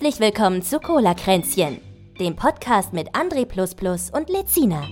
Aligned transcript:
Herzlich 0.00 0.20
willkommen 0.20 0.62
zu 0.62 0.78
Cola 0.78 1.12
Kränzchen, 1.12 1.80
dem 2.20 2.36
Podcast 2.36 2.92
mit 2.92 3.16
André 3.16 3.42
und 4.12 4.30
Lezina. 4.30 4.86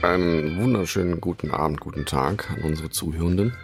Einen 0.00 0.62
wunderschönen 0.62 1.20
guten 1.20 1.50
Abend, 1.50 1.80
guten 1.80 2.06
Tag 2.06 2.48
an 2.52 2.62
unsere 2.62 2.90
Zuhörenden. 2.90 3.56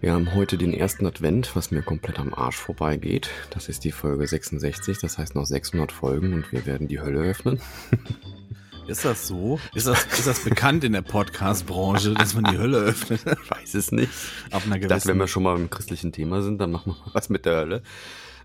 Wir 0.00 0.14
haben 0.14 0.34
heute 0.34 0.56
den 0.56 0.72
ersten 0.72 1.04
Advent, 1.04 1.54
was 1.54 1.70
mir 1.70 1.82
komplett 1.82 2.18
am 2.18 2.32
Arsch 2.32 2.56
vorbeigeht. 2.56 3.28
Das 3.50 3.68
ist 3.68 3.84
die 3.84 3.92
Folge 3.92 4.26
66, 4.26 4.96
das 5.00 5.18
heißt 5.18 5.34
noch 5.34 5.44
600 5.44 5.92
Folgen 5.92 6.32
und 6.32 6.50
wir 6.50 6.64
werden 6.64 6.88
die 6.88 6.98
Hölle 6.98 7.20
öffnen. 7.20 7.60
Ist 8.88 9.04
das 9.04 9.28
so? 9.28 9.60
Ist 9.74 9.86
das, 9.86 10.06
ist 10.06 10.26
das 10.26 10.40
bekannt 10.44 10.82
in 10.82 10.94
der 10.94 11.02
Podcast-Branche, 11.02 12.14
dass 12.14 12.32
man 12.34 12.44
die 12.44 12.56
Hölle 12.56 12.78
öffnet? 12.78 13.20
Ich 13.44 13.50
weiß 13.50 13.74
es 13.74 13.92
nicht. 13.92 14.10
Auf 14.50 14.64
einer 14.64 14.76
Ich 14.76 14.86
dachte, 14.86 15.08
wenn 15.08 15.18
wir 15.18 15.28
schon 15.28 15.42
mal 15.42 15.54
im 15.56 15.68
christlichen 15.68 16.10
Thema 16.10 16.40
sind, 16.40 16.58
dann 16.58 16.72
machen 16.72 16.94
wir 16.94 16.98
mal 17.04 17.10
was 17.12 17.28
mit 17.28 17.44
der 17.44 17.56
Hölle. 17.56 17.82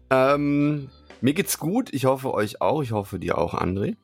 Ähm, 0.09 0.89
mir 1.21 1.33
geht's 1.33 1.59
gut. 1.59 1.93
Ich 1.93 2.03
hoffe 2.03 2.33
euch 2.33 2.59
auch. 2.59 2.83
Ich 2.83 2.91
hoffe 2.91 3.19
dir 3.19 3.37
auch, 3.37 3.53
André. 3.53 3.95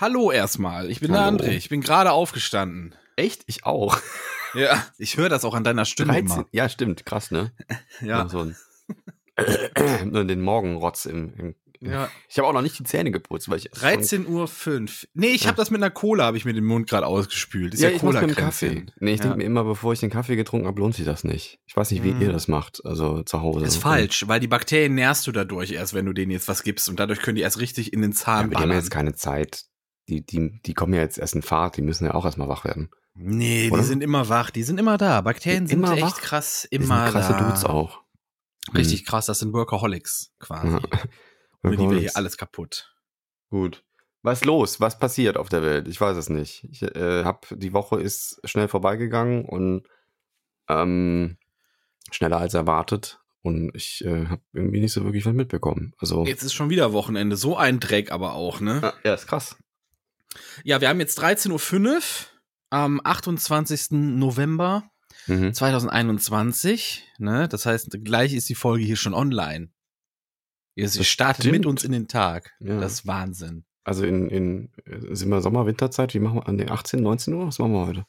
Hallo 0.00 0.30
erstmal, 0.30 0.90
ich 0.90 1.00
bin 1.00 1.12
Hallo. 1.14 1.36
der 1.36 1.48
André. 1.48 1.52
Ich 1.56 1.68
bin 1.68 1.82
gerade 1.82 2.12
aufgestanden. 2.12 2.94
Echt? 3.16 3.42
Ich 3.46 3.66
auch. 3.66 3.98
Ja, 4.54 4.82
ich 4.96 5.18
höre 5.18 5.28
das 5.28 5.44
auch 5.44 5.52
an 5.54 5.64
deiner 5.64 5.84
Stimme 5.84 6.12
13. 6.12 6.26
immer. 6.26 6.46
Ja, 6.50 6.70
stimmt. 6.70 7.04
Krass, 7.04 7.30
ne? 7.30 7.52
Ja, 8.00 8.26
So 8.30 8.40
ein 8.40 8.56
Nur 10.10 10.24
den 10.24 10.40
Morgenrotz 10.40 11.04
im, 11.04 11.34
im 11.36 11.54
ja. 11.80 12.08
Ich 12.28 12.38
habe 12.38 12.48
auch 12.48 12.52
noch 12.52 12.62
nicht 12.62 12.78
die 12.78 12.84
Zähne 12.84 13.10
geputzt, 13.10 13.48
weil 13.48 13.58
ich 13.58 13.66
erst 13.66 13.80
schon- 14.10 14.26
13.05 14.26 15.04
Uhr. 15.04 15.08
Nee, 15.14 15.28
ich 15.28 15.46
habe 15.46 15.56
das 15.56 15.70
mit 15.70 15.80
einer 15.82 15.90
Cola, 15.90 16.24
habe 16.24 16.36
ich 16.36 16.44
mir 16.44 16.52
den 16.54 16.64
Mund 16.64 16.88
gerade 16.88 17.06
ausgespült. 17.06 17.74
Ist 17.74 17.80
Ja, 17.80 17.88
ja, 17.90 17.94
ich 17.96 18.00
cola 18.00 18.20
mit 18.22 18.36
Kaffee. 18.36 18.86
Nee, 19.00 19.12
ich 19.12 19.18
Ja. 19.18 19.24
denke 19.24 19.38
mir 19.38 19.44
immer, 19.44 19.64
bevor 19.64 19.92
ich 19.92 20.00
den 20.00 20.10
Kaffee 20.10 20.36
getrunken 20.36 20.66
habe, 20.66 20.80
lohnt 20.80 20.94
sich 20.94 21.04
das 21.04 21.24
nicht. 21.24 21.58
Ich 21.66 21.76
weiß 21.76 21.90
nicht, 21.90 22.02
wie 22.04 22.12
Mm. 22.12 22.20
ihr 22.22 22.32
das 22.32 22.48
macht, 22.48 22.80
also 22.84 23.22
zu 23.22 23.40
Hause. 23.42 23.64
Ist 23.64 23.76
falsch, 23.76 24.26
weil 24.28 24.40
die 24.40 24.48
Bakterien 24.48 24.94
nährst 24.94 25.26
du 25.26 25.32
dadurch 25.32 25.72
erst, 25.72 25.94
wenn 25.94 26.06
du 26.06 26.12
denen 26.12 26.32
jetzt 26.32 26.48
was 26.48 26.62
gibst. 26.62 26.88
Und 26.88 26.98
dadurch 27.00 27.20
können 27.20 27.36
die 27.36 27.42
erst 27.42 27.60
richtig 27.60 27.92
in 27.92 28.00
den 28.02 28.12
Ja, 28.12 28.16
Zahn 28.16 28.38
aber 28.38 28.48
die 28.48 28.54
haben 28.56 28.62
ja 28.62 28.66
ballern. 28.68 28.76
jetzt 28.82 28.90
keine 28.90 29.14
Zeit. 29.14 29.64
Die, 30.08 30.24
die, 30.24 30.60
die 30.64 30.74
kommen 30.74 30.94
ja 30.94 31.00
jetzt 31.00 31.18
erst 31.18 31.34
in 31.34 31.42
Fahrt, 31.42 31.76
die 31.76 31.82
müssen 31.82 32.04
ja 32.06 32.14
auch 32.14 32.24
erstmal 32.24 32.48
wach 32.48 32.64
werden. 32.64 32.88
Nee, 33.14 33.68
Oder? 33.70 33.82
die 33.82 33.86
sind 33.88 34.02
immer 34.02 34.28
wach. 34.28 34.50
Die 34.50 34.62
sind 34.62 34.78
immer 34.78 34.96
da. 34.96 35.20
Bakterien 35.22 35.66
sind 35.66 35.78
Immer 35.80 35.92
echt 35.94 36.02
wach? 36.02 36.20
krass 36.20 36.68
Die 36.70 36.76
immer 36.76 37.04
sind 37.04 37.12
krasse 37.12 37.32
da. 37.32 37.38
Dudes 37.40 37.64
auch. 37.64 38.00
Richtig 38.74 39.04
krass, 39.06 39.26
das 39.26 39.38
sind 39.40 39.52
Workaholics 39.52 40.30
quasi. 40.38 40.78
Die 41.62 41.70
wäre 41.70 41.78
Workaholics. 41.78 42.00
hier 42.12 42.16
alles 42.16 42.36
kaputt. 42.36 42.94
Gut. 43.50 43.84
Was 44.22 44.40
ist 44.40 44.44
los? 44.44 44.80
Was 44.80 44.98
passiert 44.98 45.36
auf 45.36 45.48
der 45.48 45.62
Welt? 45.62 45.88
Ich 45.88 46.00
weiß 46.00 46.16
es 46.16 46.28
nicht. 46.28 46.64
Ich 46.70 46.82
äh, 46.82 47.24
hab, 47.24 47.46
die 47.50 47.72
Woche 47.72 48.00
ist 48.00 48.40
schnell 48.44 48.68
vorbeigegangen 48.68 49.44
und 49.44 49.84
ähm, 50.68 51.36
schneller 52.10 52.38
als 52.38 52.54
erwartet. 52.54 53.20
Und 53.42 53.70
ich 53.74 54.04
äh, 54.04 54.26
habe 54.26 54.42
irgendwie 54.52 54.80
nicht 54.80 54.92
so 54.92 55.04
wirklich 55.04 55.24
was 55.24 55.32
mitbekommen. 55.34 55.94
Also, 55.98 56.26
Jetzt 56.26 56.42
ist 56.42 56.52
schon 56.54 56.70
wieder 56.70 56.92
Wochenende. 56.92 57.36
So 57.36 57.56
ein 57.56 57.78
Dreck 57.80 58.10
aber 58.10 58.34
auch, 58.34 58.60
ne? 58.60 58.80
Ah, 58.82 58.94
ja, 59.04 59.14
ist 59.14 59.28
krass. 59.28 59.56
Ja, 60.64 60.80
wir 60.80 60.88
haben 60.88 61.00
jetzt 61.00 61.20
13.05 61.22 61.86
Uhr 61.86 62.00
am 62.70 63.00
28. 63.02 63.92
November 63.92 64.90
Mhm. 65.26 65.52
2021. 65.52 67.04
Ne? 67.18 67.48
Das 67.48 67.66
heißt, 67.66 67.90
gleich 68.04 68.32
ist 68.34 68.48
die 68.48 68.54
Folge 68.54 68.84
hier 68.84 68.96
schon 68.96 69.14
online. 69.14 69.68
Ihr 70.78 70.84
Das 70.84 71.06
startet 71.06 71.42
stimmt. 71.44 71.58
mit 71.58 71.66
uns 71.66 71.82
in 71.84 71.92
den 71.92 72.06
Tag. 72.08 72.52
Ja. 72.60 72.78
Das 72.80 72.92
ist 72.92 73.06
Wahnsinn. 73.06 73.64
Also 73.84 74.04
in, 74.04 74.28
in 74.28 74.70
äh, 74.84 75.14
sind 75.14 75.28
wir 75.30 75.40
Sommer, 75.40 75.66
Winterzeit? 75.66 76.14
Wie 76.14 76.20
machen 76.20 76.36
wir? 76.36 76.46
An 76.46 76.58
den 76.58 76.70
18, 76.70 77.02
19 77.02 77.34
Uhr? 77.34 77.46
Was 77.48 77.58
machen 77.58 77.72
wir 77.72 77.86
heute? 77.86 78.06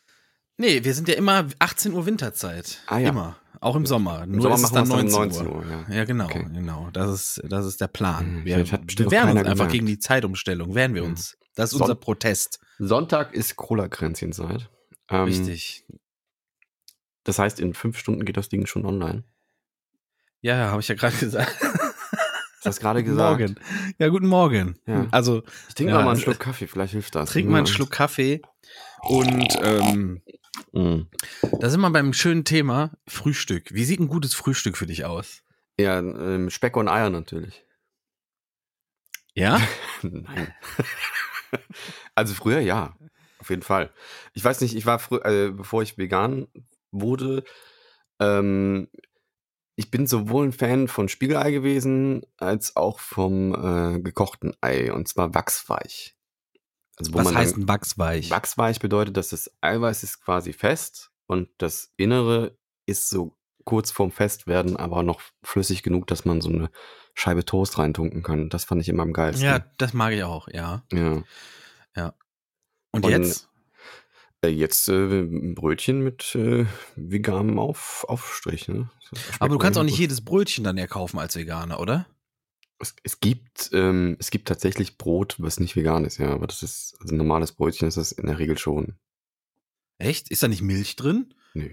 Nee, 0.58 0.84
wir 0.84 0.94
sind 0.94 1.08
ja 1.08 1.16
immer 1.16 1.48
18 1.60 1.94
Uhr 1.94 2.06
Winterzeit. 2.06 2.80
Ah, 2.88 2.98
ja. 3.00 3.10
Immer. 3.10 3.38
Auch 3.62 3.76
im 3.76 3.86
Sommer. 3.86 4.24
Im 4.24 4.32
Nur 4.34 4.42
Sommer 4.44 4.56
ist 4.56 4.64
es 4.66 4.72
machen 4.72 4.90
wir 4.90 4.98
dann 4.98 5.08
es 5.08 5.14
19, 5.14 5.38
dann 5.46 5.48
um 5.48 5.54
Uhr. 5.58 5.66
19 5.66 5.78
Uhr. 5.80 5.86
ja. 5.90 5.96
Ja, 5.98 6.06
genau, 6.06 6.26
Okay. 6.26 6.46
genau. 6.54 6.90
Das 6.92 7.10
ist, 7.12 7.42
das 7.50 7.66
ist 7.66 7.82
der 7.82 7.88
Plan. 7.88 8.26
Hm, 8.26 8.46
Wir, 8.46 8.58
wehren 8.58 9.30
uns 9.30 9.38
einfach 9.40 9.52
gemerkt. 9.54 9.72
gegen 9.72 9.86
die 9.86 10.00
Zeitumstellung. 10.00 10.76
Wehren 10.76 10.94
wir 10.94 11.04
Ja. 11.04 11.08
uns. 11.10 11.38
Das 11.56 11.72
ist 11.72 11.78
Son- 11.78 11.82
unser 11.82 11.96
Protest. 11.96 12.60
Sonntag 12.78 13.34
ist 13.34 13.56
Cola-Kränzchenzeit. 13.56 14.70
Ähm, 15.10 15.24
Richtig. 15.24 15.86
Das 17.24 17.40
heißt, 17.40 17.60
in 17.60 17.74
fünf 17.74 17.98
Stunden 17.98 18.24
geht 18.26 18.38
das 18.38 18.50
Ding 18.50 18.66
schon 18.66 18.86
online. 18.86 19.24
Ja, 20.42 20.70
habe 20.72 20.82
ich 20.82 20.88
ja 20.88 20.96
gerade 20.96 21.16
gesagt. 21.20 21.54
Hast 22.60 22.66
du 22.66 22.70
das 22.72 22.80
gerade 22.82 23.04
gesagt? 23.06 23.40
Morgen. 23.40 23.56
Ja, 24.00 24.10
guten 24.10 24.28
Morgen. 24.28 24.78
Ja. 24.86 25.08
Also, 25.12 25.44
Ich 25.70 25.76
trinke 25.76 25.94
Ja, 25.94 26.02
mal 26.04 26.12
einen 26.12 26.20
Schluck 26.20 26.40
Kaffee, 26.40 26.68
vielleicht 26.68 26.92
hilft 26.92 27.16
das. 27.16 27.30
trink 27.32 27.48
mal 27.50 27.60
einen 27.60 27.68
Schluck 27.68 27.92
Kaffee. 27.92 28.42
Und 29.08 29.58
ähm, 29.62 30.22
Mhm. 30.74 31.08
da 31.62 31.70
sind 31.70 31.80
wir 31.80 31.90
beim 31.90 32.12
schönen 32.12 32.44
Thema 32.44 32.92
Frühstück. 33.08 33.74
Wie 33.74 33.86
sieht 33.86 34.02
ein 34.02 34.10
gutes 34.10 34.34
Frühstück 34.34 34.76
für 34.78 34.88
dich 34.88 35.06
aus? 35.06 35.42
Ja, 35.80 36.00
ähm, 36.00 36.50
Speck 36.50 36.76
und 36.76 36.90
Eier 36.90 37.10
natürlich. 37.10 37.64
Ja? 39.36 39.62
Nein. 40.02 40.54
also 42.14 42.34
früher 42.34 42.60
ja, 42.60 42.94
auf 43.40 43.50
jeden 43.50 43.62
Fall. 43.62 43.94
Ich 44.34 44.44
weiß 44.44 44.60
nicht, 44.60 44.76
ich 44.76 44.86
war 44.86 45.00
früher, 45.00 45.26
äh, 45.26 45.52
bevor 45.52 45.82
ich 45.82 45.98
vegan 45.98 46.48
wurde, 46.92 47.46
ähm, 48.20 48.90
ich 49.80 49.92
bin 49.92 50.08
sowohl 50.08 50.48
ein 50.48 50.52
Fan 50.52 50.90
von 50.90 51.08
Spiegelei 51.08 51.52
gewesen, 51.52 52.24
als 52.36 52.76
auch 52.76 53.00
vom 53.00 53.54
äh, 53.54 54.02
gekochten 54.02 54.54
Ei, 54.60 54.92
und 54.92 55.08
zwar 55.08 55.34
wachsweich. 55.34 56.18
Also 56.98 57.14
Was 57.14 57.34
heißt 57.34 57.56
ein 57.56 57.70
Wachsweich? 57.70 58.30
Wachsweich 58.30 58.82
bedeutet, 58.82 59.16
dass 59.16 59.30
das 59.30 59.50
Eiweiß 59.62 60.04
ist 60.04 60.20
quasi 60.20 60.52
fest 60.52 61.12
und 61.28 61.48
das 61.60 61.94
Innere 61.96 62.58
ist 62.88 63.10
so 63.10 63.38
kurz 63.64 63.90
vorm 63.90 64.12
Festwerden, 64.12 64.76
aber 64.76 65.02
noch 65.02 65.22
flüssig 65.44 65.82
genug, 65.82 66.08
dass 66.08 66.26
man 66.26 66.42
so 66.42 66.50
eine 66.50 66.70
Scheibe 67.14 67.46
Toast 67.46 67.78
reintunken 67.78 68.22
kann. 68.22 68.50
Das 68.50 68.66
fand 68.66 68.82
ich 68.82 68.90
immer 68.90 69.04
am 69.04 69.14
geilsten. 69.14 69.46
Ja, 69.46 69.60
das 69.78 69.94
mag 69.94 70.12
ich 70.12 70.24
auch, 70.26 70.50
ja. 70.50 70.84
ja. 70.92 72.14
Und, 72.92 73.06
Und- 73.06 73.12
jetzt? 73.12 73.48
Äh, 74.42 74.50
Jetzt 74.50 74.88
äh, 74.88 75.22
ein 75.22 75.56
Brötchen 75.56 76.02
mit 76.02 76.34
äh, 76.36 76.66
veganem 76.96 77.60
Auf 77.60 78.06
Aufstrich. 78.08 78.68
Ne? 78.68 78.90
Aber 79.40 79.50
du 79.54 79.58
kannst 79.58 79.78
auch 79.78 79.84
nicht 79.84 79.94
gut. 79.94 80.00
jedes 80.02 80.22
Brötchen 80.22 80.64
dann 80.64 80.78
ja 80.78 80.88
kaufen 80.88 81.20
als 81.20 81.36
Veganer, 81.36 81.80
oder? 81.80 82.06
Es, 82.80 82.96
es 83.04 83.20
gibt 83.20 83.70
ähm, 83.74 84.16
es 84.20 84.32
gibt 84.32 84.48
tatsächlich 84.48 84.98
Brot, 84.98 85.36
was 85.40 85.60
nicht 85.60 85.76
vegan 85.76 86.06
ist, 86.06 86.18
ja, 86.18 86.30
aber 86.32 86.48
das 86.48 86.64
ist 86.64 86.96
also 87.02 87.14
ein 87.14 87.18
normales 87.18 87.52
Brötchen 87.52 87.88
ist 87.90 87.98
das 87.98 88.14
in 88.14 88.28
der 88.28 88.40
Regel 88.40 88.58
schon. 88.58 88.96
Echt? 89.98 90.32
Ist 90.32 90.44
da 90.44 90.48
nicht 90.48 90.62
Milch 90.62 90.96
drin? 90.96 91.34
Nö. 91.54 91.70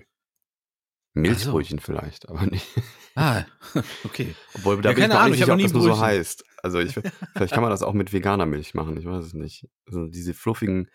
Milchbrötchen 1.14 1.78
vielleicht, 1.78 2.28
aber 2.28 2.44
nicht. 2.46 2.66
Ah, 3.14 3.44
okay. 4.04 4.34
Obwohl 4.54 4.82
da 4.82 4.90
Ja, 4.90 4.94
bin 4.94 5.02
keine 5.02 5.18
Ahnung, 5.18 5.30
nicht 5.30 5.40
ich 5.40 5.42
hab 5.42 5.46
sicher, 5.46 5.46
noch 5.48 5.54
ob 5.54 5.58
nie 5.58 5.62
das 5.62 5.72
nur 5.72 5.96
so 5.96 6.00
heißt. 6.00 6.44
Also 6.62 6.78
ich, 6.80 6.92
vielleicht 7.32 7.54
kann 7.54 7.62
man 7.62 7.70
das 7.70 7.82
auch 7.82 7.94
mit 7.94 8.12
veganer 8.12 8.44
Milch 8.44 8.74
machen, 8.74 8.98
ich 8.98 9.06
weiß 9.06 9.24
es 9.24 9.32
nicht. 9.32 9.66
Also 9.86 10.08
diese 10.08 10.34
fluffigen, 10.34 10.90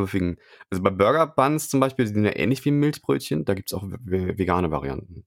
fluffigen, 0.00 0.38
also 0.70 0.82
bei 0.82 0.90
Burger 0.90 1.26
Buns 1.26 1.68
zum 1.68 1.80
Beispiel, 1.80 2.06
die 2.06 2.12
sind 2.12 2.24
ja 2.24 2.36
ähnlich 2.36 2.64
wie 2.64 2.70
Milchbrötchen, 2.70 3.44
da 3.44 3.54
gibt's 3.54 3.72
auch 3.72 3.84
ve- 3.84 4.38
vegane 4.38 4.70
Varianten. 4.70 5.24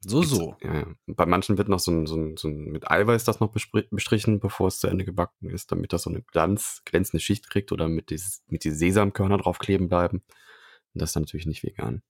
So, 0.00 0.22
so. 0.22 0.56
Ja, 0.62 0.74
ja. 0.74 0.86
Bei 1.06 1.26
manchen 1.26 1.58
wird 1.58 1.68
noch 1.68 1.80
so 1.80 1.90
ein, 1.90 2.06
so 2.06 2.16
ein, 2.16 2.36
so 2.36 2.46
ein 2.48 2.70
mit 2.70 2.88
Eiweiß 2.88 3.24
das 3.24 3.40
noch 3.40 3.50
bestrichen, 3.50 4.38
bevor 4.38 4.68
es 4.68 4.78
zu 4.78 4.86
Ende 4.86 5.04
gebacken 5.04 5.50
ist, 5.50 5.72
damit 5.72 5.92
das 5.92 6.02
so 6.02 6.10
eine 6.10 6.22
Glanz, 6.22 6.82
glänzende 6.84 7.20
Schicht 7.20 7.50
kriegt 7.50 7.72
oder 7.72 7.88
mit, 7.88 8.10
dieses, 8.10 8.42
mit 8.46 8.62
die 8.62 8.70
Sesamkörner 8.70 9.38
drauf 9.38 9.58
kleben 9.58 9.88
bleiben. 9.88 10.18
Und 10.94 11.02
das 11.02 11.10
ist 11.10 11.16
dann 11.16 11.24
natürlich 11.24 11.46
nicht 11.46 11.64
vegan. 11.64 12.02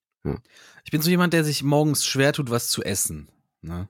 Ich 0.84 0.90
bin 0.90 1.00
so 1.00 1.08
jemand, 1.08 1.32
der 1.32 1.44
sich 1.44 1.62
morgens 1.62 2.04
schwer 2.04 2.34
tut, 2.34 2.50
was 2.50 2.68
zu 2.68 2.82
essen. 2.82 3.30
Ne? 3.62 3.88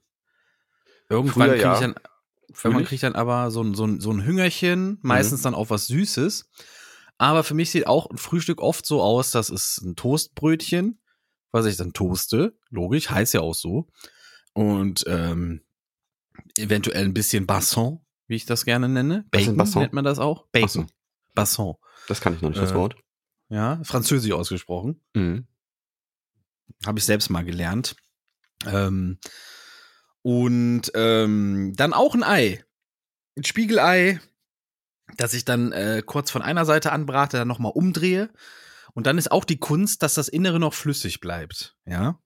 Irgendwann 1.09 1.51
kriege 1.51 1.63
ja. 1.63 1.75
ich 1.75 1.81
dann, 1.81 1.95
kriege 2.53 2.95
ich 2.95 3.01
dann 3.01 3.15
aber 3.17 3.51
so 3.51 3.63
ein, 3.63 3.75
so 3.75 3.85
ein, 3.85 4.01
so 4.01 4.13
ein 4.13 4.25
Hüngerchen, 4.25 4.99
meistens 5.03 5.43
dann 5.43 5.55
auch 5.55 5.71
was 5.71 5.89
Süßes. 5.89 6.51
Aber 7.19 7.43
für 7.45 7.55
mich 7.55 7.71
sieht 7.71 7.87
auch 7.87 8.09
ein 8.11 8.17
Frühstück 8.17 8.61
oft 8.61 8.87
so 8.87 9.03
aus, 9.03 9.33
das 9.33 9.51
ist 9.51 9.81
ein 9.83 9.97
Toastbrötchen, 9.97 11.01
was 11.51 11.67
ich 11.67 11.77
dann 11.77 11.93
toaste. 11.93 12.57
Logisch, 12.71 13.11
heißt 13.11 13.35
ja 13.35 13.41
auch 13.41 13.55
so. 13.55 13.89
Und 14.53 15.05
ähm, 15.09 15.63
eventuell 16.57 17.05
ein 17.05 17.15
bisschen 17.15 17.47
Basson, 17.47 18.01
wie 18.29 18.37
ich 18.37 18.47
das 18.47 18.65
gerne 18.65 18.89
nenne. 18.89 19.27
Bacon 19.31 19.57
Basson? 19.57 19.83
nennt 19.83 19.93
man 19.93 20.05
das 20.05 20.19
auch. 20.19 20.47
Bacon. 20.53 20.69
so. 20.69 20.87
Basson. 21.35 21.75
Das 22.07 22.21
kann 22.21 22.35
ich 22.35 22.41
noch 22.41 22.51
nicht, 22.51 22.63
das 22.63 22.73
Äh, 22.73 22.75
Wort. 22.75 22.97
Ja, 23.49 23.81
französisch 23.83 24.33
ausgesprochen. 24.33 25.01
Mhm. 25.15 25.47
Habe 26.87 26.99
ich 26.99 27.05
selbst 27.05 27.31
mal 27.31 27.45
gelernt. 27.45 27.97
Ähm, 28.67 29.19
und 30.23 30.91
ähm, 30.95 31.73
dann 31.77 31.93
auch 31.93 32.15
ein 32.15 32.23
Ei. 32.23 32.65
Ein 33.37 33.45
Spiegelei, 33.45 34.21
das 35.17 35.35
ich 35.35 35.45
dann 35.45 35.73
äh, 35.73 36.03
kurz 36.05 36.31
von 36.31 36.43
einer 36.43 36.65
Seite 36.65 36.93
anbrate, 36.93 37.39
dann 37.39 37.49
nochmal 37.49 37.73
umdrehe. 37.75 38.31
Und 38.95 39.07
dann 39.07 39.19
ist 39.19 39.31
auch 39.31 39.45
die 39.45 39.59
Kunst, 39.59 40.03
dass 40.03 40.15
das 40.15 40.29
Innere 40.29 40.59
noch 40.59 40.75
flüssig 40.75 41.21
bleibt. 41.21 41.77
Ja. 41.87 42.19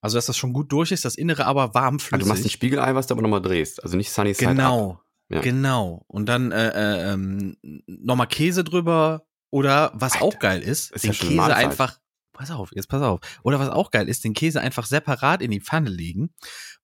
Also, 0.00 0.16
dass 0.16 0.26
das 0.26 0.36
schon 0.36 0.52
gut 0.52 0.72
durch 0.72 0.92
ist, 0.92 1.04
das 1.04 1.14
Innere 1.14 1.44
aber 1.46 1.74
warm 1.74 1.96
Ah, 1.96 1.98
flüssig. 1.98 2.22
du 2.24 2.28
machst 2.28 2.44
ein 2.44 2.50
Spiegelei, 2.50 2.94
was 2.94 3.06
du 3.06 3.14
aber 3.14 3.22
nochmal 3.22 3.42
drehst. 3.42 3.82
Also 3.84 3.96
nicht 3.96 4.10
Sunny 4.10 4.34
Side 4.34 4.50
Up. 4.50 4.56
Genau. 4.56 5.00
Ja. 5.28 5.40
Genau. 5.42 6.04
Und 6.08 6.26
dann 6.28 6.50
äh, 6.52 6.68
äh, 6.70 7.12
ähm, 7.12 7.56
nochmal 7.86 8.26
Käse 8.26 8.64
drüber, 8.64 9.26
Oder 9.50 9.92
was 9.94 10.14
Alter, 10.14 10.24
auch 10.24 10.38
geil 10.38 10.62
ist, 10.62 10.90
ist 10.92 11.04
den 11.04 11.12
ja 11.12 11.18
Käse 11.18 11.34
Mahlzeit. 11.34 11.64
einfach, 11.64 11.98
pass 12.32 12.50
auf, 12.50 12.70
jetzt 12.74 12.88
pass 12.88 13.02
auf. 13.02 13.20
Oder 13.44 13.60
was 13.60 13.68
auch 13.68 13.90
geil 13.90 14.08
ist, 14.08 14.24
den 14.24 14.32
Käse 14.34 14.60
einfach 14.60 14.86
separat 14.86 15.42
in 15.42 15.50
die 15.50 15.60
Pfanne 15.60 15.90
legen, 15.90 16.32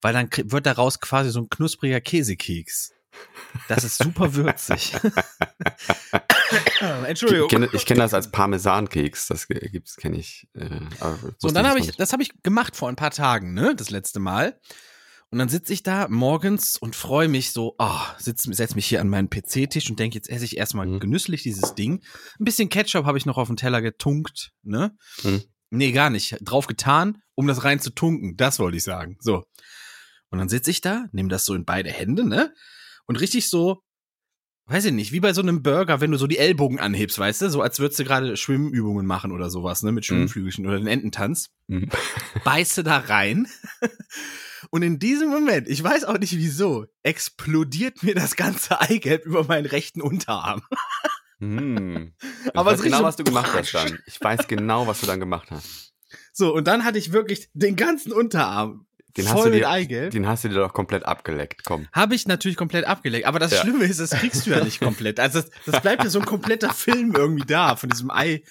weil 0.01 0.13
dann 0.13 0.29
wird 0.51 0.65
daraus 0.65 0.99
quasi 0.99 1.31
so 1.31 1.41
ein 1.41 1.49
knuspriger 1.49 1.99
Käsekeks. 2.01 2.93
Das 3.67 3.83
ist 3.83 4.01
super 4.01 4.33
würzig. 4.35 4.93
Entschuldigung. 7.05 7.45
Ich 7.45 7.49
kenne 7.51 7.69
ich 7.73 7.85
kenn 7.85 7.97
das 7.97 8.13
als 8.13 8.31
Parmesankeks. 8.31 9.27
Das 9.27 9.47
gibt's, 9.47 9.95
kenne 9.95 10.17
ich. 10.17 10.47
Äh, 10.53 10.69
So, 11.39 11.47
und 11.49 11.53
dann 11.55 11.63
das 11.63 11.69
habe 11.69 11.79
ich, 11.79 11.91
das 11.95 12.13
habe 12.13 12.23
ich 12.23 12.31
gemacht 12.43 12.75
vor 12.75 12.89
ein 12.89 12.95
paar 12.95 13.11
Tagen, 13.11 13.53
ne, 13.53 13.75
das 13.75 13.89
letzte 13.89 14.19
Mal. 14.19 14.59
Und 15.29 15.39
dann 15.39 15.49
sitze 15.49 15.73
ich 15.73 15.83
da 15.83 16.07
morgens 16.07 16.77
und 16.77 16.95
freue 16.95 17.27
mich 17.27 17.51
so, 17.51 17.75
ah, 17.79 18.15
sitz, 18.17 18.43
setz 18.43 18.75
mich 18.75 18.85
hier 18.85 19.01
an 19.01 19.09
meinen 19.09 19.29
PC-Tisch 19.29 19.89
und 19.89 19.99
denke, 19.99 20.15
jetzt 20.15 20.29
esse 20.29 20.45
ich 20.45 20.57
erstmal 20.57 20.85
Mhm. 20.87 21.01
genüsslich 21.01 21.43
dieses 21.43 21.75
Ding. 21.75 22.01
Ein 22.39 22.45
bisschen 22.45 22.69
Ketchup 22.69 23.05
habe 23.05 23.17
ich 23.17 23.25
noch 23.25 23.37
auf 23.37 23.47
den 23.47 23.57
Teller 23.57 23.81
getunkt, 23.81 24.51
ne? 24.63 24.95
Mhm. 25.23 25.43
Nee, 25.69 25.91
gar 25.91 26.09
nicht. 26.09 26.37
Drauf 26.41 26.67
getan, 26.67 27.21
um 27.35 27.45
das 27.45 27.65
rein 27.65 27.81
zu 27.81 27.89
tunken. 27.89 28.37
Das 28.37 28.57
wollte 28.59 28.77
ich 28.77 28.83
sagen. 28.83 29.17
So. 29.19 29.43
Und 30.29 30.39
dann 30.39 30.47
sitze 30.47 30.71
ich 30.71 30.79
da, 30.79 31.07
nehme 31.11 31.27
das 31.27 31.43
so 31.43 31.55
in 31.55 31.65
beide 31.65 31.91
Hände, 31.91 32.25
ne? 32.25 32.53
Und 33.07 33.15
richtig 33.19 33.49
so, 33.49 33.81
weiß 34.67 34.85
ich 34.85 34.91
nicht, 34.91 35.11
wie 35.11 35.19
bei 35.19 35.33
so 35.33 35.41
einem 35.41 35.63
Burger, 35.63 36.01
wenn 36.01 36.11
du 36.11 36.17
so 36.17 36.27
die 36.27 36.37
Ellbogen 36.37 36.79
anhebst, 36.79 37.17
weißt 37.17 37.41
du? 37.41 37.49
So 37.49 37.61
als 37.61 37.79
würdest 37.79 37.99
du 37.99 38.03
gerade 38.03 38.37
Schwimmübungen 38.37 39.05
machen 39.05 39.31
oder 39.31 39.49
sowas, 39.49 39.81
ne? 39.81 39.91
Mit 39.91 40.05
Schwimmflügelchen 40.05 40.67
oder 40.67 40.77
den 40.77 40.87
Ententanz. 40.87 41.49
Mhm. 41.67 41.89
Beiße 42.43 42.83
da 42.83 42.97
rein. 42.97 43.47
Und 44.69 44.81
in 44.81 44.99
diesem 44.99 45.29
Moment, 45.29 45.67
ich 45.67 45.81
weiß 45.83 46.03
auch 46.05 46.17
nicht 46.17 46.35
wieso, 46.35 46.85
explodiert 47.03 48.03
mir 48.03 48.15
das 48.15 48.35
ganze 48.35 48.81
Eigelb 48.81 49.25
über 49.25 49.45
meinen 49.45 49.65
rechten 49.65 50.01
Unterarm. 50.01 50.61
Hm. 51.39 52.15
Ich 52.45 52.55
Aber 52.55 52.71
weiß 52.71 52.79
so 52.79 52.83
genau, 52.83 53.03
was 53.03 53.15
du 53.15 53.23
gemacht 53.23 53.53
hast 53.53 53.71
dann. 53.75 53.99
Ich 54.07 54.19
weiß 54.19 54.47
genau, 54.47 54.87
was 54.87 55.01
du 55.01 55.05
dann 55.05 55.19
gemacht 55.19 55.51
hast. 55.51 55.93
So, 56.33 56.51
und 56.51 56.65
dann 56.67 56.83
hatte 56.83 56.97
ich 56.97 57.11
wirklich 57.11 57.51
den 57.53 57.75
ganzen 57.75 58.11
Unterarm 58.11 58.86
Den 59.17 59.25
voll 59.25 59.35
hast 59.35 59.45
du 59.45 59.49
mit 59.49 59.59
dir, 59.59 59.69
Eigelb. 59.69 60.11
den 60.11 60.27
hast 60.27 60.43
du 60.43 60.49
dir 60.49 60.55
doch 60.55 60.73
komplett 60.73 61.05
abgeleckt. 61.05 61.63
Komm. 61.65 61.87
Habe 61.91 62.15
ich 62.15 62.27
natürlich 62.27 62.55
komplett 62.57 62.85
abgelegt. 62.85 63.25
Aber 63.25 63.39
das 63.39 63.51
Ja. 63.51 63.61
Schlimme 63.61 63.85
ist, 63.85 63.99
das 63.99 64.11
kriegst 64.11 64.45
du 64.45 64.51
ja 64.51 64.63
nicht 64.63 64.79
komplett. 64.79 65.19
Also 65.19 65.41
das, 65.41 65.49
das 65.65 65.81
bleibt 65.81 66.03
ja 66.03 66.09
so 66.09 66.19
ein 66.19 66.25
kompletter 66.25 66.73
Film 66.73 67.13
irgendwie 67.15 67.45
da 67.45 67.75
von 67.75 67.89
diesem 67.89 68.11
Ei, 68.11 68.43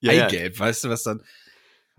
Ja, 0.00 0.12
ja. 0.12 0.26
Eigelb, 0.26 0.58
weißt 0.58 0.84
du, 0.84 0.88
was 0.88 1.02
dann. 1.02 1.22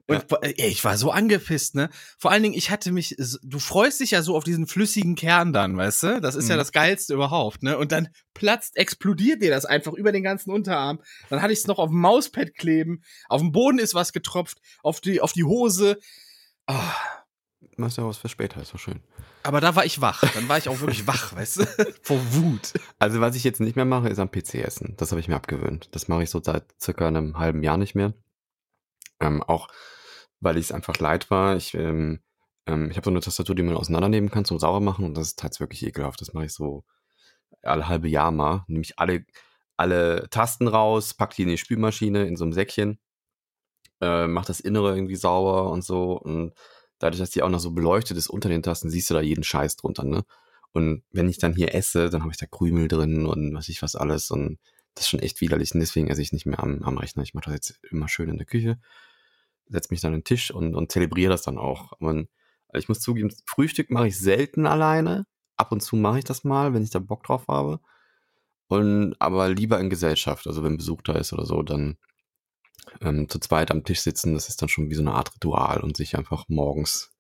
Und 0.06 0.28
boah, 0.28 0.40
ey, 0.44 0.54
ich 0.68 0.84
war 0.84 0.98
so 0.98 1.12
angepisst, 1.12 1.76
ne? 1.76 1.90
Vor 2.18 2.30
allen 2.30 2.44
Dingen, 2.44 2.56
ich 2.56 2.70
hatte 2.70 2.92
mich, 2.92 3.16
du 3.42 3.58
freust 3.60 4.02
dich 4.02 4.12
ja 4.12 4.22
so 4.22 4.36
auf 4.36 4.44
diesen 4.44 4.68
flüssigen 4.68 5.16
Kern 5.16 5.54
dann, 5.54 5.78
weißt 5.78 6.04
du? 6.04 6.22
Das 6.22 6.36
ist 6.36 6.50
ja 6.50 6.56
Mhm. 6.56 6.60
das 6.60 6.74
Geilste 6.74 7.14
überhaupt, 7.14 7.64
ne? 7.64 7.78
Und 7.78 7.94
dann 7.94 8.10
platzt, 8.34 8.76
explodiert 8.76 9.42
dir 9.42 9.50
das 9.50 9.64
einfach 9.64 9.94
über 9.94 10.12
den 10.12 10.22
ganzen 10.22 10.52
Unterarm. 10.52 11.02
Dann 11.30 11.42
hatte 11.42 11.54
ich 11.54 11.60
es 11.60 11.68
noch 11.68 11.80
auf 11.80 11.90
dem 11.90 12.02
Mauspad 12.02 12.54
kleben. 12.56 13.02
Auf 13.30 13.40
dem 13.40 13.54
Boden 13.54 13.80
ist 13.80 13.96
was 13.96 14.12
getropft, 14.12 14.58
auf 14.84 15.00
die, 15.00 15.22
auf 15.22 15.32
die 15.32 15.46
Hose. 15.46 15.98
Ah, 16.68 16.94
Machst 17.78 17.98
ja 17.98 18.06
was 18.06 18.18
für 18.18 18.30
später, 18.30 18.62
ist 18.62 18.74
doch 18.74 18.80
schön. 18.80 19.00
aber 19.44 19.62
da 19.62 19.76
war 19.76 19.86
ich 19.86 20.02
wach. 20.02 20.24
Dann 20.34 20.48
war 20.48 20.58
ich 20.58 20.70
auch 20.70 20.80
wirklich 20.80 21.08
wach, 21.08 21.34
weißt 21.36 21.60
du? 21.60 21.66
Vor 22.02 22.20
Wut. 22.34 22.74
Also, 23.00 23.22
was 23.22 23.36
ich 23.36 23.44
jetzt 23.44 23.60
nicht 23.60 23.76
mehr 23.76 23.86
mache, 23.86 24.10
ist 24.10 24.20
am 24.20 24.32
PC 24.32 24.56
essen. 24.56 24.96
Das 24.98 25.12
habe 25.12 25.20
ich 25.20 25.28
mir 25.28 25.36
abgewöhnt. 25.36 25.90
Das 25.92 26.08
mache 26.08 26.24
ich 26.24 26.30
so 26.30 26.42
seit 26.44 26.66
circa 26.82 27.08
einem 27.08 27.38
halben 27.38 27.64
Jahr 27.64 27.78
nicht 27.78 27.96
mehr. 27.96 28.14
Ähm, 29.20 29.42
auch 29.44 29.70
weil 30.44 30.58
ich 30.58 30.66
es 30.66 30.72
einfach 30.72 30.98
leid 31.00 31.32
war. 31.32 31.56
Ich, 31.56 31.74
ähm, 31.74 32.20
ähm, 32.68 32.90
ich 32.92 32.98
habe 32.98 33.06
so 33.06 33.12
eine 33.12 33.22
Tastatur, 33.22 33.56
die 33.56 33.64
man 33.64 33.78
auseinandernehmen 33.78 34.30
kann 34.30 34.46
zum 34.46 34.60
sauber 34.60 34.80
machen 34.80 35.06
und 35.06 35.16
das 35.16 35.28
ist 35.28 35.40
teils 35.40 35.60
wirklich 35.60 35.86
ekelhaft. 35.86 36.22
Das 36.22 36.34
mache 36.34 36.46
ich 36.46 36.54
so 36.54 36.84
alle 37.62 37.88
halbe 37.88 38.10
Jahr 38.10 38.32
mal. 38.32 38.64
Nehme 38.68 38.84
ich 38.84 39.00
alle, 39.00 39.26
alle 39.78 40.30
Tasten 40.30 40.68
raus, 40.68 41.14
pack 41.14 41.36
die 41.36 41.44
in 41.44 41.50
die 41.50 41.58
Spülmaschine 41.58 42.26
in 42.28 42.36
so 42.36 42.44
einem 42.44 42.54
Säckchen, 42.54 43.00
äh, 44.02 44.28
mach 44.28 44.46
das 44.46 44.60
Innere 44.60 44.96
irgendwie 44.96 45.16
sauber 45.16 45.72
und 45.72 45.84
so. 45.84 46.14
Und 46.14 46.54
dadurch, 47.04 47.20
dass 47.20 47.32
die 47.32 47.44
auch 47.44 47.50
noch 47.50 47.60
so 47.60 47.72
beleuchtet 47.72 48.18
ist 48.18 48.30
unter 48.30 48.48
den 48.48 48.64
Tasten, 48.64 48.90
siehst 48.90 49.10
du 49.10 49.14
da 49.14 49.22
jeden 49.22 49.44
Scheiß 49.44 49.76
drunter, 49.76 50.06
ne? 50.06 50.24
Und 50.72 51.04
wenn 51.12 51.30
ich 51.30 51.38
dann 51.38 51.54
hier 51.54 51.76
esse, 51.76 52.10
dann 52.10 52.22
habe 52.22 52.32
ich 52.32 52.38
da 52.38 52.48
Krümel 52.48 52.88
drin 52.88 53.26
und 53.26 53.54
was 53.54 53.70
ich 53.70 53.82
was 53.84 53.96
alles. 53.96 54.32
Und 54.32 54.58
das 54.96 55.04
ist 55.04 55.10
schon 55.10 55.20
echt 55.20 55.40
widerlich. 55.42 55.74
Und 55.74 55.82
deswegen 55.82 56.08
esse 56.08 56.22
ich 56.22 56.32
nicht 56.32 56.46
mehr 56.48 56.64
am, 56.64 56.82
am 56.82 56.98
Rechner. 56.98 57.22
Ich 57.22 57.34
mache 57.36 57.46
das 57.46 57.54
jetzt 57.54 57.80
immer 57.92 58.08
schön 58.08 58.30
in 58.30 58.38
der 58.38 58.48
Küche, 58.48 58.80
setze 59.68 59.90
mich 59.92 60.02
dann 60.02 60.14
an 60.14 60.22
den 60.22 60.24
Tisch 60.24 60.50
und, 60.50 60.74
und 60.74 60.92
zelebriere 60.92 61.30
das 61.30 61.44
dann 61.44 61.60
auch. 61.60 61.92
Und 62.00 62.30
ich 62.74 62.90
muss 62.90 63.02
zugeben, 63.02 63.30
Frühstück 63.46 63.92
mache 63.92 64.08
ich 64.08 64.18
selten 64.18 64.66
alleine. 64.66 65.28
Ab 65.58 65.72
und 65.72 65.82
zu 65.82 65.96
mache 65.96 66.20
ich 66.20 66.26
das 66.26 66.44
mal, 66.44 66.74
wenn 66.74 66.84
ich 66.84 66.90
da 66.90 67.00
Bock 67.00 67.24
drauf 67.24 67.48
habe. 67.48 67.80
Und 68.68 69.16
aber 69.20 69.50
lieber 69.50 69.80
in 69.80 69.92
Gesellschaft. 69.92 70.48
Also 70.48 70.64
wenn 70.64 70.78
Besuch 70.78 71.02
da 71.04 71.14
ist 71.14 71.34
oder 71.34 71.46
so, 71.46 71.62
dann 71.62 71.98
ähm, 73.02 73.30
zu 73.30 73.40
zweit 73.40 73.72
am 73.72 73.84
Tisch 73.84 74.02
sitzen, 74.02 74.34
das 74.34 74.50
ist 74.50 74.62
dann 74.62 74.70
schon 74.70 74.90
wie 74.90 74.96
so 74.96 75.02
eine 75.02 75.14
Art 75.14 75.34
Ritual 75.36 75.82
und 75.82 75.98
sich 75.98 76.18
einfach 76.18 76.46
morgens 76.48 77.12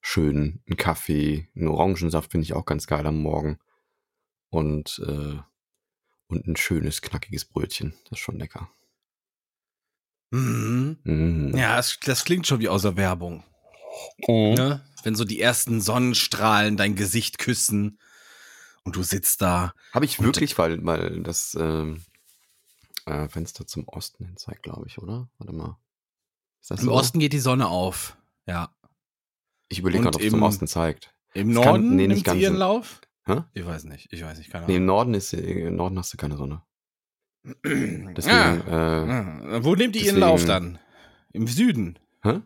schön 0.00 0.62
einen 0.66 0.76
Kaffee, 0.76 1.48
einen 1.54 1.68
Orangensaft 1.68 2.30
finde 2.30 2.44
ich 2.44 2.54
auch 2.54 2.64
ganz 2.64 2.86
geil 2.86 3.06
am 3.06 3.20
Morgen. 3.20 3.58
Und, 4.48 5.00
äh, 5.06 5.38
und 6.26 6.46
ein 6.46 6.56
schönes, 6.56 7.02
knackiges 7.02 7.44
Brötchen. 7.44 7.94
Das 8.04 8.18
ist 8.18 8.24
schon 8.24 8.38
lecker. 8.38 8.68
Mhm. 10.30 10.98
Mhm. 11.04 11.56
Ja, 11.56 11.76
das, 11.76 11.98
das 12.04 12.24
klingt 12.24 12.46
schon 12.46 12.60
wie 12.60 12.68
aus 12.68 12.82
der 12.82 12.96
Werbung. 12.96 13.44
Mhm. 14.26 14.54
Ne? 14.54 14.84
Wenn 15.02 15.14
so 15.14 15.24
die 15.24 15.40
ersten 15.40 15.80
Sonnenstrahlen 15.80 16.76
dein 16.76 16.94
Gesicht 16.94 17.38
küssen 17.38 17.98
und 18.84 18.96
du 18.96 19.02
sitzt 19.02 19.42
da. 19.42 19.72
Habe 19.92 20.04
ich 20.04 20.20
wirklich, 20.20 20.58
weil, 20.58 20.84
weil 20.84 21.22
das 21.22 21.56
ähm, 21.58 22.02
äh, 23.06 23.28
Fenster 23.28 23.66
zum 23.66 23.86
Osten 23.88 24.24
hin 24.24 24.36
zeigt, 24.36 24.62
glaube 24.62 24.86
ich, 24.86 24.98
oder? 24.98 25.28
Warte 25.38 25.52
mal. 25.52 25.78
Ist 26.60 26.70
das 26.70 26.80
Im 26.80 26.86
so? 26.86 26.92
Osten 26.92 27.18
geht 27.18 27.32
die 27.32 27.38
Sonne 27.40 27.68
auf. 27.68 28.16
Ja. 28.46 28.74
Ich 29.68 29.78
überlege 29.78 30.02
gerade, 30.04 30.16
ob 30.16 30.22
es 30.22 30.30
zum 30.30 30.40
im- 30.40 30.44
Osten 30.44 30.66
zeigt. 30.66 31.14
Im 31.32 31.54
Das 31.54 31.62
kann- 31.64 31.72
Norden 31.82 31.96
nee, 31.96 32.06
nicht 32.08 32.26
nimmt 32.26 32.40
ihren. 32.40 32.56
Lauf? 32.56 33.00
Hä? 33.24 33.42
Ich 33.54 33.64
weiß 33.64 33.84
nicht. 33.84 34.12
Ich 34.12 34.22
weiß 34.24 34.38
nicht, 34.38 34.50
keine 34.50 34.66
Nee, 34.66 34.76
im 34.76 34.82
Ahnung. 34.82 34.86
Norden 34.96 35.14
ist 35.14 35.32
im 35.32 35.76
Norden 35.76 35.98
hast 35.98 36.12
du 36.12 36.16
keine 36.16 36.36
Sonne. 36.36 36.62
Deswegen, 37.64 38.36
ah, 38.36 38.54
äh, 38.66 39.54
ah. 39.54 39.64
Wo 39.64 39.74
nimmt 39.74 39.94
die 39.94 40.00
ihren 40.00 40.16
deswegen- 40.16 40.20
Lauf 40.20 40.44
dann? 40.44 40.78
Im 41.32 41.46
Süden. 41.46 41.98
hä? 42.22 42.40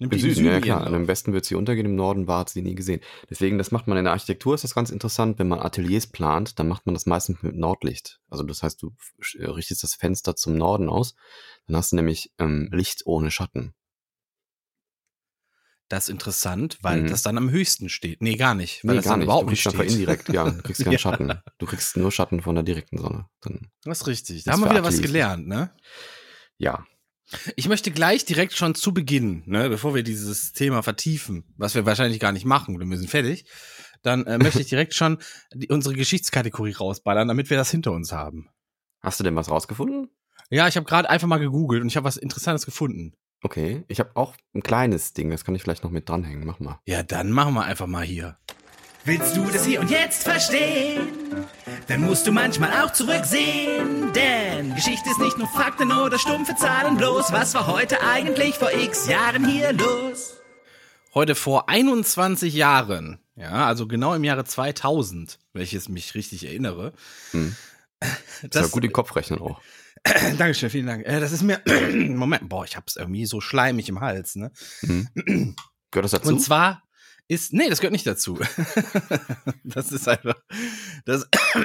Nimmt 0.00 0.12
Im 0.12 0.20
Süden, 0.20 0.44
ja 0.44 0.60
klar. 0.60 0.84
Lauf? 0.84 0.94
Im 0.94 1.08
Westen 1.08 1.32
wird 1.32 1.44
sie 1.44 1.56
untergehen, 1.56 1.86
im 1.86 1.96
Norden 1.96 2.28
war 2.28 2.46
sie 2.48 2.62
nie 2.62 2.76
gesehen. 2.76 3.00
Deswegen, 3.28 3.58
das 3.58 3.72
macht 3.72 3.88
man 3.88 3.98
in 3.98 4.04
der 4.04 4.12
Architektur, 4.12 4.54
ist 4.54 4.62
das 4.62 4.74
ganz 4.74 4.90
interessant. 4.90 5.40
Wenn 5.40 5.48
man 5.48 5.58
Ateliers 5.58 6.06
plant, 6.06 6.58
dann 6.60 6.68
macht 6.68 6.86
man 6.86 6.94
das 6.94 7.06
meistens 7.06 7.42
mit 7.42 7.56
Nordlicht. 7.56 8.20
Also 8.30 8.44
das 8.44 8.62
heißt, 8.62 8.80
du 8.80 8.94
f- 8.96 9.34
richtest 9.56 9.82
das 9.82 9.94
Fenster 9.96 10.36
zum 10.36 10.54
Norden 10.56 10.88
aus, 10.88 11.16
dann 11.66 11.76
hast 11.76 11.90
du 11.90 11.96
nämlich 11.96 12.32
ähm, 12.38 12.68
Licht 12.70 13.02
ohne 13.06 13.32
Schatten. 13.32 13.74
Das 15.88 16.04
ist 16.04 16.10
interessant, 16.10 16.78
weil 16.82 17.02
Mhm. 17.02 17.06
das 17.08 17.22
dann 17.22 17.38
am 17.38 17.50
höchsten 17.50 17.88
steht. 17.88 18.20
Nee, 18.22 18.36
gar 18.36 18.54
nicht. 18.54 18.84
Weil 18.84 18.90
Nee, 18.90 18.96
das 18.96 19.04
gar 19.06 19.12
dann 19.14 19.20
nicht. 19.20 19.26
überhaupt 19.26 19.44
du 19.44 19.48
kriegst 19.48 19.66
nicht 19.66 19.74
einfach 19.80 19.90
indirekt, 19.92 20.28
ja. 20.28 20.50
Du 20.50 20.62
kriegst 20.62 20.80
keinen 20.84 20.92
Ja. 20.92 20.98
Schatten. 20.98 21.32
Du 21.56 21.66
kriegst 21.66 21.96
nur 21.96 22.12
Schatten 22.12 22.42
von 22.42 22.54
der 22.54 22.62
direkten 22.62 22.98
Sonne. 22.98 23.26
Dann, 23.40 23.70
Das 23.84 24.02
ist 24.02 24.06
richtig. 24.06 24.44
Da 24.44 24.52
haben 24.52 24.60
wir 24.60 24.70
wieder 24.70 24.84
was 24.84 25.00
gelernt, 25.00 25.48
ne? 25.48 25.74
ja. 26.58 26.86
Ich 27.56 27.68
möchte 27.68 27.90
gleich 27.90 28.24
direkt 28.24 28.54
schon 28.54 28.74
zu 28.74 28.94
Beginn, 28.94 29.42
ne, 29.46 29.68
bevor 29.68 29.94
wir 29.94 30.02
dieses 30.02 30.52
Thema 30.52 30.82
vertiefen, 30.82 31.44
was 31.56 31.74
wir 31.74 31.84
wahrscheinlich 31.84 32.20
gar 32.20 32.32
nicht 32.32 32.46
machen, 32.46 32.78
denn 32.78 32.88
wir 32.88 32.96
sind 32.96 33.10
fertig, 33.10 33.44
dann 34.02 34.26
äh, 34.26 34.38
möchte 34.38 34.60
ich 34.60 34.66
direkt 34.68 34.94
schon 34.94 35.18
die, 35.52 35.68
unsere 35.68 35.94
Geschichtskategorie 35.94 36.72
rausballern, 36.72 37.28
damit 37.28 37.50
wir 37.50 37.56
das 37.56 37.70
hinter 37.70 37.92
uns 37.92 38.12
haben. 38.12 38.48
Hast 39.00 39.20
du 39.20 39.24
denn 39.24 39.36
was 39.36 39.50
rausgefunden? 39.50 40.10
Ja, 40.50 40.66
ich 40.66 40.76
habe 40.76 40.86
gerade 40.86 41.10
einfach 41.10 41.28
mal 41.28 41.38
gegoogelt 41.38 41.82
und 41.82 41.88
ich 41.88 41.96
habe 41.96 42.04
was 42.04 42.16
Interessantes 42.16 42.64
gefunden. 42.64 43.12
Okay. 43.42 43.84
Ich 43.88 44.00
habe 44.00 44.10
auch 44.14 44.34
ein 44.54 44.62
kleines 44.62 45.12
Ding, 45.12 45.30
das 45.30 45.44
kann 45.44 45.54
ich 45.54 45.62
vielleicht 45.62 45.84
noch 45.84 45.90
mit 45.90 46.08
dranhängen. 46.08 46.44
Mach 46.44 46.58
mal. 46.58 46.80
Ja, 46.86 47.02
dann 47.02 47.30
machen 47.30 47.54
wir 47.54 47.64
einfach 47.64 47.86
mal 47.86 48.04
hier. 48.04 48.38
Willst 49.08 49.38
du 49.38 49.44
das 49.46 49.64
hier 49.64 49.80
und 49.80 49.90
jetzt 49.90 50.24
verstehen? 50.24 51.08
Dann 51.86 52.02
musst 52.02 52.26
du 52.26 52.30
manchmal 52.30 52.82
auch 52.82 52.92
zurücksehen. 52.92 54.12
Denn 54.12 54.74
Geschichte 54.74 55.08
ist 55.08 55.18
nicht 55.18 55.38
nur 55.38 55.48
Fakten 55.48 55.90
oder 55.90 56.18
stumpfe 56.18 56.54
Zahlen 56.56 56.98
bloß. 56.98 57.32
Was 57.32 57.54
war 57.54 57.66
heute 57.68 58.02
eigentlich 58.02 58.56
vor 58.56 58.70
x 58.70 59.08
Jahren 59.08 59.48
hier 59.48 59.72
los? 59.72 60.36
Heute 61.14 61.34
vor 61.34 61.70
21 61.70 62.52
Jahren, 62.52 63.18
ja, 63.34 63.66
also 63.66 63.88
genau 63.88 64.12
im 64.12 64.24
Jahre 64.24 64.44
2000, 64.44 65.38
welches 65.54 65.88
mich 65.88 66.14
richtig 66.14 66.44
erinnere. 66.44 66.92
Hm. 67.30 67.56
Das 68.00 68.10
ist 68.42 68.54
ja 68.54 68.66
gut 68.66 68.84
den 68.84 68.92
Kopf 68.92 69.16
rechnen 69.16 69.40
auch. 69.40 69.62
Dankeschön, 70.36 70.68
vielen 70.68 70.86
Dank. 70.86 71.06
Äh, 71.06 71.18
das 71.18 71.32
ist 71.32 71.42
mir, 71.42 71.62
Moment, 71.94 72.50
boah, 72.50 72.66
ich 72.66 72.76
hab's 72.76 72.96
irgendwie 72.96 73.24
so 73.24 73.40
schleimig 73.40 73.88
im 73.88 74.02
Hals, 74.02 74.36
ne? 74.36 74.52
Hm. 74.80 75.08
Gehört 75.90 76.04
das 76.04 76.10
dazu? 76.10 76.28
Und 76.28 76.40
zwar 76.40 76.82
ist, 77.28 77.52
nee, 77.52 77.68
das 77.68 77.80
gehört 77.80 77.92
nicht 77.92 78.06
dazu. 78.06 78.38
das 79.64 79.92
ist 79.92 80.08
einfach, 80.08 80.36
das, 81.04 81.28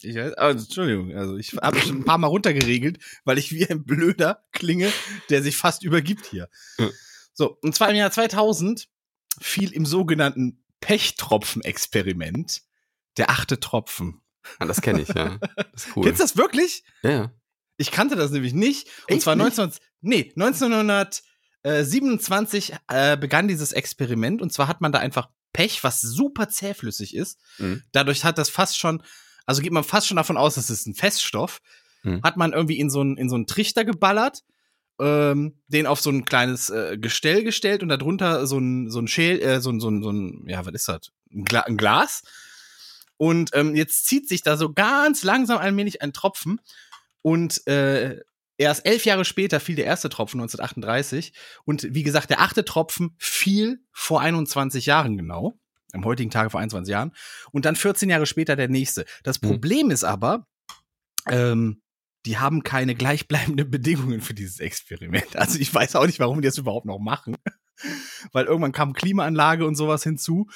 ich 0.00 0.16
weiß, 0.16 0.32
also, 0.34 0.64
Entschuldigung, 0.64 1.14
also 1.14 1.36
ich 1.36 1.52
habe 1.52 1.78
schon 1.80 1.98
ein 1.98 2.04
paar 2.04 2.18
Mal 2.18 2.28
runtergeregelt, 2.28 2.98
weil 3.24 3.38
ich 3.38 3.52
wie 3.52 3.68
ein 3.68 3.84
Blöder 3.84 4.44
klinge, 4.52 4.90
der 5.28 5.42
sich 5.42 5.56
fast 5.56 5.82
übergibt 5.84 6.26
hier. 6.26 6.48
So, 7.34 7.58
und 7.60 7.74
zwar 7.74 7.90
im 7.90 7.96
Jahr 7.96 8.10
2000 8.10 8.88
fiel 9.40 9.72
im 9.72 9.86
sogenannten 9.86 10.64
Pechtropfen-Experiment 10.80 12.62
der 13.18 13.30
achte 13.30 13.60
Tropfen. 13.60 14.22
Ah, 14.58 14.64
das 14.64 14.80
kenne 14.80 15.02
ich, 15.02 15.08
ja. 15.08 15.38
Das 15.72 15.86
ist 15.86 15.96
cool. 15.96 16.04
Kennst 16.04 16.20
du 16.20 16.24
das 16.24 16.36
wirklich? 16.36 16.84
Ja. 17.02 17.32
Ich 17.76 17.90
kannte 17.90 18.16
das 18.16 18.30
nämlich 18.30 18.54
nicht. 18.54 18.88
Und 19.08 19.16
Echt 19.16 19.22
zwar 19.22 19.36
nicht? 19.36 19.56
19, 19.56 19.78
nee, 20.00 20.32
1927 20.36 21.24
äh, 22.88 23.16
begann 23.16 23.48
dieses 23.48 23.72
Experiment. 23.72 24.42
Und 24.42 24.52
zwar 24.52 24.68
hat 24.68 24.80
man 24.80 24.92
da 24.92 24.98
einfach 24.98 25.28
Pech, 25.52 25.84
was 25.84 26.00
super 26.00 26.48
zähflüssig 26.48 27.14
ist. 27.14 27.38
Mhm. 27.58 27.82
Dadurch 27.92 28.24
hat 28.24 28.38
das 28.38 28.48
fast 28.48 28.78
schon, 28.78 29.02
also 29.46 29.62
geht 29.62 29.72
man 29.72 29.84
fast 29.84 30.06
schon 30.06 30.16
davon 30.16 30.36
aus, 30.36 30.54
das 30.54 30.70
ist 30.70 30.86
ein 30.86 30.94
Feststoff. 30.94 31.60
Mhm. 32.02 32.22
Hat 32.22 32.36
man 32.36 32.52
irgendwie 32.52 32.78
in 32.78 32.90
so 32.90 33.00
einen, 33.00 33.16
in 33.16 33.28
so 33.28 33.36
einen 33.36 33.46
Trichter 33.46 33.84
geballert, 33.84 34.42
ähm, 34.98 35.60
den 35.68 35.86
auf 35.86 36.00
so 36.00 36.10
ein 36.10 36.24
kleines 36.24 36.70
äh, 36.70 36.98
Gestell 36.98 37.44
gestellt 37.44 37.82
und 37.82 37.88
darunter 37.88 38.46
so 38.46 38.58
ein, 38.58 38.90
so 38.90 39.00
ein 39.00 39.08
Schäl, 39.08 39.40
äh, 39.40 39.60
so 39.60 39.70
ein, 39.70 39.80
so 39.80 39.88
ein, 39.88 40.02
so 40.02 40.10
ein, 40.10 40.44
ja, 40.48 40.64
was 40.64 40.74
ist 40.74 40.88
das? 40.88 41.12
Ein, 41.32 41.44
Gla 41.44 41.60
ein 41.60 41.76
Glas. 41.76 42.22
Und 43.16 43.50
ähm, 43.54 43.76
jetzt 43.76 44.06
zieht 44.06 44.28
sich 44.28 44.42
da 44.42 44.56
so 44.56 44.72
ganz 44.72 45.22
langsam 45.22 45.58
allmählich 45.58 46.02
ein 46.02 46.12
Tropfen. 46.12 46.60
Und 47.22 47.64
äh, 47.68 48.20
erst 48.62 48.86
elf 48.86 49.04
Jahre 49.04 49.24
später 49.24 49.60
fiel 49.60 49.76
der 49.76 49.84
erste 49.84 50.08
Tropfen, 50.08 50.40
1938. 50.40 51.32
Und 51.64 51.86
wie 51.90 52.02
gesagt, 52.02 52.30
der 52.30 52.40
achte 52.40 52.64
Tropfen 52.64 53.14
fiel 53.18 53.80
vor 53.92 54.20
21 54.20 54.86
Jahren 54.86 55.16
genau. 55.16 55.58
Am 55.92 56.04
heutigen 56.04 56.30
Tage 56.30 56.50
vor 56.50 56.60
21 56.60 56.90
Jahren. 56.90 57.12
Und 57.50 57.64
dann 57.64 57.76
14 57.76 58.08
Jahre 58.08 58.26
später 58.26 58.56
der 58.56 58.68
nächste. 58.68 59.04
Das 59.22 59.40
Hm. 59.40 59.50
Problem 59.50 59.90
ist 59.90 60.04
aber, 60.04 60.46
ähm, 61.28 61.82
die 62.24 62.38
haben 62.38 62.62
keine 62.62 62.94
gleichbleibenden 62.94 63.70
Bedingungen 63.70 64.20
für 64.20 64.34
dieses 64.34 64.60
Experiment. 64.60 65.36
Also 65.36 65.58
ich 65.58 65.72
weiß 65.74 65.96
auch 65.96 66.06
nicht, 66.06 66.20
warum 66.20 66.40
die 66.40 66.48
das 66.48 66.58
überhaupt 66.58 66.86
noch 66.86 66.98
machen. 66.98 67.36
Weil 68.32 68.46
irgendwann 68.46 68.72
kam 68.72 68.92
Klimaanlage 68.92 69.66
und 69.66 69.74
sowas 69.74 70.02
hinzu. 70.02 70.46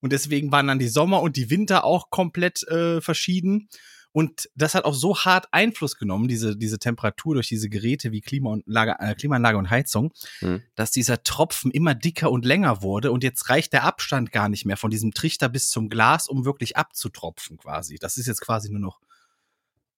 Und 0.00 0.12
deswegen 0.12 0.52
waren 0.52 0.66
dann 0.66 0.78
die 0.78 0.88
Sommer 0.88 1.22
und 1.22 1.36
die 1.36 1.50
Winter 1.50 1.84
auch 1.84 2.10
komplett 2.10 2.62
äh, 2.68 3.00
verschieden. 3.00 3.68
Und 4.16 4.48
das 4.54 4.74
hat 4.74 4.86
auch 4.86 4.94
so 4.94 5.14
hart 5.18 5.48
Einfluss 5.52 5.98
genommen, 5.98 6.26
diese, 6.26 6.56
diese 6.56 6.78
Temperatur 6.78 7.34
durch 7.34 7.48
diese 7.48 7.68
Geräte 7.68 8.12
wie 8.12 8.22
Klimaanlage, 8.22 8.96
äh, 8.98 9.14
Klimaanlage 9.14 9.58
und 9.58 9.68
Heizung, 9.68 10.10
Mhm. 10.40 10.62
dass 10.74 10.90
dieser 10.90 11.22
Tropfen 11.22 11.70
immer 11.70 11.94
dicker 11.94 12.30
und 12.30 12.46
länger 12.46 12.80
wurde. 12.80 13.12
Und 13.12 13.22
jetzt 13.22 13.50
reicht 13.50 13.74
der 13.74 13.84
Abstand 13.84 14.32
gar 14.32 14.48
nicht 14.48 14.64
mehr 14.64 14.78
von 14.78 14.90
diesem 14.90 15.12
Trichter 15.12 15.50
bis 15.50 15.68
zum 15.68 15.90
Glas, 15.90 16.28
um 16.28 16.46
wirklich 16.46 16.78
abzutropfen 16.78 17.58
quasi. 17.58 17.96
Das 17.98 18.16
ist 18.16 18.26
jetzt 18.26 18.40
quasi 18.40 18.70
nur 18.70 18.80
noch 18.80 19.02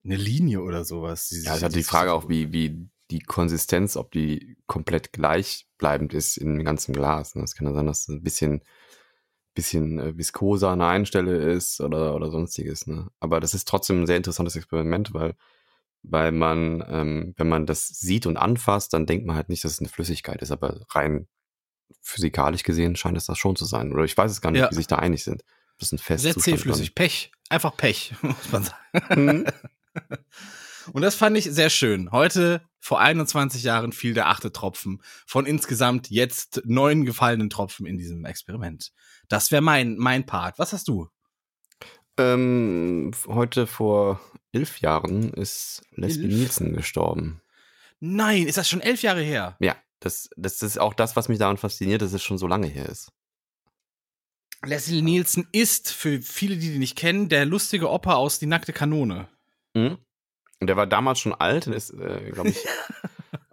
eine 0.05 0.17
Linie 0.17 0.63
oder 0.63 0.85
sowas. 0.85 1.31
Ja, 1.45 1.57
ich 1.57 1.63
hatte 1.63 1.77
die 1.77 1.85
Frage 1.85 2.13
auch, 2.13 2.29
wie, 2.29 2.51
wie 2.51 2.89
die 3.13 3.21
Konsistenz, 3.21 3.97
ob 3.97 4.11
die 4.11 4.57
komplett 4.67 5.13
gleichbleibend 5.13 6.13
ist 6.13 6.39
in 6.39 6.57
dem 6.57 6.65
ganzen 6.65 6.93
Glas. 6.93 7.37
ne? 7.37 7.45
Es 7.45 7.55
kann 7.55 7.69
ja 7.69 7.73
sein, 7.73 7.87
dass 7.87 8.09
ein 8.09 8.25
bisschen, 8.25 8.63
bisschen 9.59 9.99
äh, 9.99 10.17
viskoser 10.17 10.69
an 10.69 10.79
der 10.79 10.88
einen 10.88 11.05
Stelle 11.07 11.37
ist 11.37 11.81
oder, 11.81 12.15
oder 12.15 12.31
sonstiges. 12.31 12.87
Ne? 12.87 13.09
Aber 13.19 13.41
das 13.41 13.55
ist 13.55 13.67
trotzdem 13.67 14.03
ein 14.03 14.07
sehr 14.07 14.17
interessantes 14.17 14.55
Experiment, 14.55 15.12
weil, 15.12 15.35
weil 16.05 16.31
man, 16.31 16.85
ähm, 16.88 17.35
wenn 17.37 17.49
man 17.49 17.67
das 17.67 17.88
sieht 17.88 18.27
und 18.27 18.37
anfasst, 18.37 18.93
dann 18.93 19.05
denkt 19.07 19.27
man 19.27 19.35
halt 19.35 19.49
nicht, 19.49 19.65
dass 19.65 19.73
es 19.73 19.81
eine 19.81 19.88
Flüssigkeit 19.88 20.41
ist. 20.43 20.53
Aber 20.53 20.81
rein 20.91 21.27
physikalisch 22.00 22.62
gesehen 22.62 22.95
scheint 22.95 23.17
es 23.17 23.27
das 23.27 23.37
schon 23.37 23.57
zu 23.57 23.65
sein. 23.65 23.93
Oder 23.93 24.05
ich 24.05 24.17
weiß 24.17 24.31
es 24.31 24.41
gar 24.41 24.53
nicht, 24.53 24.61
Ja. 24.61 24.69
die 24.69 24.77
sich 24.77 24.87
da 24.87 24.97
einig 24.97 25.25
sind. 25.25 25.43
Das 25.79 25.88
ist 25.88 25.93
ein 25.93 25.99
Fest. 25.99 26.23
Sehr 26.23 26.37
zähflüssig. 26.37 26.95
Pech. 26.95 27.33
Einfach 27.49 27.77
Pech, 27.77 28.15
muss 28.23 28.53
man 28.53 28.62
sagen. 28.62 29.27
Mhm. 29.27 29.47
Und 30.93 31.03
das 31.03 31.17
fand 31.17 31.37
ich 31.37 31.45
sehr 31.45 31.69
schön. 31.71 32.11
Heute, 32.12 32.62
vor 32.79 33.00
21 33.00 33.62
Jahren, 33.62 33.93
fiel 33.93 34.15
der 34.15 34.29
achte 34.29 34.53
Tropfen 34.53 35.03
von 35.27 35.45
insgesamt 35.47 36.09
jetzt 36.11 36.62
neun 36.65 37.05
gefallenen 37.05 37.50
Tropfen 37.50 37.87
in 37.87 37.99
diesem 37.99 38.25
Experiment. 38.25 38.93
Das 39.28 39.52
wäre 39.52 39.62
mein, 39.62 39.97
mein 39.97 40.25
Part. 40.26 40.58
Was 40.58 40.73
hast 40.73 40.88
du? 40.88 41.08
Ähm, 42.18 43.12
heute 43.26 43.66
vor 43.66 44.20
elf 44.52 44.80
Jahren 44.80 45.32
ist 45.35 45.82
Leslie 45.92 46.25
Elf? 46.25 46.35
Nielsen 46.35 46.75
gestorben. 46.75 47.40
Nein, 48.00 48.47
ist 48.47 48.58
das 48.58 48.68
schon 48.68 48.80
elf 48.80 49.02
Jahre 49.02 49.23
her? 49.23 49.56
Ja, 49.61 49.76
das, 50.00 50.30
das 50.37 50.62
ist 50.62 50.78
auch 50.78 50.94
das, 50.94 51.14
was 51.14 51.28
mich 51.28 51.38
daran 51.38 51.58
fasziniert, 51.58 52.02
dass 52.02 52.12
es 52.12 52.23
schon 52.23 52.38
so 52.38 52.47
lange 52.47 52.66
her 52.66 52.88
ist. 52.88 53.12
Leslie 54.64 55.02
Nielsen 55.02 55.47
ist, 55.52 55.92
für 55.92 56.20
viele, 56.20 56.56
die 56.56 56.73
die 56.73 56.78
nicht 56.78 56.97
kennen, 56.97 57.28
der 57.28 57.44
lustige 57.44 57.90
Opa 57.90 58.14
aus 58.14 58.38
Die 58.38 58.47
nackte 58.47 58.73
Kanone. 58.73 59.28
Mhm. 59.75 59.99
Und 60.61 60.66
der 60.66 60.76
war 60.76 60.87
damals 60.88 61.20
schon 61.20 61.35
alt 61.35 61.68
und 61.68 61.75
ist, 61.75 61.90
äh, 61.90 62.30
glaube 62.32 62.49
ich. 62.49 62.66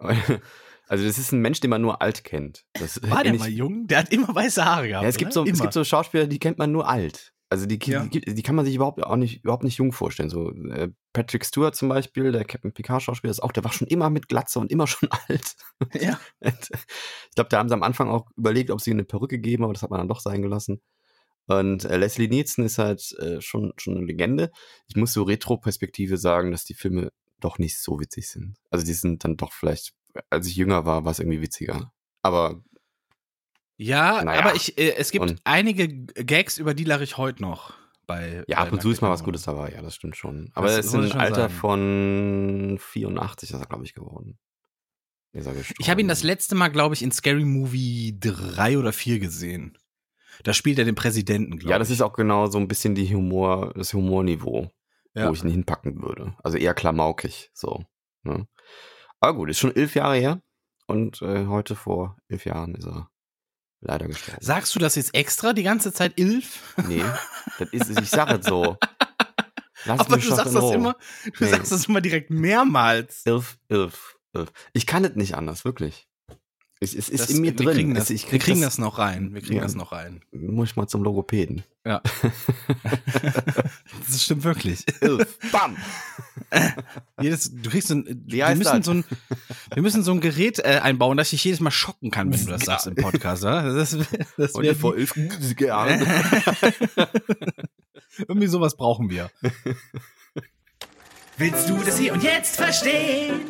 also, 0.86 1.04
das 1.04 1.18
ist 1.18 1.32
ein 1.32 1.40
Mensch, 1.40 1.60
den 1.60 1.70
man 1.70 1.82
nur 1.82 2.00
alt 2.00 2.24
kennt. 2.24 2.64
Das, 2.74 3.00
War 3.02 3.24
der 3.24 3.34
mal 3.34 3.48
jung? 3.48 3.86
Der 3.86 3.98
hat 3.98 4.12
immer 4.12 4.34
weiße 4.34 4.64
Haare 4.64 4.88
gehabt. 4.88 5.02
Ja, 5.02 5.08
es 5.08 5.16
gibt, 5.16 5.32
so, 5.32 5.42
oder? 5.42 5.50
es 5.50 5.58
Immer. 5.58 5.64
gibt 5.64 5.74
so 5.74 5.84
Schauspieler, 5.84 6.26
die 6.26 6.38
kennt 6.38 6.58
man 6.58 6.72
nur 6.72 6.88
alt. 6.88 7.32
Also 7.48 7.66
die, 7.66 7.78
Ja. 7.84 8.04
die, 8.06 8.42
kann 8.42 8.56
man 8.56 8.64
sich 8.64 8.74
überhaupt 8.74 9.02
auch 9.04 9.14
nicht, 9.14 9.44
überhaupt 9.44 9.62
nicht 9.62 9.76
jung 9.78 9.92
vorstellen. 9.92 10.30
So 10.30 10.50
äh, 10.50 10.88
Patrick 11.12 11.44
Stewart 11.44 11.76
zum 11.76 11.88
Beispiel, 11.88 12.32
der 12.32 12.44
Captain 12.44 12.72
Picard 12.72 13.02
Schauspieler, 13.02 13.30
ist 13.30 13.42
auch, 13.42 13.52
der 13.52 13.62
war 13.62 13.72
schon 13.72 13.86
immer 13.86 14.10
mit 14.10 14.28
Glatze 14.28 14.58
und 14.58 14.72
immer 14.72 14.86
schon 14.88 15.08
alt. 15.28 15.54
Ja. 15.94 16.18
Und 16.40 16.70
ich 16.70 17.34
glaube, 17.36 17.48
da 17.50 17.58
haben 17.58 17.68
sie 17.68 17.74
am 17.74 17.84
Anfang 17.84 18.08
auch 18.08 18.26
überlegt, 18.36 18.70
ob 18.70 18.80
sie 18.80 18.90
ihm 18.90 18.96
eine 18.96 19.04
Perücke 19.04 19.38
geben, 19.38 19.62
aber 19.62 19.72
das 19.72 19.82
hat 19.82 19.90
man 19.90 19.98
dann 19.98 20.08
doch 20.08 20.20
sein 20.20 20.42
gelassen. 20.42 20.80
Und 21.46 21.84
äh, 21.84 21.96
Leslie 21.96 22.26
Nielsen 22.28 22.64
ist 22.64 22.78
halt 22.78 23.12
äh, 23.20 23.40
schon, 23.40 23.72
schon 23.76 23.96
eine 23.96 24.06
Legende. 24.06 24.50
Ich 24.88 24.96
muss 24.96 25.12
so 25.12 25.22
Retro-Perspektive 25.22 26.16
sagen, 26.16 26.50
dass 26.50 26.64
die 26.64 26.74
Filme 26.74 27.12
doch 27.40 27.58
nicht 27.58 27.78
so 27.80 28.00
witzig 28.00 28.28
sind. 28.28 28.56
Also 28.70 28.84
die 28.84 28.94
sind 28.94 29.22
dann 29.22 29.36
doch 29.36 29.52
vielleicht, 29.52 29.92
als 30.30 30.46
ich 30.46 30.56
jünger 30.56 30.84
war, 30.86 31.04
war 31.04 31.12
es 31.12 31.18
irgendwie 31.18 31.40
witziger. 31.42 31.92
Aber 32.22 32.62
Ja, 33.78 34.24
Naja. 34.24 34.40
aber 34.40 34.54
ich, 34.54 34.78
äh, 34.78 34.94
es 34.96 35.10
gibt 35.10 35.22
Und- 35.22 35.40
einige 35.44 35.88
Gags, 36.14 36.56
über 36.58 36.72
die 36.72 36.84
lache 36.84 37.04
ich 37.04 37.18
heute 37.18 37.42
noch. 37.42 37.74
Bei, 38.06 38.44
ja, 38.48 38.58
ab 38.58 38.72
und 38.72 38.80
zu 38.80 38.90
ist 38.90 39.02
mal 39.02 39.10
was 39.10 39.24
Gutes 39.24 39.42
dabei, 39.42 39.72
ja, 39.72 39.82
das 39.82 39.96
stimmt 39.96 40.16
schon. 40.16 40.50
Aber 40.54 40.68
Das 40.68 40.76
er 40.76 40.80
ist 40.80 40.90
schon 40.92 41.12
Alter 41.20 41.48
sagen. 41.50 41.54
von 41.54 42.78
84, 42.80 43.50
ist 43.50 43.60
er, 43.60 43.66
glaube 43.66 43.84
ich, 43.84 43.94
geworden. 43.94 44.38
Ist 45.32 45.46
er. 45.46 45.54
Ich 45.78 45.90
habe 45.90 46.00
ihn 46.00 46.08
das 46.08 46.22
letzte 46.22 46.54
Mal, 46.54 46.68
glaube 46.68 46.94
ich, 46.94 47.02
in 47.02 47.10
Scary 47.12 47.44
Movie 47.44 48.16
3 48.18 48.78
oder 48.78 48.92
4 48.92 49.18
gesehen. 49.18 49.76
Da 50.44 50.54
spielt 50.54 50.78
er 50.78 50.84
den 50.84 50.94
Präsidenten, 50.94 51.52
glaube 51.58 51.64
ich. 51.64 51.70
Ja, 51.70 51.78
das 51.78 51.90
ist 51.90 52.00
auch 52.00 52.12
genau 52.14 52.46
so 52.46 52.58
ein 52.58 52.68
bisschen 52.68 52.94
die 52.94 53.12
Humor, 53.14 53.72
das 53.74 53.92
Humorniveau, 53.92 54.70
Ja. 55.14 55.28
wo 55.28 55.32
ich 55.34 55.42
ihn 55.42 55.50
hinpacken 55.50 56.00
würde. 56.00 56.34
Also 56.44 56.56
eher 56.58 56.74
klamaukig, 56.74 57.50
so. 57.52 57.84
Ne? 58.22 58.46
Aber 59.20 59.34
gut, 59.34 59.50
ist 59.50 59.58
schon 59.58 59.74
elf 59.74 59.94
Jahre 59.94 60.16
her 60.16 60.40
und 60.86 61.22
äh, 61.22 61.46
heute 61.46 61.74
vor 61.76 62.16
elf 62.28 62.44
Jahren 62.44 62.74
ist 62.74 62.86
er 62.86 63.08
leider 63.80 64.06
gestorben. 64.08 64.40
Sagst 64.42 64.74
du 64.74 64.78
das 64.78 64.94
jetzt 64.96 65.14
extra 65.14 65.52
die 65.52 65.62
ganze 65.62 65.92
Zeit 65.92 66.18
Ilf? 66.18 66.74
nee, 66.88 67.02
das 67.58 67.68
ist, 67.72 68.00
ich 68.00 68.10
sage 68.10 68.38
es 68.40 68.46
so. 68.46 68.76
Lass 69.84 70.00
Aber 70.00 70.16
du 70.16 70.22
sagst 70.28 70.54
das 70.54 70.62
Ruhe. 70.62 70.74
immer, 70.74 70.96
du 71.24 71.44
Nee. 71.44 71.50
sagst 71.50 71.70
das 71.70 71.86
immer 71.86 72.00
direkt 72.00 72.30
mehrmals. 72.30 73.24
Elf, 73.24 73.58
elf, 73.68 74.16
elf. 74.32 74.52
Ich 74.72 74.86
kann 74.86 75.04
es 75.04 75.14
nicht 75.14 75.34
anders, 75.36 75.64
wirklich. 75.64 76.08
Es, 76.78 76.94
es 76.94 77.08
ist 77.08 77.20
Das- 77.22 77.30
in 77.30 77.40
mir 77.40 77.52
wir 77.52 77.64
drin. 77.64 77.74
Kriegen 77.74 77.94
das, 77.94 78.10
ich 78.10 78.30
wir 78.30 78.38
kriegen 78.38 78.60
das, 78.60 78.76
noch 78.76 78.98
rein. 78.98 79.32
Wir 79.32 79.40
kriegen 79.40 79.56
Ja. 79.56 79.62
das 79.62 79.74
noch 79.74 79.92
rein. 79.92 80.20
Muss 80.30 80.70
ich 80.70 80.76
mal 80.76 80.86
zum 80.86 81.02
Logopäden. 81.02 81.62
Ja. 81.86 82.02
das 84.06 84.22
stimmt 84.22 84.44
wirklich. 84.44 84.84
Elf. 85.00 85.38
Bam. 85.52 85.76
Jedes, 87.20 87.50
du 87.50 87.70
kriegst 87.70 87.88
so 87.88 87.94
ein, 87.94 88.24
wir 88.26 88.46
müssen 88.54 88.76
das? 88.76 88.84
so 88.84 88.90
ein, 88.92 89.04
wir 89.72 89.82
müssen 89.82 90.02
so 90.02 90.12
ein 90.12 90.20
Gerät 90.20 90.58
äh, 90.58 90.80
einbauen, 90.82 91.16
das 91.16 91.30
dich 91.30 91.42
jedes 91.44 91.60
Mal 91.60 91.70
schocken 91.70 92.10
kann, 92.10 92.30
wenn 92.30 92.44
du 92.44 92.50
das 92.50 92.62
sagst 92.66 92.86
im 92.88 92.94
Podcast. 92.94 93.44
Ja? 93.44 93.62
Das, 93.72 93.96
das 94.36 94.52
Heute 94.54 94.74
vor 94.74 94.96
elf 94.96 95.14
Jahren. 95.58 96.06
irgendwie 98.28 98.48
sowas 98.48 98.76
brauchen 98.76 99.08
wir. 99.08 99.30
Willst 101.38 101.68
du 101.70 101.78
das 101.78 101.98
hier 101.98 102.12
und 102.12 102.22
jetzt 102.22 102.56
verstehen? 102.56 103.40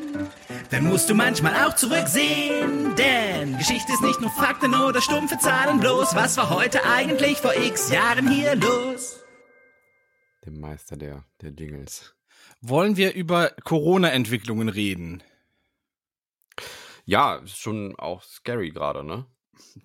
Dann 0.71 0.85
musst 0.85 1.09
du 1.09 1.15
manchmal 1.15 1.55
auch 1.65 1.75
zurücksehen. 1.75 2.95
Denn 2.97 3.57
Geschichte 3.57 3.93
ist 3.93 4.03
nicht 4.03 4.21
nur 4.21 4.31
Fakten 4.31 4.75
oder 4.75 5.01
stumpfe 5.01 5.39
Zahlen 5.39 5.81
bloß. 5.81 6.15
Was 6.15 6.37
war 6.37 6.51
heute 6.51 6.85
eigentlich 6.85 7.39
vor 7.39 7.55
x 7.55 7.91
Jahren 7.91 8.29
hier 8.29 8.57
los? 8.57 9.25
Der 10.45 10.53
Meister 10.53 10.97
der, 10.97 11.25
der 11.41 11.51
Jingles. 11.51 12.15
Wollen 12.61 12.97
wir 12.97 13.15
über 13.15 13.51
Corona-Entwicklungen 13.65 14.69
reden? 14.69 15.23
Ja, 17.05 17.37
ist 17.37 17.59
schon 17.59 17.95
auch 17.97 18.23
scary 18.23 18.71
gerade, 18.71 19.05
ne? 19.05 19.27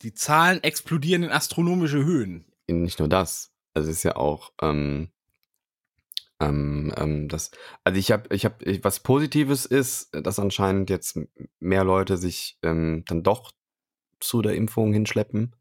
Die 0.01 0.13
Zahlen 0.13 0.63
explodieren 0.63 1.23
in 1.23 1.31
astronomische 1.31 2.03
Höhen. 2.03 2.45
Nicht 2.67 2.99
nur 2.99 3.07
das. 3.07 3.51
Also 3.73 3.89
es 3.89 3.97
ist 3.97 4.03
ja 4.03 4.15
auch, 4.15 4.51
ähm, 4.61 5.11
ähm, 6.41 6.93
ähm, 6.97 7.27
das, 7.27 7.51
also 7.83 7.99
ich 7.99 8.11
habe, 8.11 8.33
ich 8.33 8.45
habe, 8.45 8.83
was 8.83 9.01
Positives 9.01 9.65
ist, 9.65 10.09
dass 10.13 10.39
anscheinend 10.39 10.89
jetzt 10.89 11.19
mehr 11.59 11.83
Leute 11.83 12.17
sich 12.17 12.57
ähm, 12.63 13.03
dann 13.07 13.23
doch 13.23 13.51
zu 14.19 14.41
der 14.41 14.55
Impfung 14.55 14.93
hinschleppen. 14.93 15.55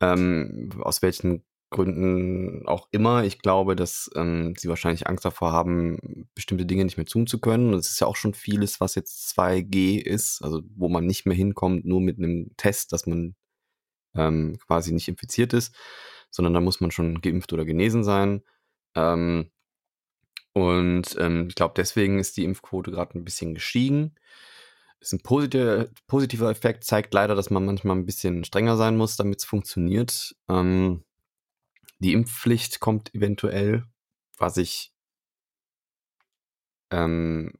Ähm, 0.00 0.70
aus 0.80 1.02
welchen 1.02 1.44
Gründen 1.70 2.66
auch 2.66 2.88
immer. 2.92 3.24
Ich 3.24 3.40
glaube, 3.40 3.74
dass 3.74 4.10
ähm, 4.14 4.54
sie 4.56 4.68
wahrscheinlich 4.68 5.08
Angst 5.08 5.24
davor 5.24 5.52
haben, 5.52 6.28
bestimmte 6.34 6.66
Dinge 6.66 6.84
nicht 6.84 6.96
mehr 6.96 7.06
tun 7.06 7.26
zu 7.26 7.40
können. 7.40 7.72
Und 7.72 7.80
es 7.80 7.90
ist 7.90 8.00
ja 8.00 8.06
auch 8.06 8.16
schon 8.16 8.34
vieles, 8.34 8.80
was 8.80 8.94
jetzt 8.94 9.36
2G 9.36 10.00
ist, 10.00 10.42
also 10.42 10.62
wo 10.76 10.88
man 10.88 11.06
nicht 11.06 11.26
mehr 11.26 11.36
hinkommt, 11.36 11.84
nur 11.84 12.00
mit 12.00 12.18
einem 12.18 12.50
Test, 12.56 12.92
dass 12.92 13.06
man 13.06 13.34
ähm, 14.14 14.56
quasi 14.66 14.92
nicht 14.92 15.08
infiziert 15.08 15.52
ist, 15.52 15.74
sondern 16.30 16.54
da 16.54 16.60
muss 16.60 16.80
man 16.80 16.90
schon 16.90 17.20
geimpft 17.20 17.52
oder 17.52 17.64
genesen 17.64 18.04
sein. 18.04 18.42
Ähm, 18.94 19.50
Und 20.54 21.16
ähm, 21.18 21.48
ich 21.48 21.56
glaube, 21.56 21.74
deswegen 21.76 22.18
ist 22.18 22.36
die 22.36 22.44
Impfquote 22.44 22.92
gerade 22.92 23.18
ein 23.18 23.24
bisschen 23.24 23.54
gestiegen. 23.54 24.14
Ist 25.00 25.12
ein 25.12 25.20
positiver, 25.20 25.88
positiver 26.06 26.50
Effekt, 26.50 26.84
zeigt 26.84 27.12
leider, 27.12 27.34
dass 27.34 27.50
man 27.50 27.66
manchmal 27.66 27.96
ein 27.96 28.06
bisschen 28.06 28.44
strenger 28.44 28.76
sein 28.76 28.96
muss, 28.96 29.16
damit 29.16 29.40
es 29.40 29.44
funktioniert. 29.44 30.34
Ähm, 30.48 31.04
die 31.98 32.12
Impfpflicht 32.12 32.80
kommt 32.80 33.14
eventuell, 33.14 33.84
was 34.38 34.56
ich 34.56 34.92
ähm, 36.90 37.52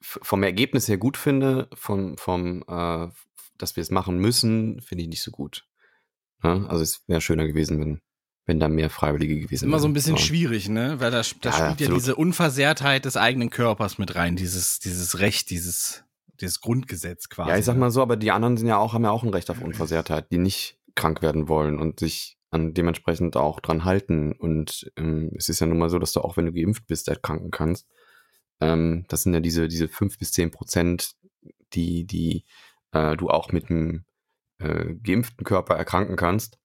vom 0.00 0.42
Ergebnis 0.42 0.86
her 0.86 0.98
gut 0.98 1.16
finde, 1.16 1.68
vom, 1.74 2.16
vom 2.18 2.62
äh, 2.68 3.08
dass 3.56 3.76
wir 3.76 3.80
es 3.82 3.90
machen 3.90 4.18
müssen, 4.18 4.80
finde 4.80 5.02
ich 5.02 5.08
nicht 5.08 5.22
so 5.22 5.30
gut. 5.30 5.66
Ja? 6.42 6.64
Also 6.66 6.82
es 6.82 7.02
wäre 7.08 7.20
schöner 7.20 7.46
gewesen, 7.46 7.80
wenn, 7.80 8.00
wenn 8.48 8.58
da 8.58 8.68
mehr 8.68 8.88
Freiwillige 8.88 9.38
gewesen 9.38 9.62
wären. 9.64 9.70
Immer 9.70 9.78
so 9.78 9.86
ein 9.86 9.92
bisschen 9.92 10.16
schwierig, 10.16 10.70
ne? 10.70 10.98
Weil 11.00 11.10
da, 11.10 11.20
da 11.42 11.50
Ja, 11.50 11.72
spielt 11.72 11.88
ja 11.90 11.94
diese 11.94 12.16
Unversehrtheit 12.16 13.04
des 13.04 13.18
eigenen 13.18 13.50
Körpers 13.50 13.98
mit 13.98 14.14
rein, 14.14 14.36
dieses, 14.36 14.80
dieses 14.80 15.18
Recht, 15.18 15.50
dieses, 15.50 16.02
dieses 16.40 16.62
Grundgesetz 16.62 17.28
quasi. 17.28 17.50
Ja, 17.50 17.58
ich 17.58 17.66
sag 17.66 17.76
mal 17.76 17.90
so, 17.90 18.00
aber 18.00 18.16
die 18.16 18.30
anderen 18.30 18.56
sind 18.56 18.66
ja 18.66 18.78
auch, 18.78 18.94
haben 18.94 19.04
ja 19.04 19.10
auch 19.10 19.22
ein 19.22 19.28
Recht 19.28 19.50
auf 19.50 19.60
Unversehrtheit, 19.60 20.32
die 20.32 20.38
nicht 20.38 20.78
krank 20.94 21.20
werden 21.20 21.46
wollen 21.46 21.78
und 21.78 22.00
sich 22.00 22.38
an 22.50 22.72
dementsprechend 22.72 23.36
auch 23.36 23.60
dran 23.60 23.84
halten. 23.84 24.32
Und 24.32 24.90
ähm, 24.96 25.30
es 25.36 25.50
ist 25.50 25.60
ja 25.60 25.66
nun 25.66 25.78
mal 25.78 25.90
so, 25.90 25.98
dass 25.98 26.12
du 26.12 26.22
auch, 26.22 26.38
wenn 26.38 26.46
du 26.46 26.52
geimpft 26.52 26.86
bist, 26.86 27.08
erkranken 27.08 27.50
kannst. 27.50 27.86
Ähm, 28.62 29.04
das 29.08 29.24
sind 29.24 29.34
ja 29.34 29.40
diese, 29.40 29.68
diese 29.68 29.88
fünf 29.88 30.16
bis 30.18 30.32
zehn 30.32 30.50
Prozent, 30.50 31.12
die, 31.74 32.06
die 32.06 32.44
äh, 32.92 33.14
du 33.14 33.28
auch 33.28 33.52
mit 33.52 33.68
einem 33.68 34.06
äh, 34.58 34.94
geimpften 34.94 35.44
Körper 35.44 35.74
erkranken 35.74 36.16
kannst. 36.16 36.58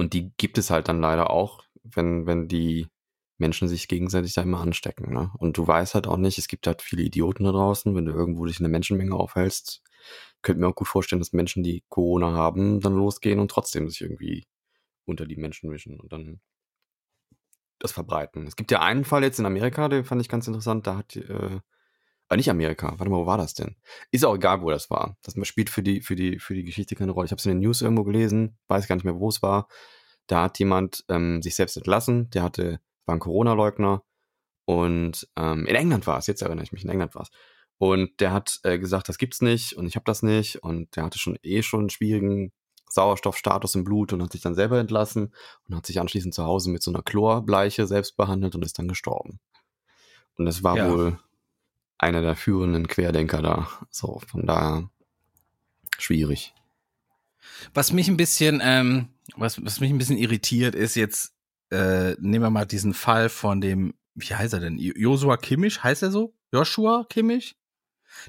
Und 0.00 0.14
die 0.14 0.32
gibt 0.38 0.56
es 0.56 0.70
halt 0.70 0.88
dann 0.88 1.02
leider 1.02 1.28
auch, 1.28 1.62
wenn, 1.82 2.24
wenn 2.24 2.48
die 2.48 2.88
Menschen 3.36 3.68
sich 3.68 3.86
gegenseitig 3.86 4.32
da 4.32 4.40
immer 4.40 4.62
anstecken. 4.62 5.12
Ne? 5.12 5.30
Und 5.36 5.58
du 5.58 5.66
weißt 5.66 5.94
halt 5.94 6.06
auch 6.06 6.16
nicht, 6.16 6.38
es 6.38 6.48
gibt 6.48 6.66
halt 6.66 6.80
viele 6.80 7.02
Idioten 7.02 7.44
da 7.44 7.52
draußen, 7.52 7.94
wenn 7.94 8.06
du 8.06 8.12
irgendwo 8.12 8.46
dich 8.46 8.58
in 8.60 8.64
der 8.64 8.70
Menschenmenge 8.70 9.14
aufhältst. 9.14 9.82
Könnte 10.40 10.62
mir 10.62 10.68
auch 10.68 10.74
gut 10.74 10.88
vorstellen, 10.88 11.20
dass 11.20 11.34
Menschen, 11.34 11.62
die 11.62 11.84
Corona 11.90 12.32
haben, 12.32 12.80
dann 12.80 12.96
losgehen 12.96 13.40
und 13.40 13.50
trotzdem 13.50 13.90
sich 13.90 14.00
irgendwie 14.00 14.46
unter 15.04 15.26
die 15.26 15.36
Menschen 15.36 15.68
mischen 15.68 16.00
und 16.00 16.10
dann 16.14 16.40
das 17.78 17.92
verbreiten. 17.92 18.46
Es 18.46 18.56
gibt 18.56 18.70
ja 18.70 18.80
einen 18.80 19.04
Fall 19.04 19.22
jetzt 19.22 19.38
in 19.38 19.44
Amerika, 19.44 19.90
den 19.90 20.04
fand 20.04 20.22
ich 20.22 20.30
ganz 20.30 20.46
interessant, 20.46 20.86
da 20.86 20.96
hat, 20.96 21.14
äh, 21.14 21.60
äh, 22.30 22.36
nicht 22.36 22.48
Amerika, 22.50 22.94
warte 22.96 23.10
mal, 23.10 23.18
wo 23.18 23.26
war 23.26 23.38
das 23.38 23.54
denn? 23.54 23.76
Ist 24.10 24.24
auch 24.24 24.34
egal, 24.36 24.62
wo 24.62 24.70
das 24.70 24.88
war. 24.90 25.16
Das 25.22 25.34
spielt 25.46 25.68
für 25.68 25.82
die, 25.82 26.00
für 26.00 26.14
die, 26.14 26.38
für 26.38 26.54
die 26.54 26.64
Geschichte 26.64 26.94
keine 26.94 27.12
Rolle. 27.12 27.26
Ich 27.26 27.32
habe 27.32 27.40
es 27.40 27.46
in 27.46 27.52
den 27.52 27.60
News 27.60 27.82
irgendwo 27.82 28.04
gelesen, 28.04 28.56
weiß 28.68 28.86
gar 28.88 28.94
nicht 28.94 29.04
mehr, 29.04 29.18
wo 29.18 29.28
es 29.28 29.42
war. 29.42 29.68
Da 30.26 30.42
hat 30.44 30.58
jemand 30.58 31.04
ähm, 31.08 31.42
sich 31.42 31.56
selbst 31.56 31.76
entlassen, 31.76 32.30
der 32.30 32.42
hatte, 32.44 32.80
war 33.04 33.16
ein 33.16 33.20
Corona-Leugner 33.20 34.04
und 34.64 35.28
ähm, 35.36 35.66
in 35.66 35.74
England 35.74 36.06
war 36.06 36.18
es, 36.18 36.28
jetzt 36.28 36.42
erinnere 36.42 36.64
ich 36.64 36.72
mich, 36.72 36.84
in 36.84 36.90
England 36.90 37.14
war 37.14 37.22
es. 37.22 37.30
Und 37.78 38.20
der 38.20 38.32
hat 38.32 38.60
äh, 38.62 38.78
gesagt, 38.78 39.08
das 39.08 39.18
gibt's 39.18 39.40
nicht 39.40 39.72
und 39.72 39.86
ich 39.86 39.96
habe 39.96 40.04
das 40.04 40.22
nicht 40.22 40.62
und 40.62 40.94
der 40.94 41.04
hatte 41.04 41.18
schon 41.18 41.38
eh 41.42 41.62
schon 41.62 41.80
einen 41.80 41.90
schwierigen 41.90 42.52
Sauerstoffstatus 42.88 43.74
im 43.74 43.84
Blut 43.84 44.12
und 44.12 44.22
hat 44.22 44.32
sich 44.32 44.42
dann 44.42 44.54
selber 44.54 44.78
entlassen 44.78 45.34
und 45.66 45.74
hat 45.74 45.86
sich 45.86 45.98
anschließend 45.98 46.34
zu 46.34 46.44
Hause 46.44 46.70
mit 46.70 46.82
so 46.82 46.90
einer 46.92 47.02
Chlorbleiche 47.02 47.86
selbst 47.86 48.16
behandelt 48.16 48.54
und 48.54 48.64
ist 48.64 48.78
dann 48.78 48.88
gestorben. 48.88 49.40
Und 50.36 50.44
das 50.44 50.62
war 50.62 50.76
Ja. 50.76 50.90
wohl 50.90 51.18
einer 52.00 52.22
der 52.22 52.34
führenden 52.36 52.88
Querdenker 52.88 53.42
da. 53.42 53.68
So, 53.90 54.20
von 54.26 54.46
daher 54.46 54.88
schwierig. 55.98 56.54
Was 57.74 57.92
mich 57.92 58.08
ein 58.08 58.16
bisschen, 58.16 58.60
ähm, 58.62 59.08
was, 59.36 59.62
was 59.64 59.80
mich 59.80 59.90
ein 59.90 59.98
bisschen 59.98 60.16
irritiert, 60.16 60.74
ist 60.74 60.94
jetzt, 60.96 61.34
äh, 61.70 62.12
nehmen 62.20 62.42
wir 62.44 62.50
mal 62.50 62.64
diesen 62.66 62.94
Fall 62.94 63.28
von 63.28 63.60
dem, 63.60 63.94
wie 64.14 64.34
heißt 64.34 64.54
er 64.54 64.60
denn? 64.60 64.78
Jo- 64.78 64.94
Joshua 64.96 65.36
Kimmich, 65.36 65.82
heißt 65.82 66.02
er 66.02 66.10
so? 66.10 66.34
Joshua 66.52 67.04
Kimmich? 67.08 67.56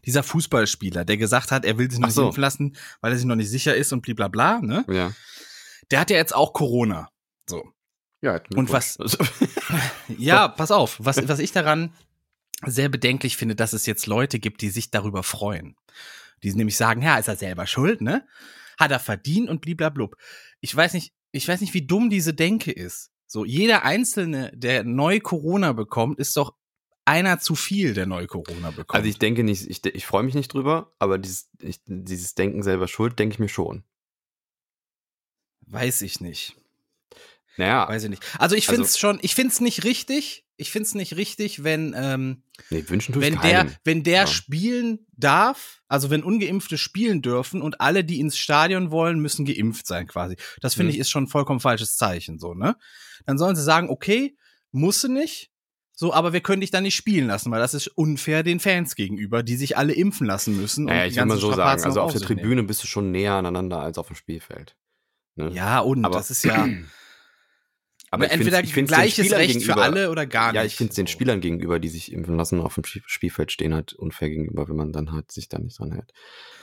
Dieser 0.06 0.22
Fußballspieler, 0.22 1.06
der 1.06 1.18
gesagt 1.18 1.52
hat, 1.52 1.66
er 1.66 1.78
will 1.78 1.90
sich 1.90 2.00
nicht 2.00 2.14
so. 2.14 2.28
impfen 2.28 2.42
lassen, 2.42 2.76
weil 3.00 3.14
er 3.14 3.18
sich 3.18 3.26
noch 3.26 3.36
nicht 3.36 3.50
sicher 3.50 3.76
ist 3.76 3.92
und 3.94 4.02
blablabla, 4.04 4.60
ne? 4.62 4.86
Ja. 4.90 5.12
Der 5.90 6.00
hat 6.02 6.12
ja 6.12 6.18
jetzt 6.18 6.36
auch 6.36 6.54
Corona. 6.54 7.10
So. 7.50 7.64
ja 8.22 8.40
Und 8.56 8.72
was- 8.72 8.98
Ja, 10.18 10.48
pass 10.50 10.72
auf, 10.72 10.98
was, 11.00 11.28
was 11.28 11.40
ich 11.40 11.52
daran 11.52 11.92
sehr 12.66 12.90
bedenklich 12.90 13.38
finde, 13.38 13.56
dass 13.56 13.74
es 13.74 13.86
jetzt 13.86 14.06
Leute 14.08 14.40
gibt, 14.40 14.62
die 14.62 14.70
sich 14.70 14.92
darüber 14.92 15.24
freuen. 15.24 15.76
Die 16.44 16.54
nämlich 16.54 16.78
sagen, 16.78 17.02
ja, 17.02 17.18
ist 17.18 17.28
er 17.28 17.36
selber 17.36 17.68
schuld, 17.68 18.02
ne? 18.02 18.28
Hat 18.80 18.92
er 18.92 19.00
verdient 19.00 19.50
und 19.50 19.62
bliblablub. 19.62 20.16
Ich 20.60 20.76
weiß 20.76 20.94
nicht, 20.94 21.14
ich 21.32 21.48
weiß 21.48 21.62
nicht, 21.62 21.74
wie 21.74 21.86
dumm 21.86 22.10
diese 22.10 22.34
Denke 22.34 22.72
ist. 22.72 23.12
So, 23.28 23.46
jeder 23.46 23.84
Einzelne, 23.84 24.52
der 24.56 24.84
neu 24.84 25.20
Corona 25.20 25.72
bekommt, 25.74 26.20
ist 26.20 26.36
doch 26.36 26.56
einer 27.06 27.40
zu 27.40 27.56
viel, 27.56 27.94
der 27.94 28.06
neu 28.06 28.28
Corona 28.28 28.72
bekommt. 28.72 28.94
Also 28.96 29.08
ich 29.08 29.18
denke 29.20 29.44
nicht, 29.44 29.68
ich, 29.70 29.86
ich 29.86 30.06
freue 30.06 30.24
mich 30.24 30.36
nicht 30.36 30.54
drüber, 30.54 30.94
aber 31.00 31.18
dieses, 31.18 31.50
ich, 31.60 31.80
dieses 31.86 32.36
Denken 32.36 32.64
selber 32.64 32.88
schuld, 32.88 33.18
denke 33.20 33.34
ich 33.34 33.40
mir 33.40 33.50
schon. 33.50 33.84
weiß 35.68 36.02
ich 36.02 36.20
nicht. 36.22 36.56
Naja, 37.58 37.88
Weiß 37.88 38.04
ich 38.04 38.10
nicht. 38.10 38.24
Also 38.40 38.56
ich 38.56 38.64
Also- 38.68 38.76
finde 38.76 38.88
es 38.88 38.98
schon, 38.98 39.20
ich 39.22 39.36
finde 39.36 39.52
es 39.54 39.62
nicht 39.62 39.84
richtig. 39.84 40.46
Ich 40.62 40.72
finde 40.72 40.86
es 40.88 40.96
nicht 40.96 41.18
richtig, 41.18 41.64
wenn, 41.64 41.94
ähm, 41.98 42.44
nee, 42.70 42.84
wünschen 42.88 43.20
wenn 43.20 43.40
der, 43.42 43.68
wenn 43.84 44.04
der 44.04 44.22
Ja. 44.22 44.28
spielen 44.28 45.08
darf, 45.12 45.82
also 45.88 46.10
wenn 46.12 46.24
Ungeimpfte 46.24 46.78
spielen 46.78 47.22
dürfen 47.22 47.62
und 47.62 47.82
alle, 47.82 48.04
die 48.04 48.20
ins 48.20 48.38
Stadion 48.38 48.92
wollen, 48.92 49.20
müssen 49.20 49.46
geimpft 49.46 49.88
sein 49.88 50.06
quasi. 50.08 50.36
Das 50.62 50.76
finde 50.76 50.90
Mhm. 50.90 50.94
ich 50.96 51.00
ist 51.00 51.10
schon 51.10 51.24
ein 51.24 51.28
vollkommen 51.28 51.60
falsches 51.60 51.98
Zeichen, 51.98 52.38
so, 52.40 52.54
ne? 52.54 52.76
Dann 53.26 53.38
sollen 53.38 53.56
sie 53.56 53.64
sagen, 53.64 53.90
okay, 53.90 54.36
musst 54.72 55.04
du 55.04 55.08
nicht, 55.12 55.50
so, 55.94 56.14
aber 56.14 56.32
wir 56.34 56.42
können 56.42 56.62
dich 56.62 56.72
dann 56.72 56.84
nicht 56.84 56.96
spielen 56.96 57.28
lassen, 57.28 57.52
weil 57.52 57.60
das 57.60 57.74
ist 57.74 57.88
unfair 57.88 58.44
den 58.44 58.60
Fans 58.60 58.96
gegenüber, 58.96 59.44
die 59.44 59.56
sich 59.56 59.78
alle 59.78 59.94
impfen 59.94 60.26
lassen 60.28 60.56
müssen. 60.60 60.86
Naja, 60.86 61.06
ich 61.06 61.16
will 61.16 61.26
mal 61.26 61.36
so 61.38 61.48
sagen, 61.50 61.54
Strapazen 61.54 61.86
also 61.88 62.00
noch 62.00 62.06
auf 62.06 62.12
der 62.12 62.20
sich 62.20 62.30
nehmen. 62.30 62.40
Tribüne 62.42 62.64
bist 62.64 62.84
du 62.84 62.88
schon 62.88 63.12
näher 63.12 63.34
aneinander 63.34 63.80
als 63.82 63.98
auf 63.98 64.08
dem 64.08 64.16
Spielfeld. 64.16 64.76
Ne? 65.36 65.50
Ja, 65.54 65.80
und 65.80 66.06
Aber- 66.06 66.18
das 66.18 66.30
ist 66.32 66.44
ja 66.44 66.68
aber 68.12 68.26
ich 68.26 68.32
entweder 68.32 68.58
find's- 68.58 68.70
ich 68.70 68.74
find's 68.76 68.92
gleiches 68.94 69.32
Recht 69.32 69.64
für 69.64 69.78
alle 69.78 70.12
oder 70.12 70.26
gar 70.28 70.52
nicht. 70.52 70.56
Ja, 70.60 70.64
ich 70.66 70.76
finde 70.76 70.92
es 70.92 70.96
den. 70.96 71.08
Spielern 71.08 71.42
gegenüber, 71.42 71.80
die 71.80 71.90
sich 71.90 72.12
impfen 72.12 72.38
lassen, 72.38 72.60
auf 72.62 72.76
dem 72.76 72.84
Spie- 72.86 73.02
Spielfeld 73.08 73.52
stehen, 73.52 73.74
halt 73.74 73.94
unfair 73.94 74.30
gegenüber, 74.30 74.70
wenn 74.70 74.76
man 74.76 74.92
dann 74.94 75.12
halt 75.12 75.32
sich 75.32 75.50
da 75.50 75.58
nicht 75.58 75.80
dran 75.80 75.92
hält. 75.94 76.12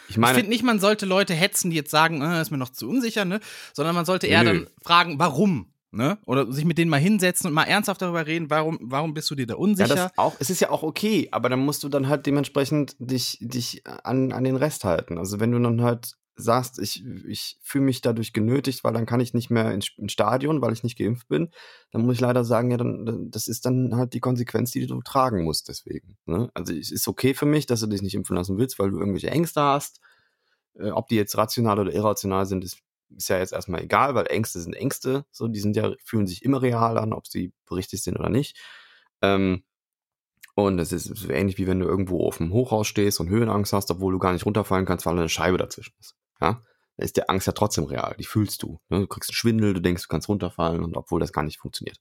Ich 0.04 0.10
Ich 0.12 0.16
meine, 0.18 0.34
finde 0.34 0.50
nicht, 0.50 0.62
man 0.62 0.78
sollte 0.78 1.04
Leute 1.06 1.34
hetzen, 1.34 1.70
die 1.70 1.76
jetzt 1.76 1.90
sagen, 1.90 2.22
äh, 2.22 2.40
ist 2.40 2.50
mir 2.50 2.58
noch 2.58 2.70
zu 2.70 2.88
unsicher, 2.88 3.24
ne? 3.24 3.40
Sondern 3.74 3.94
man 3.94 4.04
sollte 4.04 4.26
eher 4.26 4.42
Nö. 4.44 4.50
dann 4.50 4.66
fragen, 4.82 5.18
warum, 5.18 5.72
ne? 5.90 6.18
Oder 6.26 6.50
sich 6.52 6.64
mit 6.64 6.76
denen 6.78 6.90
mal 6.90 7.00
hinsetzen 7.00 7.48
und 7.48 7.54
mal 7.54 7.64
ernsthaft 7.64 8.00
darüber 8.02 8.26
reden, 8.26 8.50
warum, 8.50 8.78
warum 8.82 9.12
bist 9.14 9.30
du 9.30 9.34
dir 9.34 9.46
da 9.46 9.54
ja, 9.54 9.58
unsicher? 9.58 9.94
das 9.94 10.12
auch, 10.18 10.36
es 10.38 10.50
ist 10.50 10.60
ja 10.60 10.70
auch 10.70 10.82
okay, 10.82 11.28
aber 11.30 11.48
dann 11.48 11.60
musst 11.60 11.82
du 11.82 11.88
dann 11.88 12.08
halt 12.08 12.26
dementsprechend 12.26 12.94
dich, 12.98 13.38
dich 13.40 13.82
an, 13.86 14.32
an 14.32 14.44
den 14.44 14.56
Rest 14.56 14.84
halten. 14.84 15.16
Also 15.18 15.40
wenn 15.40 15.50
du 15.52 15.58
dann 15.58 15.82
halt 15.82 16.12
sagst, 16.38 16.78
ich, 16.78 17.04
ich 17.26 17.58
fühle 17.60 17.84
mich 17.84 18.00
dadurch 18.00 18.32
genötigt, 18.32 18.84
weil 18.84 18.92
dann 18.92 19.06
kann 19.06 19.20
ich 19.20 19.34
nicht 19.34 19.50
mehr 19.50 19.72
ins, 19.72 19.90
Stadion, 20.06 20.62
weil 20.62 20.72
ich 20.72 20.84
nicht 20.84 20.96
geimpft 20.96 21.28
bin, 21.28 21.50
dann 21.90 22.06
muss 22.06 22.14
ich 22.14 22.20
leider 22.20 22.44
sagen, 22.44 22.70
ja, 22.70 22.76
dann, 22.76 23.30
das 23.30 23.48
ist 23.48 23.66
dann 23.66 23.96
halt 23.96 24.14
die 24.14 24.20
Konsequenz, 24.20 24.70
die 24.70 24.86
du 24.86 25.02
tragen 25.02 25.44
musst 25.44 25.68
deswegen. 25.68 26.16
Ne? 26.26 26.50
Also 26.54 26.72
es 26.72 26.92
ist 26.92 27.08
okay 27.08 27.34
für 27.34 27.46
mich, 27.46 27.66
dass 27.66 27.80
du 27.80 27.88
dich 27.88 28.02
nicht 28.02 28.14
impfen 28.14 28.36
lassen 28.36 28.56
willst, 28.56 28.78
weil 28.78 28.90
du 28.90 28.98
irgendwelche 28.98 29.30
Ängste 29.30 29.60
hast. 29.60 30.00
Äh, 30.74 30.90
ob 30.90 31.08
die 31.08 31.16
jetzt 31.16 31.36
rational 31.36 31.80
oder 31.80 31.92
irrational 31.92 32.46
sind, 32.46 32.64
ist, 32.64 32.78
ist 33.16 33.28
ja 33.28 33.38
jetzt 33.38 33.52
erstmal 33.52 33.82
egal, 33.82 34.14
weil 34.14 34.26
Ängste 34.28 34.60
sind 34.60 34.74
Ängste. 34.74 35.26
So, 35.32 35.48
die 35.48 35.60
sind 35.60 35.76
ja, 35.76 35.92
fühlen 36.04 36.26
sich 36.28 36.44
immer 36.44 36.62
real 36.62 36.98
an, 36.98 37.12
ob 37.12 37.26
sie 37.26 37.52
berichtigt 37.66 38.04
sind 38.04 38.16
oder 38.16 38.28
nicht. 38.28 38.56
Ähm, 39.22 39.64
und 40.58 40.76
das 40.76 40.90
ist 40.90 41.04
so 41.04 41.30
ähnlich 41.30 41.56
wie 41.58 41.68
wenn 41.68 41.78
du 41.78 41.86
irgendwo 41.86 42.26
auf 42.26 42.38
dem 42.38 42.52
Hochhaus 42.52 42.88
stehst 42.88 43.20
und 43.20 43.28
Höhenangst 43.28 43.72
hast, 43.72 43.92
obwohl 43.92 44.12
du 44.12 44.18
gar 44.18 44.32
nicht 44.32 44.44
runterfallen 44.44 44.86
kannst, 44.86 45.06
weil 45.06 45.16
eine 45.16 45.28
Scheibe 45.28 45.56
dazwischen 45.56 45.94
ist. 46.00 46.16
Ja, 46.40 46.62
da 46.96 47.04
ist 47.04 47.16
der 47.16 47.30
Angst 47.30 47.46
ja 47.46 47.52
trotzdem 47.52 47.84
real. 47.84 48.14
Die 48.18 48.24
fühlst 48.24 48.62
du. 48.62 48.80
Ne? 48.88 49.00
Du 49.00 49.06
kriegst 49.06 49.30
einen 49.30 49.36
Schwindel, 49.36 49.74
du 49.74 49.80
denkst, 49.80 50.02
du 50.02 50.08
kannst 50.08 50.28
runterfallen 50.28 50.82
und 50.82 50.96
obwohl 50.96 51.20
das 51.20 51.32
gar 51.32 51.44
nicht 51.44 51.58
funktioniert. 51.58 51.98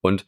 Und 0.00 0.26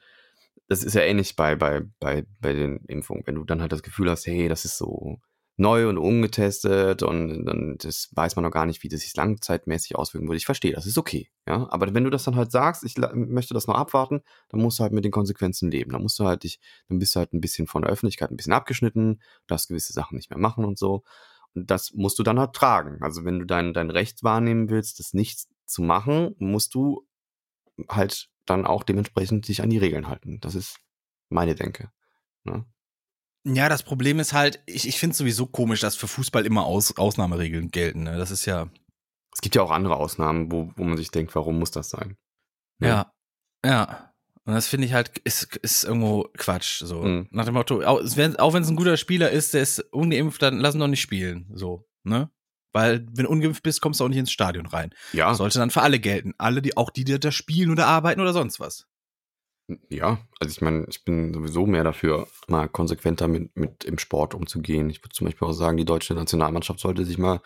das 0.68 0.82
ist 0.82 0.94
ja 0.94 1.02
ähnlich 1.02 1.36
bei, 1.36 1.56
bei, 1.56 1.82
bei, 2.00 2.24
bei 2.40 2.52
den 2.52 2.84
Impfungen. 2.86 3.26
Wenn 3.26 3.34
du 3.34 3.44
dann 3.44 3.60
halt 3.60 3.72
das 3.72 3.82
Gefühl 3.82 4.10
hast, 4.10 4.26
hey, 4.26 4.48
das 4.48 4.64
ist 4.64 4.78
so 4.78 5.18
neu 5.56 5.88
und 5.88 5.98
ungetestet 5.98 7.02
und 7.04 7.44
dann 7.44 7.76
das 7.78 8.08
weiß 8.12 8.34
man 8.34 8.44
noch 8.44 8.50
gar 8.50 8.66
nicht, 8.66 8.82
wie 8.82 8.88
das 8.88 9.00
sich 9.02 9.14
langzeitmäßig 9.14 9.94
auswirken 9.94 10.26
würde. 10.26 10.36
Ich 10.36 10.46
verstehe, 10.46 10.72
das 10.72 10.86
ist 10.86 10.98
okay. 10.98 11.28
Ja, 11.46 11.68
aber 11.70 11.94
wenn 11.94 12.04
du 12.04 12.10
das 12.10 12.24
dann 12.24 12.34
halt 12.34 12.50
sagst, 12.50 12.82
ich 12.82 12.96
möchte 13.14 13.54
das 13.54 13.68
noch 13.68 13.76
abwarten, 13.76 14.22
dann 14.48 14.60
musst 14.60 14.78
du 14.78 14.82
halt 14.82 14.92
mit 14.92 15.04
den 15.04 15.12
Konsequenzen 15.12 15.70
leben. 15.70 15.92
Dann 15.92 16.02
musst 16.02 16.18
du 16.18 16.24
halt 16.24 16.42
dich, 16.42 16.58
dann 16.88 16.98
bist 16.98 17.14
du 17.14 17.20
halt 17.20 17.32
ein 17.32 17.40
bisschen 17.40 17.68
von 17.68 17.82
der 17.82 17.90
Öffentlichkeit 17.92 18.30
ein 18.30 18.36
bisschen 18.36 18.52
abgeschnitten, 18.52 19.20
darfst 19.46 19.68
gewisse 19.68 19.92
Sachen 19.92 20.16
nicht 20.16 20.30
mehr 20.30 20.40
machen 20.40 20.64
und 20.64 20.78
so. 20.78 21.04
Das 21.54 21.92
musst 21.92 22.18
du 22.18 22.22
dann 22.22 22.38
halt 22.38 22.52
tragen. 22.52 22.98
Also 23.02 23.24
wenn 23.24 23.38
du 23.38 23.46
dein, 23.46 23.72
dein 23.72 23.90
Recht 23.90 24.22
wahrnehmen 24.22 24.68
willst, 24.68 24.98
das 24.98 25.14
nicht 25.14 25.46
zu 25.66 25.82
machen, 25.82 26.34
musst 26.38 26.74
du 26.74 27.06
halt 27.88 28.28
dann 28.46 28.66
auch 28.66 28.82
dementsprechend 28.82 29.48
dich 29.48 29.62
an 29.62 29.70
die 29.70 29.78
Regeln 29.78 30.08
halten. 30.08 30.40
Das 30.40 30.54
ist 30.54 30.78
meine 31.28 31.54
Denke. 31.54 31.90
Ne? 32.44 32.66
ja, 33.44 33.68
das 33.68 33.82
Problem 33.82 34.20
ist 34.20 34.32
halt, 34.32 34.62
ich, 34.66 34.88
ich 34.88 34.98
finde 34.98 35.12
es 35.12 35.18
sowieso 35.18 35.46
komisch, 35.46 35.80
dass 35.80 35.96
für 35.96 36.08
Fußball 36.08 36.46
immer 36.46 36.64
Aus, 36.64 36.96
Ausnahmeregeln 36.96 37.68
gelten. 37.68 38.04
Ne? 38.04 38.16
Das 38.16 38.30
ist 38.30 38.46
ja, 38.46 38.70
Es 39.32 39.40
gibt 39.40 39.54
ja 39.54 39.62
auch 39.62 39.70
andere 39.70 39.96
Ausnahmen, 39.96 40.50
wo, 40.50 40.72
wo 40.76 40.84
man 40.84 40.96
sich 40.96 41.10
denkt, 41.10 41.34
warum 41.34 41.58
muss 41.58 41.70
das 41.70 41.90
sein? 41.90 42.16
ja, 42.80 43.12
ja. 43.64 44.13
Und 44.46 44.52
das 44.52 44.68
finde 44.68 44.86
ich 44.86 44.92
halt, 44.92 45.16
ist, 45.18 45.56
ist 45.56 45.84
irgendwo 45.84 46.28
Quatsch. 46.36 46.82
So. 46.84 47.02
Mhm. 47.02 47.28
Nach 47.30 47.46
dem 47.46 47.54
Motto, 47.54 47.82
auch, 47.82 48.00
wenn 48.00 48.32
es 48.32 48.68
ein 48.68 48.76
guter 48.76 48.96
Spieler 48.98 49.30
ist, 49.30 49.54
der 49.54 49.62
ist 49.62 49.80
ungeimpft, 49.92 50.42
dann 50.42 50.58
lass 50.58 50.74
ihn 50.74 50.80
doch 50.80 50.86
nicht 50.86 51.00
spielen. 51.00 51.50
So, 51.54 51.86
ne? 52.02 52.30
Weil, 52.72 53.06
wenn 53.12 53.24
du 53.24 53.30
ungeimpft 53.30 53.62
bist, 53.62 53.80
kommst 53.80 54.00
du 54.00 54.04
auch 54.04 54.08
nicht 54.08 54.18
ins 54.18 54.32
Stadion 54.32 54.66
rein. 54.66 54.92
Ja, 55.12 55.32
Sollte 55.34 55.60
dann 55.60 55.70
für 55.70 55.82
alle 55.82 56.00
gelten. 56.00 56.34
Alle, 56.38 56.60
die, 56.60 56.76
auch 56.76 56.90
die, 56.90 57.04
die 57.04 57.18
da 57.18 57.30
spielen 57.30 57.70
oder 57.70 57.86
arbeiten 57.86 58.20
oder 58.20 58.32
sonst 58.32 58.60
was. 58.60 58.86
ja. 59.88 60.18
Also 60.40 60.50
ich 60.52 60.60
meine, 60.60 60.84
ich 60.90 61.04
bin 61.04 61.32
sowieso 61.32 61.64
mehr 61.66 61.84
dafür, 61.84 62.26
mal 62.48 62.68
konsequenter 62.68 63.28
mit, 63.28 63.56
mit 63.56 63.84
im 63.84 63.98
Sport 63.98 64.34
umzugehen. 64.34 64.90
Ich 64.90 65.00
würde 65.02 65.14
zum 65.14 65.26
Beispiel 65.26 65.48
auch 65.48 65.52
sagen, 65.52 65.78
die 65.78 65.86
deutsche 65.86 66.14
Nationalmannschaft 66.14 66.80
sollte 66.80 67.04
sich 67.06 67.16
mal, 67.16 67.40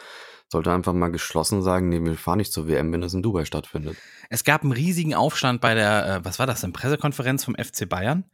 sollte 0.50 0.72
einfach 0.72 0.92
mal 0.92 1.08
geschlossen 1.10 1.62
sagen, 1.62 1.88
nee, 1.88 2.02
wir 2.02 2.16
fahren 2.16 2.38
nicht 2.38 2.52
zur 2.52 2.68
WM, 2.68 2.92
wenn 2.92 3.00
das 3.00 3.14
in 3.14 3.22
Dubai 3.22 3.44
stattfindet. 3.44 3.96
Es 4.30 4.44
gab 4.44 4.62
einen 4.62 4.72
riesigen 4.72 5.14
Aufstand 5.14 5.60
bei 5.60 5.74
der, 5.74 6.06
äh, 6.06 6.24
was 6.24 6.38
war 6.38 6.46
das, 6.46 6.64
eine 6.64 6.72
Pressekonferenz 6.72 7.44
vom 7.44 7.54
FC 7.54 7.88
Bayern. 7.88 8.24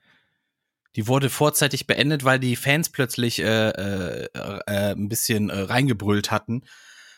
Die 0.96 1.08
wurde 1.08 1.28
vorzeitig 1.28 1.86
beendet, 1.86 2.24
weil 2.24 2.38
die 2.38 2.54
Fans 2.54 2.88
plötzlich 2.88 3.40
äh, 3.40 3.70
äh, 3.70 4.28
äh, 4.32 4.92
ein 4.92 5.08
bisschen 5.08 5.50
äh, 5.50 5.58
reingebrüllt 5.58 6.30
hatten, 6.30 6.62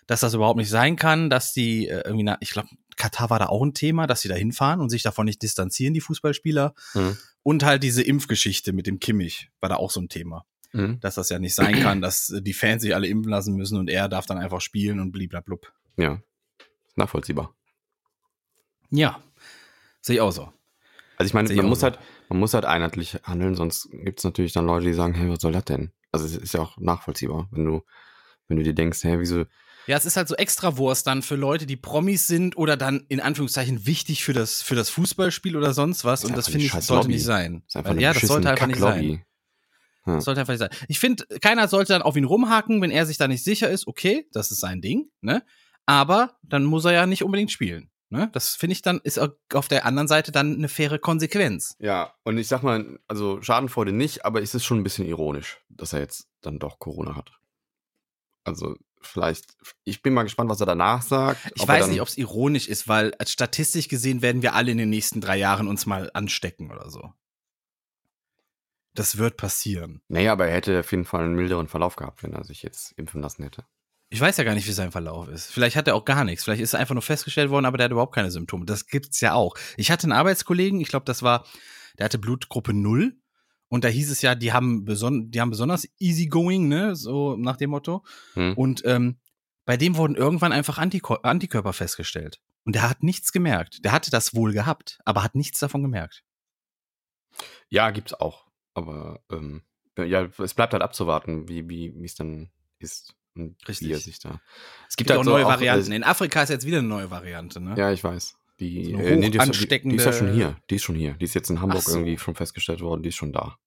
dass 0.07 0.21
das 0.21 0.33
überhaupt 0.33 0.59
nicht 0.59 0.71
sein 0.71 0.97
kann, 0.97 1.29
dass 1.29 1.53
die 1.53 1.89
äh, 1.89 2.03
irgendwie, 2.05 2.25
na, 2.25 2.39
ich 2.41 2.51
glaube, 2.51 2.69
Katar 2.97 3.29
war 3.29 3.39
da 3.39 3.47
auch 3.47 3.63
ein 3.63 3.75
Thema, 3.75 4.07
dass 4.07 4.23
sie 4.23 4.29
da 4.29 4.35
hinfahren 4.35 4.81
und 4.81 4.89
sich 4.89 5.03
davon 5.03 5.27
nicht 5.27 5.43
distanzieren, 5.43 5.93
die 5.93 6.01
Fußballspieler. 6.01 6.75
Mhm. 6.95 7.19
Und 7.43 7.65
halt 7.65 7.83
diese 7.83 8.03
Impfgeschichte 8.03 8.73
mit 8.73 8.87
dem 8.87 8.99
Kimmich 8.99 9.51
war 9.61 9.69
da 9.69 9.77
auch 9.77 9.91
so 9.91 10.01
ein 10.01 10.09
Thema, 10.09 10.47
Mhm. 10.77 11.01
dass 11.01 11.15
das 11.15 11.31
ja 11.31 11.39
nicht 11.39 11.55
sein 11.55 11.81
kann, 11.81 12.01
dass 12.01 12.31
äh, 12.31 12.43
die 12.43 12.53
Fans 12.53 12.83
sich 12.83 12.95
alle 12.95 13.07
impfen 13.07 13.31
lassen 13.31 13.57
müssen 13.57 13.79
und 13.79 13.89
er 13.89 14.09
darf 14.09 14.27
dann 14.27 14.39
einfach 14.39 14.61
spielen 14.61 15.01
und 15.01 15.11
bliblablub. 15.11 15.73
Ja, 15.97 16.21
nachvollziehbar. 16.97 17.55
Ja, 18.91 19.21
sehe 20.03 20.17
ich 20.17 20.21
auch 20.21 20.33
so. 20.33 20.53
Also 21.17 21.29
ich 21.29 21.35
meine, 21.35 21.53
man 21.55 21.67
muss 21.67 21.81
so. 21.81 21.85
halt, 21.85 21.99
man 22.29 22.39
muss 22.39 22.53
halt 22.53 22.67
einheitlich 22.67 23.19
handeln, 23.25 23.55
sonst 23.55 23.89
gibt 23.91 24.19
es 24.19 24.25
natürlich 24.25 24.53
dann 24.53 24.67
Leute, 24.67 24.87
die 24.87 24.93
sagen, 24.93 25.15
hey, 25.15 25.31
was 25.31 25.41
soll 25.41 25.53
das 25.53 25.65
denn? 25.65 25.93
Also 26.13 26.27
es 26.27 26.37
ist 26.37 26.53
ja 26.53 26.61
auch 26.61 26.77
nachvollziehbar, 26.77 27.49
wenn 27.53 27.65
du, 27.65 27.83
wenn 28.49 28.59
du 28.59 28.63
dir 28.63 28.75
denkst, 28.75 29.03
hey, 29.03 29.19
wieso, 29.19 29.45
Ja, 29.87 29.97
es 29.97 30.05
ist 30.05 30.17
halt 30.17 30.29
so 30.29 30.35
Extrawurst 30.35 31.07
dann 31.07 31.23
für 31.23 31.37
Leute, 31.37 31.65
die 31.65 31.77
Promis 31.77 32.27
sind 32.27 32.57
oder 32.59 32.77
dann 32.77 33.07
in 33.09 33.21
Anführungszeichen 33.21 33.87
wichtig 33.87 34.25
für 34.25 34.35
das, 34.35 34.61
für 34.61 34.75
das 34.75 34.91
Fußballspiel 34.91 35.57
oder 35.57 35.73
sonst 35.73 36.05
was. 36.05 36.25
Und 36.25 36.37
das 36.37 36.49
einfach 36.49 36.61
finde 36.61 36.67
ich, 36.67 36.73
sollte 36.73 37.05
Lobby. 37.05 37.15
nicht 37.15 37.25
sein. 37.25 37.63
ist 37.67 37.77
einfach 37.77 37.93
Weil, 37.93 38.03
ja, 38.03 38.13
das 38.13 38.23
sollte 38.23 38.51
einfach 38.51 38.67
nicht 38.67 38.79
sein. 38.79 39.25
Das 40.15 40.25
sollte 40.25 40.41
einfach 40.41 40.53
nicht 40.53 40.61
sein. 40.61 40.87
Ich 40.89 41.01
finde, 41.01 41.27
keiner 41.41 41.69
sollte 41.69 41.93
dann 41.93 42.03
auf 42.03 42.17
ihn 42.17 42.25
rumhaken, 42.25 42.81
wenn 42.81 42.91
er 42.91 43.07
sich 43.07 43.19
da 43.19 43.29
nicht 43.29 43.45
sicher 43.45 43.69
ist. 43.69 43.87
Okay, 43.87 44.29
das 44.33 44.51
ist 44.51 44.61
sein 44.61 44.81
Ding, 44.81 45.11
ne? 45.21 45.45
Aber 45.85 46.37
dann 46.43 46.65
muss 46.65 46.85
er 46.85 46.93
ja 46.93 47.07
nicht 47.07 47.23
unbedingt 47.23 47.51
spielen. 47.51 47.91
Ne? 48.09 48.31
Das 48.33 48.55
finde 48.55 48.73
ich 48.73 48.83
dann, 48.83 49.01
ist 49.03 49.21
auf 49.53 49.69
der 49.69 49.85
anderen 49.85 50.07
Seite 50.07 50.31
dann 50.31 50.55
eine 50.55 50.69
faire 50.69 50.99
Konsequenz. 50.99 51.77
Ja, 51.81 52.15
und 52.23 52.39
ich 52.39 52.47
sag 52.47 52.63
mal, 52.63 53.01
also 53.09 53.43
Schadenfreude 53.43 53.93
nicht, 53.93 54.25
aber 54.25 54.43
es 54.43 54.55
ist 54.55 54.65
schon 54.65 54.79
ein 54.79 54.85
bisschen 54.85 55.07
ironisch, 55.07 55.61
dass 55.69 55.93
er 55.93 56.01
jetzt 56.01 56.29
dann 56.41 56.61
doch 56.61 56.79
Corona 56.79 57.17
hat. 57.17 57.33
Also 58.45 58.77
vielleicht, 59.01 59.57
ich 59.83 60.03
bin 60.03 60.15
mal 60.15 60.23
gespannt, 60.23 60.51
was 60.51 60.61
er 60.61 60.67
danach 60.67 61.03
sagt. 61.03 61.51
Ich 61.57 61.67
weiß 61.67 61.89
nicht, 61.89 62.01
ob 62.01 62.07
es 62.07 62.17
ironisch 62.17 62.69
ist, 62.69 62.87
weil 62.87 63.13
als 63.15 63.33
statistisch 63.33 63.89
gesehen 63.89 64.23
werden 64.23 64.43
wir 64.43 64.55
alle 64.55 64.71
in 64.71 64.79
den 64.79 64.91
nächsten 64.91 65.21
drei 65.21 65.37
Jahren 65.37 65.67
uns 65.67 65.85
mal 65.85 66.11
anstecken 66.15 66.71
oder 66.71 66.91
so. 66.91 67.13
Das 68.97 69.19
wird 69.19 69.37
passieren. 69.37 70.01
Naja, 70.09 70.33
aber 70.33 70.49
er 70.49 70.55
hätte 70.57 70.81
auf 70.81 70.91
jeden 70.91 71.05
Fall 71.05 71.25
einen 71.25 71.35
milderen 71.35 71.69
Verlauf 71.69 71.97
gehabt, 71.97 72.23
wenn 72.23 72.33
er 72.33 72.45
sich 72.45 72.63
jetzt 72.63 72.93
impfen 72.93 73.21
lassen 73.21 73.43
hätte. 73.45 73.65
Ich 74.09 74.21
weiß 74.21 74.37
ja 74.37 74.45
gar 74.45 74.55
nicht, 74.55 74.67
wie 74.67 74.73
sein 74.73 74.93
Verlauf 74.93 75.29
ist. 75.29 75.47
Vielleicht 75.47 75.77
hat 75.77 75.89
er 75.89 75.95
auch 75.95 76.05
gar 76.05 76.25
nichts. 76.25 76.45
Vielleicht 76.45 76.63
ist 76.63 76.75
er 76.75 76.81
einfach 76.81 76.95
nur 76.95 77.03
festgestellt 77.03 77.51
worden, 77.51 77.67
aber 77.67 77.77
der 77.77 77.87
hat 77.87 77.93
überhaupt 77.93 78.15
keine 78.15 78.31
Symptome. 78.31 78.65
Das 78.65 78.87
gibt's 78.87 79.21
ja 79.21 79.35
auch. 79.35 79.57
Ich 79.77 79.91
hatte 79.91 80.05
einen 80.05 80.13
Arbeitskollegen, 80.13 80.81
ich 80.81 80.89
glaube, 80.89 81.05
das 81.05 81.23
war, 81.23 81.45
der 81.99 82.05
hatte 82.05 82.19
Blutgruppe 82.19 82.73
0. 82.73 83.17
Und 83.69 83.85
da 83.85 83.89
hieß 83.89 84.11
es 84.11 84.23
ja, 84.23 84.37
die 84.37 84.53
haben, 84.53 84.85
beson 84.85 85.31
die 85.31 85.41
haben 85.41 85.51
besonders 85.51 85.89
easygoing, 85.99 86.69
ne, 86.69 86.95
so 86.95 87.37
nach 87.37 87.57
dem 87.57 87.71
Motto. 87.71 88.05
Hm? 88.35 88.55
Und 88.55 88.83
ähm, 88.87 89.19
bei 89.65 89.77
dem 89.77 89.97
wurden 89.97 90.15
irgendwann 90.15 90.53
einfach 90.53 90.79
Antikor 90.79 91.25
Antikörper 91.25 91.73
festgestellt. 91.73 92.41
Und 92.65 92.77
der 92.77 92.89
hat 92.89 93.03
nichts 93.03 93.33
gemerkt. 93.33 93.85
Der 93.85 93.91
hatte 93.93 94.11
das 94.11 94.35
wohl 94.35 94.53
gehabt, 94.53 95.01
aber 95.05 95.25
hat 95.25 95.35
nichts 95.35 95.59
davon 95.59 95.83
gemerkt. 95.83 96.23
Ja, 97.69 97.91
gibt's 97.91 98.15
auch. 98.15 98.47
Aber 98.77 99.21
ähm, 99.33 99.63
ja, 99.99 100.29
es 100.39 100.53
bleibt 100.55 100.75
halt 100.75 100.83
abzuwarten, 100.83 101.49
wie 101.49 101.69
wie 101.69 101.95
wie 101.97 102.05
es 102.05 102.15
dann 102.15 102.51
ist 102.79 103.15
und 103.35 103.57
Richtig. 103.67 103.89
wie 103.89 103.93
er 103.93 103.99
sich 103.99 104.19
da. 104.19 104.29
Es 104.31 104.37
Es 104.91 104.97
gibt 104.97 105.09
gibt 105.09 105.11
halt 105.11 105.21
auch 105.21 105.25
so 105.25 105.31
neue 105.31 105.47
auch, 105.47 105.51
Varianten. 105.51 105.93
Äh, 105.93 105.97
In 105.97 106.05
Afrika 106.05 106.43
ist 106.43 106.51
jetzt 106.51 106.67
wieder 106.67 106.79
eine 106.79 106.89
neue 106.89 107.11
Variante, 107.11 107.61
ne? 107.61 107.75
ja, 107.77 107.91
ich 107.91 108.05
weiß. 108.05 108.37
Die, 108.61 108.93
So 108.93 108.99
äh, 108.99 109.17
nee, 109.17 109.31
die, 109.31 109.39
ist, 109.39 109.71
die, 109.71 109.97
ist 109.97 110.05
ja 110.05 110.13
schon 110.13 110.33
hier. 110.33 110.57
Die 110.71 110.77
ist 110.77 110.83
schon 110.83 110.95
hier. 110.95 111.15
Die 111.15 111.25
ist 111.25 111.35
jetzt 111.35 111.51
in 111.51 111.61
Hamburg 111.61 111.83
so. 111.83 111.93
irgendwie 111.93 112.19
schon 112.19 112.35
festgestellt 112.35 112.81
worden. 112.81 113.03
Die 113.03 113.11
ist 113.11 113.17
schon 113.17 113.33
da. 113.33 113.59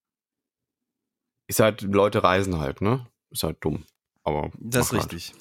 Ist 1.48 1.60
halt, 1.60 1.82
Leute 1.82 2.24
reisen 2.24 2.60
halt, 2.60 2.82
ne? 2.82 3.08
Ist 3.30 3.44
halt 3.44 3.58
dumm. 3.62 3.86
Aber 4.24 4.52
Das 4.60 4.88
ist 4.88 4.94
halt. 4.94 5.14
richtig. 5.14 5.34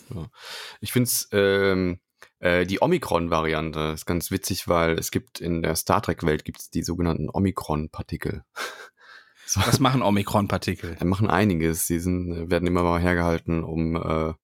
Ich 0.81 0.93
finde 0.93 1.09
es, 1.09 1.29
ähm, 1.33 1.99
äh, 2.41 2.67
die 2.67 2.81
Omikron-Variante 2.83 3.93
ist 3.95 4.07
ganz 4.07 4.31
witzig, 4.31 4.69
weil 4.69 4.99
es 4.99 5.11
gibt 5.11 5.41
in 5.41 5.63
der 5.63 5.77
Star 5.77 6.03
Trek-Welt 6.03 6.45
gibt's 6.45 6.71
die 6.71 6.83
sogenannten 6.83 7.29
Omikron-Partikel. 7.31 8.45
So, 9.49 9.61
Was 9.61 9.81
machen 9.81 10.03
Omikron-Partikel? 10.03 10.97
die 11.01 11.07
machen 11.07 11.31
einiges. 11.31 11.87
Die 11.87 12.01
sind, 12.01 12.51
werden 12.51 12.67
immer 12.67 12.83
mal 12.83 13.01
hergehalten, 13.01 13.65
um 13.65 13.97
äh, 13.97 14.35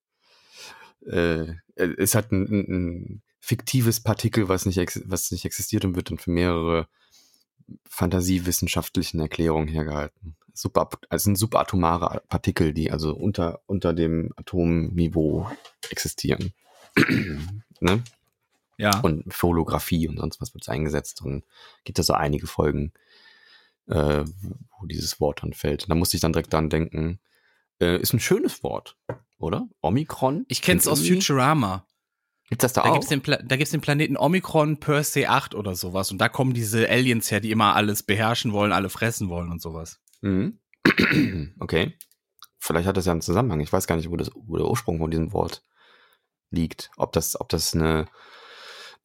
äh, 1.07 1.55
es 1.75 2.15
hat 2.15 2.33
ein, 2.33 2.47
ein, 2.49 3.23
fiktives 3.39 4.01
Partikel, 4.01 4.49
was 4.49 4.65
nicht, 4.65 4.79
was 5.05 5.31
nicht 5.31 5.45
existiert 5.45 5.85
und 5.85 5.95
wird 5.97 6.11
dann 6.11 6.17
für 6.17 6.31
mehrere 6.31 6.89
fantasiewissenschaftlichen 7.87 9.21
Erklärungen 9.21 9.69
hergehalten. 9.69 10.37
Subap 10.55 11.05
also 11.11 11.25
sind 11.25 11.37
subatomare 11.37 12.23
Partikel, 12.31 12.73
die 12.73 12.91
also 12.91 13.15
unter, 13.15 13.61
unter 13.67 13.93
dem 13.93 14.33
Atomniveau 14.37 15.51
existieren. 15.91 16.55
ne? 17.81 18.03
Ja. 18.79 19.01
Und 19.01 19.35
für 19.35 19.49
Holographie 19.49 20.09
und 20.09 20.17
sonst 20.17 20.41
was 20.41 20.55
wird 20.55 20.67
eingesetzt. 20.71 21.21
Und 21.21 21.45
gibt 21.85 21.99
es 21.99 22.07
so 22.07 22.15
einige 22.15 22.47
Folgen, 22.47 22.95
äh, 23.89 24.25
wo 24.25 24.87
dieses 24.87 25.21
Wort 25.21 25.43
dann 25.43 25.53
fällt. 25.53 25.89
Da 25.91 25.95
musste 25.95 26.17
ich 26.17 26.21
dann 26.21 26.33
direkt 26.33 26.53
dran 26.53 26.71
denken. 26.71 27.21
Äh, 27.81 27.99
ist 28.01 28.13
ein 28.13 28.21
schönes 28.21 28.63
Wort, 28.63 28.97
oder? 29.39 29.69
Omikron? 29.81 30.45
Ich 30.49 30.63
kenn's 30.63 30.87
aus 30.87 31.07
Futurama. 31.07 31.87
Gibt's 32.49 32.63
das 32.63 32.73
da, 32.75 32.83
Da 32.83 32.91
auch? 32.91 32.95
gibt's, 32.95 33.09
den 33.09 33.23
Pla 33.23 33.37
da 33.39 33.57
gibt's 33.57 33.71
den 33.71 33.81
Planeten 33.81 34.17
Omikron 34.17 34.79
Persei 34.79 35.29
8 35.29 35.55
oder 35.55 35.75
sowas. 35.75 36.13
Und 36.13 36.19
da 36.19 36.29
kommen 36.29 36.53
diese 36.53 36.89
Aliens 36.89 37.31
her, 37.31 37.41
die 37.41 37.51
immer 37.51 37.75
alles 37.75 38.03
beherrschen 38.03 38.53
wollen, 38.53 38.73
alle 38.73 38.91
fressen 38.91 39.29
wollen 39.29 39.51
und 39.51 39.61
sowas. 39.63 40.01
Mhm. 40.21 40.61
Okay. 41.61 41.95
Vielleicht 42.59 42.87
hat 42.87 42.97
das 42.97 43.07
ja 43.07 43.13
einen 43.13 43.21
Zusammenhang. 43.21 43.61
Ich 43.61 43.73
weiß 43.73 43.87
gar 43.87 43.97
nicht, 43.97 44.11
wo, 44.11 44.17
das, 44.17 44.31
wo 44.35 44.57
der 44.57 44.67
Ursprung 44.67 44.99
von 44.99 45.11
diesem 45.11 45.33
Wort 45.33 45.65
liegt. 46.51 46.91
Ob 46.97 47.13
das, 47.13 47.39
ob 47.41 47.49
das 47.49 47.75
eine, 47.75 48.07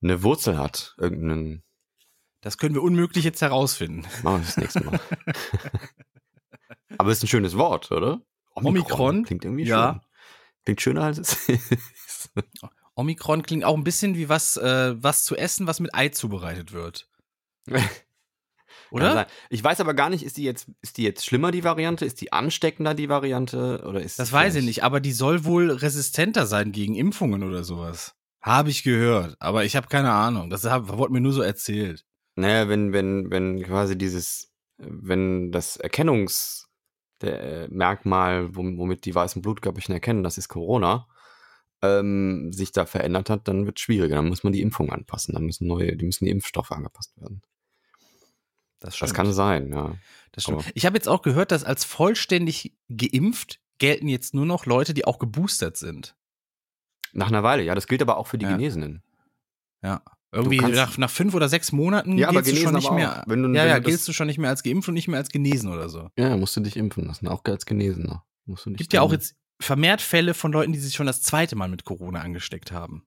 eine 0.02 0.24
Wurzel 0.24 0.58
hat. 0.58 0.96
Irgendeinen. 0.98 1.64
Das 2.42 2.58
können 2.58 2.74
wir 2.76 2.82
unmöglich 2.84 3.26
jetzt 3.26 3.42
herausfinden. 3.42 4.06
Machen 4.24 4.42
wir 4.42 4.46
das 4.46 4.58
nächste 4.58 4.84
Mal. 4.84 5.00
Aber 6.98 7.12
es 7.12 7.18
ist 7.20 7.24
ein 7.24 7.28
schönes 7.28 7.58
Wort, 7.58 7.92
oder? 7.92 8.22
Omikron? 8.56 9.24
Klingt 9.26 9.46
irgendwie 9.46 9.66
Ja. 9.66 9.94
schön. 9.94 10.02
Klingt 10.66 10.82
schöner 10.82 11.04
als 11.04 11.18
es 11.18 11.50
ist. 11.50 12.32
Omikron 12.96 13.44
klingt 13.44 13.64
auch 13.64 13.76
ein 13.78 13.84
bisschen 13.84 14.16
wie 14.16 14.28
was, 14.30 14.58
äh, 14.58 14.96
was 15.02 15.24
zu 15.24 15.36
essen, 15.36 15.68
was 15.68 15.80
mit 15.80 15.94
Ei 15.96 16.10
zubereitet 16.10 16.74
wird. 16.74 17.10
Oder? 18.92 19.28
Ich 19.50 19.64
weiß 19.64 19.80
aber 19.82 19.94
gar 19.94 20.10
nicht, 20.10 20.24
ist 20.24 20.38
die 20.38 20.44
jetzt, 20.44 20.68
ist 20.82 20.98
die 20.98 21.04
jetzt 21.04 21.24
schlimmer, 21.24 21.52
die 21.52 21.64
Variante? 21.64 22.06
Ist 22.06 22.22
die 22.22 22.34
ansteckender, 22.34 22.96
die 22.96 23.08
Variante? 23.08 23.84
Oder 23.88 24.02
ist 24.02 24.18
Das 24.18 24.32
weiß 24.32 24.56
ich 24.56 24.66
nicht, 24.66 24.84
aber 24.84 25.00
die 25.00 25.12
soll 25.12 25.46
wohl 25.46 25.70
resistenter 25.70 26.48
sein 26.48 26.72
gegen 26.72 26.96
Impfungen 26.96 27.44
oder 27.44 27.64
sowas. 27.64 28.16
Habe 28.42 28.72
ich 28.72 28.82
gehört, 28.84 29.36
aber 29.40 29.64
ich 29.66 29.76
habe 29.76 29.88
keine 29.90 30.12
Ahnung. 30.12 30.50
Das 30.50 30.64
hab, 30.66 30.88
wurde 30.88 31.14
mir 31.14 31.22
nur 31.22 31.34
so 31.34 31.42
erzählt. 31.44 32.06
Naja, 32.40 32.70
wenn, 32.70 32.94
wenn, 32.94 33.30
wenn 33.32 33.62
quasi 33.64 33.98
dieses, 33.98 34.52
wenn 34.78 35.52
das 35.52 35.78
Erkennungs, 35.78 36.68
der 37.22 37.44
äh, 37.64 37.68
womit 38.78 39.06
die 39.06 39.14
weißen 39.16 39.42
Blutkörperchen 39.42 39.94
erkennen, 39.94 40.24
das 40.24 40.38
ist 40.38 40.48
Corona, 40.48 41.08
ähm, 41.82 42.52
sich 42.54 42.72
da 42.72 42.86
verändert 42.86 43.30
hat, 43.30 43.48
dann 43.48 43.66
wird 43.66 43.78
es 43.78 43.84
schwieriger. 43.84 44.16
Dann 44.18 44.28
muss 44.30 44.44
man 44.44 44.54
die 44.54 44.62
Impfung 44.62 44.92
anpassen. 44.92 45.34
Dann 45.34 45.46
müssen 45.46 45.68
neue, 45.68 45.96
die 45.96 46.06
müssen 46.06 46.26
die 46.26 46.32
Impfstoffe 46.32 46.72
angepasst 46.72 47.16
werden. 47.18 47.42
Das, 48.80 48.98
Das 48.98 49.14
kann 49.14 49.34
sein, 49.34 49.72
ja. 49.74 49.96
Das 50.32 50.44
stimmt. 50.44 50.60
aber- 50.60 50.72
Ich 50.74 50.86
habe 50.86 50.96
jetzt 50.96 51.08
auch 51.10 51.22
gehört, 51.22 51.52
dass 51.52 51.64
als 51.64 51.84
vollständig 51.84 52.78
geimpft 52.90 53.60
gelten 53.78 54.08
jetzt 54.08 54.34
nur 54.34 54.46
noch 54.46 54.66
Leute, 54.66 54.94
die 54.94 55.06
auch 55.06 55.20
geboostert 55.20 55.78
sind. 55.78 56.16
Nach 57.12 57.28
einer 57.28 57.44
Weile, 57.44 57.64
ja. 57.64 57.76
Das 57.76 57.88
gilt 57.88 58.02
aber 58.02 58.18
auch 58.18 58.28
für 58.28 58.38
die 58.38 58.46
Ja. 58.46 58.52
Genesenen. 58.52 59.04
Ja. 59.82 60.02
Irgendwie 60.32 60.58
nach, 60.60 60.98
nach 61.00 61.10
fünf 61.10 61.34
oder 61.34 61.50
sechs 61.50 61.72
Monaten 61.72 62.18
Ja, 62.18 62.30
giltst 62.32 62.52
du 62.52 62.56
schon 62.58 62.76
nicht 62.76 62.92
mehr. 62.92 63.24
Wenn 63.26 63.42
du- 63.42 63.50
ja, 63.50 63.64
wenn 63.64 63.70
ja, 63.70 63.76
du 63.76 63.82
das- 63.82 63.90
giltst 63.90 64.08
du 64.08 64.14
schon 64.14 64.28
nicht 64.28 64.38
mehr 64.38 64.50
als 64.52 64.62
geimpft 64.62 64.88
und 64.88 64.94
nicht 64.94 65.08
mehr 65.08 65.18
als 65.20 65.30
genesen 65.30 65.72
oder 65.74 65.90
so. 65.90 66.10
Ja, 66.18 66.38
musst 66.38 66.56
du 66.56 66.62
dich 66.62 66.78
impfen 66.78 67.06
lassen, 67.06 67.28
auch 67.28 67.44
als 67.46 67.66
Genesener. 67.66 68.24
Musst 68.46 68.66
du 68.66 68.70
nicht 68.70 68.78
Gibt 68.80 68.94
ja 68.94 69.02
auch 69.02 69.12
jetzt 69.12 69.36
vermehrt 69.62 70.02
Fälle 70.02 70.34
von 70.36 70.52
Leuten, 70.52 70.72
die 70.72 70.80
sich 70.80 70.94
schon 70.94 71.08
das 71.08 71.22
zweite 71.22 71.56
Mal 71.56 71.68
mit 71.68 71.84
Corona 71.84 72.22
angesteckt 72.22 72.72
haben. 72.72 73.06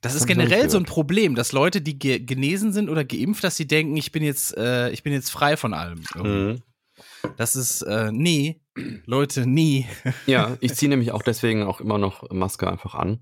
Das 0.00 0.14
ist 0.14 0.22
noch 0.22 0.28
nicht 0.28 0.36
generell 0.48 0.68
so 0.68 0.76
ein. 0.78 0.84
Problem, 0.84 1.34
dass 1.34 1.52
Leute, 1.52 1.80
die 1.80 1.98
ge 1.98 2.18
genesen 2.18 2.72
sind 2.72 2.90
oder 2.90 3.04
geimpft, 3.04 3.42
dass 3.42 3.56
sie 3.56 3.66
denken, 3.66 3.96
ich 3.96 4.12
bin 4.12 4.22
jetzt, 4.22 4.54
äh, 4.56 4.90
ich 4.90 5.02
bin 5.02 5.12
jetzt 5.14 5.30
frei 5.30 5.56
von 5.56 5.72
allem. 5.72 6.02
Mhm. 6.14 6.60
Das 7.38 7.56
ist, 7.56 7.80
äh, 7.82 8.10
nee, 8.12 8.60
Leute, 9.06 9.46
nie. 9.46 9.86
Ja, 10.26 10.56
ich 10.60 10.74
ziehe 10.74 10.90
nämlich 10.90 11.12
auch 11.12 11.22
deswegen 11.22 11.62
auch 11.62 11.80
immer 11.80 11.96
noch 11.98 12.28
Maske 12.30 12.68
einfach 12.70 12.94
an. 12.94 13.20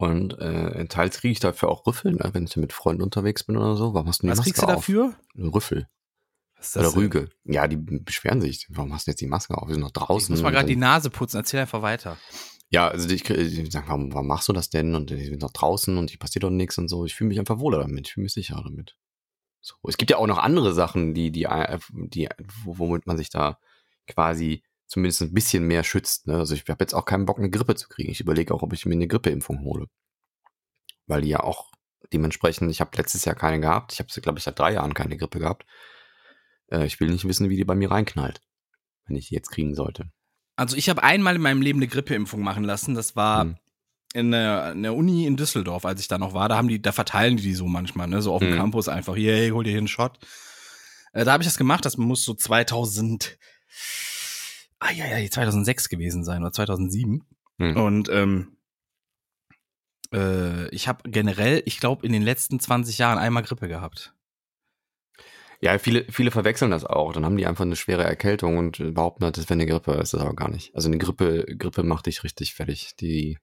Und 0.00 0.38
äh, 0.38 0.86
teils 0.86 1.18
kriege 1.18 1.32
ich 1.32 1.40
dafür 1.40 1.68
auch 1.68 1.86
Rüffel, 1.86 2.12
ne, 2.12 2.30
wenn 2.32 2.44
ich 2.44 2.56
mit 2.56 2.72
Freunden 2.72 3.02
unterwegs 3.02 3.44
bin 3.44 3.58
oder 3.58 3.76
so. 3.76 3.92
Warum 3.92 4.08
hast 4.08 4.22
du 4.22 4.26
die 4.26 4.30
Was 4.30 4.38
Maske 4.38 4.50
kriegst 4.52 4.62
du 4.62 4.66
auf? 4.68 4.72
dafür? 4.76 5.14
Rüffel 5.36 5.88
Was 6.56 6.68
ist 6.68 6.76
oder 6.76 6.84
das 6.84 6.92
denn? 6.94 7.02
Rüge. 7.02 7.28
Ja, 7.44 7.68
die 7.68 7.76
beschweren 7.76 8.40
sich. 8.40 8.66
Warum 8.70 8.94
hast 8.94 9.06
du 9.06 9.10
jetzt 9.10 9.20
die 9.20 9.26
Maske 9.26 9.58
auf? 9.58 9.68
Wir 9.68 9.74
sind 9.74 9.82
noch 9.82 9.88
Ich 9.88 9.92
draußen. 9.92 10.32
muss 10.32 10.42
mal 10.42 10.52
gerade 10.52 10.68
die 10.68 10.76
Nase 10.76 11.10
putzen, 11.10 11.36
erzähl 11.36 11.60
einfach 11.60 11.82
weiter. 11.82 12.16
Ja, 12.70 12.88
also 12.88 13.06
die, 13.08 13.16
die 13.16 13.70
sagen, 13.70 13.88
warum, 13.88 14.14
warum 14.14 14.26
machst 14.26 14.48
du 14.48 14.54
das 14.54 14.70
denn? 14.70 14.94
Und 14.94 15.10
die 15.10 15.22
sind 15.22 15.42
noch 15.42 15.52
draußen 15.52 15.98
und 15.98 16.10
die 16.12 16.16
passiert 16.16 16.44
doch 16.44 16.50
nichts 16.50 16.78
und 16.78 16.88
so. 16.88 17.04
Ich 17.04 17.14
fühle 17.14 17.28
mich 17.28 17.38
einfach 17.38 17.58
wohler 17.58 17.80
damit. 17.80 18.06
Ich 18.06 18.14
fühle 18.14 18.22
mich 18.24 18.32
sicherer 18.32 18.62
damit. 18.64 18.96
So. 19.60 19.74
Es 19.86 19.98
gibt 19.98 20.10
ja 20.10 20.16
auch 20.16 20.26
noch 20.26 20.38
andere 20.38 20.72
Sachen, 20.72 21.12
die, 21.12 21.30
die, 21.30 21.44
äh, 21.44 21.78
die, 21.90 22.26
wo- 22.64 22.78
womit 22.78 23.06
man 23.06 23.18
sich 23.18 23.28
da 23.28 23.58
quasi 24.06 24.62
zumindest 24.90 25.22
ein 25.22 25.32
bisschen 25.32 25.64
mehr 25.66 25.84
schützt. 25.84 26.26
Ne? 26.26 26.36
Also 26.36 26.54
ich 26.54 26.68
habe 26.68 26.82
jetzt 26.82 26.94
auch 26.94 27.04
keinen 27.04 27.24
Bock, 27.24 27.38
eine 27.38 27.48
Grippe 27.48 27.76
zu 27.76 27.88
kriegen. 27.88 28.10
Ich 28.10 28.20
überlege 28.20 28.52
auch, 28.52 28.62
ob 28.62 28.72
ich 28.72 28.84
mir 28.86 28.94
eine 28.94 29.06
Grippeimpfung 29.06 29.60
hole. 29.64 29.86
Weil 31.06 31.22
die 31.22 31.28
ja 31.28 31.40
auch 31.44 31.70
dementsprechend, 32.12 32.70
ich 32.72 32.80
habe 32.80 32.96
letztes 32.96 33.24
Jahr 33.24 33.36
keine 33.36 33.60
gehabt. 33.60 33.92
Ich 33.92 34.00
habe, 34.00 34.08
glaube 34.20 34.38
ich, 34.38 34.44
seit 34.44 34.58
drei 34.58 34.72
Jahren 34.72 34.92
keine 34.94 35.16
Grippe 35.16 35.38
gehabt. 35.38 35.64
Äh, 36.72 36.86
ich 36.86 36.98
will 36.98 37.08
nicht 37.10 37.26
wissen, 37.26 37.48
wie 37.50 37.56
die 37.56 37.64
bei 37.64 37.76
mir 37.76 37.90
reinknallt, 37.90 38.40
wenn 39.06 39.16
ich 39.16 39.28
die 39.28 39.34
jetzt 39.36 39.50
kriegen 39.50 39.74
sollte. 39.76 40.10
Also 40.56 40.76
ich 40.76 40.88
habe 40.90 41.02
einmal 41.04 41.36
in 41.36 41.42
meinem 41.42 41.62
Leben 41.62 41.78
eine 41.78 41.86
Grippeimpfung 41.88 42.40
machen 42.42 42.64
lassen. 42.64 42.94
Das 42.96 43.14
war 43.14 43.42
Hm. 43.44 43.56
in, 44.12 44.30
der, 44.32 44.72
in 44.72 44.82
der 44.82 44.94
Uni 44.96 45.24
in 45.24 45.36
Düsseldorf, 45.36 45.84
als 45.84 46.00
ich 46.00 46.08
da 46.08 46.18
noch 46.18 46.34
war. 46.34 46.48
Da 46.48 46.56
haben 46.56 46.68
die, 46.68 46.82
da 46.82 46.90
verteilen 46.90 47.36
die 47.36 47.44
die 47.44 47.54
so 47.54 47.66
manchmal, 47.68 48.08
ne, 48.08 48.22
so 48.22 48.32
auf 48.34 48.40
dem 48.40 48.50
Mhm. 48.52 48.56
Campus 48.56 48.88
einfach. 48.88 49.14
Hier, 49.14 49.34
hey, 49.36 49.50
hol 49.50 49.62
dir 49.62 49.70
hier 49.70 49.78
einen 49.78 49.86
Shot. 49.88 50.18
Äh, 51.12 51.24
da 51.24 51.32
habe 51.32 51.42
ich 51.44 51.48
das 51.48 51.56
gemacht. 51.58 51.84
Das 51.84 51.96
muss 51.96 52.24
so 52.24 52.34
2000, 52.34 53.38
ah 54.80 54.92
ja 54.92 55.18
ja, 55.18 55.30
2006 55.30 55.88
gewesen 55.88 56.24
sein 56.24 56.42
oder 56.42 56.52
2007. 56.52 57.24
Hm. 57.58 57.76
Und 57.76 58.08
ähm, 58.08 58.56
äh, 60.12 60.68
ich 60.74 60.88
habe 60.88 61.08
generell, 61.08 61.62
ich 61.66 61.78
glaube, 61.78 62.06
in 62.06 62.12
den 62.12 62.22
letzten 62.22 62.58
20 62.58 62.98
Jahren 62.98 63.18
einmal 63.18 63.42
Grippe 63.42 63.68
gehabt. 63.68 64.14
Ja, 65.62 65.78
viele, 65.78 66.06
viele 66.10 66.30
verwechseln 66.30 66.70
das 66.70 66.86
auch. 66.86 67.12
Dann 67.12 67.26
haben 67.26 67.36
die 67.36 67.46
einfach 67.46 67.66
eine 67.66 67.76
schwere 67.76 68.02
Erkältung 68.02 68.56
und 68.56 68.78
behaupten, 68.94 69.24
halt, 69.24 69.36
das 69.36 69.44
wäre 69.44 69.54
eine 69.54 69.66
Grippe. 69.66 69.92
Das 69.92 70.04
ist 70.04 70.14
das 70.14 70.22
aber 70.22 70.34
gar 70.34 70.48
nicht. 70.48 70.74
Also 70.74 70.88
eine 70.88 70.96
Grippe, 70.96 71.44
Grippe 71.58 71.82
macht 71.82 72.06
dich 72.06 72.24
richtig 72.24 72.54
fertig. 72.54 72.96
Die, 72.98 73.38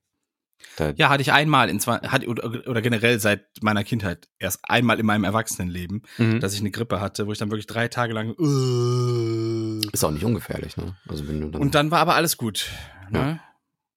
da, 0.76 0.92
Ja, 0.96 1.08
hatte 1.08 1.22
ich 1.22 1.32
einmal 1.32 1.68
in 1.68 1.80
zwei, 1.80 1.96
hatte, 1.98 2.26
oder, 2.28 2.82
generell 2.82 3.20
seit 3.20 3.46
meiner 3.62 3.84
Kindheit 3.84 4.28
erst 4.38 4.60
einmal 4.62 4.98
in 5.00 5.06
meinem 5.06 5.24
Erwachsenenleben, 5.24 6.02
Mhm. 6.18 6.40
dass 6.40 6.54
ich 6.54 6.60
eine 6.60 6.70
Grippe 6.70 7.00
hatte, 7.00 7.26
wo 7.26 7.32
ich 7.32 7.38
dann 7.38 7.50
wirklich 7.50 7.66
drei 7.66 7.88
Tage 7.88 8.12
lang 8.12 8.30
äh, 8.30 9.86
ist 9.92 10.04
auch 10.04 10.10
nicht 10.10 10.24
ungefährlich, 10.24 10.76
ne? 10.76 10.96
Also 11.08 11.26
wenn 11.28 11.40
du 11.40 11.48
dann, 11.50 11.60
und 11.60 11.74
dann 11.74 11.90
war 11.90 12.00
aber 12.00 12.14
alles 12.14 12.36
gut. 12.36 12.70
Ne? 13.10 13.40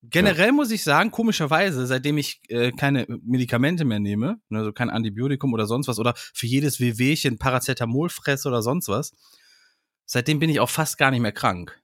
Generell 0.04 0.52
muss 0.52 0.72
ich 0.72 0.84
sagen, 0.84 1.12
komischerweise, 1.12 1.86
seitdem 1.86 2.18
ich 2.18 2.42
äh, 2.50 2.72
keine 2.72 3.06
Medikamente 3.24 3.86
mehr 3.86 4.00
nehme, 4.00 4.40
ne, 4.50 4.60
also 4.60 4.74
kein 4.74 4.90
Antibiotikum 4.90 5.54
oder 5.54 5.68
sonst 5.68 5.88
was, 5.88 6.00
oder 6.00 6.14
für 6.16 6.48
jedes 6.48 6.80
Wehwehchen 6.80 7.38
Paracetamol 7.38 8.10
fresse 8.10 8.48
oder 8.48 8.64
sonst 8.64 8.88
was, 8.88 9.12
seitdem 10.06 10.40
bin 10.40 10.50
ich 10.50 10.60
auch 10.60 10.70
fast 10.72 10.98
gar 10.98 11.12
nicht 11.12 11.22
mehr 11.22 11.32
krank. 11.32 11.80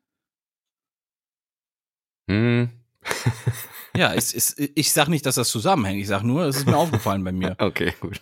Hm. 2.28 2.70
Ja, 3.97 4.13
es, 4.13 4.33
es, 4.33 4.55
ich 4.57 4.91
sag 4.91 5.07
nicht, 5.07 5.25
dass 5.25 5.36
das 5.36 5.49
zusammenhängt. 5.49 5.99
Ich 5.99 6.07
sag 6.07 6.23
nur, 6.23 6.45
es 6.45 6.57
ist 6.57 6.67
mir 6.67 6.77
aufgefallen 6.77 7.23
bei 7.23 7.31
mir. 7.31 7.55
Okay, 7.60 7.93
gut. 7.99 8.21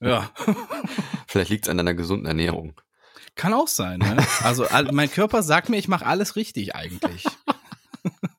Ja. 0.00 0.30
Vielleicht 1.26 1.50
liegt 1.50 1.66
es 1.66 1.68
an 1.68 1.76
deiner 1.76 1.94
gesunden 1.94 2.26
Ernährung. 2.26 2.80
Kann 3.34 3.52
auch 3.52 3.68
sein, 3.68 3.98
ne? 3.98 4.16
Also 4.42 4.66
mein 4.92 5.10
Körper 5.10 5.42
sagt 5.42 5.68
mir, 5.68 5.76
ich 5.76 5.88
mache 5.88 6.06
alles 6.06 6.36
richtig 6.36 6.74
eigentlich. 6.74 7.24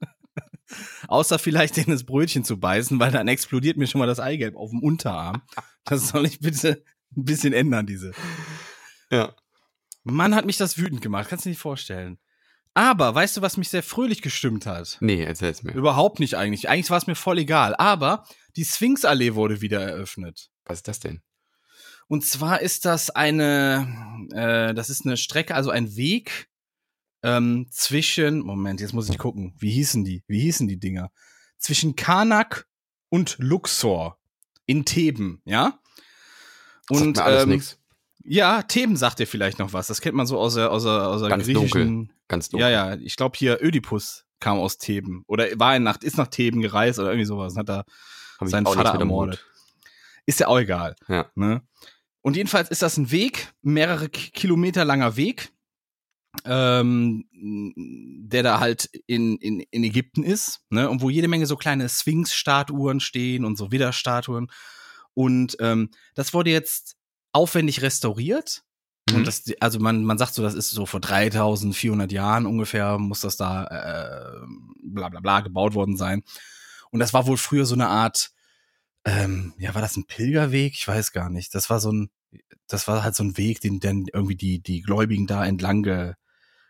Außer 1.08 1.40
vielleicht 1.40 1.78
in 1.78 1.92
das 1.92 2.04
Brötchen 2.04 2.44
zu 2.44 2.60
beißen, 2.60 3.00
weil 3.00 3.12
dann 3.12 3.28
explodiert 3.28 3.78
mir 3.78 3.88
schon 3.88 4.00
mal 4.00 4.08
das 4.08 4.20
Eigelb 4.20 4.58
auf 4.58 4.72
dem 4.72 4.82
Unterarm. 4.82 5.42
Das 5.86 6.10
soll 6.10 6.26
ich 6.26 6.40
bitte 6.40 6.84
ein 7.16 7.24
bisschen 7.24 7.54
ändern, 7.54 7.86
diese. 7.86 8.12
Ja. 9.10 9.34
Mann, 10.04 10.36
hat 10.36 10.46
mich 10.46 10.58
das 10.58 10.78
wütend 10.78 11.02
gemacht, 11.02 11.30
kannst 11.30 11.46
du 11.46 11.50
dir 11.50 11.52
nicht 11.52 11.62
vorstellen. 11.62 12.18
Aber 12.78 13.16
weißt 13.16 13.36
du, 13.36 13.42
was 13.42 13.58
mich 13.58 13.70
sehr 13.70 13.82
fröhlich 13.82 14.22
gestimmt 14.22 14.68
hat? 14.68 15.00
Nee, 15.00 15.24
erzähl's 15.24 15.64
mir. 15.64 15.74
Überhaupt 15.74 16.20
nicht 16.20 16.36
eigentlich. 16.36 16.70
Eigentlich 16.70 16.92
war 16.92 17.00
es 17.00 17.08
mir 17.08 17.16
voll 17.16 17.40
egal. 17.40 17.76
Aber 17.76 18.24
die 18.56 18.66
Sphinxallee 18.66 19.34
wurde 19.34 19.62
wieder 19.62 19.82
eröffnet. 19.82 20.52
Was 20.64 20.78
ist 20.78 20.88
das 20.88 21.00
denn? 21.00 21.24
Und 22.08 22.24
zwar 22.24 22.62
ist 22.62 22.86
das 22.86 23.10
eine, 23.10 24.28
äh, 24.32 24.76
das 24.76 24.92
ist 24.92 25.08
eine 25.08 25.18
Strecke, 25.18 25.56
also 25.56 25.72
ein 25.72 25.96
Weg 25.96 26.50
ähm, 27.24 27.66
zwischen, 27.72 28.42
Moment, 28.42 28.80
jetzt 28.80 28.94
muss 28.94 29.10
ich 29.10 29.18
gucken, 29.18 29.56
wie 29.58 29.72
hießen 29.72 30.06
die? 30.06 30.24
Wie 30.28 30.42
hießen 30.42 30.68
die 30.68 30.78
Dinger? 30.78 31.10
Zwischen 31.58 31.96
Karnak 31.96 32.68
und 33.10 33.38
Luxor 33.40 34.20
in 34.68 34.86
Theben, 34.86 35.42
ja? 35.46 35.80
Sagt 36.92 37.02
Und 37.02 37.18
mir 37.18 37.24
alles 37.24 37.44
ähm, 37.44 37.64
ja, 38.24 38.62
Theben 38.62 38.98
sagt 38.98 39.18
dir 39.18 39.26
vielleicht 39.26 39.58
noch 39.58 39.74
was. 39.74 39.88
Das 39.88 40.00
kennt 40.00 40.16
man 40.16 40.28
so 40.28 40.38
aus 40.38 40.54
der, 40.54 40.72
aus 40.72 40.84
der, 40.84 41.08
aus 41.08 41.22
der 41.22 41.30
Ganz 41.30 41.46
griechischen. 41.46 42.14
Ganz 42.28 42.50
dunkel. 42.50 42.70
Ja, 42.70 42.94
ja, 42.94 42.96
ich 43.00 43.16
glaube 43.16 43.38
hier 43.38 43.60
Ödipus 43.62 44.26
kam 44.40 44.58
aus 44.60 44.78
Theben 44.78 45.24
oder 45.28 45.48
war 45.60 45.76
in 45.76 45.84
Nacht, 45.84 46.04
ist 46.04 46.18
nach 46.18 46.28
Theben 46.28 46.62
gereist 46.62 47.00
oder 47.00 47.10
irgendwie 47.10 47.26
sowas. 47.26 47.54
und 47.54 47.60
Hat 47.60 47.70
da 47.70 47.86
Hab 48.40 48.48
seinen 48.48 48.66
Vater 48.66 49.00
ermordet. 49.00 49.44
Ist 50.26 50.40
ja 50.40 50.48
auch 50.48 50.60
egal. 50.60 50.96
Ja. 51.08 51.32
Ne? 51.36 51.62
Und 52.22 52.36
jedenfalls 52.36 52.70
ist 52.70 52.82
das 52.82 52.98
ein 52.98 53.10
Weg, 53.12 53.54
mehrere 53.62 54.10
Ki- 54.10 54.32
Kilometer 54.32 54.84
langer 54.84 55.16
Weg, 55.16 55.54
ähm, 56.46 57.26
der 58.30 58.44
da 58.44 58.60
halt 58.60 58.90
in, 59.08 59.38
in, 59.38 59.62
in 59.72 59.84
Ägypten 59.84 60.24
ist, 60.24 60.60
ne? 60.70 60.90
Und 60.90 61.02
wo 61.02 61.10
jede 61.10 61.28
Menge 61.30 61.46
so 61.48 61.56
kleine 61.56 61.88
Sphinx-Statuen 61.90 63.00
stehen 63.00 63.46
und 63.46 63.58
so 63.58 63.72
Widderstatuen. 63.72 64.52
Und 65.14 65.56
ähm, 65.62 65.90
das 66.14 66.34
wurde 66.34 66.52
jetzt 66.52 66.98
aufwendig 67.32 67.82
restauriert. 67.82 68.64
Mhm. 69.10 69.16
Und 69.16 69.28
das, 69.28 69.44
also 69.60 69.80
man, 69.80 70.04
man 70.04 70.18
sagt 70.18 70.34
so, 70.34 70.44
das 70.44 70.54
ist 70.54 70.72
so 70.72 70.86
vor 70.86 71.00
3400 71.00 72.12
Jahren 72.12 72.46
ungefähr, 72.46 72.98
muss 72.98 73.22
das 73.22 73.38
da 73.38 73.66
äh, 73.66 74.46
bla 74.84 75.10
bla 75.10 75.20
bla 75.20 75.42
gebaut 75.42 75.74
worden 75.74 75.98
sein. 75.98 76.24
Und 76.92 77.00
das 77.00 77.14
war 77.14 77.28
wohl 77.28 77.38
früher 77.38 77.66
so 77.66 77.76
eine 77.76 77.88
Art, 77.88 78.32
ähm, 79.06 79.54
ja, 79.58 79.74
war 79.76 79.82
das 79.82 79.98
ein 79.98 80.06
Pilgerweg? 80.06 80.74
Ich 80.74 80.88
weiß 80.88 81.12
gar 81.12 81.30
nicht. 81.30 81.54
Das 81.56 81.70
war 81.70 81.80
so 81.80 81.92
ein, 81.92 82.10
das 82.68 82.88
war 82.88 83.04
halt 83.04 83.16
so 83.16 83.24
ein 83.24 83.38
Weg, 83.38 83.62
den 83.62 83.80
dann 83.80 84.06
irgendwie 84.12 84.36
die, 84.36 84.62
die 84.62 84.82
Gläubigen 84.82 85.28
da 85.28 85.46
entlang 85.46 85.84
ge, 85.84 86.14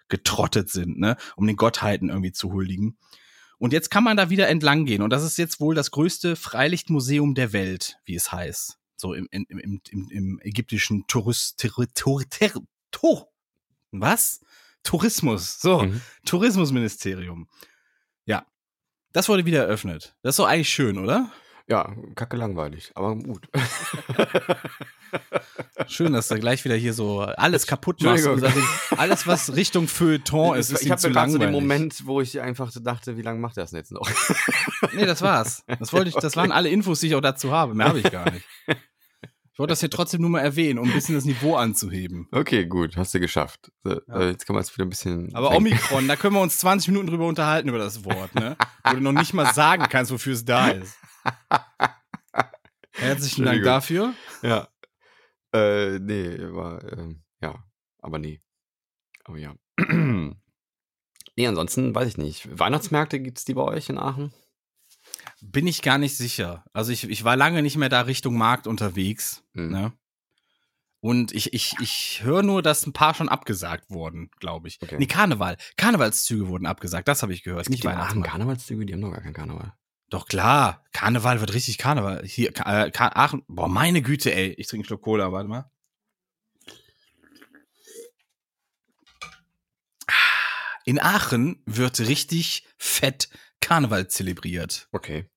getrottet 0.08 0.70
sind, 0.70 1.00
ne, 1.00 1.18
um 1.36 1.48
den 1.48 1.56
Gottheiten 1.56 2.10
irgendwie 2.10 2.32
zu 2.32 2.52
huldigen. 2.54 2.98
Und 3.60 3.74
jetzt 3.74 3.90
kann 3.90 4.04
man 4.04 4.18
da 4.18 4.30
wieder 4.30 4.48
entlang 4.48 4.86
gehen. 4.86 5.02
Und 5.02 5.10
das 5.10 5.24
ist 5.24 5.38
jetzt 5.38 5.60
wohl 5.60 5.74
das 5.74 5.92
größte 5.92 6.36
Freilichtmuseum 6.36 7.34
der 7.34 7.54
Welt, 7.54 7.98
wie 8.06 8.16
es 8.16 8.32
heißt. 8.32 8.78
So 8.98 9.14
im, 9.14 9.28
im, 9.32 9.46
im, 9.48 9.82
im, 9.92 10.10
im 10.10 10.40
ägyptischen 10.42 11.06
Tourist, 11.08 11.64
Tur, 11.94 12.24
Ter, 12.30 12.54
Tur, 12.92 13.30
was? 13.92 14.42
Tourismus. 14.84 15.60
So, 15.62 15.84
Mhm. 15.84 16.02
Tourismusministerium. 16.26 17.48
Ja. 18.26 18.46
Das 19.14 19.30
wurde 19.30 19.46
wieder 19.46 19.64
eröffnet. 19.64 20.16
Das 20.22 20.34
ist 20.34 20.40
doch 20.40 20.48
eigentlich 20.48 20.70
schön, 20.70 20.98
oder? 20.98 21.32
Ja, 21.70 21.94
kacke 22.16 22.38
langweilig, 22.38 22.92
aber 22.96 23.14
gut. 23.18 23.50
Schön, 25.88 26.14
dass 26.14 26.28
du 26.30 26.40
gleich 26.40 26.64
wieder 26.64 26.76
hier 26.76 26.94
so 26.94 27.22
alles 27.22 27.68
kaputt 27.68 28.02
machst. 28.04 28.24
Sagst, 28.24 28.58
alles, 28.98 29.28
was 29.28 29.56
Richtung 29.56 29.88
Feuilleton 29.88 30.58
ist, 30.58 30.72
ist 30.72 30.82
ich 30.82 30.88
ihm 30.88 30.92
habe 30.92 31.02
zu 31.02 31.10
langweilig. 31.10 31.42
den 31.48 31.52
Moment, 31.52 32.06
wo 32.06 32.22
ich 32.22 32.40
einfach 32.40 32.72
dachte, 32.82 33.18
wie 33.18 33.22
lange 33.22 33.40
macht 33.40 33.58
das 33.58 33.72
denn 33.72 33.80
jetzt 33.80 33.92
noch? 33.92 34.10
Nee, 34.94 35.06
das 35.06 35.22
war's. 35.22 35.64
Das 35.80 35.92
wollte 35.92 36.10
ich, 36.10 36.16
das 36.16 36.36
waren 36.38 36.52
alle 36.52 36.70
Infos, 36.70 37.02
die 37.02 37.08
ich 37.08 37.16
auch 37.16 37.22
dazu 37.22 37.52
habe. 37.52 37.74
Mehr 37.76 37.88
habe 37.90 38.00
ich 38.00 38.10
gar 38.12 38.32
nicht. 38.32 38.46
Ich 38.68 39.60
wollte 39.60 39.72
das 39.72 39.80
hier 39.82 39.90
trotzdem 39.90 40.22
nur 40.22 40.30
mal 40.30 40.40
erwähnen, 40.40 40.80
um 40.80 40.88
ein 40.88 40.94
bisschen 40.94 41.16
das 41.16 41.26
Niveau 41.26 41.56
anzuheben. 41.56 42.28
Okay, 42.32 42.66
gut, 42.66 42.96
hast 42.96 43.14
du 43.14 43.20
geschafft. 43.20 43.72
So, 43.84 44.00
Ja. 44.08 44.20
äh, 44.22 44.30
Jetzt 44.30 44.46
kann 44.46 44.54
man 44.56 44.64
es 44.64 44.74
wieder 44.76 44.86
ein 44.86 44.90
bisschen. 44.90 45.36
Aber 45.36 45.52
Omikron, 45.56 46.08
da 46.08 46.16
können 46.16 46.36
wir 46.36 46.42
uns 46.42 46.58
20 46.58 46.90
Minuten 46.90 47.08
drüber 47.08 47.26
unterhalten 47.28 47.68
über 47.70 47.80
das 47.80 48.06
Wort, 48.06 48.34
ne? 48.36 48.56
Wo 48.86 48.94
du 48.94 49.02
noch 49.02 49.12
nicht 49.14 49.34
mal 49.34 49.52
sagen 49.54 49.86
kannst, 49.90 50.12
wofür 50.12 50.34
es 50.34 50.46
da 50.46 50.70
ist. 50.70 50.96
Herzlichen 52.92 53.46
Dank 53.46 53.64
dafür. 53.64 54.14
Ja. 54.42 54.68
Äh, 55.54 56.00
nee, 56.00 56.38
war, 56.40 56.84
ähm, 56.92 57.24
ja, 57.42 57.64
aber 58.00 58.20
nee. 58.20 58.42
Aber 59.24 59.38
ja. 59.38 59.56
nee, 59.78 61.48
ansonsten 61.48 61.94
weiß 61.94 62.08
ich 62.08 62.18
nicht. 62.18 62.60
Weihnachtsmärkte 62.60 63.20
gibt's 63.20 63.46
die 63.46 63.54
bei 63.54 63.64
euch 63.64 63.90
in 63.90 63.98
Aachen? 63.98 64.34
Bin 65.42 65.68
ich 65.68 65.82
gar 65.82 65.98
nicht 65.98 66.18
sicher. 66.18 66.66
Also 66.74 66.92
ich, 66.92 67.10
ich 67.10 67.24
war 67.24 67.36
lange 67.36 67.62
nicht 67.62 67.78
mehr 67.78 67.90
da 67.90 68.02
Richtung 68.02 68.38
Markt 68.38 68.68
unterwegs. 68.68 69.44
Hm. 69.54 69.72
Ne? 69.72 69.94
Und 71.00 71.32
ich, 71.32 71.54
ich, 71.54 71.76
ich 71.80 72.24
höre 72.24 72.42
nur, 72.42 72.62
dass 72.62 72.86
ein 72.86 72.94
paar 72.94 73.14
schon 73.14 73.30
abgesagt 73.30 73.90
wurden, 73.90 74.32
glaube 74.40 74.68
ich. 74.68 74.80
Okay. 74.82 74.98
Nee, 74.98 75.06
Karneval. 75.06 75.58
Karnevalszüge 75.78 76.48
wurden 76.48 76.66
abgesagt, 76.66 77.08
das 77.08 77.22
habe 77.22 77.34
ich 77.34 77.44
gehört. 77.44 77.70
Nicht 77.70 77.84
die 77.84 77.88
in 77.88 77.94
Aachen 77.94 78.00
Weihnachtsmarkt. 78.00 78.32
Karnevalszüge? 78.32 78.86
Die 78.86 78.94
haben 78.94 79.02
doch 79.02 79.12
gar 79.12 79.22
keinen 79.22 79.34
Karneval. 79.34 79.74
Doch 80.10 80.28
klar, 80.28 80.86
Karneval 80.94 81.42
wird 81.42 81.54
richtig 81.54 81.78
Karneval. 81.78 82.26
Hier, 82.26 82.52
äh, 82.66 82.92
Aachen, 82.98 83.44
boah, 83.48 83.68
meine 83.68 84.02
Güte, 84.02 84.34
ey. 84.34 84.54
Ich 84.58 84.68
trinke 84.68 84.82
einen 84.84 84.88
Schluck 84.88 85.02
Cola, 85.02 85.32
warte 85.34 85.50
mal. 85.50 85.70
In 90.86 91.00
Aachen 91.02 91.62
wird 91.66 92.00
richtig 92.00 92.66
fett 92.78 93.30
Karneval 93.60 94.08
zelebriert. 94.08 94.88
Okay. 94.92 95.30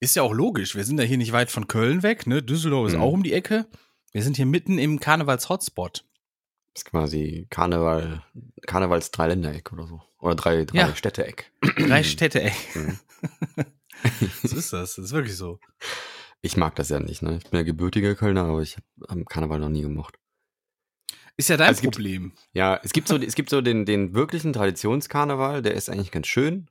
Ist 0.00 0.14
ja 0.14 0.22
auch 0.22 0.34
logisch. 0.34 0.74
Wir 0.76 0.84
sind 0.84 0.98
ja 1.00 1.04
hier 1.06 1.16
nicht 1.16 1.32
weit 1.32 1.50
von 1.50 1.66
Köln 1.68 2.02
weg, 2.02 2.26
ne? 2.26 2.42
Düsseldorf 2.42 2.88
ist 2.88 2.94
Mhm. 2.96 3.00
auch 3.02 3.12
um 3.12 3.22
die 3.22 3.32
Ecke. 3.32 3.66
Wir 4.12 4.22
sind 4.22 4.36
hier 4.36 4.46
mitten 4.46 4.78
im 4.78 5.00
Karnevals-Hotspot. 5.00 6.04
ist 6.74 6.84
quasi 6.84 7.46
Karneval, 7.50 8.22
Karnevals 8.66 9.10
Dreiländereck 9.10 9.72
oder 9.72 9.88
so. 9.88 10.00
Oder 10.20 10.34
drei, 10.34 10.64
drei 10.64 10.78
Ja. 10.78 10.96
Städteeck. 10.96 11.52
Drei 11.76 12.02
Städte, 12.02 12.42
ey. 12.42 12.52
Mhm. 12.74 12.98
So 14.44 14.56
ist 14.56 14.72
das. 14.72 14.94
Das 14.94 14.98
ist 14.98 15.12
wirklich 15.12 15.36
so. 15.36 15.58
Ich 16.40 16.56
mag 16.56 16.76
das 16.76 16.88
ja 16.88 17.00
nicht, 17.00 17.20
ne? 17.22 17.38
Ich 17.38 17.50
bin 17.50 17.58
ja 17.58 17.64
gebürtiger 17.64 18.14
Kölner, 18.14 18.44
aber 18.44 18.62
ich 18.62 18.76
habe 19.08 19.24
Karneval 19.24 19.58
noch 19.58 19.68
nie 19.68 19.82
gemocht. 19.82 20.18
Ist 21.36 21.48
ja 21.48 21.56
dein 21.56 21.68
Also 21.68 21.78
es 21.78 21.82
gibt- 21.82 21.94
Problem. 21.96 22.32
Ja, 22.52 22.78
es 22.84 22.92
gibt 22.92 23.08
so, 23.08 23.16
es 23.16 23.34
gibt 23.34 23.50
so 23.50 23.60
den, 23.60 23.86
den 23.86 24.14
wirklichen 24.14 24.52
Traditionskarneval, 24.52 25.62
der 25.62 25.74
ist 25.74 25.88
eigentlich 25.90 26.12
ganz 26.12 26.26
schön. 26.28 26.70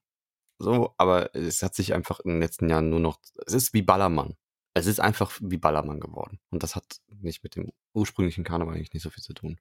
So, 0.60 0.94
aber 0.98 1.36
es 1.36 1.62
hat 1.64 1.76
sich 1.76 1.94
einfach 1.94 2.20
in 2.22 2.32
den 2.32 2.40
letzten 2.40 2.70
Jahren 2.70 2.90
nur 2.90 3.00
noch, 3.02 3.20
es 3.46 3.54
ist 3.54 3.74
wie 3.74 3.82
Ballermann. 3.82 4.36
Es 4.74 4.86
ist 4.88 5.00
einfach 5.02 5.32
wie 5.42 5.58
Ballermann 5.58 6.00
geworden. 6.00 6.40
Und 6.50 6.64
das 6.64 6.76
hat 6.76 7.02
nicht 7.10 7.44
mit 7.44 7.56
dem 7.56 7.72
ursprünglichen 7.94 8.44
Karneval 8.46 8.76
eigentlich 8.76 8.94
nicht 8.94 9.04
so 9.04 9.10
viel 9.10 9.24
zu 9.24 9.34
tun. 9.34 9.60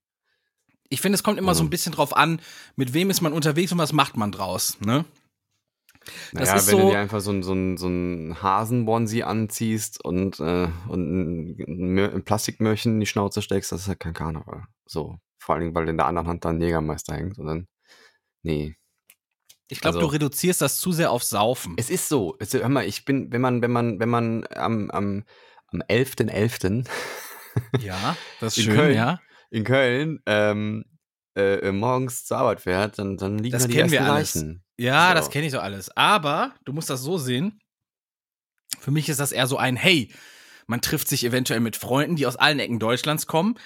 Ich 0.88 1.01
finde, 1.01 1.16
es 1.16 1.22
kommt 1.22 1.38
immer 1.38 1.55
so 1.55 1.62
ein 1.62 1.66
Mhm. 1.66 1.70
bisschen 1.70 1.92
drauf 1.92 2.16
an, 2.16 2.40
mit 2.77 2.92
wem 2.94 3.11
ist 3.11 3.20
man 3.20 3.33
unterwegs 3.33 3.72
und 3.72 3.79
was 3.79 3.92
macht 3.92 4.16
man 4.16 4.33
draus, 4.33 4.79
ne? 4.81 5.05
Das 6.33 6.49
naja, 6.51 6.53
wenn 6.55 6.61
so- 6.61 6.79
du 6.83 6.90
dir 6.90 6.99
einfach 7.01 7.20
so, 7.20 7.33
ein- 7.33 7.42
so, 7.42 7.53
ein- 7.53 7.77
so 7.77 7.88
ein 7.88 8.40
Hasenbonsi 8.40 9.22
anziehst 9.22 10.05
und, 10.05 10.38
äh, 10.38 10.68
und 10.88 11.11
ein, 11.11 11.57
ein, 11.59 11.99
Mö- 11.99 12.14
ein 12.14 12.25
Plastikmöhrchen 12.25 12.94
in 12.94 13.01
die 13.01 13.07
Schnauze 13.07 13.42
steckst, 13.42 13.72
das 13.72 13.83
ist 13.83 13.88
halt 13.88 13.99
kein 14.01 14.14
Karneval. 14.14 14.64
So. 14.87 15.18
Vor 15.38 15.55
allen 15.57 15.62
Dingen, 15.64 15.75
weil 15.75 15.88
in 15.88 15.96
der 15.96 16.07
anderen 16.07 16.29
Hand 16.29 16.44
dann 16.44 16.59
ein 16.59 16.61
Jägermeister 16.62 17.14
hängt. 17.14 17.38
Und 17.38 17.46
dann, 17.46 17.66
nee. 18.42 18.77
Ich 19.68 19.81
glaube, 19.81 19.96
Also- 19.99 20.07
du 20.09 20.12
reduzierst 20.12 20.61
das 20.62 20.79
zu 20.79 20.92
sehr 20.92 21.11
auf 21.11 21.25
Saufen. 21.25 21.75
Es 21.77 21.90
ist 21.90 22.09
so. 22.09 22.37
Es, 22.38 22.53
hör 22.55 22.68
mal, 22.68 22.85
ich 22.87 23.05
bin, 23.05 23.33
wenn 23.33 23.40
man, 23.40 23.61
wenn 23.62 23.72
man, 23.72 23.99
wenn 23.99 24.09
man 24.09 24.46
am, 24.55 24.90
am, 24.92 25.25
am 25.72 25.83
11.11. 25.88 26.85
ja, 27.81 28.16
das 28.38 28.57
ist 28.57 28.62
schön, 28.64 28.77
Köln. 28.77 28.94
ja. 28.94 29.20
In 29.51 29.65
Köln 29.65 30.21
ähm, 30.27 30.85
äh, 31.37 31.71
morgens 31.73 32.25
zur 32.25 32.39
Arbeit 32.39 32.61
fährt, 32.61 32.99
dann, 32.99 33.17
dann 33.17 33.39
liegen 33.39 33.53
Das 33.53 33.63
da 33.63 33.69
die 33.69 33.75
kennen 33.75 33.91
wir 33.91 33.99
ersten 34.01 34.13
alles. 34.15 34.35
Leichen. 34.35 34.65
Ja, 34.79 35.09
So. 35.09 35.15
das 35.15 35.31
kenne 35.31 35.47
ich 35.47 35.53
so 35.53 35.59
alles. 35.61 35.95
Aber 35.97 36.55
du 36.65 36.73
musst 36.73 36.91
das 36.91 37.01
so 37.03 37.19
sehen. 37.19 37.59
Für 38.81 38.91
mich 38.91 39.09
ist 39.09 39.21
das 39.21 39.33
eher 39.33 39.47
so 39.47 39.57
ein 39.57 39.77
Hey, 39.77 40.13
man 40.67 40.81
trifft 40.81 41.09
sich 41.09 41.25
eventuell 41.25 41.61
mit 41.61 41.77
Freunden, 41.77 42.17
die 42.17 42.27
aus 42.27 42.37
allen 42.37 42.59
Ecken 42.59 42.79
Deutschlands 42.79 43.27
kommen, 43.27 43.59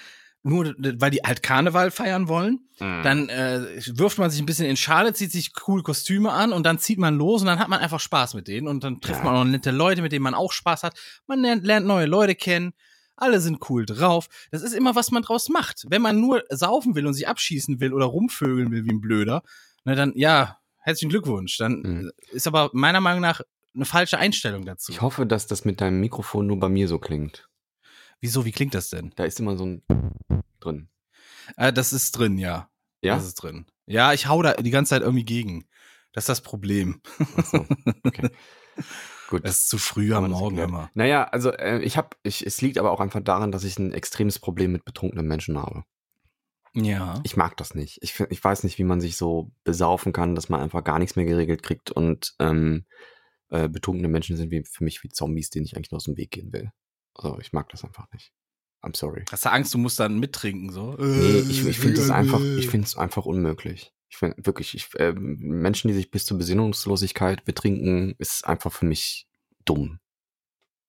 nur 0.43 0.73
weil 0.77 1.11
die 1.11 1.19
halt 1.23 1.43
Karneval 1.43 1.91
feiern 1.91 2.27
wollen. 2.27 2.59
Mhm. 2.79 3.03
Dann 3.03 3.29
äh, 3.29 3.61
wirft 3.97 4.17
man 4.17 4.29
sich 4.31 4.41
ein 4.41 4.45
bisschen 4.45 4.65
in 4.67 4.77
Schale, 4.77 5.13
zieht 5.13 5.31
sich 5.31 5.53
coole 5.53 5.83
Kostüme 5.83 6.31
an 6.31 6.51
und 6.53 6.63
dann 6.65 6.79
zieht 6.79 6.99
man 6.99 7.15
los 7.17 7.41
und 7.41 7.47
dann 7.47 7.59
hat 7.59 7.67
man 7.69 7.79
einfach 7.79 7.99
Spaß 7.99 8.33
mit 8.35 8.47
denen 8.47 8.67
und 8.67 8.83
dann 8.83 9.01
trifft 9.01 9.19
Ja. 9.19 9.25
man 9.25 9.35
auch 9.35 9.43
nette 9.43 9.71
Leute, 9.71 10.01
mit 10.01 10.11
denen 10.11 10.23
man 10.23 10.33
auch 10.33 10.51
Spaß 10.51 10.83
hat. 10.83 10.97
Man 11.27 11.39
lernt, 11.41 11.63
lernt 11.65 11.85
neue 11.87 12.05
Leute 12.05 12.35
kennen. 12.35 12.73
Alle 13.21 13.39
sind 13.39 13.69
cool 13.69 13.85
drauf. 13.85 14.27
Das 14.49 14.61
ist 14.63 14.73
immer, 14.73 14.95
was 14.95 15.11
man 15.11 15.21
draus 15.21 15.47
macht. 15.49 15.85
Wenn 15.89 16.01
man 16.01 16.19
nur 16.19 16.43
saufen 16.49 16.95
will 16.95 17.05
und 17.05 17.13
sich 17.13 17.27
abschießen 17.27 17.79
will 17.79 17.93
oder 17.93 18.05
rumvögeln 18.05 18.71
will 18.71 18.83
wie 18.85 18.89
ein 18.91 18.99
Blöder, 19.01 19.43
na 19.83 19.93
dann, 19.95 20.13
ja, 20.15 20.57
herzlichen 20.79 21.09
Glückwunsch. 21.09 21.57
Dann 21.57 21.81
Mhm. 21.81 22.11
ist 22.31 22.47
aber 22.47 22.71
meiner 22.73 22.99
Meinung 22.99 23.21
nach 23.21 23.41
eine 23.75 23.85
falsche 23.85 24.17
Einstellung 24.17 24.65
dazu. 24.65 24.91
Ich 24.91 25.01
hoffe, 25.01 25.25
dass 25.25 25.45
das 25.47 25.65
mit 25.65 25.81
deinem 25.81 25.99
Mikrofon 26.01 26.47
nur 26.47 26.59
bei 26.59 26.67
mir 26.67 26.87
so 26.87 26.97
klingt. 26.99 27.47
Wieso, 28.19 28.43
wie 28.45 28.51
klingt 28.51 28.73
das 28.73 28.89
denn? 28.89 29.11
Da 29.15 29.23
ist 29.25 29.39
immer 29.39 29.55
so 29.55 29.65
ein 29.65 29.83
drin. 30.59 30.89
Äh, 31.57 31.71
das 31.71 31.93
ist 31.93 32.11
drin, 32.17 32.37
ja. 32.37 32.69
Ja? 33.01 33.15
Das 33.15 33.25
ist 33.25 33.35
drin. 33.35 33.65
Ja, 33.85 34.13
ich 34.13 34.27
hau 34.27 34.41
da 34.41 34.53
die 34.53 34.69
ganze 34.71 34.89
Zeit 34.91 35.01
irgendwie 35.03 35.25
gegen. 35.25 35.65
Das 36.13 36.23
ist 36.23 36.29
das 36.29 36.41
Problem. 36.41 37.01
Ach 37.37 37.45
so. 37.45 37.65
Okay. 38.03 38.29
Gut. 39.31 39.45
Es 39.45 39.59
ist 39.59 39.69
zu 39.69 39.77
früh 39.77 40.13
am 40.13 40.29
Morgen 40.29 40.57
immer. 40.57 40.91
Naja, 40.93 41.23
also 41.23 41.53
äh, 41.53 41.79
ich 41.79 41.95
habe, 41.95 42.09
ich, 42.21 42.45
es 42.45 42.61
liegt 42.61 42.77
aber 42.77 42.91
auch 42.91 42.99
einfach 42.99 43.21
daran, 43.21 43.53
dass 43.53 43.63
ich 43.63 43.79
ein 43.79 43.93
extremes 43.93 44.39
Problem 44.39 44.73
mit 44.73 44.83
betrunkenen 44.83 45.25
Menschen 45.25 45.57
habe. 45.57 45.85
Ja. 46.73 47.21
Ich 47.23 47.37
mag 47.37 47.55
das 47.55 47.73
nicht. 47.73 47.99
Ich, 48.01 48.19
ich 48.19 48.43
weiß 48.43 48.65
nicht, 48.65 48.77
wie 48.77 48.83
man 48.83 48.99
sich 48.99 49.15
so 49.15 49.53
besaufen 49.63 50.11
kann, 50.11 50.35
dass 50.35 50.49
man 50.49 50.59
einfach 50.59 50.83
gar 50.83 50.99
nichts 50.99 51.15
mehr 51.15 51.23
geregelt 51.23 51.63
kriegt 51.63 51.91
und 51.91 52.33
ähm, 52.39 52.85
äh, 53.47 53.69
betrunkene 53.69 54.09
Menschen 54.09 54.35
sind 54.35 54.51
wie, 54.51 54.65
für 54.65 54.83
mich 54.83 55.01
wie 55.01 55.07
Zombies, 55.07 55.49
denen 55.49 55.65
ich 55.65 55.77
eigentlich 55.77 55.91
nur 55.91 55.97
aus 55.97 56.05
dem 56.05 56.17
Weg 56.17 56.31
gehen 56.31 56.51
will. 56.51 56.69
Also 57.15 57.39
ich 57.39 57.53
mag 57.53 57.69
das 57.69 57.85
einfach 57.85 58.11
nicht. 58.11 58.33
I'm 58.83 58.97
sorry. 58.97 59.23
Hast 59.31 59.45
du 59.45 59.51
Angst, 59.51 59.73
du 59.73 59.77
musst 59.77 59.97
dann 60.01 60.19
mittrinken, 60.19 60.73
so? 60.73 60.97
Nee, 60.99 61.39
ich, 61.49 61.65
ich 61.65 61.79
finde 61.79 62.01
es 62.01 62.09
einfach, 62.09 62.41
ich 62.41 62.67
finde 62.67 62.85
es 62.85 62.97
einfach 62.97 63.25
unmöglich. 63.25 63.93
Ich 64.11 64.17
finde 64.17 64.35
wirklich, 64.45 64.75
ich, 64.75 64.93
äh, 64.99 65.13
Menschen, 65.13 65.87
die 65.87 65.93
sich 65.93 66.11
bis 66.11 66.25
zur 66.25 66.37
Besinnungslosigkeit 66.37 67.45
betrinken, 67.45 68.13
ist 68.17 68.45
einfach 68.45 68.71
für 68.71 68.85
mich 68.85 69.25
dumm. 69.65 69.99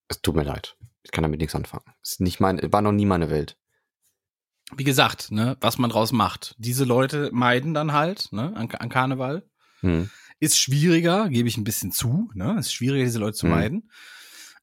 Es 0.08 0.20
tut 0.20 0.34
mir 0.34 0.42
leid. 0.42 0.76
Ich 1.04 1.12
kann 1.12 1.22
damit 1.22 1.40
nichts 1.40 1.54
anfangen. 1.54 1.84
Ist 2.02 2.20
nicht 2.20 2.40
mein, 2.40 2.60
war 2.72 2.82
noch 2.82 2.92
nie 2.92 3.06
meine 3.06 3.30
Welt. 3.30 3.56
Wie 4.76 4.84
gesagt, 4.84 5.30
ne, 5.30 5.56
was 5.60 5.78
man 5.78 5.90
draus 5.90 6.12
macht. 6.12 6.54
Diese 6.58 6.84
Leute 6.84 7.30
meiden 7.32 7.74
dann 7.74 7.92
halt, 7.92 8.32
ne, 8.32 8.54
an, 8.56 8.68
an 8.70 8.88
Karneval. 8.88 9.48
Hm. 9.80 10.10
Ist 10.40 10.58
schwieriger, 10.58 11.28
gebe 11.28 11.48
ich 11.48 11.56
ein 11.56 11.64
bisschen 11.64 11.92
zu, 11.92 12.28
ne? 12.34 12.56
Ist 12.58 12.72
schwieriger, 12.74 13.04
diese 13.04 13.20
Leute 13.20 13.36
zu 13.36 13.46
Mhm. 13.46 13.52
meiden. 13.52 13.90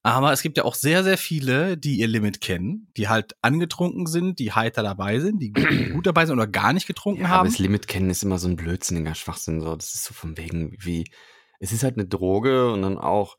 Aber 0.02 0.32
es 0.32 0.42
gibt 0.42 0.56
ja 0.58 0.64
auch 0.64 0.76
sehr, 0.76 1.04
sehr 1.04 1.18
viele, 1.18 1.78
die 1.78 1.98
ihr 2.00 2.08
Limit 2.08 2.40
kennen, 2.40 2.88
die 2.96 3.10
halt 3.10 3.36
angetrunken 3.42 4.06
sind, 4.08 4.40
die 4.40 4.54
heiter 4.54 4.82
dabei 4.82 5.20
sind, 5.20 5.40
die 5.40 5.52
gut 5.52 6.08
dabei 6.08 6.26
sind 6.26 6.36
oder 6.36 6.48
gar 6.48 6.72
nicht 6.72 6.88
getrunken 6.88 7.22
Ja, 7.22 7.28
aber 7.28 7.36
haben. 7.40 7.50
das 7.50 7.60
Limit 7.60 7.88
kennen 7.90 8.10
ist 8.10 8.24
immer 8.24 8.40
so 8.40 8.48
ein 8.48 8.56
blödsinniger 8.56 9.14
Schwachsinn. 9.14 9.60
So. 9.60 9.76
Das 9.76 9.94
ist 9.94 10.06
so 10.06 10.14
von 10.14 10.38
wegen, 10.38 10.74
wie, 10.80 11.04
es 11.60 11.74
ist 11.74 11.84
halt 11.84 11.98
eine 11.98 12.08
Droge 12.08 12.72
und 12.72 12.82
dann 12.82 12.98
auch, 12.98 13.38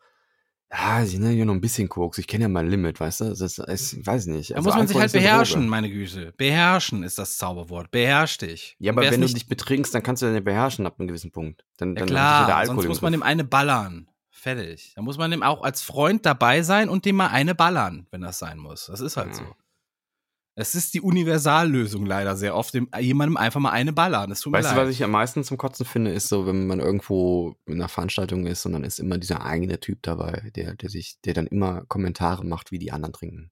ja, 0.70 1.03
ich 1.03 1.18
nehme 1.18 1.33
ja 1.33 1.44
noch 1.46 1.55
ein 1.55 1.62
bisschen 1.62 1.88
Koks. 1.88 2.18
Ich 2.18 2.29
kenne 2.29 2.42
ja 2.42 2.49
mein 2.49 2.68
Limit, 2.68 3.01
weißt 3.01 3.23
du? 3.23 3.25
Das 3.31 3.40
ist, 3.40 3.59
ich 3.94 4.07
weiß 4.07 4.27
nicht. 4.27 4.51
Da 4.51 4.57
Also 4.57 4.68
muss 4.68 4.77
man 4.77 4.87
sich 4.87 4.99
halt 4.99 5.12
beherrschen, 5.12 5.66
meine 5.66 5.90
Güte. 5.90 6.33
Beherrschen 6.37 7.03
ist 7.03 7.18
das 7.18 7.38
Zauberwort. 7.38 7.90
Beherrsch 7.90 8.37
dich. 8.38 8.77
Ja, 8.79 8.92
aber 8.92 9.03
wenn 9.11 9.20
du 9.20 9.27
dich 9.27 9.49
betrinkst, 9.49 9.92
dann 9.94 10.03
kannst 10.03 10.23
du 10.23 10.27
den 10.27 10.35
ja 10.37 10.40
beherrschen 10.40 10.87
ab 10.87 10.96
einem 11.01 11.09
gewissen 11.09 11.33
Punkt. 11.33 11.64
Dann, 11.79 11.94
Ja 11.94 12.01
dann 12.01 12.09
klar, 12.09 12.66
sonst 12.66 12.87
muss 12.87 13.01
man 13.01 13.12
dem 13.12 13.23
eine 13.23 13.44
ballern. 13.44 14.10
Fertig. 14.40 14.92
Da 14.96 15.03
muss 15.03 15.18
man 15.18 15.31
dem 15.31 15.42
auch 15.42 15.62
als 15.62 15.83
Freund 15.83 16.24
dabei 16.24 16.62
sein 16.62 16.88
und 16.88 17.05
dem 17.05 17.16
mal 17.16 17.29
eine 17.29 17.55
ballern, 17.55 18.07
wenn 18.11 18.22
das 18.22 18.38
sein 18.38 18.57
muss. 18.59 18.87
Das 18.87 19.00
ist 19.00 19.18
halt 19.18 19.29
Ja. 19.29 19.35
so. 19.35 19.44
Es 20.55 20.74
ist 20.74 20.94
die 20.94 21.00
Universallösung 21.00 22.07
leider 22.07 22.37
sehr 22.37 22.57
oft, 22.57 22.74
dem, 22.74 22.88
jemandem 22.98 23.37
einfach 23.37 23.61
mal 23.61 23.70
eine 23.70 23.92
ballern. 23.92 24.31
Weißt 24.31 24.44
du, 24.46 24.50
leid. 24.50 24.76
was 24.76 24.88
ich 24.88 25.05
am 25.05 25.11
meisten 25.11 25.44
zum 25.44 25.59
Kotzen 25.59 25.87
finde, 25.87 26.11
ist 26.12 26.29
so, 26.29 26.46
wenn 26.46 26.66
man 26.66 26.81
irgendwo 26.81 27.55
in 27.66 27.74
einer 27.74 27.88
Veranstaltung 27.88 28.46
ist 28.46 28.64
und 28.66 28.72
dann 28.72 28.85
ist 28.85 28.98
immer 28.98 29.18
dieser 29.18 29.44
eigene 29.44 29.79
Typ 29.79 30.03
dabei, 30.03 30.50
der, 30.57 30.74
der 30.74 30.88
sich, 30.88 31.20
der 31.20 31.35
dann 31.35 31.46
immer 31.46 31.85
Kommentare 31.87 32.44
macht, 32.44 32.72
wie 32.72 32.79
die 32.79 32.92
anderen 32.92 33.12
trinken. 33.12 33.50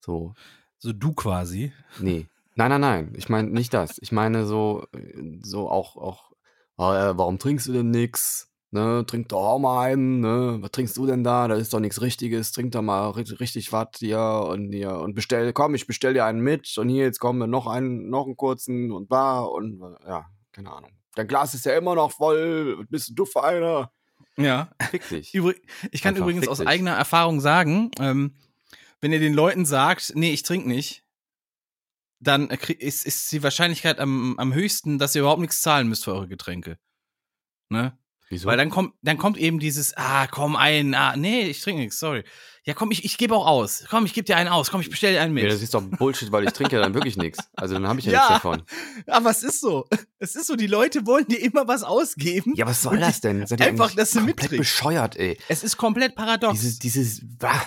So, 0.00 0.34
so 0.78 0.92
du 0.92 1.12
quasi. 1.14 1.72
nee. 1.98 2.26
Nein, 2.54 2.70
nein, 2.70 2.80
nein. 2.80 3.12
Ich 3.16 3.28
meine 3.28 3.48
nicht 3.48 3.72
das. 3.72 3.98
Ich 4.00 4.10
meine 4.10 4.44
so, 4.44 4.84
äh, 4.92 5.38
so 5.42 5.70
auch, 5.70 5.96
auch, 5.96 6.32
oh, 6.76 6.92
äh, 6.92 7.16
warum 7.16 7.38
trinkst 7.38 7.68
du 7.68 7.72
denn 7.72 7.90
nix? 7.90 8.50
Ne, 8.70 9.02
trink 9.06 9.28
doch 9.30 9.42
auch 9.42 9.58
mal 9.58 9.80
einen, 9.86 10.20
ne? 10.20 10.58
Was 10.60 10.72
trinkst 10.72 10.94
du 10.98 11.06
denn 11.06 11.24
da? 11.24 11.48
Da 11.48 11.54
ist 11.54 11.72
doch 11.72 11.80
nichts 11.80 12.02
Richtiges. 12.02 12.52
Trink 12.52 12.72
doch 12.72 12.82
mal 12.82 13.08
ri- 13.12 13.40
richtig 13.40 13.72
was 13.72 13.88
hier 13.98 14.20
und 14.20 14.72
hier 14.72 14.92
und 14.92 15.14
bestell, 15.14 15.54
komm, 15.54 15.74
ich 15.74 15.86
bestell 15.86 16.12
dir 16.12 16.26
einen 16.26 16.40
mit 16.40 16.76
und 16.76 16.90
hier, 16.90 17.04
jetzt 17.04 17.18
kommen 17.18 17.38
wir 17.38 17.46
noch 17.46 17.66
einen, 17.66 18.10
noch 18.10 18.26
einen 18.26 18.36
kurzen 18.36 18.92
und 18.92 19.08
bar 19.08 19.50
und 19.52 19.80
ja, 20.06 20.26
keine 20.52 20.70
Ahnung. 20.70 20.90
Dein 21.14 21.26
Glas 21.28 21.54
ist 21.54 21.64
ja 21.64 21.76
immer 21.78 21.94
noch 21.94 22.12
voll. 22.12 22.76
Was 22.78 22.86
Bist 22.88 23.12
du 23.14 23.24
für 23.24 23.42
einer? 23.42 23.90
Ja. 24.36 24.68
Fick 24.90 25.08
dich. 25.08 25.34
Ich 25.34 26.02
kann 26.02 26.14
Einfach 26.14 26.26
übrigens 26.26 26.46
aus 26.46 26.60
eigener 26.60 26.92
Erfahrung 26.92 27.40
sagen, 27.40 27.90
ähm, 27.98 28.34
wenn 29.00 29.12
ihr 29.12 29.18
den 29.18 29.32
Leuten 29.34 29.64
sagt, 29.64 30.12
nee, 30.14 30.30
ich 30.32 30.42
trinke 30.42 30.68
nicht, 30.68 31.04
dann 32.20 32.48
ist, 32.50 33.06
ist 33.06 33.32
die 33.32 33.42
Wahrscheinlichkeit 33.42 33.98
am, 33.98 34.38
am 34.38 34.52
höchsten, 34.52 34.98
dass 34.98 35.14
ihr 35.14 35.22
überhaupt 35.22 35.40
nichts 35.40 35.62
zahlen 35.62 35.88
müsst 35.88 36.04
für 36.04 36.12
eure 36.12 36.28
Getränke. 36.28 36.78
Ne? 37.70 37.96
Wieso? 38.30 38.46
Weil 38.46 38.56
dann 38.56 38.70
kommt, 38.70 38.94
dann 39.02 39.16
kommt 39.16 39.38
eben 39.38 39.58
dieses, 39.58 39.96
ah, 39.96 40.26
komm 40.26 40.54
ein, 40.56 40.94
ah, 40.94 41.16
nee, 41.16 41.42
ich 41.42 41.60
trinke 41.62 41.80
nichts, 41.82 41.98
sorry. 41.98 42.24
Ja, 42.64 42.74
komm, 42.74 42.90
ich, 42.90 43.02
ich 43.04 43.16
gebe 43.16 43.34
auch 43.34 43.46
aus. 43.46 43.84
Komm, 43.88 44.04
ich 44.04 44.12
gebe 44.12 44.26
dir 44.26 44.36
einen 44.36 44.50
aus. 44.50 44.70
Komm, 44.70 44.82
ich 44.82 44.90
bestell 44.90 45.14
dir 45.14 45.22
einen 45.22 45.32
mit. 45.32 45.44
ja, 45.44 45.48
das 45.48 45.62
ist 45.62 45.72
doch 45.72 45.80
Bullshit, 45.82 46.30
weil 46.32 46.44
ich 46.44 46.52
trinke 46.52 46.76
ja 46.76 46.82
dann 46.82 46.92
wirklich 46.92 47.16
nichts. 47.16 47.38
Also 47.56 47.72
dann 47.72 47.88
habe 47.88 47.98
ich 47.98 48.04
ja, 48.04 48.12
Ja. 48.12 48.18
nichts 48.18 48.34
davon. 48.34 48.62
Aber 49.06 49.30
es 49.30 49.42
ist 49.42 49.60
so. 49.62 49.86
Es 50.18 50.36
ist 50.36 50.46
so, 50.48 50.54
die 50.54 50.66
Leute 50.66 51.06
wollen 51.06 51.26
dir 51.26 51.40
immer 51.40 51.66
was 51.66 51.82
ausgeben. 51.82 52.54
Ja, 52.56 52.66
was 52.66 52.82
soll 52.82 52.98
das 52.98 53.22
denn? 53.22 53.46
Seid 53.46 53.62
einfach, 53.62 53.94
dass 53.94 54.10
du 54.10 54.18
komplett 54.18 54.36
mitträgst. 54.42 54.58
bescheuert, 54.58 55.16
ey. 55.16 55.38
Es 55.48 55.64
ist 55.64 55.78
komplett 55.78 56.14
paradox. 56.14 56.60
Dieses, 56.60 56.78
dieses, 56.78 57.20
bah. 57.38 57.62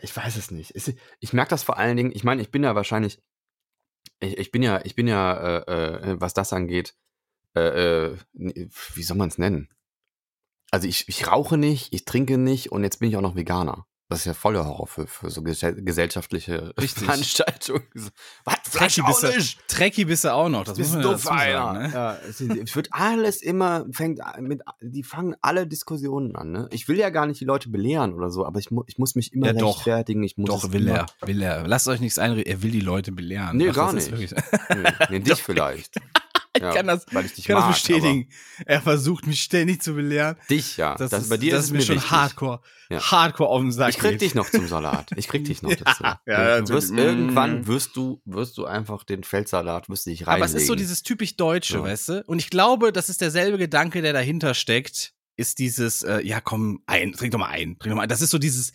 ich 0.00 0.16
weiß 0.16 0.34
es 0.34 0.50
nicht. 0.50 0.72
Es, 0.74 0.92
ich 1.20 1.32
merke 1.32 1.50
das 1.50 1.62
vor 1.62 1.78
allen 1.78 1.96
Dingen, 1.96 2.10
ich 2.12 2.24
meine, 2.24 2.42
ich 2.42 2.50
bin 2.50 2.64
ja 2.64 2.74
wahrscheinlich, 2.74 3.20
ich, 4.18 4.38
ich 4.38 4.50
bin 4.50 4.64
ja, 4.64 4.80
ich 4.84 4.96
bin 4.96 5.06
ja, 5.06 5.58
äh, 5.58 6.10
äh, 6.10 6.20
was 6.20 6.34
das 6.34 6.52
angeht, 6.52 6.94
äh, 7.56 8.06
äh, 8.12 8.16
wie 8.94 9.02
soll 9.02 9.16
man 9.16 9.28
es 9.28 9.38
nennen? 9.38 9.68
Also 10.70 10.88
ich, 10.88 11.08
ich 11.08 11.26
rauche 11.28 11.56
nicht, 11.56 11.92
ich 11.92 12.04
trinke 12.04 12.36
nicht 12.38 12.72
und 12.72 12.82
jetzt 12.82 12.98
bin 12.98 13.08
ich 13.08 13.16
auch 13.16 13.20
noch 13.22 13.36
Veganer. 13.36 13.86
Das 14.10 14.18
ist 14.20 14.24
ja 14.26 14.34
voller 14.34 14.66
Horror 14.66 14.86
für, 14.86 15.06
für 15.06 15.30
so 15.30 15.40
gesell- 15.40 15.82
gesellschaftliche 15.82 16.74
Richtig. 16.80 17.04
Veranstaltungen. 17.04 17.82
Was? 18.44 18.56
Trekkie 18.70 19.02
bist, 19.02 19.22
du? 19.22 19.30
Trekkie 19.66 20.04
bist 20.04 20.24
du 20.24 20.32
auch 20.34 20.48
noch. 20.50 20.64
Das 20.64 20.76
bist 20.76 20.94
dazu 20.94 21.16
sagen, 21.16 21.38
Alter. 21.38 21.72
ne? 21.72 21.90
Ja, 21.92 22.14
es, 22.28 22.40
ist- 22.40 22.50
es 22.56 22.76
wird 22.76 22.88
alles 22.90 23.40
immer, 23.40 23.86
fängt 23.92 24.20
mit, 24.40 24.60
die 24.82 25.04
fangen 25.04 25.34
alle 25.40 25.66
Diskussionen 25.66 26.36
an. 26.36 26.52
Ne? 26.52 26.68
Ich 26.70 26.86
will 26.86 26.98
ja 26.98 27.08
gar 27.10 27.26
nicht 27.26 27.40
die 27.40 27.44
Leute 27.46 27.70
belehren 27.70 28.12
oder 28.12 28.30
so, 28.30 28.44
aber 28.44 28.58
ich, 28.60 28.70
mu 28.70 28.82
ich 28.86 28.98
muss 28.98 29.14
mich 29.14 29.32
immer 29.32 29.46
Ja, 29.48 29.52
doch. 29.54 29.76
rechtfertigen. 29.78 30.22
Ich 30.22 30.36
muss 30.36 30.48
Doch, 30.48 30.72
will 30.72 30.86
er. 30.88 31.06
Will 31.24 31.40
er. 31.42 31.66
Lasst 31.66 31.88
euch 31.88 32.00
nichts 32.00 32.18
einreden. 32.18 32.46
Er 32.52 32.62
will 32.62 32.72
die 32.72 32.80
Leute 32.80 33.10
belehren. 33.10 33.56
Nee, 33.56 33.70
Ach, 33.70 33.74
gar 33.74 33.94
ist 33.94 34.10
nicht. 34.10 34.30
wirklich- 34.30 34.44
Nee, 34.68 34.90
nee, 35.10 35.18
dich 35.20 35.42
vielleicht. 35.42 35.96
Ich 36.70 36.74
kann 36.74 36.86
das, 36.86 37.04
weil 37.12 37.24
ich 37.24 37.32
dich 37.32 37.40
ich 37.40 37.44
kann 37.46 37.56
das 37.56 37.64
mag, 37.64 37.72
bestätigen. 37.74 38.28
Er 38.64 38.80
versucht 38.80 39.26
mich 39.26 39.42
ständig 39.42 39.82
zu 39.82 39.94
belehren. 39.94 40.36
Dich 40.48 40.76
ja. 40.76 40.94
Das, 40.94 41.10
Das, 41.10 41.24
ist, 41.24 41.28
bei 41.28 41.36
dir 41.36 41.50
das 41.52 41.64
ist 41.64 41.66
ist 41.70 41.72
mir 41.72 41.82
schon 41.82 41.96
wichtig. 41.96 42.10
hardcore, 42.12 42.60
Ja. 42.90 43.00
hardcore 43.10 43.48
auf 43.50 43.60
den 43.60 43.72
Sack. 43.72 43.90
Ich 43.90 43.98
krieg 43.98 44.12
geht. 44.12 44.20
dich 44.20 44.34
noch 44.36 44.48
zum 44.48 44.68
Salat. 44.68 45.10
Ich 45.16 45.26
krieg 45.26 45.44
dich 45.44 45.62
noch 45.62 45.74
dazu. 45.84 46.04
ja, 46.26 46.60
du 46.60 46.68
wirst, 46.68 46.92
irgendwann 46.92 47.62
Mm. 47.62 47.66
wirst 47.66 47.96
du, 47.96 48.22
wirst 48.24 48.56
du 48.56 48.66
einfach 48.66 49.02
den 49.02 49.24
Feldsalat, 49.24 49.88
wirst 49.88 50.06
du 50.06 50.10
dich 50.10 50.26
reinlegen. 50.28 50.42
Aber 50.42 50.44
es 50.44 50.54
ist 50.54 50.68
so 50.68 50.74
dieses 50.76 51.02
typisch 51.02 51.36
Deutsche, 51.36 51.78
Ja. 51.78 51.82
weißt 51.82 52.08
du? 52.10 52.24
Und 52.26 52.38
ich 52.38 52.50
glaube, 52.50 52.92
das 52.92 53.08
ist 53.08 53.20
derselbe 53.20 53.58
Gedanke, 53.58 54.00
der 54.00 54.12
dahinter 54.12 54.54
steckt, 54.54 55.12
ist 55.36 55.58
dieses, 55.58 56.02
äh, 56.04 56.20
ja 56.20 56.40
komm, 56.40 56.82
ein, 56.86 57.12
trink 57.12 57.32
doch 57.32 57.38
mal 57.40 57.48
ein, 57.48 57.76
trink 57.80 57.90
doch 57.92 57.96
mal 57.96 58.02
ein. 58.04 58.08
Das 58.08 58.22
ist 58.22 58.30
so 58.30 58.38
dieses, 58.38 58.72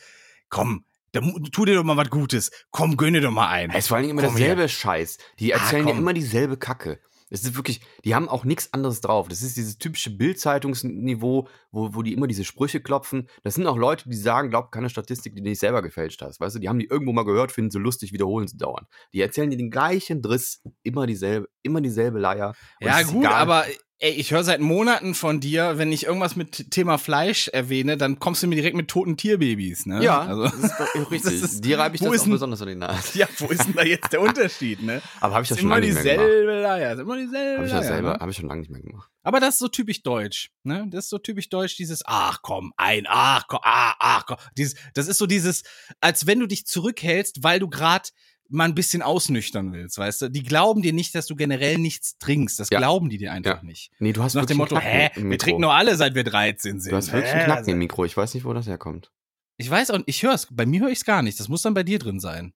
komm, 0.49 0.83
da, 1.13 1.21
mu- 1.21 1.39
tu 1.39 1.65
dir 1.65 1.75
doch 1.75 1.83
mal 1.83 1.97
was 1.97 2.09
Gutes, 2.09 2.51
komm, 2.71 2.95
gönne 2.97 3.21
doch 3.21 3.31
mal 3.31 3.47
ein. 3.47 3.69
Es 3.71 3.85
ist 3.85 3.87
vor 3.87 3.97
Dingen 3.99 4.11
immer 4.11 4.21
Komm 4.23 4.35
derselbe 4.35 4.67
Scheiß. 4.69 5.17
Die 5.39 5.55
Ah, 5.55 5.57
erzählen 5.57 5.87
ja 5.87 5.93
komm. 5.93 5.99
immer 6.01 6.13
dieselbe 6.13 6.57
Kacke. 6.57 6.99
Es 7.29 7.43
ist 7.43 7.55
wirklich, 7.55 7.81
die 8.05 8.15
haben 8.15 8.27
auch 8.27 8.43
nichts 8.43 8.73
anderes 8.73 9.01
drauf. 9.01 9.27
Das 9.27 9.41
ist 9.41 9.57
dieses 9.57 9.77
typische 9.77 10.09
Bildzeitungsniveau, 10.09 11.47
wo, 11.71 11.93
wo 11.93 12.01
die 12.01 12.13
immer 12.13 12.27
diese 12.27 12.43
Sprüche 12.43 12.81
klopfen. 12.81 13.27
Das 13.43 13.55
sind 13.55 13.67
auch 13.67 13.77
Leute, 13.77 14.09
die 14.09 14.15
sagen, 14.15 14.49
glaub 14.49 14.71
keine 14.71 14.89
Statistik, 14.89 15.35
die 15.35 15.41
du 15.41 15.49
nicht 15.49 15.59
selber 15.59 15.81
gefälscht 15.81 16.21
hast. 16.21 16.39
Weißt 16.39 16.55
du, 16.55 16.59
die 16.59 16.69
haben 16.69 16.79
die 16.79 16.87
irgendwo 16.87 17.13
mal 17.13 17.25
gehört, 17.25 17.51
finden 17.51 17.71
sie 17.71 17.79
lustig, 17.79 18.13
wiederholen 18.13 18.47
sie 18.47 18.57
dauernd. 18.57 18.87
Die 19.13 19.21
erzählen 19.21 19.49
dir 19.49 19.57
den 19.57 19.71
gleichen 19.71 20.21
Driss, 20.21 20.61
immer 20.83 21.05
dieselbe, 21.07 21.47
immer 21.61 21.81
dieselbe 21.81 22.19
Leier. 22.19 22.53
Und 22.81 22.87
Ja, 22.87 23.01
gut, 23.03 23.23
egal. 23.23 23.33
aber 23.33 23.65
ey, 24.01 24.11
ich 24.11 24.31
höre 24.31 24.43
seit 24.43 24.61
Monaten 24.61 25.13
von 25.13 25.39
dir, 25.39 25.77
wenn 25.77 25.91
ich 25.91 26.05
irgendwas 26.05 26.35
mit 26.35 26.71
Thema 26.71 26.97
Fleisch 26.97 27.47
erwähne, 27.49 27.97
dann 27.97 28.17
kommst 28.19 28.41
du 28.41 28.47
mir 28.47 28.55
direkt 28.55 28.75
mit 28.77 28.87
toten 28.87 29.17
Tierbabys, 29.17 29.85
ne? 29.85 30.01
Ja, 30.03 30.21
also, 30.21 30.43
das 30.43 30.53
ist 30.55 30.73
doch 30.79 30.95
richtig. 31.11 31.21
das 31.41 31.51
ist- 31.51 31.65
Dir 31.65 31.79
reibe 31.79 31.95
ich 31.95 32.01
das 32.01 32.09
auch 32.09 32.23
denn- 32.23 32.31
besonders 32.31 32.61
an 32.61 32.67
die 32.69 32.75
Nase. 32.75 33.01
ja, 33.19 33.27
wo 33.39 33.47
ist 33.47 33.65
denn 33.65 33.73
da 33.73 33.83
jetzt 33.83 34.11
der 34.13 34.21
Unterschied, 34.21 34.81
ne? 34.81 35.01
Aber 35.19 35.33
habe 35.35 35.43
ich 35.43 35.49
das 35.49 35.57
ist 35.57 35.61
schon 35.61 35.69
lange 35.69 35.85
nicht 35.85 35.95
mehr 36.03 36.15
gemacht. 36.15 36.29
Leier, 36.61 36.93
ist 36.93 36.99
immer 36.99 37.17
dieselbe 37.17 37.57
Habe 37.57 37.65
ich 37.65 37.71
das 37.71 37.81
Leier, 37.85 37.93
selber, 37.93 38.13
ne? 38.13 38.19
habe 38.19 38.31
ich 38.31 38.37
schon 38.37 38.47
lange 38.47 38.61
nicht 38.61 38.71
mehr 38.71 38.81
gemacht. 38.81 39.09
Aber 39.23 39.39
das 39.41 39.55
ist 39.55 39.59
so 39.59 39.67
typisch 39.67 40.01
deutsch, 40.01 40.51
ne? 40.63 40.87
Das 40.89 41.05
ist 41.05 41.09
so 41.09 41.17
typisch 41.17 41.49
deutsch, 41.49 41.75
dieses, 41.75 42.01
ach 42.05 42.39
komm, 42.41 42.71
ein, 42.77 43.05
ach 43.07 43.43
komm, 43.47 43.59
ah, 43.63 43.93
ach 43.99 44.25
komm. 44.25 44.37
Dieses, 44.57 44.75
das 44.93 45.07
ist 45.07 45.17
so 45.17 45.25
dieses, 45.25 45.63
als 45.99 46.25
wenn 46.25 46.39
du 46.39 46.47
dich 46.47 46.65
zurückhältst, 46.65 47.43
weil 47.43 47.59
du 47.59 47.67
gerade 47.67 48.09
mal 48.49 48.65
ein 48.65 48.75
bisschen 48.75 49.01
ausnüchtern 49.01 49.71
willst, 49.73 49.97
weißt 49.97 50.23
du? 50.23 50.29
Die 50.29 50.43
glauben 50.43 50.81
dir 50.81 50.91
nicht, 50.93 51.13
dass 51.15 51.27
du 51.27 51.35
generell 51.35 51.77
nichts 51.77 52.17
trinkst. 52.17 52.59
Das 52.59 52.69
Ja. 52.71 52.79
glauben 52.79 53.09
die 53.09 53.17
dir 53.17 53.31
einfach 53.31 53.57
Ja. 53.57 53.63
nicht. 53.63 53.91
Nee, 53.99 54.11
du 54.13 54.23
hast 54.23 54.33
Nach 54.33 54.45
dem 54.45 54.57
Motto, 54.57 54.77
hä, 54.79 55.09
wir 55.15 55.37
trinken 55.37 55.61
doch 55.61 55.71
alle, 55.73 55.95
seit 55.95 56.15
wir 56.15 56.23
13 56.23 56.79
sind. 56.79 56.91
Du 56.91 56.97
hast 56.97 57.11
wirklich 57.13 57.31
einen? 57.33 57.45
Knacken 57.45 57.69
im 57.69 57.77
Mikro. 57.77 58.05
Ich 58.05 58.17
weiß 58.17 58.33
nicht, 58.33 58.43
wo 58.45 58.53
das 58.53 58.67
herkommt. 58.67 59.11
Ich 59.57 59.69
weiß 59.69 59.91
auch, 59.91 59.99
ich 60.05 60.23
höre 60.23 60.33
es. 60.33 60.47
Bei 60.49 60.65
mir 60.65 60.81
höre 60.81 60.89
ich 60.89 60.99
es 60.99 61.05
gar 61.05 61.21
nicht. 61.21 61.39
Das 61.39 61.47
muss 61.49 61.61
dann 61.61 61.73
bei 61.73 61.83
dir 61.83 61.99
drin 61.99 62.19
sein. 62.19 62.53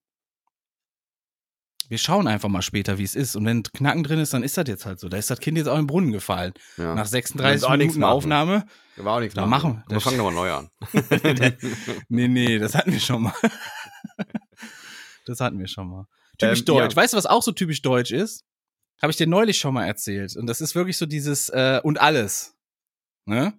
Wir 1.90 1.98
schauen 1.98 2.28
einfach 2.28 2.48
mal 2.50 2.62
später, 2.62 2.98
wie 2.98 3.04
es 3.04 3.14
ist. 3.14 3.36
Und 3.36 3.46
wenn 3.46 3.62
Knacken 3.62 4.04
drin 4.04 4.18
ist, 4.20 4.34
dann 4.34 4.42
ist 4.42 4.58
das 4.58 4.68
jetzt 4.68 4.86
halt 4.86 5.00
so. 5.02 5.10
Da 5.10 5.18
ist 5.18 5.30
das 5.30 5.40
Kind 5.40 5.58
jetzt 5.58 5.68
auch 5.68 5.78
im 5.78 5.86
Brunnen 5.86 6.12
gefallen. 6.14 6.54
Ja. 6.78 6.96
Nach 6.96 7.06
36 7.06 7.68
auch 7.68 7.76
nichts 7.76 7.96
Minuten. 7.96 8.12
Aufnahme. 8.12 8.66
War 8.96 9.18
auch 9.18 9.20
nichts 9.20 9.36
Da 9.36 9.46
machen 9.46 9.84
wir- 9.88 9.96
Wir 9.96 10.02
fangen 10.02 10.18
nochmal 10.18 10.34
neu 10.34 10.52
an. 10.52 10.70
Nee, 12.10 12.28
nee, 12.30 12.58
das 12.58 12.74
hatten 12.74 12.94
wir 12.94 13.00
schon 13.02 13.24
mal. 13.24 13.34
Das 15.26 15.40
hatten 15.40 15.60
wir 15.60 15.68
schon 15.68 15.88
mal. 15.90 16.08
Typisch 16.38 16.60
Ähm, 16.60 16.66
deutsch. 16.66 16.92
ja. 16.94 16.96
Weißt 16.96 17.14
du, 17.14 17.18
was 17.18 17.26
auch 17.26 17.44
so 17.44 17.52
typisch 17.52 17.82
deutsch 17.82 18.12
ist? 18.12 18.44
Habe 19.02 19.12
ich 19.12 19.18
dir 19.18 19.28
neulich 19.28 19.58
schon 19.58 19.74
mal 19.74 19.86
erzählt. 19.86 20.36
Und 20.36 20.48
das 20.48 20.62
ist 20.62 20.76
wirklich 20.76 20.98
so 20.98 21.06
dieses 21.06 21.50
äh, 21.50 21.80
und 21.84 22.00
alles. 22.00 22.56
Ne? 23.26 23.54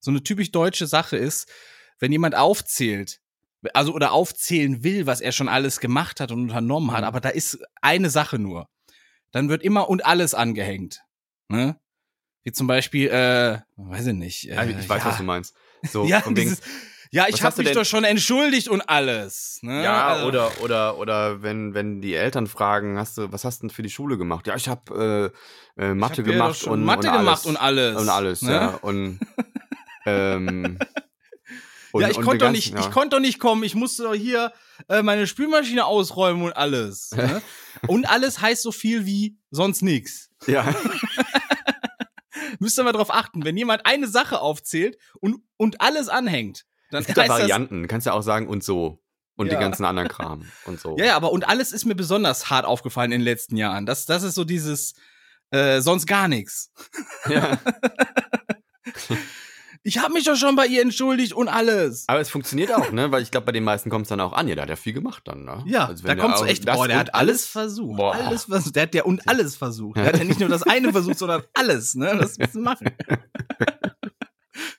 So 0.00 0.10
eine 0.10 0.22
typisch 0.22 0.52
deutsche 0.52 0.86
Sache 0.86 1.16
ist, 1.16 1.50
wenn 1.98 2.12
jemand 2.12 2.34
aufzählt, 2.34 3.20
also 3.74 3.92
oder 3.94 4.12
aufzählen 4.12 4.84
will, 4.84 5.06
was 5.06 5.20
er 5.20 5.32
schon 5.32 5.48
alles 5.48 5.80
gemacht 5.80 6.20
hat 6.20 6.30
und 6.30 6.42
unternommen 6.42 6.92
hat, 6.92 7.00
Mhm. 7.00 7.06
aber 7.06 7.20
da 7.20 7.30
ist 7.30 7.58
eine 7.80 8.10
Sache 8.10 8.38
nur. 8.38 8.68
Dann 9.32 9.48
wird 9.48 9.62
immer 9.62 9.88
und 9.88 10.04
alles 10.06 10.34
angehängt. 10.34 11.00
Ne? 11.48 11.78
Wie 12.44 12.52
zum 12.52 12.66
Beispiel, 12.68 13.08
äh, 13.08 13.60
weiß 13.76 14.06
ich 14.06 14.14
nicht. 14.14 14.42
Ja, 14.44 14.62
Äh, 14.62 14.70
ich 14.78 14.88
weiß, 14.88 15.02
ja. 15.02 15.10
was 15.10 15.16
du 15.16 15.22
meinst. 15.24 15.54
So, 15.90 16.04
Ja, 16.06 16.20
von 16.20 16.36
wegen, 16.36 16.50
dieses, 16.50 16.64
ja, 17.10 17.26
ich 17.28 17.42
habe 17.42 17.62
mich 17.62 17.72
doch 17.72 17.84
schon 17.84 18.04
entschuldigt 18.04 18.68
und 18.68 18.82
alles. 18.82 19.58
Ne? 19.62 19.82
ja, 19.82 20.06
Also- 20.08 20.26
oder, 20.26 20.60
oder, 20.60 20.98
oder 20.98 21.42
wenn, 21.42 21.74
wenn 21.74 22.00
die 22.00 22.14
Eltern 22.14 22.46
fragen, 22.46 22.98
hast 22.98 23.18
du, 23.18 23.32
was 23.32 23.44
hast 23.44 23.58
du 23.62 23.66
denn 23.66 23.74
für 23.74 23.82
die 23.82 23.90
Schule 23.90 24.18
gemacht? 24.18 24.46
Ja, 24.46 24.56
ich 24.56 24.68
habe 24.68 25.32
äh, 25.76 25.82
äh, 25.82 25.94
Mathe 25.94 26.22
hab 26.22 26.26
ja 26.26 26.32
gemacht 26.32 26.58
schon 26.58 26.72
und 26.72 26.84
Mathe 26.84 27.10
und 27.10 27.18
gemacht 27.18 27.46
und 27.46 27.56
alles. 27.56 27.96
Und 27.96 28.08
alles, 28.08 28.42
ne? 28.42 28.52
ja. 28.52 28.68
Und, 28.82 29.20
ähm, 30.06 30.78
und, 31.92 32.02
ja, 32.02 32.10
ich 32.10 32.20
konnte 32.20 32.44
doch 32.44 32.50
nicht, 32.50 32.74
ja. 32.74 32.80
ich 32.80 32.90
konnte 32.90 33.16
doch 33.16 33.20
nicht 33.20 33.38
kommen. 33.38 33.62
Ich 33.64 33.74
musste 33.74 34.04
doch 34.04 34.14
hier 34.14 34.52
äh, 34.88 35.02
meine 35.02 35.26
Spülmaschine 35.26 35.84
ausräumen 35.84 36.42
und 36.42 36.56
alles. 36.56 37.10
Ne? 37.16 37.42
und 37.88 38.08
alles 38.08 38.40
heißt 38.40 38.62
so 38.62 38.72
viel 38.72 39.04
wie 39.04 39.36
sonst 39.50 39.82
nix. 39.82 40.30
Ja, 40.46 40.74
Müsst 42.58 42.78
ihr 42.78 42.84
mal 42.84 42.92
drauf 42.92 43.12
achten, 43.12 43.44
wenn 43.44 43.56
jemand 43.56 43.86
eine 43.86 44.08
Sache 44.08 44.40
aufzählt 44.40 44.96
und, 45.20 45.42
und 45.56 45.80
alles 45.80 46.08
anhängt, 46.08 46.64
dann 46.90 47.00
es 47.00 47.06
gibt 47.06 47.18
das, 47.18 47.28
Varianten. 47.28 47.82
Du 47.82 47.88
kannst 47.88 48.06
ja 48.06 48.12
auch 48.12 48.22
sagen 48.22 48.48
und 48.48 48.62
so. 48.64 49.00
Und 49.36 49.48
Ja. 49.48 49.54
die 49.54 49.60
ganzen 49.60 49.84
anderen 49.84 50.08
Kram 50.08 50.46
und 50.64 50.80
so. 50.80 50.96
Ja, 50.98 51.14
aber 51.14 51.30
und 51.30 51.46
alles 51.46 51.72
ist 51.72 51.84
mir 51.84 51.94
besonders 51.94 52.48
hart 52.48 52.64
aufgefallen 52.64 53.12
in 53.12 53.20
den 53.20 53.24
letzten 53.24 53.56
Jahren. 53.56 53.84
Das, 53.84 54.06
das 54.06 54.22
ist 54.22 54.34
so 54.34 54.44
dieses 54.44 54.94
äh, 55.50 55.80
sonst 55.80 56.06
gar 56.06 56.28
nichts. 56.28 56.72
Ja. 57.28 57.58
Ich 59.82 59.98
habe 59.98 60.14
mich 60.14 60.24
doch 60.24 60.34
schon 60.34 60.56
bei 60.56 60.66
ihr 60.66 60.82
entschuldigt 60.82 61.32
und 61.32 61.46
alles. 61.46 62.06
Aber 62.08 62.18
es 62.18 62.28
funktioniert 62.28 62.74
auch, 62.74 62.90
ne? 62.90 63.12
Weil 63.12 63.22
ich 63.22 63.30
glaube, 63.30 63.46
bei 63.46 63.52
den 63.52 63.62
meisten 63.62 63.88
kommt 63.88 64.02
es 64.06 64.08
dann 64.08 64.18
auch 64.18 64.32
an. 64.32 64.48
Ja, 64.48 64.56
der 64.56 64.62
hat 64.62 64.68
ja 64.68 64.74
viel 64.74 64.92
gemacht 64.92 65.22
dann, 65.26 65.44
ne? 65.44 65.62
Ja, 65.64 65.86
Also 65.86 66.04
da 66.04 66.16
du 66.16 66.22
auch 66.24 66.44
echt, 66.44 66.66
das 66.66 66.74
boah, 66.76 66.88
der 66.88 66.98
hat 66.98 67.14
alles 67.14 67.46
versucht. 67.46 67.96
Boah. 67.96 68.12
Alles 68.16 68.46
versucht. 68.46 68.74
Der 68.74 68.82
hat 68.82 68.94
ja 68.96 69.04
und 69.04 69.28
alles 69.28 69.54
versucht. 69.54 69.96
Der 69.96 70.06
hat 70.06 70.18
ja 70.18 70.24
nicht 70.24 70.40
nur 70.40 70.48
das 70.48 70.64
eine 70.64 70.90
versucht, 70.90 71.18
sondern 71.18 71.44
alles, 71.54 71.94
ne? 71.94 72.16
Das 72.18 72.36
müssen 72.36 72.62
machen. 72.62 72.90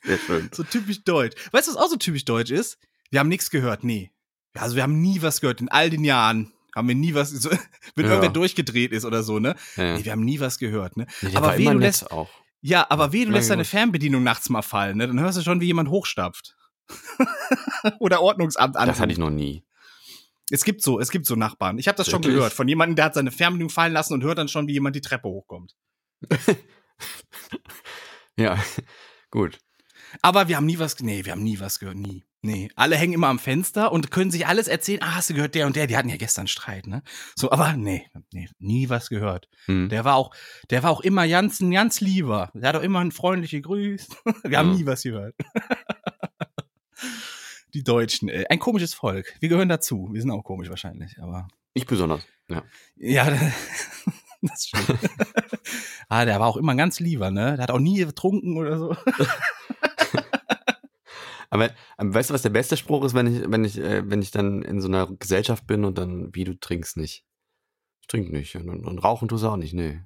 Sehr 0.03 0.17
schön. 0.17 0.49
So 0.53 0.63
typisch 0.63 1.03
deutsch. 1.03 1.35
Weißt 1.51 1.67
du, 1.67 1.71
was 1.73 1.77
auch 1.77 1.89
so 1.89 1.95
typisch 1.97 2.25
deutsch 2.25 2.51
ist? 2.51 2.77
Wir 3.11 3.19
haben 3.19 3.29
nichts 3.29 3.49
gehört, 3.49 3.83
nee. 3.83 4.11
Also 4.53 4.75
wir 4.75 4.83
haben 4.83 5.01
nie 5.01 5.21
was 5.21 5.41
gehört. 5.41 5.61
In 5.61 5.69
all 5.69 5.89
den 5.89 6.03
Jahren 6.03 6.51
haben 6.75 6.87
wir 6.87 6.95
nie 6.95 7.13
was, 7.13 7.29
so, 7.31 7.49
wenn 7.95 8.05
Ja. 8.05 8.11
irgendwer 8.11 8.31
durchgedreht 8.31 8.91
ist 8.91 9.05
oder 9.05 9.23
so, 9.23 9.39
ne? 9.39 9.55
Ja. 9.75 9.97
Nee, 9.97 10.05
wir 10.05 10.11
haben 10.11 10.23
nie 10.25 10.39
was 10.39 10.57
gehört, 10.59 10.97
ne? 10.97 11.07
Nee, 11.21 11.35
aber 11.35 11.55
immer 11.55 11.73
du 11.73 11.79
lässt, 11.79 12.11
auch. 12.11 12.29
ja, 12.61 12.85
aber 12.89 13.13
weh, 13.13 13.25
du 13.25 13.31
lässt 13.31 13.49
deine. 13.49 13.65
Fernbedienung 13.65 14.23
nachts 14.23 14.49
mal 14.49 14.61
fallen, 14.61 14.97
ne? 14.97 15.07
Dann 15.07 15.19
hörst 15.19 15.37
du 15.37 15.41
schon, 15.43 15.61
wie 15.61 15.65
jemand 15.65 15.89
hochstapft. 15.89 16.55
oder 17.99 18.21
Ordnungsamt 18.21 18.77
an. 18.77 18.87
Das 18.87 18.99
hatte 18.99 19.11
ich 19.11 19.17
noch 19.17 19.29
nie. 19.29 19.63
Es 20.49 20.63
gibt 20.63 20.81
so, 20.81 20.99
es 21.01 21.11
gibt 21.11 21.25
so 21.25 21.35
Nachbarn. 21.35 21.77
Ich 21.77 21.87
habe 21.89 21.97
das 21.97 22.07
schon 22.09 22.19
Wirklich? 22.23 22.35
gehört 22.37 22.53
von 22.53 22.67
jemandem, 22.67 22.95
der 22.95 23.05
hat 23.05 23.13
seine 23.15 23.31
Fernbedienung 23.31 23.69
fallen 23.69 23.91
lassen 23.91 24.13
und 24.13 24.23
hört 24.23 24.37
dann 24.37 24.47
schon, 24.47 24.67
wie 24.67 24.73
jemand 24.73 24.95
die 24.95 25.01
Treppe 25.01 25.27
hochkommt. 25.27 25.75
Ja, 28.39 28.63
gut. 29.31 29.57
Aber 30.21 30.47
wir 30.47 30.57
haben 30.57 30.65
nie 30.65 30.79
was, 30.79 30.99
nee, 30.99 31.25
wir 31.25 31.31
haben 31.31 31.43
nie 31.43 31.59
was 31.59 31.79
gehört, 31.79 31.97
nie. 31.97 32.23
Nee, 32.43 32.69
alle 32.75 32.95
hängen 32.95 33.13
immer 33.13 33.27
am 33.27 33.39
Fenster 33.39 33.91
und 33.91 34.11
können 34.11 34.31
sich 34.31 34.45
alles 34.47 34.67
erzählen. 34.67 35.01
Ah, 35.01 35.15
hast 35.15 35.29
du 35.29 35.33
gehört, 35.33 35.55
der 35.55 35.65
und 35.65 35.75
der, 35.75 35.87
die 35.87 35.97
hatten 35.97 36.09
ja 36.09 36.17
gestern 36.17 36.47
Streit, 36.47 36.87
ne? 36.87 37.01
So, 37.35 37.51
aber 37.51 37.73
nee, 37.73 38.05
nee, 38.31 38.47
nie 38.59 38.89
was 38.89 39.09
gehört. 39.09 39.49
Hm. 39.65 39.89
Der 39.89 40.05
war 40.05 40.15
auch, 40.15 40.33
der 40.69 40.83
war 40.83 40.91
auch 40.91 41.01
immer 41.01 41.27
ganz, 41.27 41.59
ganz 41.59 41.99
lieber. 41.99 42.51
Der 42.53 42.69
hat 42.69 42.75
auch 42.75 42.83
immer 42.83 42.99
ein 42.99 43.11
freundliche 43.11 43.61
Grüß. 43.61 44.07
Wir 44.43 44.57
haben 44.59 44.71
Ja. 44.71 44.77
nie 44.77 44.85
was 44.85 45.03
gehört. 45.03 45.35
Die 47.73 47.83
Deutschen, 47.83 48.29
ey. 48.29 48.45
Ein 48.49 48.59
komisches 48.59 48.93
Volk. 48.93 49.33
Wir 49.39 49.49
gehören 49.49 49.69
dazu. 49.69 50.09
Wir 50.13 50.21
sind 50.21 50.31
auch 50.31 50.43
komisch 50.43 50.69
wahrscheinlich, 50.69 51.21
aber. 51.21 51.47
Ich 51.73 51.85
besonders. 51.85 52.25
Ja. 52.49 52.63
Ja, 52.95 53.29
das 54.41 54.67
stimmt. 54.67 54.99
ah, 56.07 56.25
der 56.25 56.39
war 56.39 56.47
auch 56.47 56.57
immer 56.57 56.75
ganz 56.75 56.99
lieber, 56.99 57.29
ne? 57.29 57.55
Der 57.55 57.63
hat 57.63 57.71
auch 57.71 57.79
nie 57.79 57.97
getrunken 57.97 58.57
oder 58.57 58.77
so. 58.79 58.95
Aber 61.49 61.69
ähm, 61.99 62.13
weißt 62.13 62.29
du, 62.29 62.33
was 62.33 62.41
der 62.41 62.49
beste 62.49 62.75
Spruch 62.77 63.03
ist, 63.05 63.13
wenn 63.13 63.27
ich, 63.27 63.49
wenn 63.49 63.63
ich, 63.63 63.77
äh, 63.77 64.09
wenn 64.09 64.21
ich 64.21 64.31
dann 64.31 64.61
in 64.63 64.81
so 64.81 64.87
einer 64.87 65.07
Gesellschaft 65.07 65.65
bin 65.67 65.85
und 65.85 65.97
dann, 65.97 66.29
wie 66.33 66.43
du 66.43 66.53
trinkst 66.59 66.97
nicht. 66.97 67.23
Ich 68.01 68.07
trink 68.07 68.31
nicht. 68.31 68.55
Und, 68.55 68.69
und, 68.69 68.85
und 68.85 68.99
rauchen 68.99 69.27
tust 69.27 69.43
du 69.43 69.47
auch 69.49 69.57
nicht, 69.57 69.73
nee. 69.73 70.01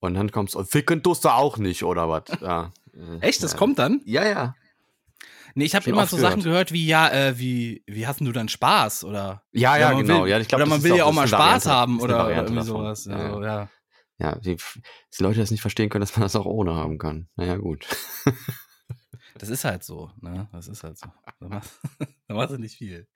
Und 0.00 0.14
dann 0.14 0.30
kommst 0.30 0.54
du, 0.54 0.58
und 0.60 0.70
ficken 0.70 1.02
tust 1.02 1.24
du 1.24 1.30
auch 1.30 1.58
nicht, 1.58 1.82
oder 1.82 2.08
was? 2.08 2.24
Ja. 2.40 2.72
Äh, 2.94 3.18
Echt? 3.20 3.42
Das 3.42 3.52
ja. 3.52 3.58
kommt 3.58 3.78
dann? 3.78 4.00
Ja, 4.04 4.26
ja. 4.26 4.54
Nee, 5.54 5.64
ich 5.64 5.74
habe 5.74 5.88
immer 5.88 6.06
so 6.06 6.18
Sachen 6.18 6.42
gehört. 6.42 6.68
gehört 6.68 6.72
wie, 6.72 6.86
ja, 6.86 7.08
äh, 7.10 7.38
wie, 7.38 7.82
wie 7.86 8.06
hast 8.06 8.20
denn 8.20 8.26
du 8.26 8.32
dann 8.32 8.48
Spaß? 8.50 9.04
Oder, 9.04 9.42
Ja, 9.52 9.78
ja, 9.78 9.88
Oder 9.92 10.02
genau. 10.02 10.22
Will, 10.24 10.30
ja, 10.30 10.38
ich 10.38 10.48
glaub, 10.48 10.60
oder 10.60 10.68
man 10.68 10.82
will 10.82 10.96
ja 10.96 11.04
auch 11.04 11.12
mal 11.14 11.26
Spaß 11.26 11.64
Variante- 11.66 11.70
haben 11.70 12.00
oder 12.00 12.18
Variante 12.18 12.52
irgendwie 12.52 12.66
sowas. 12.66 13.04
Ja, 13.06 13.16
Also, 13.16 13.42
ja. 13.42 13.68
Ja, 14.18 14.34
die, 14.38 14.56
die 14.56 15.22
Leute 15.22 15.40
das 15.40 15.50
nicht 15.50 15.60
verstehen 15.62 15.88
können, 15.88 16.00
dass 16.00 16.14
man 16.16 16.22
das 16.22 16.36
auch 16.36 16.46
ohne 16.46 16.74
haben 16.74 16.98
kann. 16.98 17.28
Naja, 17.36 17.56
gut. 17.56 17.86
Das 19.38 19.48
ist 19.48 19.64
halt 19.64 19.84
so, 19.84 20.10
ne? 20.20 20.48
Das 20.52 20.68
ist 20.68 20.82
halt 20.84 20.98
so. 20.98 21.06
Da 21.40 21.48
machst, 21.48 21.70
da 22.28 22.34
machst 22.34 22.54
du 22.54 22.58
nicht 22.58 22.76
viel. 22.76 23.08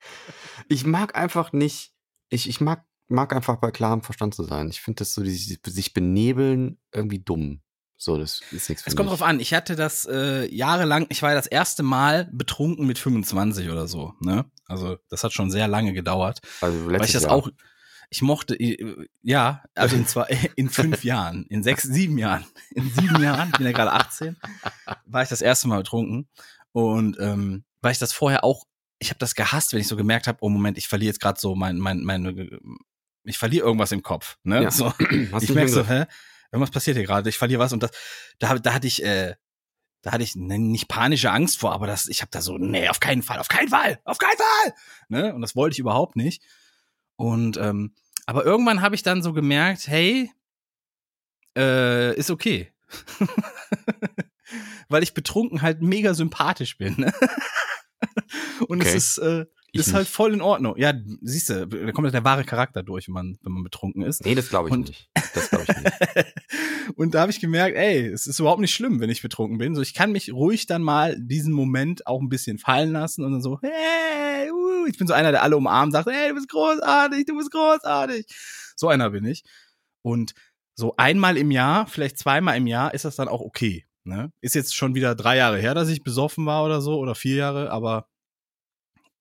Ich 0.69 0.85
mag 0.85 1.15
einfach 1.15 1.51
nicht, 1.53 1.93
ich, 2.29 2.47
ich 2.47 2.61
mag, 2.61 2.85
mag 3.07 3.33
einfach 3.35 3.57
bei 3.57 3.71
klarem 3.71 4.01
Verstand 4.01 4.35
zu 4.35 4.43
sein. 4.43 4.69
Ich 4.69 4.81
finde 4.81 4.99
das 4.99 5.13
so, 5.13 5.23
dieses 5.23 5.59
sich 5.65 5.93
benebeln, 5.93 6.79
irgendwie 6.93 7.19
dumm. 7.19 7.61
So, 7.97 8.17
das 8.17 8.41
ist 8.51 8.67
nichts 8.67 8.83
für 8.83 8.89
Es 8.89 8.95
kommt 8.95 9.09
mich. 9.09 9.19
drauf 9.19 9.27
an. 9.27 9.39
Ich 9.39 9.53
hatte 9.53 9.75
das 9.75 10.05
äh, 10.09 10.51
jahrelang, 10.51 11.05
ich 11.09 11.21
war 11.21 11.35
das 11.35 11.45
erste 11.45 11.83
Mal 11.83 12.27
betrunken 12.31 12.87
mit 12.87 12.97
25 12.97 13.69
oder 13.69 13.87
so, 13.87 14.15
ne? 14.19 14.45
Also, 14.65 14.97
das 15.09 15.23
hat 15.23 15.33
schon 15.33 15.51
sehr 15.51 15.67
lange 15.67 15.93
gedauert. 15.93 16.39
Also 16.61 16.85
weil 16.87 16.95
ich 16.95 16.99
letztes 17.01 17.13
das 17.13 17.23
Jahr. 17.23 17.33
auch, 17.33 17.49
ich 18.11 18.21
mochte, 18.21 18.57
ja, 19.21 19.63
also 19.73 19.95
in 19.95 20.05
zwei, 20.05 20.27
in 20.57 20.69
fünf 20.69 21.03
Jahren, 21.03 21.45
in 21.47 21.63
sechs, 21.63 21.83
sieben 21.83 22.17
Jahren, 22.17 22.45
in 22.71 22.89
sieben 22.91 23.23
Jahren, 23.23 23.49
ich 23.51 23.57
bin 23.57 23.65
ja 23.65 23.71
gerade 23.71 23.93
18, 23.93 24.37
war 25.05 25.23
ich 25.23 25.29
das 25.29 25.41
erste 25.41 25.69
Mal 25.69 25.77
betrunken 25.77 26.29
und 26.73 27.17
ähm, 27.19 27.63
weil 27.79 27.93
ich 27.93 27.99
das 27.99 28.11
vorher 28.11 28.43
auch, 28.43 28.65
ich 28.99 29.09
habe 29.09 29.19
das 29.19 29.33
gehasst, 29.33 29.71
wenn 29.71 29.79
ich 29.79 29.87
so 29.87 29.95
gemerkt 29.95 30.27
habe, 30.27 30.39
oh 30.41 30.49
Moment, 30.49 30.77
ich 30.77 30.89
verliere 30.89 31.07
jetzt 31.07 31.21
gerade 31.21 31.39
so 31.39 31.55
mein, 31.55 31.77
mein, 31.77 32.03
meine, 32.03 32.59
ich 33.23 33.37
verliere 33.37 33.65
irgendwas 33.65 33.93
im 33.93 34.03
Kopf, 34.03 34.37
ne? 34.43 34.63
Ja. 34.63 34.71
So, 34.71 34.93
Hast 35.31 35.43
ich 35.43 35.53
merke 35.55 35.71
so, 35.71 35.87
hä, 35.87 36.03
irgendwas 36.51 36.71
passiert 36.71 36.97
hier 36.97 37.05
gerade, 37.05 37.29
ich 37.29 37.37
verliere 37.37 37.61
was 37.61 37.71
und 37.71 37.81
das, 37.81 37.91
da, 38.39 38.55
da 38.55 38.73
hatte 38.73 38.87
ich, 38.87 39.03
äh, 39.05 39.35
da 40.01 40.11
hatte 40.11 40.23
ich 40.23 40.35
ne, 40.35 40.59
nicht 40.59 40.89
panische 40.89 41.31
Angst 41.31 41.59
vor, 41.59 41.71
aber 41.71 41.87
das, 41.87 42.09
ich 42.09 42.21
habe 42.21 42.31
da 42.31 42.41
so, 42.41 42.57
nee, 42.57 42.89
auf 42.89 42.99
keinen 42.99 43.23
Fall, 43.23 43.39
auf 43.39 43.47
keinen 43.47 43.69
Fall, 43.69 44.01
auf 44.03 44.17
keinen 44.17 44.37
Fall, 44.37 44.75
ne? 45.07 45.33
Und 45.33 45.41
das 45.41 45.55
wollte 45.55 45.75
ich 45.75 45.79
überhaupt 45.79 46.17
nicht. 46.17 46.43
Und 47.21 47.57
ähm, 47.57 47.93
aber 48.25 48.45
irgendwann 48.45 48.81
habe 48.81 48.95
ich 48.95 49.03
dann 49.03 49.21
so 49.23 49.33
gemerkt, 49.33 49.87
hey, 49.87 50.31
äh, 51.57 52.15
ist 52.15 52.31
okay. 52.31 52.71
Weil 54.89 55.03
ich 55.03 55.13
betrunken 55.13 55.61
halt 55.61 55.81
mega 55.81 56.13
sympathisch 56.13 56.77
bin. 56.77 56.95
Ne? 56.97 57.13
Und 58.67 58.81
Okay. 58.81 58.89
es 58.89 58.95
ist, 58.95 59.17
äh, 59.19 59.45
Ich 59.71 59.81
ist 59.81 59.93
halt 59.93 60.07
voll 60.07 60.33
in 60.33 60.41
Ordnung. 60.41 60.75
Ja, 60.77 60.93
siehst 61.21 61.49
du, 61.49 61.67
da 61.67 61.91
kommt 61.91 62.05
halt 62.05 62.13
der 62.13 62.23
wahre 62.23 62.43
Charakter 62.43 62.83
durch, 62.83 63.07
wenn 63.07 63.13
man, 63.13 63.37
wenn 63.41 63.53
man 63.53 63.63
betrunken 63.63 64.03
ist. 64.03 64.23
Nee, 64.25 64.35
das 64.35 64.49
glaube 64.49 64.69
ich 64.69 64.73
Und- 64.73 64.87
nicht. 64.89 65.09
Das 65.33 65.49
glaube 65.49 65.65
ich 65.69 65.77
nicht. 65.77 66.35
und 66.95 67.13
da 67.13 67.21
habe 67.21 67.31
ich 67.31 67.39
gemerkt, 67.39 67.77
ey, 67.77 68.07
es 68.07 68.27
ist 68.27 68.39
überhaupt 68.39 68.61
nicht 68.61 68.73
schlimm, 68.73 68.99
wenn 68.99 69.09
ich 69.09 69.21
betrunken 69.21 69.57
bin. 69.57 69.75
So, 69.75 69.81
ich 69.81 69.93
kann 69.93 70.11
mich 70.11 70.31
ruhig 70.33 70.65
dann 70.65 70.83
mal 70.83 71.17
diesen 71.19 71.53
Moment 71.53 72.07
auch 72.07 72.21
ein 72.21 72.29
bisschen 72.29 72.57
fallen 72.57 72.91
lassen 72.91 73.23
und 73.23 73.31
dann 73.31 73.41
so, 73.41 73.59
hey, 73.61 74.51
uh, 74.51 74.85
ich 74.87 74.97
bin 74.97 75.07
so 75.07 75.13
einer, 75.13 75.31
der 75.31 75.43
alle 75.43 75.57
umarmt, 75.57 75.93
sagt, 75.93 76.09
hey, 76.09 76.29
du 76.29 76.35
bist 76.35 76.49
großartig, 76.49 77.25
du 77.25 77.37
bist 77.37 77.51
großartig. 77.51 78.25
So 78.75 78.87
einer 78.87 79.09
bin 79.09 79.25
ich. 79.25 79.43
Und 80.01 80.33
so 80.75 80.95
einmal 80.97 81.37
im 81.37 81.51
Jahr, 81.51 81.87
vielleicht 81.87 82.17
zweimal 82.17 82.57
im 82.57 82.67
Jahr, 82.67 82.93
ist 82.93 83.05
das 83.05 83.15
dann 83.15 83.27
auch 83.27 83.41
okay. 83.41 83.85
Ne? 84.03 84.31
Ist 84.41 84.55
jetzt 84.55 84.75
schon 84.75 84.95
wieder 84.95 85.13
drei 85.15 85.37
Jahre 85.37 85.59
her, 85.59 85.75
dass 85.75 85.89
ich 85.89 86.03
besoffen 86.03 86.45
war 86.45 86.65
oder 86.65 86.81
so, 86.81 86.97
oder 86.97 87.13
vier 87.13 87.35
Jahre, 87.35 87.71
aber 87.71 88.07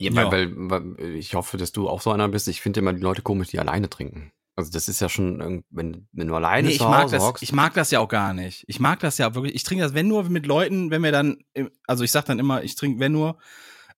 Ja. 0.00 0.14
Weil, 0.14 0.56
weil, 0.56 0.96
weil 0.98 1.14
ich 1.16 1.34
hoffe, 1.34 1.58
dass 1.58 1.72
du 1.72 1.88
auch 1.88 2.00
so 2.00 2.10
einer 2.10 2.28
bist. 2.28 2.48
Ich 2.48 2.62
finde 2.62 2.80
immer 2.80 2.94
die 2.94 3.02
Leute 3.02 3.20
komisch, 3.20 3.48
die 3.48 3.58
alleine 3.58 3.90
trinken. 3.90 4.32
Also 4.60 4.70
das 4.72 4.88
ist 4.88 5.00
ja 5.00 5.08
schon, 5.08 5.64
wenn, 5.70 6.06
wenn 6.12 6.28
du 6.28 6.34
alleine 6.34 6.68
Nee, 6.68 6.74
ich 6.74 6.80
mag, 6.80 7.02
Hause 7.04 7.16
das, 7.16 7.24
hockst. 7.24 7.42
ich 7.42 7.52
mag 7.52 7.74
das 7.74 7.90
ja 7.90 7.98
auch 8.00 8.08
gar 8.08 8.32
nicht. 8.34 8.64
Ich 8.68 8.78
mag 8.80 9.00
das 9.00 9.18
ja 9.18 9.34
wirklich. 9.34 9.54
Ich 9.54 9.64
trinke 9.64 9.82
das, 9.84 9.94
wenn 9.94 10.08
nur 10.08 10.24
mit 10.30 10.46
Leuten, 10.46 10.90
wenn 10.90 11.02
wir 11.02 11.12
dann, 11.12 11.38
also 11.86 12.04
ich 12.04 12.12
sag 12.12 12.24
dann 12.26 12.38
immer, 12.38 12.62
ich 12.62 12.76
trinke, 12.76 13.00
wenn 13.00 13.12
nur, 13.12 13.38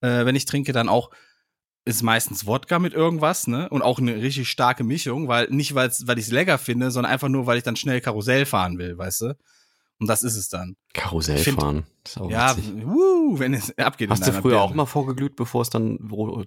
äh, 0.01 0.25
wenn 0.25 0.35
ich 0.37 0.45
trinke, 0.47 0.73
dann 0.73 0.89
auch 0.89 1.11
ist 1.85 2.03
meistens 2.03 2.47
Wodka 2.47 2.79
mit 2.79 2.95
irgendwas, 2.95 3.49
ne? 3.49 3.69
Und 3.69 3.83
auch 3.83 3.99
eine 3.99 4.15
richtig 4.23 4.49
starke 4.49 4.85
Mischung, 4.85 5.27
weil 5.27 5.49
nicht 5.51 5.75
weil's, 5.75 6.07
weil 6.07 6.17
ich 6.19 6.27
es 6.27 6.31
lecker 6.31 6.57
finde, 6.59 6.91
sondern 6.93 7.13
einfach 7.13 7.29
nur, 7.29 7.47
weil 7.47 7.59
ich 7.59 7.65
dann 7.65 7.75
schnell 7.77 8.01
Karussell 8.01 8.47
fahren 8.47 8.79
will, 8.79 8.97
weißt 8.97 9.21
du? 9.23 9.37
Und 9.99 10.07
das 10.09 10.23
ist 10.23 10.37
es 10.37 10.49
dann. 10.49 10.77
Karussell 10.95 11.39
find- 11.39 11.61
fahren. 11.61 11.85
Ja, 12.29 12.57
wuh, 12.85 13.39
wenn 13.39 13.53
es 13.55 13.77
abgeht. 13.79 14.11
Hast 14.11 14.27
du 14.27 14.33
früher 14.33 14.43
Birne. 14.43 14.61
auch 14.61 14.75
mal 14.75 14.87
vorgeglüht, 14.87 15.35
bevor 15.37 15.63
es 15.63 15.71
dann 15.71 15.99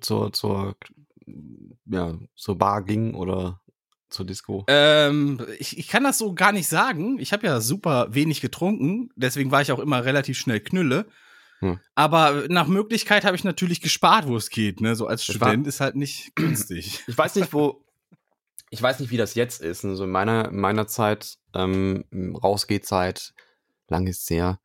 zur, 0.02 0.32
zur, 0.34 0.76
ja, 1.86 2.14
zur 2.36 2.58
Bar 2.58 2.84
ging 2.84 3.14
oder 3.14 3.62
zur 4.10 4.26
Disco? 4.26 4.64
Ähm, 4.68 5.46
ich, 5.60 5.78
ich 5.78 5.88
kann 5.88 6.04
das 6.04 6.18
so 6.18 6.34
gar 6.34 6.52
nicht 6.52 6.68
sagen. 6.68 7.20
Ich 7.20 7.34
habe 7.34 7.48
ja 7.48 7.60
super 7.60 8.08
wenig 8.14 8.42
getrunken, 8.42 9.10
deswegen 9.16 9.52
war 9.52 9.62
ich 9.62 9.72
auch 9.72 9.80
immer 9.80 10.06
relativ 10.06 10.38
schnell 10.38 10.60
knülle. 10.60 11.06
Hm. 11.60 11.80
Aber 11.96 12.46
nach 12.50 12.68
Möglichkeit 12.68 13.24
habe 13.26 13.36
ich 13.36 13.44
natürlich 13.44 13.82
gespart, 13.82 14.28
wo 14.28 14.36
es 14.36 14.50
geht. 14.50 14.82
Ne? 14.82 14.96
So 14.96 15.08
als 15.08 15.28
war- 15.28 15.36
Student 15.36 15.68
ist 15.68 15.80
halt 15.80 15.96
nicht 15.96 16.32
günstig. 16.36 17.02
Ich 17.08 17.18
weiß 17.18 17.36
nicht, 17.36 17.54
wo. 17.54 17.84
Ich 18.72 18.82
weiß 18.82 19.00
nicht, 19.00 19.10
wie 19.12 19.18
das 19.18 19.36
jetzt 19.36 19.62
ist. 19.62 19.86
Also 19.86 20.04
in 20.04 20.10
meiner, 20.12 20.50
in 20.50 20.60
meiner 20.60 20.86
Zeit, 20.88 21.38
ähm, 21.54 22.04
Rausgehzeit, 22.44 23.34
lang 23.88 24.08
ist 24.08 24.24
es 24.24 24.30
her. 24.30 24.60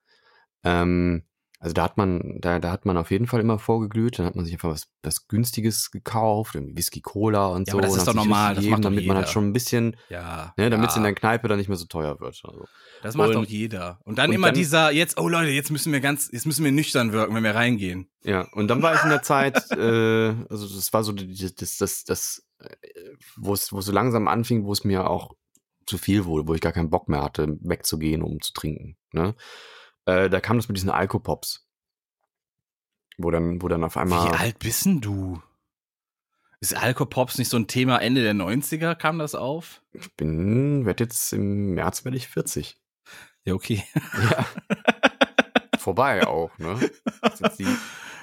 Ähm, 0.64 1.22
also 1.62 1.74
da 1.74 1.82
hat 1.84 1.98
man, 1.98 2.38
da, 2.40 2.58
da 2.58 2.72
hat 2.72 2.86
man 2.86 2.96
auf 2.96 3.10
jeden 3.10 3.26
Fall 3.26 3.40
immer 3.40 3.58
vorgeglüht. 3.58 4.18
Dann 4.18 4.24
hat 4.24 4.34
man 4.34 4.46
sich 4.46 4.54
einfach 4.54 4.70
was, 4.70 4.88
was 5.02 5.28
Günstiges 5.28 5.90
gekauft, 5.90 6.54
irgendwie 6.54 6.74
Whisky 6.76 7.02
Cola 7.02 7.48
und 7.48 7.68
Ja, 7.68 7.72
so. 7.72 7.78
aber 7.78 7.82
das 7.82 7.92
und 7.92 7.96
ist 7.98 8.00
hat 8.08 8.08
doch 8.08 8.14
normal, 8.14 8.54
richtig 8.54 8.54
das 8.54 8.56
gegeben, 8.64 8.70
macht 8.70 8.84
doch 8.84 8.90
damit 8.90 9.06
man 9.06 9.16
halt 9.18 9.26
jeder. 9.26 9.32
schon 9.32 9.48
ein 9.48 9.52
bisschen, 9.52 9.96
Ja. 10.08 10.54
ne, 10.56 10.70
damit 10.70 10.88
es 10.90 10.96
in 10.96 11.02
ja, 11.02 11.08
der 11.08 11.14
Kneipe 11.14 11.48
dann 11.48 11.58
nicht 11.58 11.68
mehr 11.68 11.76
so 11.76 11.84
teuer 11.84 12.18
wird. 12.18 12.40
Also. 12.44 12.64
Das 13.02 13.14
macht 13.14 13.28
und- 13.28 13.34
doch 13.34 13.44
jeder. 13.44 14.00
Und 14.04 14.16
dann 14.18 14.30
und 14.30 14.36
immer 14.36 14.46
dann- 14.48 14.54
dieser, 14.54 14.90
jetzt, 14.90 15.18
oh 15.20 15.28
Leute, 15.28 15.50
jetzt 15.50 15.70
müssen 15.70 15.92
wir 15.92 16.00
ganz, 16.00 16.30
jetzt 16.32 16.46
müssen 16.46 16.64
wir 16.64 16.72
nüchtern 16.72 17.12
wirken, 17.12 17.34
wenn 17.34 17.44
wir 17.44 17.54
reingehen. 17.54 18.08
Ja, 18.24 18.48
und 18.52 18.68
dann 18.68 18.80
war 18.82 18.94
ich 18.94 19.02
in 19.04 19.10
der 19.10 19.22
Zeit, 19.22 19.70
äh, 19.72 20.34
also 20.48 20.66
das 20.66 20.92
war 20.94 21.04
so 21.04 21.12
die- 21.12 21.34
das, 21.54 21.76
das, 21.76 22.04
das, 22.04 22.42
äh, 22.60 22.68
wo 23.36 23.52
es, 23.52 23.70
wo 23.70 23.80
es 23.80 23.84
so 23.84 23.92
langsam 23.92 24.28
anfing, 24.28 24.64
wo 24.64 24.72
es 24.72 24.84
mir 24.84 25.08
auch 25.10 25.34
zu 25.84 25.98
viel 25.98 26.24
wurde, 26.24 26.48
wo 26.48 26.54
ich 26.54 26.60
gar 26.62 26.72
keinen 26.72 26.88
Bock 26.88 27.08
mehr 27.10 27.22
hatte, 27.22 27.58
wegzugehen, 27.60 28.22
um 28.22 28.40
zu 28.40 28.52
trinken. 28.54 28.96
Ne? 29.12 29.34
Äh, 30.10 30.30
da 30.30 30.40
kam 30.40 30.56
das 30.56 30.68
mit 30.68 30.76
diesen 30.76 30.90
Alkopops. 30.90 31.66
Wo 33.18 33.30
dann, 33.30 33.60
wo 33.62 33.68
dann 33.68 33.84
auf 33.84 33.96
einmal. 33.96 34.28
Wie 34.28 34.34
alt 34.36 34.58
bist 34.58 34.86
denn 34.86 35.00
du? 35.00 35.42
Ist 36.60 36.74
Alkopops 36.74 37.38
nicht 37.38 37.48
so 37.48 37.56
ein 37.56 37.66
Thema 37.68 37.98
Ende 37.98 38.22
der 38.22 38.34
90er? 38.34 38.94
Kam 38.94 39.18
das 39.18 39.34
auf? 39.34 39.80
Ich 39.92 40.12
bin, 40.16 40.84
werd 40.84 41.00
jetzt 41.00 41.32
im 41.32 41.74
März 41.74 42.04
werde 42.04 42.16
ich 42.18 42.28
40. 42.28 42.78
Ja, 43.44 43.54
okay. 43.54 43.82
Ja. 44.30 44.44
Vorbei 45.78 46.26
auch, 46.26 46.50
ne? 46.58 46.78
Die, 47.58 47.66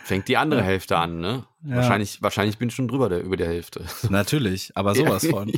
fängt 0.03 0.27
die 0.27 0.37
andere 0.37 0.61
Hälfte 0.61 0.97
an, 0.97 1.19
ne? 1.19 1.47
Ja. 1.63 1.77
Wahrscheinlich, 1.77 2.21
wahrscheinlich 2.21 2.59
bin 2.59 2.69
ich 2.69 2.75
schon 2.75 2.87
drüber 2.87 3.09
der, 3.09 3.23
über 3.23 3.37
der 3.37 3.47
Hälfte. 3.47 3.85
Natürlich, 4.09 4.71
aber 4.77 4.93
sowas 4.93 5.23
Ja. 5.23 5.31
von. 5.31 5.51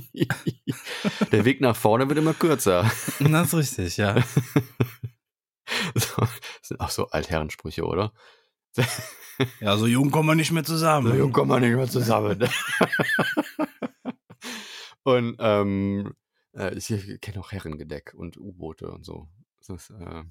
Der 1.34 1.44
Weg 1.44 1.60
nach 1.60 1.76
vorne 1.76 2.08
wird 2.08 2.18
immer 2.18 2.34
kürzer. 2.34 2.90
Das 3.20 3.48
ist 3.48 3.54
richtig, 3.56 3.98
ja. 3.98 4.16
So, 5.96 6.16
das 6.22 6.30
sind 6.62 6.80
auch 6.80 6.90
so 6.90 7.10
Altherrensprüche, 7.10 7.86
oder? 7.86 8.14
Ja, 9.62 9.78
so 9.78 9.88
jung 9.88 10.12
kommen 10.12 10.28
wir 10.28 10.36
nicht 10.36 10.52
mehr 10.52 10.66
zusammen. 10.66 11.08
So 11.14 11.18
jung 11.18 11.32
kommen 11.32 11.50
wir 11.50 11.62
nicht 11.62 11.74
mehr 11.74 11.88
zusammen. 11.88 12.44
und 15.04 15.36
ähm, 15.40 16.14
äh, 16.54 16.76
ich 16.76 16.88
kenne 17.22 17.40
auch 17.40 17.52
Herrengedeck 17.54 18.14
und 18.16 18.38
U-Boote 18.38 18.92
und 18.92 19.06
so. 19.06 19.30
Das 19.66 19.90
äh, 19.92 20.24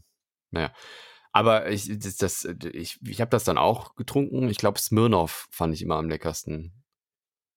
naja. 0.50 0.72
Aber 1.32 1.70
ich, 1.70 1.88
das, 1.98 2.16
das, 2.16 2.44
ich, 2.72 2.98
ich 3.06 3.20
habe 3.20 3.30
das 3.30 3.44
dann 3.44 3.58
auch 3.58 3.94
getrunken. 3.94 4.48
Ich 4.48 4.58
glaube, 4.58 4.78
Smirnoff 4.78 5.48
fand 5.50 5.74
ich 5.74 5.82
immer 5.82 5.96
am 5.96 6.08
leckersten. 6.08 6.72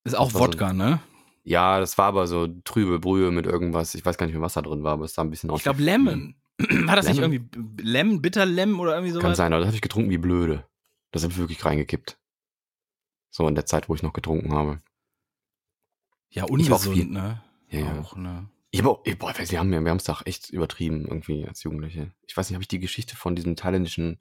Ist 0.03 0.15
auch 0.15 0.33
war 0.33 0.41
so- 0.41 0.47
Wodka, 0.47 0.73
ne? 0.73 1.01
Ja, 1.43 1.79
das 1.79 1.97
war 1.97 2.05
aber 2.05 2.27
so 2.27 2.47
trübe 2.63 2.99
Brühe 2.99 3.31
mit 3.31 3.45
irgendwas. 3.47 3.95
Ich 3.95 4.05
weiß 4.05 4.17
gar 4.17 4.27
nicht 4.27 4.35
mehr, 4.35 4.43
was 4.43 4.53
da 4.53 4.61
drin 4.61 4.83
war, 4.83 4.93
aber 4.93 5.05
es 5.05 5.15
sah 5.15 5.23
ein 5.23 5.31
bisschen 5.31 5.49
aus. 5.49 5.59
Ich 5.59 5.63
glaube 5.63 5.81
Lemon. 5.81 6.35
War 6.87 6.95
das 6.95 7.07
nicht 7.07 7.19
Lemon? 7.19 7.33
irgendwie 7.33 7.83
Lemon, 7.83 8.21
Bitter 8.21 8.45
Lemon 8.45 8.79
oder 8.79 8.95
irgendwie 8.95 9.13
Kann 9.13 9.21
sowas? 9.21 9.37
sein, 9.37 9.53
aber 9.53 9.59
das 9.59 9.67
habe 9.67 9.75
ich 9.75 9.81
getrunken 9.81 10.09
wie 10.09 10.17
blöde. 10.17 10.65
Das 11.11 11.23
habe 11.23 11.33
ich 11.33 11.39
wirklich 11.39 11.63
reingekippt. 11.65 12.17
So 13.29 13.47
in 13.47 13.55
der 13.55 13.65
Zeit, 13.65 13.89
wo 13.89 13.95
ich 13.95 14.03
noch 14.03 14.13
getrunken 14.13 14.53
habe. 14.53 14.81
Ja, 16.29 16.45
ungesund, 16.45 17.11
ne? 17.11 17.41
Ja, 17.69 17.79
ja. 17.79 17.99
Auch, 17.99 18.15
ne? 18.15 18.49
Ich 18.71 18.83
boah, 18.83 19.03
wir 19.03 19.59
haben 19.59 19.69
wir 19.69 19.77
haben 19.77 19.97
es 19.97 20.05
doch 20.05 20.25
echt 20.25 20.49
übertrieben 20.49 21.05
irgendwie 21.05 21.45
als 21.45 21.63
Jugendliche. 21.63 22.13
Ich 22.25 22.35
weiß 22.37 22.49
nicht, 22.49 22.55
habe 22.55 22.63
ich 22.63 22.69
die 22.69 22.79
Geschichte 22.79 23.17
von 23.17 23.35
diesem 23.35 23.57
thailändischen, 23.57 24.19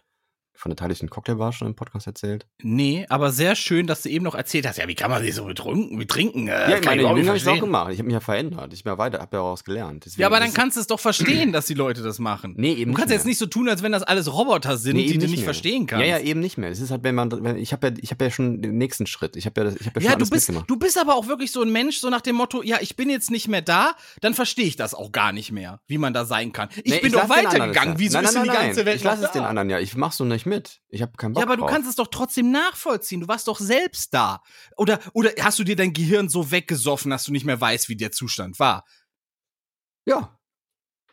von 0.55 0.71
der 0.71 0.77
thailändischen 0.77 1.09
Cocktailbar 1.09 1.53
schon 1.53 1.69
im 1.69 1.75
Podcast 1.75 2.07
erzählt? 2.07 2.47
Nee, 2.63 3.07
aber 3.09 3.33
sehr 3.33 3.55
schön, 3.57 3.87
dass 3.87 4.03
du 4.03 4.11
eben 4.11 4.25
noch 4.25 4.35
erzählt 4.35 4.67
hast, 4.67 4.77
ja, 4.77 4.87
wie 4.89 4.95
kann 4.95 5.11
man 5.11 5.23
sich 5.23 5.35
so 5.35 5.45
betrunken, 5.47 5.99
wie 5.99 6.07
trinken? 6.07 6.49
Äh, 6.49 6.51
ja, 6.71 6.79
überhaupt 6.79 6.97
Jugend 7.01 7.17
nicht 7.19 7.29
habe 7.29 7.39
ich 7.39 7.49
auch 7.49 7.61
gemacht. 7.61 7.93
Ich 7.93 7.99
habe 7.99 8.07
mich 8.07 8.13
ja 8.15 8.21
verändert. 8.21 8.73
Ich 8.75 8.85
bin 8.85 8.93
ja 8.93 8.99
weiter, 8.99 9.19
habe 9.21 9.37
ja 9.37 9.43
daraus 9.43 9.65
gelernt. 9.65 10.05
Deswegen 10.05 10.21
Ja, 10.21 10.27
aber 10.27 10.39
dann 10.39 10.49
ist- 10.51 10.55
kannst 10.55 10.77
du 10.77 10.81
es 10.83 10.87
doch 10.87 11.01
verstehen, 11.01 11.53
dass 11.53 11.65
die 11.67 11.75
Leute 11.75 12.03
das 12.03 12.19
machen. 12.19 12.55
Nee, 12.59 12.75
eben 12.75 12.91
Du 12.93 12.97
kannst 12.99 13.09
nicht 13.09 13.17
jetzt 13.19 13.27
nicht 13.27 13.39
so 13.39 13.47
tun, 13.47 13.69
als 13.71 13.83
wenn 13.83 13.93
das 13.93 14.03
alles 14.03 14.31
Roboter 14.33 14.77
sind, 14.77 14.97
Nee, 14.97 15.07
die 15.07 15.15
du 15.19 15.27
nicht 15.27 15.37
mehr. 15.37 15.45
verstehen 15.45 15.87
kannst. 15.87 16.07
Ja, 16.07 16.19
ja, 16.19 16.25
eben 16.25 16.41
nicht 16.41 16.59
mehr. 16.59 16.71
Es 16.71 16.81
ist 16.81 16.91
halt, 16.91 17.05
wenn 17.05 17.15
man, 17.15 17.31
wenn, 17.43 17.57
ich 17.57 17.73
habe 17.73 17.89
ja, 17.89 17.95
ich 17.99 18.11
habe 18.11 18.25
ja 18.25 18.31
schon 18.31 18.61
den 18.61 18.77
nächsten 18.77 19.07
Schritt. 19.07 19.37
Ich 19.37 19.47
habe 19.47 19.59
ja, 19.63 19.65
das- 19.65 19.77
ich 19.81 19.87
habe 19.87 19.99
ja 20.01 20.03
schon 20.03 20.11
Ja, 20.11 20.17
du 20.25 20.29
bist, 20.31 20.49
mitgemacht. 20.49 20.69
du 20.71 20.77
bist 20.79 20.99
aber 21.01 21.15
auch 21.15 21.27
wirklich 21.27 21.53
so 21.53 21.63
ein 21.63 21.73
Mensch, 21.73 21.99
so 21.99 22.11
nach 22.11 22.21
dem 22.21 22.37
Motto, 22.37 22.63
ja, 22.63 22.77
ich 22.81 22.97
bin 22.97 23.09
jetzt 23.09 23.31
nicht 23.31 23.49
mehr 23.49 23.63
da, 23.63 23.95
dann 24.21 24.35
verstehe 24.35 24.67
ich 24.67 24.77
das 24.77 24.93
auch 24.95 25.11
gar 25.13 25.33
nicht 25.33 25.53
mehr, 25.53 25.81
wie 25.87 25.97
man 25.99 26.13
da 26.13 26.25
sein 26.27 26.53
kann. 26.53 26.69
Ich 26.85 26.93
Nee, 26.93 26.99
bin 27.01 27.13
doch 27.13 27.23
den 27.23 27.31
anderen 27.31 27.47
weitergegangen. 27.53 27.93
das 27.95 28.01
Wieso 28.01 28.19
nein, 28.19 28.25
ist 28.27 28.35
nein, 28.35 28.45
denn 28.45 28.53
die 28.53 28.59
ganze. 28.59 28.85
Welt 28.85 28.97
Ich 28.97 29.05
lasse 29.05 29.25
es 29.25 29.33
den 29.33 29.43
anderen 29.45 29.71
ja. 29.71 29.79
Ich 29.79 29.97
mach's 29.97 30.17
so 30.19 30.25
nicht 30.41 30.47
mit. 30.47 30.81
Ich 30.89 31.03
habe 31.03 31.13
keinen 31.17 31.35
Bock 31.35 31.43
Ja, 31.43 31.47
aber 31.47 31.57
du 31.57 31.63
drauf. 31.63 31.71
kannst 31.71 31.89
es 31.89 31.97
doch 31.97 32.09
trotzdem 32.09 32.51
nachvollziehen. 32.51 33.21
Du 33.21 33.29
warst 33.29 33.47
doch 33.49 33.59
selbst 33.59 34.15
da. 34.15 34.43
Oder, 34.77 34.99
oder 35.13 35.31
hast 35.41 35.59
du 35.59 35.65
dir 35.65 35.77
dein 35.77 35.93
Gehirn 35.93 36.29
so 36.29 36.51
weggesoffen, 36.51 37.11
dass 37.11 37.25
du 37.25 37.33
nicht 37.33 37.45
mehr 37.45 37.61
weißt, 37.61 37.89
wie 37.89 37.97
der 37.97 38.13
Zustand 38.13 38.59
war? 38.59 38.85
Ja. 40.07 40.37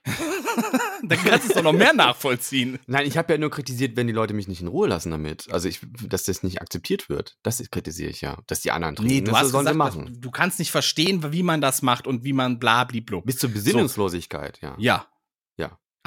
Dann 1.04 1.20
kannst 1.20 1.46
du 1.46 1.50
es 1.50 1.56
doch 1.56 1.64
noch 1.64 1.74
mehr 1.74 1.94
nachvollziehen. 1.94 2.80
Nein, 2.88 3.06
ich 3.06 3.18
habe 3.18 3.34
ja 3.34 3.38
nur 3.38 3.52
kritisiert, 3.52 3.98
wenn 3.98 4.08
die 4.08 4.14
Leute 4.14 4.34
mich 4.34 4.48
nicht 4.48 4.62
in 4.62 4.68
Ruhe 4.68 4.88
lassen 4.88 5.12
damit. 5.12 5.52
Also, 5.52 5.68
ich, 5.68 5.82
dass 6.08 6.24
das 6.24 6.44
nicht 6.44 6.62
akzeptiert 6.62 7.10
wird. 7.10 7.38
Das 7.44 7.62
kritisiere 7.70 8.10
ich 8.10 8.22
ja. 8.22 8.38
Dass 8.48 8.62
die 8.62 8.72
anderen 8.72 8.96
trinken. 8.96 9.14
Nee, 9.14 9.22
du 9.22 9.32
das 9.32 9.42
hast 9.42 9.50
sollen 9.50 9.66
gesagt, 9.66 9.78
machen. 9.78 10.18
du 10.22 10.32
kannst 10.32 10.60
nicht 10.60 10.72
verstehen, 10.72 11.34
wie 11.34 11.44
man 11.44 11.60
das 11.60 11.82
macht 11.82 12.08
und 12.08 12.24
wie 12.24 12.34
man 12.34 12.58
blabliblub. 12.58 13.26
Bis 13.26 13.38
zur 13.38 13.50
Besinnungslosigkeit, 13.50 14.60
ja. 14.62 14.76
Ja. 14.78 14.78
Ja. 14.80 15.08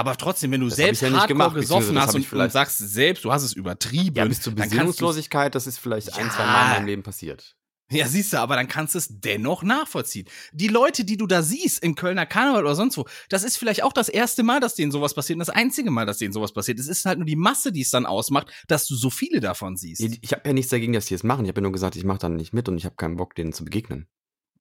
Aber 0.01 0.17
trotzdem, 0.17 0.51
wenn 0.51 0.63
du 0.63 0.69
Das 0.69 0.77
selbst 0.77 1.03
ja 1.03 1.11
hardcore 1.11 1.29
gemacht, 1.29 1.55
gesoffen 1.55 2.01
hast 2.01 2.15
und, 2.15 2.33
und 2.33 2.53
sagst 2.53 2.79
selbst, 2.79 3.23
du 3.23 3.33
hast 3.33 3.43
es 3.43 3.53
übertrieben, 3.53 4.17
Ja, 4.17 4.25
bis 4.25 4.41
zur 4.41 4.55
Besinnungslosigkeit, 4.55 5.55
das 5.55 5.67
ist 5.67 5.79
vielleicht 5.79 6.17
ein, 6.17 6.31
zwei. 6.31 6.47
Mal 6.47 6.65
in 6.65 6.71
meinem 6.71 6.87
Leben 6.87 7.03
passiert. 7.03 7.55
Ja, 7.93 8.07
siehst 8.07 8.33
du, 8.33 8.39
aber 8.39 8.55
dann 8.55 8.69
kannst 8.69 8.95
du 8.95 8.99
es 8.99 9.09
dennoch 9.11 9.63
nachvollziehen. 9.63 10.27
Die 10.53 10.69
Leute, 10.69 11.05
die 11.05 11.17
du 11.17 11.27
da 11.27 11.43
siehst, 11.43 11.83
in 11.83 11.97
Kölner 11.97 12.25
Karneval 12.25 12.65
oder 12.65 12.77
sonst 12.77 12.97
wo, 12.97 13.05
das 13.29 13.43
ist 13.43 13.57
vielleicht 13.57 13.83
auch 13.83 13.93
das 13.93 14.09
erste 14.09 14.43
Mal, 14.43 14.61
dass 14.61 14.77
denen 14.77 14.93
sowas 14.93 15.13
passiert 15.13 15.37
und 15.37 15.41
das 15.41 15.51
einzige 15.51 15.91
Mal, 15.91 16.07
dass 16.07 16.19
denen 16.19 16.33
sowas 16.33 16.53
passiert. 16.53 16.79
Es 16.79 16.87
ist 16.87 17.05
halt 17.05 17.19
nur 17.19 17.27
die 17.27 17.37
Masse, 17.37 17.73
die 17.73 17.83
es 17.83 17.91
dann 17.91 18.07
ausmacht, 18.07 18.53
dass 18.69 18.87
du 18.87 18.95
so 18.95 19.11
viele 19.11 19.41
davon 19.41 19.77
siehst. 19.77 20.01
Ich 20.01 20.33
habe 20.33 20.43
ja 20.47 20.53
nichts 20.53 20.71
dagegen, 20.71 20.93
dass 20.93 21.07
die 21.07 21.15
es 21.15 21.25
machen. 21.25 21.45
Ich 21.45 21.49
habe 21.49 21.61
ja 21.61 21.63
nur 21.63 21.73
gesagt, 21.73 21.97
ich 21.97 22.05
mache 22.05 22.21
dann 22.21 22.37
nicht 22.37 22.53
mit 22.53 22.69
und 22.69 22.79
ich 22.79 22.85
habe 22.85 22.95
keinen 22.95 23.17
Bock, 23.17 23.35
denen 23.35 23.53
zu 23.53 23.65
begegnen. 23.65 24.07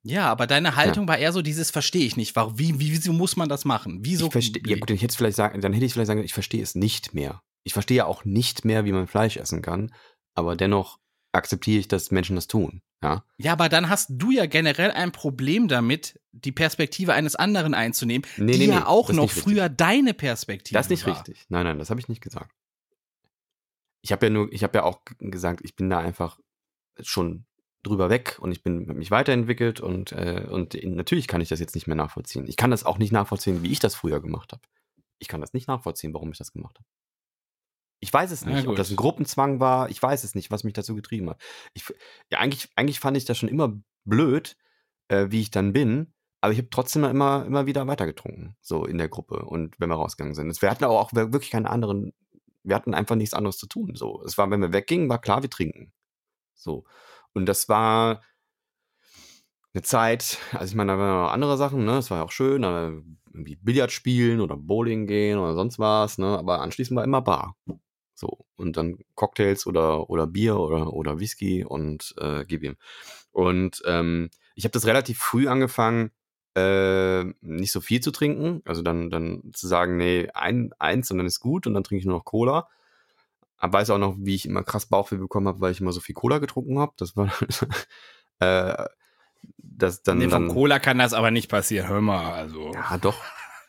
Ja, 0.04 0.30
aber 0.30 0.48
deine 0.48 0.76
Haltung 0.76 1.08
war 1.08 1.18
eher 1.18 1.34
so 1.34 1.42
dieses 1.42 1.72
verstehe 1.72 2.06
ich 2.06 2.16
nicht. 2.16 2.36
Warum, 2.36 2.58
wie, 2.58 2.80
wie, 2.80 2.92
wieso 2.94 3.12
muss 3.12 3.36
man 3.36 3.50
das 3.50 3.66
machen? 3.66 4.00
Wieso? 4.04 4.28
ich 4.28 4.32
verstehe, 4.32 4.64
ja 4.66 4.78
gut, 4.78 4.90
ich 4.92 5.02
hätte 5.02 5.16
vielleicht 5.16 5.36
sagen, 5.38 5.60
dann 5.62 5.74
hätte 5.74 5.86
ich 5.86 5.94
vielleicht 5.94 6.08
sagen, 6.08 6.24
ich 6.24 6.34
verstehe 6.34 6.64
es 6.64 6.76
nicht 6.76 7.14
mehr. 7.14 7.42
Ich 7.64 7.74
verstehe 7.74 7.98
ja 7.98 8.06
auch 8.06 8.24
nicht 8.24 8.64
mehr, 8.64 8.86
wie 8.86 8.94
man 8.94 9.08
Fleisch 9.08 9.36
essen 9.38 9.62
kann, 9.62 9.94
aber 10.36 10.56
dennoch 10.56 11.00
akzeptiere 11.34 11.80
ich, 11.80 11.88
dass 11.88 12.12
Menschen 12.12 12.36
das 12.36 12.48
tun. 12.48 12.82
Ja, 13.04 13.24
Ja, 13.38 13.54
aber 13.54 13.70
dann 13.70 13.88
hast 13.90 14.08
du 14.12 14.32
ja 14.32 14.46
generell 14.46 14.92
ein 14.92 15.12
Problem 15.12 15.68
damit, 15.68 16.20
die 16.32 16.52
Perspektive 16.52 17.14
eines 17.14 17.36
anderen 17.36 17.74
einzunehmen, 17.74 18.26
Nee, 18.38 18.54
die 18.54 18.60
nee, 18.60 18.68
nee, 18.68 18.74
ja 18.74 18.88
auch 18.88 19.08
das 19.08 19.12
ist 19.12 19.16
noch 19.18 19.24
richtig. 19.26 19.44
früher 19.44 19.70
deine 19.70 20.14
Perspektive 20.14 20.78
das 20.78 20.88
ist 20.88 20.92
nicht 20.92 21.06
war. 21.08 21.16
richtig. 21.16 21.46
Nein, 21.50 21.66
nein, 21.66 21.80
das 21.80 21.90
habe 21.90 22.00
ich 22.00 22.08
nicht 22.10 22.22
gesagt. 22.22 22.52
Ich 24.02 24.12
habe 24.12 24.26
ja 24.26 24.30
nur, 24.30 24.52
ich 24.52 24.64
habe 24.64 24.78
ja 24.80 24.84
auch 24.86 25.02
gesagt, 25.20 25.62
ich 25.64 25.76
bin 25.76 25.90
da 25.90 26.00
einfach 26.00 26.40
schon 27.02 27.46
drüber 27.84 28.10
weg 28.10 28.38
und 28.40 28.52
ich 28.52 28.62
bin 28.62 28.86
mich 28.98 29.12
weiterentwickelt 29.12 29.80
und 29.80 30.12
äh, 30.12 30.46
und 30.50 30.74
natürlich 30.84 31.28
kann 31.28 31.42
ich 31.42 31.50
das 31.50 31.60
jetzt 31.60 31.76
nicht 31.76 31.88
mehr 31.88 31.96
nachvollziehen. 31.96 32.46
Ich 32.48 32.58
kann 32.58 32.72
das 32.72 32.86
auch 32.86 32.98
nicht 32.98 33.12
nachvollziehen, 33.12 33.64
wie 33.64 33.72
ich 33.72 33.80
das 33.80 33.96
früher 33.96 34.22
gemacht 34.22 34.52
habe. 34.52 34.62
Ich 35.20 35.28
kann 35.28 35.42
das 35.42 35.54
nicht 35.54 35.68
nachvollziehen, 35.68 36.14
warum 36.14 36.32
ich 36.32 36.38
das 36.38 36.52
gemacht 36.52 36.78
habe. 36.78 36.88
Ich 38.02 38.14
weiß 38.14 38.32
es 38.32 38.46
nicht, 38.46 38.68
ob 38.68 38.78
das 38.78 38.90
ein 38.90 38.96
Gruppenzwang 38.96 39.60
war. 39.60 39.90
Ich 39.90 40.02
weiß 40.02 40.24
es 40.24 40.34
nicht, 40.34 40.52
was 40.52 40.64
mich 40.64 40.74
dazu 40.74 40.96
getrieben 40.96 41.30
hat. 41.30 41.42
Ich, 41.74 41.84
ja, 42.32 42.40
eigentlich, 42.40 42.70
eigentlich 42.78 43.00
fand 43.00 43.18
ich 43.18 43.26
das 43.26 43.38
schon 43.38 43.50
immer 43.50 43.74
blöd, 44.06 44.56
äh, 45.10 45.28
wie 45.30 45.42
ich 45.42 45.52
dann 45.52 45.74
bin. 45.74 46.14
Aber 46.42 46.54
ich 46.54 46.60
habe 46.60 46.70
trotzdem 46.70 47.04
immer, 47.04 47.46
immer 47.46 47.66
wieder 47.66 47.86
weitergetrunken, 47.88 48.56
so 48.62 48.86
in 48.86 48.98
der 48.98 49.10
Gruppe 49.10 49.44
und 49.46 49.78
wenn 49.80 49.90
wir 49.90 49.96
rausgegangen 49.96 50.36
sind. 50.36 50.62
Wir 50.62 50.72
hatten 50.72 50.86
aber 50.86 50.98
auch 50.98 51.12
wirklich 51.12 51.52
keine 51.52 51.70
anderen, 51.70 52.14
wir 52.64 52.76
hatten 52.76 52.94
einfach 52.94 53.16
nichts 53.16 53.34
anderes 53.34 53.58
zu 53.58 53.68
tun. 53.68 53.96
So, 53.96 54.24
es 54.24 54.38
war, 54.38 54.50
wenn 54.50 54.62
wir 54.62 54.72
weggingen, 54.72 55.10
war 55.10 55.20
klar, 55.20 55.42
wir 55.42 55.50
trinken. 55.50 55.92
So. 56.56 56.86
Und 57.34 57.46
das 57.46 57.70
war 57.70 58.22
eine 59.74 59.84
Zeit, 59.84 60.40
also 60.54 60.66
ich 60.66 60.76
meine, 60.76 60.94
da 60.94 60.98
waren 60.98 61.24
noch 61.24 61.32
andere 61.32 61.58
Sachen, 61.58 61.86
ne? 61.86 61.94
Das 61.94 62.10
war 62.12 62.20
ja 62.20 62.24
auch 62.24 62.32
schön, 62.32 62.64
da 62.64 62.92
irgendwie 63.32 63.56
Billard 63.58 63.92
spielen 63.92 64.42
oder 64.42 64.58
Bowling 64.58 65.06
gehen 65.06 65.38
oder 65.38 65.54
sonst 65.54 65.80
was, 65.80 66.18
ne? 66.18 66.38
Aber 66.38 66.62
anschließend 66.62 66.98
war 66.98 67.04
immer 67.04 67.22
Bar. 67.22 67.56
So. 68.16 68.46
Und 68.58 68.76
dann 68.76 68.98
Cocktails 69.16 69.66
oder, 69.66 70.10
oder 70.10 70.28
Bier 70.28 70.58
oder, 70.58 70.92
oder 70.94 71.20
Whisky 71.20 71.64
und 71.64 72.14
äh, 72.20 72.46
gib 72.46 72.64
ihm. 72.64 72.76
Und 73.32 73.82
ähm, 73.86 74.30
ich 74.56 74.66
habe 74.66 74.74
das 74.74 74.86
relativ 74.86 75.20
früh 75.20 75.48
angefangen, 75.48 76.12
äh, 76.56 77.24
nicht 77.42 77.72
so 77.72 77.80
viel 77.80 78.02
zu 78.02 78.12
trinken. 78.12 78.62
Also 78.66 78.82
dann, 78.82 79.10
dann 79.10 79.52
zu 79.54 79.68
sagen, 79.68 79.98
nee, 79.98 80.28
ein, 80.34 80.72
eins 80.80 81.12
und 81.12 81.18
dann 81.18 81.28
ist 81.28 81.40
gut 81.40 81.68
und 81.68 81.74
dann 81.76 81.84
trinke 81.84 82.00
ich 82.00 82.06
nur 82.06 82.18
noch 82.18 82.26
Cola. 82.26 82.68
Aber 83.60 83.74
weiß 83.80 83.90
auch 83.92 83.98
noch, 83.98 84.16
wie 84.18 84.36
ich 84.36 84.46
immer 84.46 84.64
krass 84.64 84.86
Bauchweh 84.88 85.18
bekommen 85.18 85.48
habe, 85.48 85.60
weil 85.62 85.72
ich 85.72 85.82
immer 85.82 85.92
so 85.92 86.00
viel 86.00 86.16
Cola 86.16 86.38
getrunken 86.40 86.80
habe. 86.80 86.94
Das 86.98 87.16
war 87.16 87.30
äh, 88.40 88.86
das 89.58 90.04
dann, 90.04 90.18
Nee, 90.18 90.30
vom 90.30 90.48
dann 90.48 90.56
Cola 90.56 90.80
kann 90.80 90.98
das 90.98 91.14
aber 91.14 91.32
nicht 91.32 91.50
passieren. 91.50 91.88
Hör 91.88 92.02
mal, 92.02 92.32
also. 92.34 92.72
ja, 92.74 92.98
doch. 92.98 93.16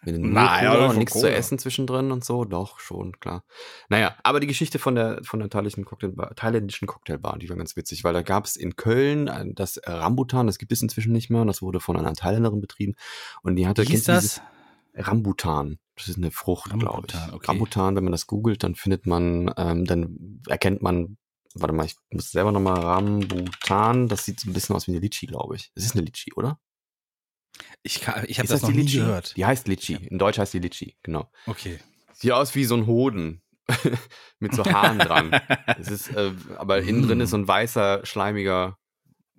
Wenn 0.03 0.21
Nein, 0.33 0.67
Cola 0.67 0.83
und 0.85 0.87
von 0.91 0.99
nichts 0.99 1.13
zu 1.15 1.21
Cola. 1.21 1.33
essen 1.33 1.59
zwischendrin 1.59 2.11
und 2.11 2.25
so, 2.25 2.45
doch, 2.47 2.81
schon, 2.81 3.19
klar. 3.21 3.45
Naja, 3.91 4.17
aber 4.23 4.41
die 4.41 4.47
Geschichte 4.47 4.79
von 4.79 4.95
der, 4.95 5.21
von 5.25 5.41
der 5.41 5.51
thailändischen, 5.51 5.85
Cocktailbar, 5.85 6.35
thailändischen 6.35 6.89
Cocktailbar, 6.89 7.39
die 7.39 7.49
war 7.51 7.57
ganz 7.57 7.77
witzig, 7.77 8.03
weil 8.03 8.15
da 8.15 8.23
gab 8.23 8.47
es 8.47 8.57
in 8.57 8.77
Köln 8.77 9.29
ein- 9.29 9.55
das 9.55 9.79
Rambutan, 9.85 10.47
das 10.47 10.57
gibt 10.59 10.73
es 10.73 10.81
inzwischen 10.83 11.13
nicht 11.13 11.29
mehr, 11.31 11.43
und 11.43 11.49
das 11.49 11.61
wurde 11.63 11.81
von 11.81 11.97
einer 11.99 12.15
Thailänderin 12.15 12.61
betrieben. 12.63 12.95
Und 13.43 13.57
die 13.57 13.67
hatte, 13.69 13.83
Wie 13.83 13.87
kennst 13.89 14.09
du 14.09 14.13
dieses 14.13 14.37
das? 14.37 14.43
Rambutan. 14.95 15.79
Das 15.97 16.09
ist 16.09 16.17
eine 16.17 16.31
Frucht, 16.31 16.65
glaube 16.71 16.79
ich. 16.81 16.89
Rambutan, 17.15 17.35
okay. 17.35 17.47
Rambutan, 17.49 17.97
wenn 17.97 18.05
man 18.05 18.13
das 18.13 18.27
googelt, 18.27 18.63
dann 18.63 18.75
findet 18.75 19.07
man, 19.07 19.53
ähm, 19.57 19.85
dann 19.85 20.41
erkennt 20.49 20.83
man, 20.83 21.17
warte 21.55 21.75
mal, 21.75 21.85
ich 21.87 21.97
muss 22.11 22.31
selber 22.31 22.53
nochmal 22.53 22.81
Rambutan, 22.81 24.09
das 24.09 24.25
sieht 24.25 24.41
so 24.41 24.49
ein 24.51 24.53
bisschen 24.55 24.75
aus 24.77 24.87
wie 24.87 24.93
eine 24.93 25.01
Litchi, 25.01 25.27
glaube 25.27 25.57
ich. 25.57 25.71
Das 25.75 25.85
ist 25.85 25.95
eine 25.95 26.05
Litchi, 26.05 26.33
oder? 26.35 26.59
Ich, 27.83 28.01
kann- 28.01 28.25
ich 28.29 28.39
habe 28.39 28.45
Ist 28.45 28.53
das, 28.53 28.63
noch 28.63 28.71
nie 28.71 28.83
Litchi? 28.83 28.99
gehört. 28.99 29.37
Die 29.37 29.45
heißt 29.45 29.69
Litchi. 29.69 29.95
In 29.95 30.19
Deutsch 30.19 30.39
heißt 30.39 30.55
die 30.55 30.59
Litchi, 30.61 30.97
genau. 31.03 31.31
Okay. 31.47 31.79
Sieht 32.15 32.33
aus 32.33 32.55
wie 32.55 32.65
so 32.65 32.77
ein 32.77 32.87
Hoden. 32.87 33.43
Mit 34.41 34.55
so 34.55 34.65
Haaren 34.65 34.99
dran. 34.99 35.31
Es 35.79 35.89
ist, 35.89 36.11
äh, 36.11 36.33
aber 36.57 36.81
innen 36.83 37.03
drin 37.07 37.21
ist 37.21 37.31
so 37.31 37.37
ein 37.37 37.47
weißer, 37.47 38.05
schleimiger. 38.05 38.79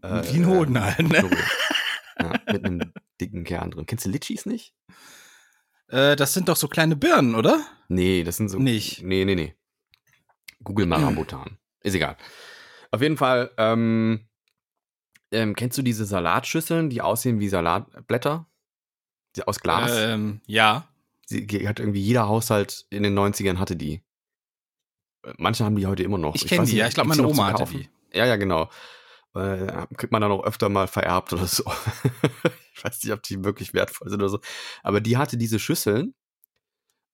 Äh, 0.01 0.23
Wie 0.31 0.37
ein 0.39 0.47
Hoden 0.47 0.79
halt, 0.79 0.99
ne? 1.09 1.29
Ja, 2.19 2.39
mit 2.51 2.65
einem 2.65 2.93
dicken 3.19 3.43
Kern 3.43 3.71
drin. 3.71 3.85
Kennst 3.85 4.05
du 4.05 4.09
Litchis 4.09 4.45
nicht? 4.45 4.73
Äh, 5.91 6.15
das 6.15 6.33
sind 6.33 6.47
doch 6.47 6.55
so 6.55 6.67
kleine 6.67 6.95
Birnen, 6.95 7.35
oder? 7.35 7.61
Nee, 7.89 8.23
das 8.23 8.37
sind 8.37 8.49
so. 8.49 8.57
Nicht. 8.57 9.03
Nee, 9.03 9.25
nee, 9.25 9.35
nee. 9.35 9.55
Google 10.63 10.85
mal 10.85 10.99
Rambutan. 11.03 11.57
Ist 11.81 11.95
egal. 11.95 12.17
Auf 12.91 13.01
jeden 13.01 13.17
Fall, 13.17 13.51
ähm, 13.57 14.27
ähm, 15.31 15.55
kennst 15.55 15.77
du 15.77 15.81
diese 15.81 16.05
Salatschüsseln, 16.05 16.89
die 16.89 17.01
aussehen 17.01 17.39
wie 17.39 17.49
Salatblätter? 17.49 18.47
Aus 19.45 19.59
Glas? 19.59 19.91
Ähm, 19.95 20.41
ja. 20.45 20.87
Sie 21.25 21.47
hat 21.67 21.79
irgendwie 21.79 22.01
jeder 22.01 22.27
Haushalt 22.27 22.85
in 22.89 23.03
den 23.03 23.17
90ern 23.17 23.57
hatte 23.57 23.77
die. 23.77 24.01
Manche 25.37 25.63
haben 25.63 25.75
die 25.75 25.87
heute 25.87 26.03
immer 26.03 26.17
noch. 26.17 26.35
Ich 26.35 26.47
kenn 26.47 26.59
weiß 26.59 26.69
die, 26.69 26.75
nicht, 26.75 26.81
ja. 26.81 26.87
Ich 26.87 26.95
glaub, 26.95 27.05
gibt's 27.05 27.17
die 27.17 27.23
meine 27.23 27.33
Oma 27.33 27.47
hatte 27.47 27.71
die. 27.71 27.89
Ja, 28.13 28.25
ja, 28.25 28.35
genau. 28.35 28.69
Äh, 29.33 29.87
kriegt 29.95 30.11
man 30.11 30.21
dann 30.21 30.31
auch 30.31 30.43
öfter 30.43 30.67
mal 30.67 30.87
vererbt 30.87 31.31
oder 31.31 31.47
so. 31.47 31.63
ich 32.75 32.83
weiß 32.83 33.03
nicht, 33.03 33.13
ob 33.13 33.23
die 33.23 33.43
wirklich 33.43 33.73
wertvoll 33.73 34.09
sind 34.09 34.21
oder 34.21 34.29
so. 34.29 34.39
Aber 34.83 35.01
die 35.01 35.17
hatte 35.17 35.37
diese 35.37 35.59
Schüsseln, 35.59 36.13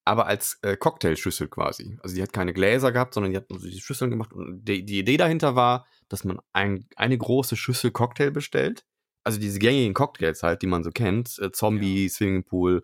aber 0.04 0.26
als 0.26 0.58
äh, 0.62 0.76
Cocktailschüssel 0.76 1.48
quasi. 1.48 1.98
Also 2.02 2.14
die 2.14 2.22
hat 2.22 2.32
keine 2.32 2.54
Gläser 2.54 2.92
gehabt, 2.92 3.12
sondern 3.12 3.32
die 3.32 3.36
hat 3.36 3.50
nur 3.50 3.58
so 3.60 3.66
diese 3.66 3.80
Schüsseln 3.82 4.10
gemacht. 4.10 4.32
Und 4.32 4.64
die, 4.64 4.84
die 4.84 5.00
Idee 5.00 5.18
dahinter 5.18 5.54
war, 5.54 5.86
dass 6.08 6.24
man 6.24 6.40
ein, 6.54 6.86
eine 6.96 7.18
große 7.18 7.56
Schüssel 7.56 7.90
Cocktail 7.90 8.30
bestellt. 8.30 8.86
Also 9.24 9.38
diese 9.38 9.58
gängigen 9.58 9.92
Cocktails 9.92 10.42
halt, 10.42 10.62
die 10.62 10.66
man 10.66 10.82
so 10.82 10.90
kennt. 10.90 11.38
Äh, 11.38 11.52
Zombie, 11.52 12.08
Swimmingpool, 12.08 12.82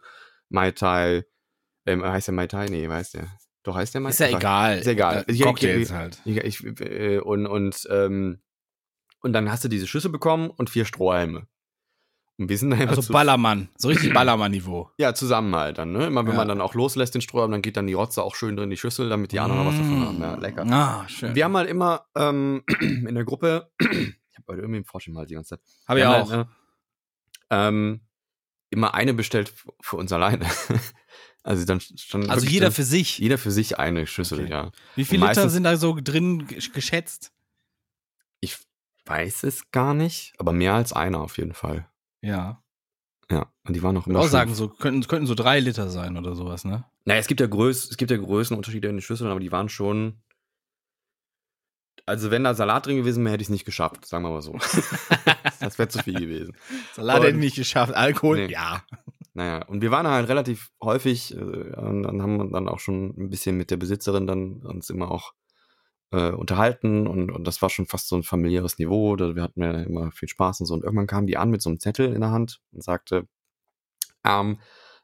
Mai 0.50 0.72
Tai. 0.72 1.24
Ähm, 1.86 2.04
heißt 2.04 2.28
der 2.28 2.34
Mai 2.34 2.46
Tai? 2.46 2.66
Nee, 2.66 2.86
heißt 2.88 3.14
der. 3.14 3.28
Doch, 3.62 3.76
heißt 3.76 3.94
der 3.94 4.02
Mai 4.02 4.10
Ist 4.10 4.20
ja 4.20 4.28
Tai? 4.28 4.36
egal. 4.36 4.78
Ist 4.80 4.86
egal. 4.86 5.24
Äh, 5.26 5.38
Cocktails 5.38 5.88
ich- 5.88 5.94
halt. 5.94 6.20
Ich, 6.26 6.36
ich, 6.36 6.80
äh, 6.80 7.20
und, 7.20 7.46
und, 7.46 7.88
ähm, 7.90 8.42
und 9.22 9.32
dann 9.32 9.50
hast 9.50 9.64
du 9.64 9.68
diese 9.68 9.86
Schüssel 9.86 10.10
bekommen 10.10 10.50
und 10.50 10.68
vier 10.68 10.84
Strohhalme. 10.84 11.46
Wir 12.36 12.58
sind 12.58 12.72
einfach 12.72 12.96
Also 12.96 13.12
Ballermann. 13.12 13.68
So 13.76 13.88
richtig 13.88 14.12
Ballermann-Niveau. 14.14 14.90
ja, 14.98 15.14
zusammen 15.14 15.54
halt 15.54 15.78
dann, 15.78 15.92
ne? 15.92 16.06
Immer 16.06 16.22
wenn 16.24 16.32
Ja. 16.32 16.38
man 16.38 16.48
dann 16.48 16.60
auch 16.60 16.74
loslässt 16.74 17.14
den 17.14 17.20
Strohhalm, 17.22 17.52
dann 17.52 17.62
geht 17.62 17.76
dann 17.76 17.86
die 17.86 17.92
Rotze 17.92 18.22
auch 18.24 18.34
schön 18.34 18.56
drin 18.56 18.64
in 18.64 18.70
die 18.70 18.76
Schüssel, 18.76 19.08
damit 19.08 19.30
die 19.32 19.38
anderen 19.40 19.62
noch 19.64 19.70
was 19.72 19.78
davon 19.78 20.04
haben. 20.04 20.20
Ja, 20.20 20.34
lecker. 20.34 20.66
Ah, 20.68 21.08
schön. 21.08 21.34
Wir 21.34 21.44
haben 21.44 21.56
halt 21.56 21.70
immer 21.70 22.06
ähm, 22.16 22.64
in 22.80 23.14
der 23.14 23.24
Gruppe, 23.24 23.70
ich 23.80 23.86
habe 23.88 24.46
heute 24.48 24.60
irgendwie 24.62 24.76
einen 24.78 24.84
Frosch 24.84 25.06
im 25.06 25.16
Hals 25.16 25.28
die 25.28 25.34
ganze 25.34 25.50
Zeit. 25.50 25.60
Habe 25.86 26.00
ich 26.00 26.06
auch. 26.06 26.30
Halt, 26.30 26.48
äh, 27.50 27.68
ähm, 27.68 28.00
immer 28.70 28.94
eine 28.94 29.14
bestellt 29.14 29.52
für 29.80 29.96
uns 29.96 30.10
alleine. 30.12 30.44
also 31.44 31.64
dann 31.64 31.78
stand 31.80 32.28
also 32.30 32.46
jeder 32.46 32.72
für 32.72 32.82
sich. 32.82 33.18
jeder 33.18 33.38
für 33.38 33.52
sich 33.52 33.78
eine 33.78 34.08
Schüssel, 34.08 34.40
Okay. 34.40 34.50
ja. 34.50 34.70
Wie 34.96 35.04
viele 35.04 35.24
Liter 35.26 35.48
sind 35.48 35.62
da 35.62 35.76
so 35.76 35.96
drin 36.02 36.48
gesch- 36.48 36.72
geschätzt? 36.72 37.30
Ich 38.40 38.58
weiß 39.06 39.44
es 39.44 39.70
gar 39.70 39.94
nicht, 39.94 40.32
aber 40.38 40.52
mehr 40.52 40.74
als 40.74 40.92
einer 40.92 41.20
auf 41.20 41.38
jeden 41.38 41.52
Fall. 41.54 41.88
Ja. 42.24 42.62
Ja, 43.30 43.50
und 43.66 43.74
die 43.74 43.82
waren 43.82 43.94
noch 43.94 44.02
Ich 44.02 44.06
würde 44.06 44.12
immer 44.14 44.20
auch 44.20 44.24
schön- 44.24 44.30
sagen, 44.32 44.54
so 44.54 44.68
könnten, 44.68 45.02
könnten 45.06 45.26
so 45.26 45.34
drei 45.34 45.58
Liter 45.60 45.88
sein 45.88 46.16
oder 46.18 46.34
sowas, 46.34 46.64
ne? 46.64 46.84
Naja, 47.04 47.20
es 47.20 47.26
gibt 47.26 47.40
ja 47.40 47.46
Größ, 47.46 47.90
es 47.90 47.96
gibt 47.96 48.10
ja 48.10 48.16
Größenunterschiede 48.18 48.88
in 48.88 48.96
den 48.96 49.02
Schüsseln, 49.02 49.30
aber 49.30 49.40
die 49.40 49.50
waren 49.52 49.68
schon. 49.68 50.20
Also 52.06 52.30
wenn 52.30 52.44
da 52.44 52.52
Salat 52.54 52.86
drin 52.86 52.96
gewesen 52.98 53.24
wäre, 53.24 53.32
hätte 53.32 53.42
ich 53.42 53.46
es 53.48 53.52
nicht 53.52 53.64
geschafft, 53.64 54.04
sagen 54.06 54.24
wir 54.24 54.30
mal 54.30 54.42
so. 54.42 54.52
das 55.60 55.78
wäre 55.78 55.88
zu 55.88 56.00
viel 56.02 56.18
gewesen. 56.20 56.54
Salat 56.92 57.16
Und- 57.20 57.22
hätte 57.26 57.36
ich 57.36 57.40
nicht 57.44 57.56
geschafft. 57.56 57.94
Alkohol, 57.94 58.46
Nee. 58.46 58.52
ja. 58.52 58.82
Naja, 59.32 59.64
und 59.66 59.80
wir 59.80 59.90
waren 59.90 60.06
halt 60.06 60.28
relativ 60.28 60.70
häufig, 60.82 61.34
äh, 61.34 61.40
und 61.40 62.02
dann 62.04 62.22
haben 62.22 62.36
wir 62.36 62.48
dann 62.50 62.68
auch 62.68 62.78
schon 62.78 63.14
ein 63.18 63.30
bisschen 63.30 63.56
mit 63.56 63.70
der 63.70 63.78
Besitzerin 63.78 64.26
dann 64.26 64.62
uns 64.62 64.90
immer 64.90 65.10
auch 65.10 65.32
äh, 66.10 66.30
unterhalten 66.30 67.06
und, 67.06 67.30
und 67.30 67.46
das 67.46 67.62
war 67.62 67.70
schon 67.70 67.86
fast 67.86 68.08
so 68.08 68.16
ein 68.16 68.22
familiäres 68.22 68.78
Niveau. 68.78 69.16
Da, 69.16 69.34
wir 69.34 69.42
hatten 69.42 69.62
ja 69.62 69.82
immer 69.82 70.10
viel 70.12 70.28
Spaß 70.28 70.60
und 70.60 70.66
so. 70.66 70.74
Und 70.74 70.84
irgendwann 70.84 71.06
kam 71.06 71.26
die 71.26 71.36
an 71.36 71.50
mit 71.50 71.62
so 71.62 71.70
einem 71.70 71.80
Zettel 71.80 72.12
in 72.12 72.20
der 72.20 72.30
Hand 72.30 72.60
und 72.72 72.82
sagte, 72.82 73.26
ähm, 74.24 74.58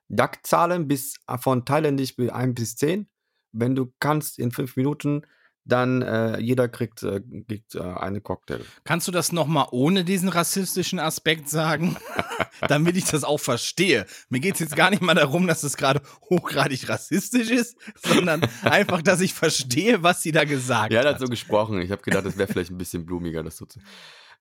DAC-Zahlen 0.08 0.88
bis 0.88 1.16
äh, 1.26 1.38
von 1.38 1.64
thailändisch 1.64 2.16
bis 2.16 2.30
1 2.30 2.54
bis 2.54 2.76
10. 2.76 3.08
Wenn 3.52 3.74
du 3.74 3.92
kannst 4.00 4.38
in 4.38 4.50
fünf 4.52 4.76
Minuten, 4.76 5.22
dann 5.64 6.02
äh, 6.02 6.38
jeder 6.40 6.68
kriegt, 6.68 7.02
äh, 7.02 7.20
kriegt 7.46 7.74
äh, 7.74 7.80
eine 7.80 8.20
Cocktail. 8.20 8.60
Kannst 8.84 9.06
du 9.08 9.12
das 9.12 9.32
nochmal 9.32 9.68
ohne 9.70 10.04
diesen 10.04 10.28
rassistischen 10.28 10.98
Aspekt 10.98 11.48
sagen? 11.48 11.96
Damit 12.68 12.96
ich 12.96 13.04
das 13.04 13.24
auch 13.24 13.40
verstehe. 13.40 14.06
Mir 14.28 14.40
geht 14.40 14.54
es 14.54 14.60
jetzt 14.60 14.76
gar 14.76 14.90
nicht 14.90 15.02
mal 15.02 15.14
darum, 15.14 15.46
dass 15.46 15.62
es 15.62 15.76
gerade 15.76 16.02
hochgradig 16.28 16.88
rassistisch 16.88 17.50
ist, 17.50 17.76
sondern 17.96 18.42
einfach, 18.62 19.00
dass 19.02 19.20
ich 19.20 19.32
verstehe, 19.32 20.02
was 20.02 20.22
sie 20.22 20.32
da 20.32 20.44
gesagt 20.44 20.92
Ja, 20.92 21.00
er 21.00 21.08
hat. 21.08 21.14
hat 21.14 21.20
so 21.20 21.26
gesprochen. 21.28 21.80
Ich 21.80 21.90
habe 21.90 22.02
gedacht, 22.02 22.26
das 22.26 22.36
wäre 22.36 22.52
vielleicht 22.52 22.70
ein 22.70 22.78
bisschen 22.78 23.06
blumiger, 23.06 23.42
das 23.42 23.56
so 23.56 23.64
zu. 23.66 23.80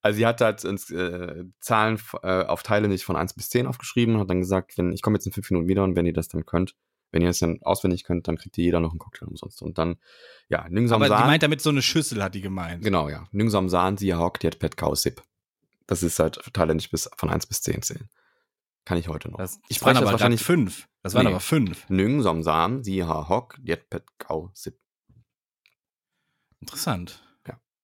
Also 0.02 0.18
sie 0.18 0.26
hat 0.26 0.40
halt 0.42 0.64
ins, 0.64 0.90
äh, 0.92 1.44
Zahlen 1.60 2.00
äh, 2.24 2.44
auf 2.44 2.64
Thailändisch 2.64 3.04
von 3.04 3.16
1 3.18 3.34
bis 3.34 3.50
10 3.50 3.68
aufgeschrieben 3.68 4.16
und 4.16 4.22
hat 4.22 4.30
dann 4.30 4.40
gesagt, 4.40 4.78
wenn 4.78 4.92
ich 4.94 5.02
komme 5.02 5.18
jetzt 5.18 5.26
in 5.26 5.34
fünf 5.34 5.50
Minuten 5.52 5.68
wieder 5.68 5.84
und 5.84 5.96
wenn 5.96 6.06
ihr 6.06 6.14
das 6.14 6.30
dann 6.30 6.46
könnt, 6.46 6.76
wenn 7.12 7.22
ihr 7.22 7.30
es 7.30 7.40
dann 7.40 7.62
auswendig 7.64 8.04
könnt, 8.04 8.28
dann 8.28 8.38
kriegt 8.38 8.58
ihr 8.58 8.64
jeder 8.64 8.80
noch 8.80 8.92
einen 8.92 9.00
Cocktail 9.00 9.28
umsonst. 9.28 9.62
Und 9.62 9.78
dann, 9.78 9.98
ja, 10.48 10.68
Ningsam 10.70 11.02
Aber 11.02 11.16
die 11.18 11.24
meint 11.24 11.44
damit 11.44 11.62
so 11.62 11.70
eine 11.70 11.82
Schüssel, 11.82 12.24
hat 12.24 12.36
die 12.36 12.42
gemeint. 12.42 12.84
Genau, 12.84 13.10
ja. 13.10 13.28
Ningsam 13.32 13.70
Saan, 13.70 13.98
sie 13.98 14.14
hockt 14.14 14.44
jetzt 14.44 14.60
Pet 14.60 14.78
Kau 14.78 14.96
Sip. 14.96 15.22
Das 15.88 16.04
ist 16.04 16.20
halt 16.20 16.40
Thailändisch 16.54 16.92
bis, 16.92 17.10
von 17.18 17.30
1 17.30 17.48
bis 17.48 17.62
10 17.62 17.82
zählen. 17.82 18.10
Kann 18.86 18.98
ich 18.98 19.08
heute 19.08 19.30
noch. 19.30 19.38
Das, 19.38 19.60
ich 19.68 19.78
spreche 19.78 19.96
das 19.96 20.04
aber 20.04 20.12
wahrscheinlich 20.14 20.44
fünf. 20.44 20.88
Das 21.04 21.14
waren 21.14 21.26
Nee. 21.26 21.32
aber 21.32 21.40
fünf. 21.40 21.90
Ningsam 21.90 22.44
Saan, 22.44 22.84
sie 22.84 23.04
hock 23.04 23.58
jetzt 23.64 23.90
Pet 23.90 24.04
Kau 24.20 24.52
Sip. 24.54 24.80
Interessant. 26.60 27.24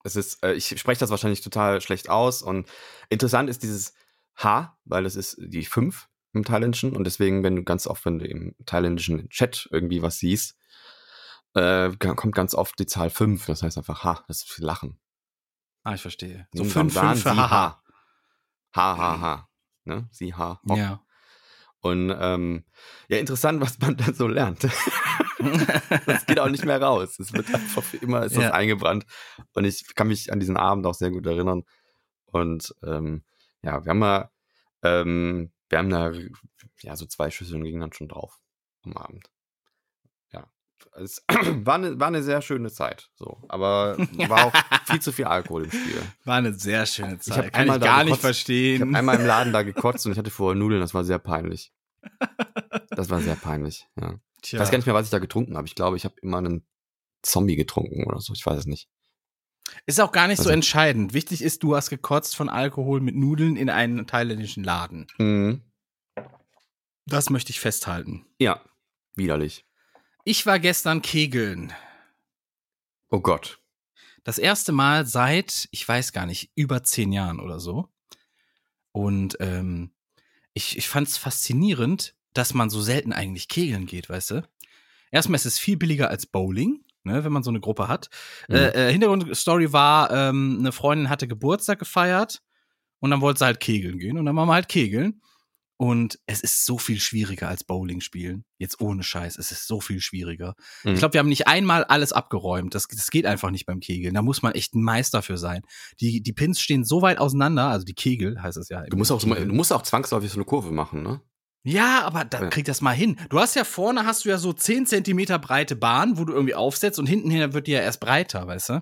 Es 0.06 0.16
ist, 0.16 0.44
äh, 0.44 0.54
ich 0.54 0.80
spreche 0.80 1.00
das 1.00 1.10
wahrscheinlich 1.10 1.42
total 1.42 1.82
schlecht 1.82 2.10
aus 2.10 2.44
und 2.44 2.70
interessant 3.10 3.50
ist 3.50 3.64
dieses 3.64 3.96
H, 4.36 4.78
weil 4.86 5.04
das 5.04 5.16
ist 5.16 5.36
die 5.40 5.66
5 5.66 6.08
im 6.36 6.44
Thailändischen 6.44 6.96
und 6.96 7.04
deswegen, 7.06 7.44
wenn 7.44 7.56
du 7.56 7.64
ganz 7.64 7.88
oft, 7.88 8.06
wenn 8.06 8.20
du 8.20 8.26
im 8.28 8.56
thailändischen 8.66 9.30
Chat 9.30 9.68
irgendwie 9.72 10.02
was 10.02 10.20
siehst, 10.20 10.58
äh, 11.54 11.92
kommt 11.98 12.36
ganz 12.36 12.54
oft 12.54 12.78
die 12.80 12.86
Zahl 12.86 13.10
5, 13.10 13.46
das 13.46 13.64
heißt 13.64 13.78
einfach 13.78 14.04
H, 14.04 14.24
das 14.28 14.38
ist 14.44 14.52
für 14.52 14.64
Lachen. 14.64 15.00
Ah, 15.84 15.94
ich 15.94 16.02
verstehe. 16.02 16.48
So 16.54 16.64
fünf, 16.64 16.94
Sam 16.94 17.10
fünf 17.10 17.24
Saan, 17.24 17.36
für 17.36 17.42
sie 17.42 17.50
Haha. 17.50 17.84
Ha, 18.76 18.98
ha, 18.98 19.20
ha. 19.22 19.50
Ne? 19.86 20.10
Sie, 20.12 20.34
ha, 20.34 20.60
hock. 20.68 20.78
Ja. 20.78 21.02
Und 21.80 22.14
ähm, 22.20 22.66
ja, 23.08 23.20
interessant, 23.20 23.62
was 23.62 23.78
man 23.80 23.96
da 23.98 24.12
so 24.12 24.28
lernt. 24.28 24.64
das 26.08 26.26
geht 26.26 26.40
auch 26.40 26.50
nicht 26.50 26.66
mehr 26.66 26.82
raus. 26.82 27.20
Es 27.20 27.32
wird 27.34 27.54
einfach 27.54 27.84
für 27.84 27.98
immer 27.98 28.24
ist 28.26 28.36
das 28.36 28.46
Ja. 28.46 28.52
eingebrannt. 28.54 29.06
Und 29.54 29.66
ich 29.66 29.94
kann 29.94 30.08
mich 30.08 30.34
an 30.34 30.40
diesen 30.40 30.58
Abend 30.58 30.88
auch 30.88 30.96
sehr 30.96 31.12
gut 31.12 31.28
erinnern. 31.28 31.64
Und 32.26 32.74
ähm, 32.84 33.24
ja, 33.62 33.86
wir 33.86 33.92
haben 33.92 34.00
mal, 34.00 34.32
ähm, 34.82 35.52
wir 35.70 35.78
haben 35.78 35.90
da 35.90 36.12
ja 36.82 36.96
so 36.96 37.06
zwei 37.06 37.32
Schüsseln 37.32 37.64
gingen 37.64 37.82
dann 37.82 37.94
schon 37.94 38.08
drauf 38.08 38.40
am 38.84 38.98
Abend. 38.98 39.30
Ja. 40.32 40.52
Es 40.94 41.24
war 41.30 41.76
eine, 41.76 42.00
war 42.00 42.08
eine 42.08 42.24
sehr 42.24 42.42
schöne 42.42 42.72
Zeit. 42.72 43.10
So, 43.16 43.42
aber 43.50 43.98
war 44.28 44.46
auch 44.46 44.54
viel 44.86 45.02
zu 45.02 45.12
viel 45.12 45.26
Alkohol 45.26 45.66
im 45.66 45.72
Spiel. 45.72 46.02
War 46.24 46.38
eine 46.38 46.54
sehr 46.54 46.86
schöne 46.86 47.20
Zeit. 47.20 47.54
Kann 47.54 47.62
einmal 47.62 47.78
ich 47.78 47.84
gar 47.84 48.04
nicht 48.04 48.06
gekotzt. 48.06 48.18
Ich 48.18 48.22
verstehen. 48.22 48.82
habe 48.82 48.98
einmal 48.98 49.20
im 49.20 49.26
Laden 49.26 49.54
da 49.54 49.62
gekotzt 49.64 50.06
und 50.06 50.12
ich 50.12 50.18
hatte 50.18 50.32
vorher 50.32 50.56
Nudeln, 50.56 50.82
das 50.82 50.94
war 50.94 51.04
sehr 51.04 51.20
peinlich. 51.20 51.74
Das 52.90 53.10
war 53.10 53.22
sehr 53.22 53.36
peinlich, 53.36 53.88
ja. 54.00 54.16
Ich 54.46 54.60
weiß 54.60 54.70
gar 54.70 54.78
nicht 54.78 54.86
mehr, 54.86 54.94
was 54.94 55.08
ich 55.08 55.12
da 55.12 55.18
getrunken 55.18 55.58
habe. 55.58 55.68
Ich 55.68 55.74
glaube, 55.74 55.98
ich 55.98 56.06
habe 56.06 56.14
immer 56.22 56.38
einen 56.38 56.68
Zombie 57.24 57.56
getrunken 57.56 58.04
oder 58.06 58.20
so. 58.20 58.32
Ich 58.34 58.46
weiß 58.46 58.60
es 58.60 58.66
nicht. 58.68 58.88
Ist 59.86 60.00
auch 60.00 60.12
gar 60.12 60.28
nicht 60.28 60.38
so 60.38 60.44
Also- 60.44 60.52
entscheidend. 60.54 61.14
Wichtig 61.14 61.42
ist, 61.42 61.64
du 61.64 61.76
hast 61.76 61.90
gekotzt 61.90 62.36
von 62.36 62.50
Alkohol 62.50 63.02
mit 63.02 63.16
Nudeln 63.16 63.56
in 63.56 63.70
einen 63.70 64.08
thailändischen 64.08 64.64
Laden. 64.64 65.08
Mhm. 65.18 65.62
Das 67.06 67.30
möchte 67.30 67.52
ich 67.52 67.60
festhalten. 67.60 68.26
Ja, 68.40 68.62
widerlich. 69.16 69.66
Ich 70.24 70.46
war 70.46 70.60
gestern 70.60 71.02
kegeln. 71.02 71.72
Oh 73.10 73.20
Gott. 73.20 73.60
Das 74.24 74.40
erste 74.40 74.72
Mal 74.72 75.06
seit, 75.06 75.68
ich 75.72 75.88
weiß 75.88 76.12
gar 76.14 76.26
nicht, 76.26 76.52
über 76.56 76.84
zehn 76.84 77.12
Jahren 77.12 77.40
oder 77.40 77.60
so. 77.60 77.90
Und 78.92 79.38
ähm, 79.40 79.92
ich, 80.54 80.78
ich 80.78 80.88
fand 80.88 81.08
es 81.08 81.18
faszinierend, 81.18 82.16
dass 82.34 82.54
man 82.56 82.70
so 82.72 82.82
selten 82.82 83.14
eigentlich 83.14 83.48
kegeln 83.50 83.86
geht, 83.86 84.10
weißt 84.10 84.32
du? 84.32 84.50
Erstmal 85.12 85.36
ist 85.36 85.46
es 85.46 85.60
viel 85.60 85.78
billiger 85.78 86.10
als 86.10 86.26
Bowling, 86.26 86.84
ne, 87.06 87.24
wenn 87.24 87.32
man 87.32 87.44
so 87.44 87.50
eine 87.50 87.60
Gruppe 87.60 87.88
hat. 87.88 88.10
Mhm. 88.50 88.56
Äh, 88.56 88.90
äh, 88.90 88.92
Hintergrundstory 88.92 89.72
war, 89.72 90.12
ähm, 90.12 90.58
eine 90.60 90.72
Freundin 90.72 91.10
hatte 91.10 91.28
Geburtstag 91.28 91.80
gefeiert 91.80 92.42
und 93.00 93.12
dann 93.12 93.22
wollte 93.22 93.40
sie 93.40 93.46
halt 93.46 93.60
kegeln 93.60 93.98
gehen 94.00 94.18
und 94.18 94.26
dann 94.26 94.36
waren 94.36 94.48
wir 94.48 94.54
halt 94.54 94.70
kegeln. 94.70 95.22
Und 95.78 96.20
es 96.26 96.40
ist 96.40 96.66
so 96.66 96.78
viel 96.78 97.02
schwieriger 97.02 97.50
als 97.50 97.66
Bowling 97.66 98.00
spielen. 98.00 98.46
Jetzt 98.58 98.80
ohne 98.80 99.04
Scheiß, 99.04 99.38
es 99.38 99.52
ist 99.52 99.68
so 99.68 99.82
viel 99.82 100.00
schwieriger. 100.00 100.56
Mhm. 100.86 100.94
Ich 100.94 101.00
glaube, 101.00 101.14
wir 101.14 101.20
haben 101.20 101.28
nicht 101.28 101.48
einmal 101.48 101.84
alles 101.84 102.14
abgeräumt. 102.14 102.74
Das, 102.74 102.88
das 102.88 103.12
geht 103.12 103.26
einfach 103.26 103.52
nicht 103.52 103.66
beim 103.66 103.82
Kegeln. 103.82 104.14
Da 104.14 104.22
muss 104.22 104.42
man 104.42 104.54
echt 104.54 104.74
ein 104.74 104.84
Meister 104.84 105.22
für 105.22 105.38
sein. 105.38 105.64
Die, 106.00 106.22
die 106.22 106.32
Pins 106.32 106.62
stehen 106.62 106.86
so 106.86 107.02
weit 107.02 107.18
auseinander, 107.18 107.68
also 107.68 107.84
die 107.84 107.94
Kegel 107.94 108.42
heißt 108.42 108.58
es 108.58 108.70
ja. 108.70 108.84
Du 108.84 108.96
musst 108.96 109.12
auch, 109.12 109.22
Kegel. 109.22 109.48
du 109.48 109.54
musst 109.54 109.74
auch 109.74 109.82
zwangsläufig 109.82 110.32
so 110.32 110.38
eine 110.38 110.46
Kurve 110.46 110.72
machen, 110.72 111.04
ne? 111.04 111.20
Ja, 111.68 112.04
aber 112.04 112.26
da 112.26 112.44
Ja. 112.44 112.50
krieg 112.50 112.66
das 112.66 112.82
mal 112.82 112.92
hin. 112.92 113.18
Du 113.30 113.40
hast 113.40 113.56
ja 113.56 113.64
vorne 113.64 114.06
hast 114.06 114.24
du 114.24 114.30
ja 114.30 114.38
so 114.38 114.54
10 114.54 114.86
Zentimeter 114.86 115.40
breite 115.40 115.76
Bahn, 115.76 116.18
wo 116.20 116.24
du 116.24 116.32
irgendwie 116.32 116.54
aufsetzt 116.54 117.00
und 117.00 117.08
hinten 117.08 117.32
hin 117.32 117.54
wird 117.54 117.66
die 117.66 117.72
ja 117.72 117.82
erst 117.82 118.00
breiter, 118.00 118.46
weißt 118.48 118.70
du? 118.70 118.82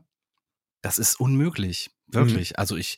Das 0.82 0.98
ist 0.98 1.18
unmöglich. 1.20 1.92
Wirklich. 2.08 2.60
Also 2.60 2.76
ich, 2.76 2.98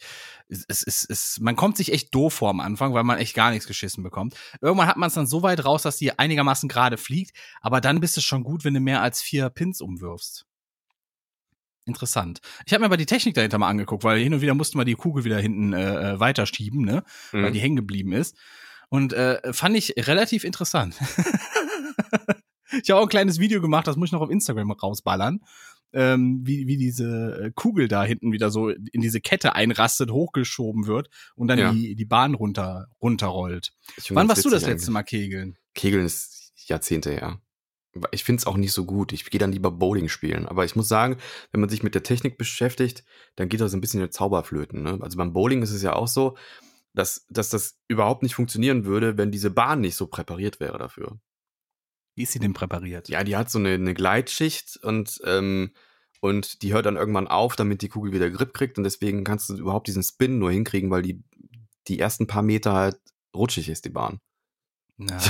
es, 0.49 0.65
es, 0.83 1.05
es, 1.07 1.39
man 1.39 1.55
kommt 1.55 1.77
sich 1.77 1.93
echt 1.93 2.13
doof 2.15 2.33
vor 2.33 2.49
am 2.49 2.59
Anfang, 2.59 2.93
weil 2.95 3.03
man 3.03 3.19
echt 3.19 3.35
gar 3.35 3.51
nichts 3.51 3.67
geschissen 3.67 4.03
bekommt. 4.03 4.35
Irgendwann 4.59 4.87
hat 4.87 4.97
man 4.97 5.07
es 5.07 5.13
dann 5.13 5.27
so 5.27 5.43
weit 5.43 5.63
raus, 5.63 5.83
dass 5.83 5.97
die 5.97 6.17
einigermaßen 6.17 6.67
gerade 6.67 6.97
fliegt, 6.97 7.37
aber 7.61 7.79
dann 7.79 7.99
bist 8.01 8.17
es 8.17 8.23
schon 8.23 8.43
gut, 8.43 8.65
wenn 8.65 8.73
du 8.73 8.79
mehr 8.79 9.01
als 9.03 9.21
vier 9.21 9.49
Pins 9.51 9.79
umwirfst. 9.81 10.45
Interessant. 11.85 12.39
Ich 12.65 12.73
habe 12.73 12.81
mir 12.81 12.85
aber 12.87 12.97
die 12.97 13.05
Technik 13.05 13.35
dahinter 13.35 13.59
mal 13.59 13.69
angeguckt, 13.69 14.03
weil 14.03 14.19
hin 14.19 14.33
und 14.33 14.41
wieder 14.41 14.55
mussten 14.55 14.79
wir 14.79 14.85
die 14.85 14.95
Kugel 14.95 15.23
wieder 15.23 15.39
hinten 15.39 15.71
äh, 15.73 16.13
äh, 16.13 16.19
weiterschieben, 16.19 16.81
ne? 16.83 17.03
weil 17.31 17.49
Mhm. 17.51 17.53
die 17.53 17.59
hängen 17.59 17.75
geblieben 17.75 18.11
ist. 18.11 18.35
Und 18.89 19.13
äh, 19.13 19.53
fand 19.53 19.75
ich 19.75 19.93
relativ 19.97 20.43
interessant. 20.43 20.95
ich 22.83 22.89
habe 22.89 22.99
auch 22.99 23.03
ein 23.03 23.09
kleines 23.09 23.39
Video 23.39 23.61
gemacht, 23.61 23.87
das 23.87 23.95
muss 23.95 24.09
ich 24.09 24.13
noch 24.13 24.21
auf 24.21 24.29
Instagram 24.29 24.71
rausballern, 24.71 25.39
ähm, 25.93 26.41
wie, 26.43 26.67
wie 26.67 26.77
diese 26.77 27.45
äh, 27.45 27.51
Kugel 27.55 27.87
da 27.87 28.03
hinten 28.03 28.31
wieder 28.31 28.51
so 28.51 28.69
in 28.69 29.01
diese 29.01 29.21
Kette 29.21 29.55
einrastet, 29.55 30.11
hochgeschoben 30.11 30.87
wird 30.87 31.09
und 31.35 31.47
dann 31.47 31.59
Ja. 31.59 31.71
die, 31.71 31.95
die 31.95 32.05
Bahn 32.05 32.33
runter, 32.35 32.87
runterrollt. 33.01 33.71
Wann 34.09 34.27
warst 34.27 34.43
du 34.45 34.49
das 34.49 34.65
letzte 34.65 34.91
Mal 34.91 35.03
kegeln? 35.03 35.57
Kegeln 35.73 36.05
ist 36.05 36.53
Jahrzehnte 36.67 37.11
her. 37.11 37.39
Ich 38.11 38.25
finde 38.25 38.41
es 38.41 38.45
auch 38.45 38.57
nicht 38.57 38.73
so 38.73 38.83
gut. 38.83 39.13
Ich 39.13 39.23
gehe 39.29 39.39
dann 39.39 39.53
lieber 39.53 39.71
Bowling 39.71 40.09
spielen. 40.09 40.47
Aber 40.47 40.65
ich 40.65 40.75
muss 40.75 40.89
sagen, 40.89 41.15
wenn 41.51 41.61
man 41.61 41.69
sich 41.69 41.81
mit 41.81 41.95
der 41.95 42.03
Technik 42.03 42.37
beschäftigt, 42.37 43.05
dann 43.37 43.47
geht 43.47 43.61
das 43.61 43.73
ein 43.73 43.79
bisschen 43.79 44.01
in 44.01 44.11
Zauberflöten. 44.11 44.83
Ne? 44.83 44.99
Also 45.01 45.17
beim 45.17 45.31
Bowling 45.31 45.61
ist 45.61 45.71
es 45.71 45.81
ja 45.81 45.93
auch 45.93 46.09
so, 46.09 46.35
dass, 46.95 47.25
dass 47.29 47.49
das 47.49 47.77
überhaupt 47.87 48.23
nicht 48.23 48.35
funktionieren 48.35 48.85
würde, 48.85 49.17
wenn 49.17 49.31
diese 49.31 49.51
Bahn 49.51 49.81
nicht 49.81 49.95
so 49.95 50.07
präpariert 50.07 50.59
wäre 50.59 50.77
dafür. 50.77 51.19
Wie 52.15 52.23
ist 52.23 52.31
sie 52.31 52.39
denn 52.39 52.53
präpariert? 52.53 53.09
Ja, 53.09 53.23
die 53.23 53.35
hat 53.35 53.51
so 53.51 53.59
eine, 53.59 53.73
eine 53.73 53.93
Gleitschicht 53.93 54.77
und, 54.81 55.19
ähm, 55.25 55.71
und 56.21 56.61
die 56.61 56.73
hört 56.73 56.85
dann 56.85 56.95
irgendwann 56.95 57.27
auf, 57.27 57.57
damit 57.57 57.81
die 57.81 57.89
Kugel 57.89 58.13
wieder 58.13 58.29
Grip 58.29 58.53
kriegt. 58.53 58.77
Und 58.77 58.85
deswegen 58.85 59.25
kannst 59.25 59.49
du 59.49 59.57
überhaupt 59.57 59.87
diesen 59.87 60.03
Spin 60.03 60.39
nur 60.39 60.51
hinkriegen, 60.51 60.89
weil 60.89 61.01
die, 61.01 61.21
die 61.87 61.99
ersten 61.99 62.25
paar 62.25 62.41
Meter 62.41 62.73
halt 62.73 62.97
rutschig 63.35 63.67
ist, 63.67 63.83
die 63.83 63.89
Bahn. 63.89 64.19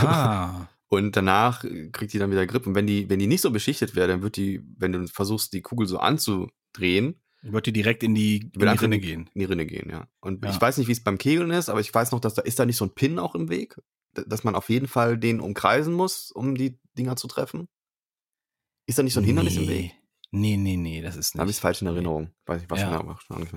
Ah. 0.03 0.68
Und 0.88 1.16
danach 1.16 1.63
äh, 1.63 1.89
kriegt 1.89 2.13
die 2.13 2.20
dann 2.20 2.30
wieder 2.30 2.45
Grip. 2.45 2.68
Und 2.68 2.76
wenn 2.76 2.86
die, 2.86 3.09
wenn 3.09 3.20
die 3.20 3.28
nicht 3.28 3.41
so 3.41 3.49
beschichtet 3.49 3.95
wäre, 3.95 4.07
dann 4.07 4.22
wird 4.22 4.38
die, 4.38 4.61
wenn 4.78 4.91
du 4.91 5.07
versuchst, 5.07 5.53
die 5.53 5.63
Kugel 5.63 5.88
so 5.88 5.97
anzudrehen, 5.97 7.20
Wird 7.48 7.68
die 7.68 7.74
direkt 7.74 8.02
in 8.04 8.16
die, 8.16 8.38
in 8.38 8.52
die 8.60 8.66
Rinne 8.66 9.00
gehen. 9.00 9.30
in 9.34 9.39
die 9.39 9.46
Rinne 9.46 9.66
gehen, 9.66 9.89
ja. 9.89 10.08
Und 10.20 10.43
Ja. 10.43 10.52
ich 10.52 10.60
weiß 10.60 10.78
nicht, 10.78 10.88
wie 10.88 10.91
es 10.93 11.04
beim 11.04 11.18
Kegeln 11.18 11.52
ist, 11.52 11.70
aber 11.70 11.80
ich 11.80 11.93
weiß 11.93 12.12
noch, 12.12 12.20
dass 12.20 12.34
da 12.34 12.41
ist 12.41 12.58
da 12.60 12.66
nicht 12.66 12.78
so 12.78 12.86
ein 12.86 12.93
Pin 12.96 13.20
auch 13.20 13.36
im 13.36 13.50
Weg, 13.50 13.76
dass 14.14 14.43
man 14.43 14.56
auf 14.56 14.70
jeden 14.70 14.88
Fall 14.88 15.18
den 15.18 15.39
umkreisen 15.39 15.93
muss, 15.93 16.32
um 16.32 16.56
die 16.56 16.80
Dinger 16.98 17.16
zu 17.16 17.28
treffen. 17.28 17.68
Ist 18.88 18.98
da 18.98 19.04
nicht 19.04 19.14
so 19.14 19.20
ein 19.20 19.26
Hindernis 19.26 19.58
im 19.58 19.68
Weg? 19.68 19.91
Nee, 20.32 20.58
nee, 20.58 20.76
nee, 20.78 21.02
das 21.02 21.16
ist 21.16 21.36
Da 21.36 21.39
habe 21.39 21.50
ich 21.50 21.54
nicht. 21.54 21.58
es 21.58 21.62
falsch 21.62 21.82
in 21.82 21.88
Erinnerung. 21.88 22.32
Weiß 22.46 22.64
ich 22.64 22.70
was 22.70 22.80
Ja. 22.82 22.98
genau, 22.98 23.39
nicht. 23.39 23.52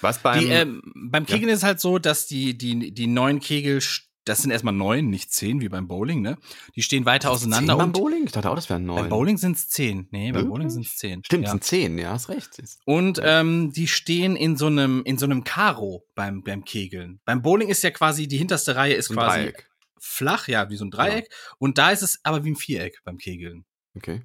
Was 0.00 0.22
beim 0.22 0.40
Die, 0.40 0.46
ähm, 0.46 0.82
beim 0.94 1.26
Kegeln 1.26 1.50
ist 1.50 1.58
es 1.58 1.64
halt 1.64 1.80
so, 1.80 1.98
dass 1.98 2.26
die, 2.26 2.56
die, 2.58 2.92
die 2.92 3.06
neun 3.06 3.38
Kegel, 3.40 3.80
das 4.24 4.42
sind 4.42 4.50
erstmal 4.50 4.74
neun, 4.74 5.08
nicht 5.08 5.32
zehn, 5.32 5.60
wie 5.60 5.68
beim 5.68 5.88
Bowling, 5.88 6.20
ne? 6.20 6.36
Die 6.76 6.82
stehen 6.82 7.06
weiter 7.06 7.30
auseinander 7.30 7.72
zehn 7.74 7.78
beim 7.78 7.92
Bowling? 7.92 8.24
Ich 8.26 8.32
dachte 8.32 8.50
auch, 8.50 8.54
das 8.54 8.68
wären 8.68 8.84
neun. 8.84 8.96
beim 9.02 9.08
Bowling 9.08 9.38
sind 9.38 9.56
es 9.56 9.68
zehn. 9.68 10.08
Nee, 10.10 10.32
beim? 10.32 10.48
Bowling 10.48 10.70
sind 10.70 10.86
es 10.86 10.96
zehn. 10.96 11.24
Stimmt, 11.24 11.44
ja. 11.44 11.50
sind 11.50 11.64
zehn, 11.64 11.98
ja, 11.98 12.10
hast 12.10 12.28
recht. 12.28 12.62
Und 12.84 13.20
ähm, 13.22 13.72
die 13.72 13.88
stehen 13.88 14.36
in 14.36 14.56
so 14.56 14.66
einem 14.66 15.02
in 15.04 15.16
so 15.18 15.24
einem 15.24 15.44
Karo 15.44 16.04
beim 16.14 16.42
beim 16.42 16.64
Kegeln. 16.64 17.20
Beim 17.24 17.42
Bowling 17.42 17.68
ist 17.68 17.82
ja 17.82 17.90
quasi 17.90 18.28
die 18.28 18.36
hinterste 18.38 18.76
Reihe 18.76 18.94
ist 18.94 19.10
Ein 19.10 19.16
quasi 19.16 19.38
Dreieck. 19.40 19.70
flach, 19.98 20.48
ja, 20.48 20.68
wie 20.68 20.76
so 20.76 20.84
ein 20.84 20.90
Dreieck. 20.90 21.32
Und 21.58 21.78
da 21.78 21.90
ist 21.90 22.02
es 22.02 22.20
aber 22.22 22.44
wie 22.44 22.50
ein 22.50 22.56
Viereck 22.56 23.00
beim 23.04 23.16
Kegeln. 23.18 23.64
Okay. 23.96 24.22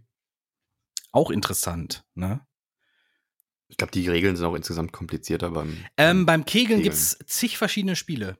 Auch 1.11 1.31
interessant, 1.31 2.03
ne? 2.13 2.45
Ich 3.67 3.77
glaube, 3.77 3.91
die 3.91 4.07
Regeln 4.07 4.35
sind 4.35 4.45
auch 4.45 4.53
insgesamt 4.55 4.91
komplizierter 4.91 5.49
beim. 5.51 5.77
Ähm, 5.97 6.25
beim 6.25 6.45
Kegeln 6.45 6.81
Kegeln. 6.81 6.83
gibt's 6.83 7.17
zig 7.25 7.57
verschiedene 7.57 7.95
Spiele. 7.95 8.37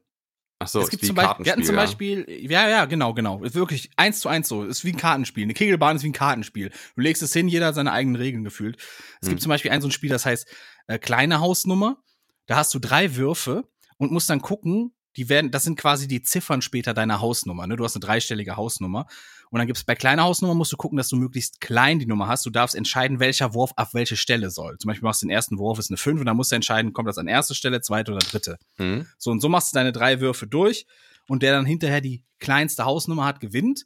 Ach 0.60 0.68
so, 0.68 0.80
es 0.80 0.90
gibt 0.90 1.06
zum 1.06 1.16
Beispiel, 1.16 1.46
wir 1.46 1.52
hatten 1.52 1.64
zum 1.64 1.76
ja. 1.76 1.82
Beispiel, 1.82 2.26
ja, 2.50 2.70
ja, 2.70 2.86
genau, 2.86 3.14
genau. 3.14 3.44
Ist 3.44 3.56
wirklich 3.56 3.90
eins 3.98 4.22
zu 4.22 4.30
eins 4.30 4.48
so. 4.48 4.64
Ist 4.64 4.86
wie 4.86 4.92
ein 4.94 4.98
Kartenspiel. 4.98 5.44
Eine 5.44 5.54
Kegelbahn 5.54 5.98
ist 5.98 6.04
wie 6.04 6.10
ein 6.10 6.14
Kartenspiel. 6.14 6.72
Du 6.96 7.02
legst 7.02 7.22
es 7.22 7.34
hin, 7.34 7.50
jeder 7.50 7.68
hat 7.68 7.76
seine 7.76 7.92
eigenen 7.92 8.16
Regeln 8.16 8.44
gefühlt. 8.44 8.78
Es 9.22 9.28
Hm. 9.28 9.32
gibt 9.32 9.42
zum 9.42 9.50
Beispiel 9.50 9.72
ein 9.72 9.82
so 9.82 9.90
ein 9.90 9.92
Spiel, 9.92 10.10
das 10.10 10.26
heißt 10.26 10.48
äh, 10.88 10.98
kleine 10.98 11.42
Hausnummer. 11.42 11.98
Da 12.46 12.56
hast 12.56 12.74
du 12.74 12.80
drei 12.80 13.16
Würfe 13.16 13.68
und 13.98 14.12
musst 14.12 14.30
dann 14.30 14.42
gucken, 14.42 14.94
die 15.18 15.30
werden, 15.30 15.52
das 15.52 15.64
sind 15.64 15.78
quasi 15.78 16.08
die 16.08 16.22
Ziffern 16.22 16.62
später 16.62 16.94
deiner 16.94 17.22
Hausnummer. 17.22 17.68
Ne? 17.68 17.76
Du 17.76 17.84
hast 17.84 17.96
eine 17.96 18.06
dreistellige 18.06 18.56
Hausnummer. 18.56 19.08
Und 19.56 19.60
dann 19.60 19.68
gibt's 19.68 19.86
bei 19.86 19.96
kleiner 19.96 20.24
Hausnummer 20.24 20.54
musst 20.54 20.74
du 20.74 20.76
gucken, 20.76 20.98
dass 20.98 21.08
du 21.08 21.16
möglichst 21.16 21.62
klein 21.62 21.98
die 21.98 22.06
Nummer 22.06 22.28
hast. 22.28 22.46
Du 22.46 22.50
darfst 22.50 22.76
entscheiden, 22.76 23.22
welcher 23.22 23.54
Wurf 23.54 23.72
auf 23.78 23.94
welche 23.94 24.18
Stelle 24.18 24.50
soll. 24.50 24.78
Zum 24.80 24.90
Beispiel 24.90 25.06
machst 25.06 25.22
du 25.22 25.28
den 25.28 25.32
ersten 25.32 25.60
Wurf, 25.60 25.80
ist 25.80 25.90
eine 25.90 25.96
5 25.96 26.20
und 26.20 26.26
dann 26.26 26.36
musst 26.36 26.52
du 26.52 26.58
entscheiden, 26.58 26.92
kommt 26.92 27.08
das 27.08 27.18
an 27.18 27.28
erste 27.28 27.56
Stelle, 27.56 27.80
zweite 27.80 28.12
oder 28.12 28.20
dritte. 28.20 28.58
Hm? 28.76 29.08
So, 29.18 29.32
und 29.32 29.40
so 29.40 29.48
machst 29.48 29.72
du 29.72 29.76
deine 29.76 29.94
drei 29.94 30.20
Würfe 30.20 30.46
durch 30.46 30.86
und 31.30 31.42
der 31.42 31.54
dann 31.54 31.66
hinterher 31.66 32.02
die 32.02 32.26
kleinste 32.40 32.84
Hausnummer 32.84 33.24
hat, 33.24 33.40
gewinnt. 33.40 33.86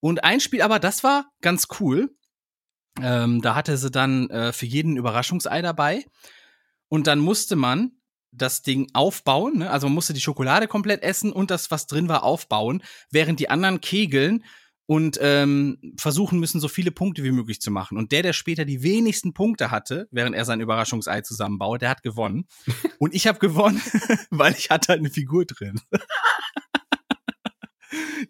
Und 0.00 0.24
ein 0.24 0.40
Spiel, 0.40 0.60
aber 0.60 0.80
das 0.80 1.04
war 1.04 1.30
ganz 1.40 1.68
cool. 1.78 2.12
Ähm, 3.00 3.42
da 3.42 3.54
hatte 3.54 3.76
sie 3.76 3.92
dann 3.92 4.28
äh, 4.30 4.52
für 4.52 4.66
jeden 4.66 4.96
Überraschungsei 4.96 5.62
dabei. 5.62 6.04
Und 6.88 7.06
dann 7.06 7.20
musste 7.20 7.54
man 7.54 7.92
das 8.32 8.62
Ding 8.62 8.88
aufbauen, 8.92 9.58
ne? 9.58 9.70
also 9.70 9.86
man 9.86 9.94
musste 9.94 10.14
die 10.14 10.20
Schokolade 10.20 10.66
komplett 10.66 11.04
essen 11.04 11.30
und 11.30 11.52
das, 11.52 11.70
was 11.70 11.86
drin 11.86 12.08
war, 12.08 12.24
aufbauen, 12.24 12.82
während 13.12 13.38
die 13.38 13.48
anderen 13.48 13.80
kegeln 13.80 14.42
und 14.86 15.18
ähm, 15.20 15.78
versuchen 15.98 16.38
müssen, 16.38 16.60
so 16.60 16.68
viele 16.68 16.92
Punkte 16.92 17.24
wie 17.24 17.32
möglich 17.32 17.60
zu 17.60 17.70
machen. 17.70 17.98
Und 17.98 18.12
der, 18.12 18.22
der 18.22 18.32
später 18.32 18.64
die 18.64 18.82
wenigsten 18.82 19.34
Punkte 19.34 19.70
hatte, 19.70 20.08
während 20.10 20.36
er 20.36 20.44
sein 20.44 20.60
Überraschungsei 20.60 21.22
zusammenbaut, 21.22 21.82
der 21.82 21.90
hat 21.90 22.02
gewonnen. 22.02 22.46
Und 22.98 23.14
ich 23.14 23.26
habe 23.26 23.38
gewonnen, 23.38 23.82
weil 24.30 24.54
ich 24.54 24.70
hatte 24.70 24.88
halt 24.88 25.00
eine 25.00 25.10
Figur 25.10 25.44
drin. 25.44 25.80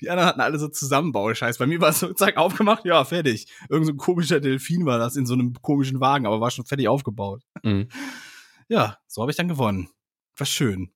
Die 0.01 0.11
anderen 0.11 0.29
hatten 0.29 0.41
alle 0.41 0.59
so 0.59 0.69
Zusammenbauscheiß. 0.69 1.59
Bei 1.59 1.67
mir 1.67 1.81
war 1.81 1.89
es 1.89 2.01
so, 2.01 2.13
zack, 2.13 2.37
aufgemacht, 2.37 2.85
ja, 2.85 3.05
fertig. 3.05 3.47
Irgend 3.71 3.87
so 3.87 3.93
ein 3.93 3.97
komischer 3.97 4.41
Delfin 4.41 4.85
war 4.85 4.99
das 4.99 5.17
in 5.17 5.27
so 5.27 5.35
einem 5.35 5.55
komischen 5.55 6.01
Wagen, 6.01 6.27
aber 6.27 6.41
war 6.41 6.51
schon 6.51 6.67
fertig 6.67 6.89
aufgebaut. 6.89 7.43
Hm. 7.63 7.89
Ja, 8.69 8.99
so 9.07 9.23
habe 9.23 9.31
ich 9.31 9.37
dann 9.37 9.49
gewonnen. 9.49 9.89
War 10.37 10.47
schön. 10.47 10.91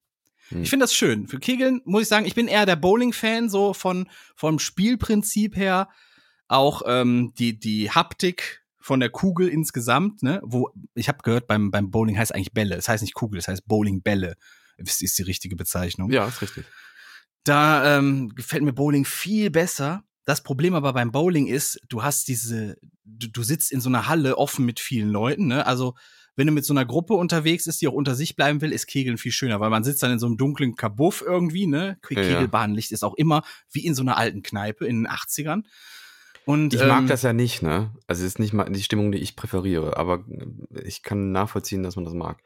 Hm. 0.50 0.62
Ich 0.62 0.70
finde 0.70 0.84
das 0.84 0.94
schön. 0.94 1.26
Für 1.26 1.38
Kegeln 1.38 1.80
muss 1.84 2.02
ich 2.02 2.08
sagen, 2.08 2.26
ich 2.26 2.34
bin 2.34 2.48
eher 2.48 2.66
der 2.66 2.76
Bowling-Fan, 2.76 3.48
so 3.48 3.72
von 3.72 4.08
vom 4.36 4.58
Spielprinzip 4.58 5.56
her. 5.56 5.88
Auch 6.48 6.82
ähm, 6.86 7.32
die, 7.38 7.58
die 7.58 7.90
Haptik 7.90 8.64
von 8.80 8.98
der 8.98 9.10
Kugel 9.10 9.48
insgesamt, 9.48 10.22
ne? 10.22 10.40
Wo, 10.42 10.70
ich 10.94 11.08
habe 11.08 11.18
gehört, 11.22 11.46
beim, 11.46 11.70
beim 11.70 11.90
Bowling 11.90 12.18
heißt 12.18 12.34
eigentlich 12.34 12.52
Bälle. 12.52 12.76
Es 12.76 12.88
heißt 12.88 13.02
nicht 13.02 13.14
Kugel, 13.14 13.38
es 13.38 13.46
heißt 13.46 13.66
Bowling-Bälle. 13.66 14.36
Ist, 14.78 15.02
ist 15.02 15.18
die 15.18 15.22
richtige 15.22 15.54
Bezeichnung. 15.54 16.10
Ja, 16.10 16.26
ist 16.26 16.42
richtig. 16.42 16.64
Da 17.44 17.98
ähm, 17.98 18.30
gefällt 18.34 18.62
mir 18.62 18.72
Bowling 18.72 19.04
viel 19.04 19.50
besser. 19.50 20.04
Das 20.24 20.42
Problem 20.42 20.74
aber 20.74 20.92
beim 20.92 21.12
Bowling 21.12 21.46
ist, 21.46 21.80
du 21.88 22.02
hast 22.02 22.28
diese, 22.28 22.76
du, 23.04 23.28
du 23.28 23.42
sitzt 23.42 23.70
in 23.72 23.80
so 23.80 23.88
einer 23.88 24.08
Halle 24.08 24.38
offen 24.38 24.64
mit 24.64 24.80
vielen 24.80 25.10
Leuten, 25.10 25.46
ne? 25.46 25.66
Also 25.66 25.94
wenn 26.40 26.46
du 26.46 26.54
mit 26.54 26.64
so 26.64 26.72
einer 26.72 26.86
Gruppe 26.86 27.12
unterwegs 27.12 27.66
ist, 27.66 27.82
die 27.82 27.88
auch 27.88 27.92
unter 27.92 28.14
sich 28.14 28.34
bleiben 28.34 28.62
will, 28.62 28.72
ist 28.72 28.86
Kegeln 28.86 29.18
viel 29.18 29.30
schöner, 29.30 29.60
weil 29.60 29.68
man 29.68 29.84
sitzt 29.84 30.02
dann 30.02 30.10
in 30.10 30.18
so 30.18 30.24
einem 30.24 30.38
dunklen 30.38 30.74
Kabuff 30.74 31.20
irgendwie, 31.20 31.66
ne? 31.66 31.98
Kegelbahnlicht 32.00 32.92
ist 32.92 33.04
auch 33.04 33.12
immer 33.12 33.42
wie 33.70 33.84
in 33.84 33.94
so 33.94 34.00
einer 34.00 34.16
alten 34.16 34.42
Kneipe 34.42 34.86
in 34.86 35.02
den 35.02 35.06
80ern. 35.06 35.64
Und 36.46 36.72
Ich 36.72 36.80
mag 36.80 37.02
ähm, 37.02 37.08
das 37.08 37.20
ja 37.20 37.34
nicht, 37.34 37.60
ne? 37.60 37.90
Also 38.06 38.22
es 38.22 38.28
ist 38.28 38.38
nicht 38.38 38.54
mal 38.54 38.64
die 38.70 38.82
Stimmung, 38.82 39.12
die 39.12 39.18
ich 39.18 39.36
präferiere, 39.36 39.98
aber 39.98 40.24
ich 40.82 41.02
kann 41.02 41.30
nachvollziehen, 41.30 41.82
dass 41.82 41.96
man 41.96 42.06
das 42.06 42.14
mag. 42.14 42.38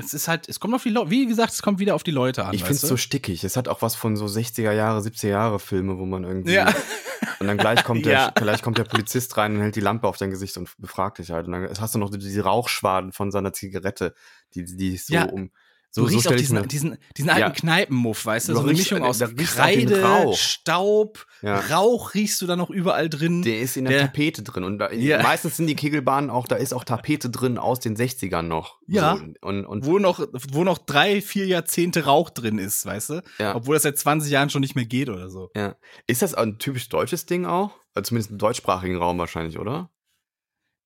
Es 0.00 0.14
ist 0.14 0.28
halt, 0.28 0.48
es 0.48 0.60
kommt 0.60 0.74
auf 0.74 0.82
die 0.82 0.90
Leute, 0.90 1.10
wie 1.10 1.26
gesagt, 1.26 1.52
es 1.52 1.62
kommt 1.62 1.78
wieder 1.78 1.94
auf 1.94 2.02
die 2.02 2.10
Leute 2.10 2.44
an. 2.44 2.54
Ich 2.54 2.60
finde 2.62 2.74
es 2.76 2.80
so 2.82 2.96
stickig. 2.96 3.44
Es 3.44 3.56
hat 3.56 3.68
auch 3.68 3.82
was 3.82 3.94
von 3.94 4.16
so 4.16 4.26
60er 4.26 4.72
Jahre, 4.72 5.00
70er 5.00 5.28
Jahre 5.28 5.58
Filme, 5.58 5.98
wo 5.98 6.06
man 6.06 6.24
irgendwie 6.24 6.52
Ja. 6.54 6.72
und 7.40 7.46
dann 7.46 7.56
gleich 7.58 7.84
kommt 7.84 8.04
der 8.06 8.12
Ja. 8.12 8.30
gleich 8.34 8.62
kommt 8.62 8.78
der 8.78 8.84
Polizist 8.84 9.36
rein 9.36 9.54
und 9.56 9.62
hält 9.62 9.76
die 9.76 9.80
Lampe 9.80 10.06
auf 10.08 10.16
dein 10.16 10.30
Gesicht 10.30 10.56
und 10.56 10.70
befragt 10.78 11.18
dich 11.18 11.30
halt 11.30 11.46
und 11.46 11.52
dann 11.52 11.68
hast 11.80 11.94
du 11.94 11.98
noch 11.98 12.10
diese 12.10 12.42
Rauchschwaden 12.42 13.12
von 13.12 13.30
seiner 13.30 13.52
Zigarette, 13.52 14.14
die 14.54 14.64
die 14.64 14.96
so 14.96 15.14
Ja. 15.14 15.24
um 15.24 15.50
Du 15.94 16.02
so, 16.02 16.08
so 16.08 16.12
riechst 16.14 16.26
auch 16.26 16.32
stell 16.32 16.40
ich 16.40 16.48
diesen, 16.48 16.68
diesen, 16.68 16.98
diesen 17.16 17.30
alten 17.30 17.40
Ja. 17.40 17.50
Kneipenmuff, 17.50 18.26
weißt 18.26 18.48
du? 18.48 18.52
Du 18.52 18.58
So 18.58 18.64
eine 18.64 18.72
Mischung 18.76 19.02
aus 19.02 19.18
du 19.18 19.24
auch 19.24 19.30
Kreide, 19.34 20.02
Rauch. 20.02 20.36
Staub, 20.36 21.26
Ja. 21.40 21.58
Rauch 21.60 22.14
riechst 22.14 22.42
du 22.42 22.46
da 22.46 22.56
noch 22.56 22.68
überall 22.70 23.08
drin. 23.08 23.42
der 23.42 23.60
ist 23.60 23.76
in 23.78 23.84
der, 23.86 23.94
Der- 23.94 24.02
Tapete 24.06 24.42
drin 24.42 24.64
und 24.64 24.78
da, 24.78 24.92
Ja. 24.92 25.22
meistens 25.22 25.56
sind 25.56 25.66
die 25.66 25.74
Kegelbahnen 25.76 26.28
auch, 26.30 26.46
da 26.46 26.56
ist 26.56 26.74
auch 26.74 26.84
Tapete 26.84 27.30
drin 27.30 27.56
aus 27.58 27.80
den 27.80 27.96
60ern 27.96 28.42
noch. 28.42 28.78
Ja. 28.86 29.16
So, 29.16 29.24
und, 29.48 29.64
und 29.64 29.86
wo 29.86 29.98
noch, 29.98 30.20
wo 30.52 30.62
noch 30.62 30.78
drei, 30.78 31.22
vier 31.22 31.46
Jahrzehnte 31.46 32.04
Rauch 32.04 32.28
drin 32.30 32.58
ist, 32.58 32.84
weißt 32.84 33.10
du? 33.10 33.22
Ja. 33.38 33.54
Obwohl 33.56 33.76
das 33.76 33.84
seit 33.84 33.98
20 33.98 34.30
Jahren 34.30 34.50
schon 34.50 34.60
nicht 34.60 34.76
mehr 34.76 34.84
geht 34.86 35.08
oder 35.08 35.30
so. 35.30 35.50
ja. 35.56 35.74
Ist 36.06 36.20
das 36.22 36.34
ein 36.34 36.58
typisch 36.58 36.88
deutsches 36.90 37.24
Ding 37.24 37.46
auch? 37.46 37.70
Also 37.94 38.08
zumindest 38.10 38.30
im 38.32 38.38
deutschsprachigen 38.38 38.96
Raum 38.98 39.18
wahrscheinlich, 39.18 39.58
oder? 39.58 39.90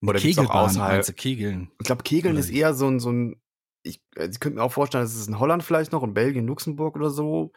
Oder 0.04 0.18
gibt's 0.20 0.38
auch 0.38 0.42
Kegelbahn, 0.42 0.64
außerhalb? 0.66 1.06
du, 1.06 1.12
Kegeln. 1.12 1.70
Ich 1.80 1.86
glaube, 1.86 2.02
Kegeln 2.04 2.34
Oder 2.36 2.40
ist 2.44 2.50
eher 2.50 2.74
so 2.74 2.86
ein, 2.88 2.98
so 3.00 3.10
ein 3.10 3.36
ich, 3.82 4.02
äh, 4.16 4.28
ich 4.30 4.40
könnte 4.40 4.56
mir 4.58 4.62
auch 4.64 4.72
vorstellen, 4.72 5.04
dass 5.04 5.14
es 5.14 5.26
in 5.28 5.38
Holland 5.38 5.62
vielleicht 5.62 5.92
noch, 5.92 6.02
in 6.02 6.14
Belgien, 6.14 6.46
Luxemburg 6.46 6.96
oder 6.96 7.10
so. 7.10 7.52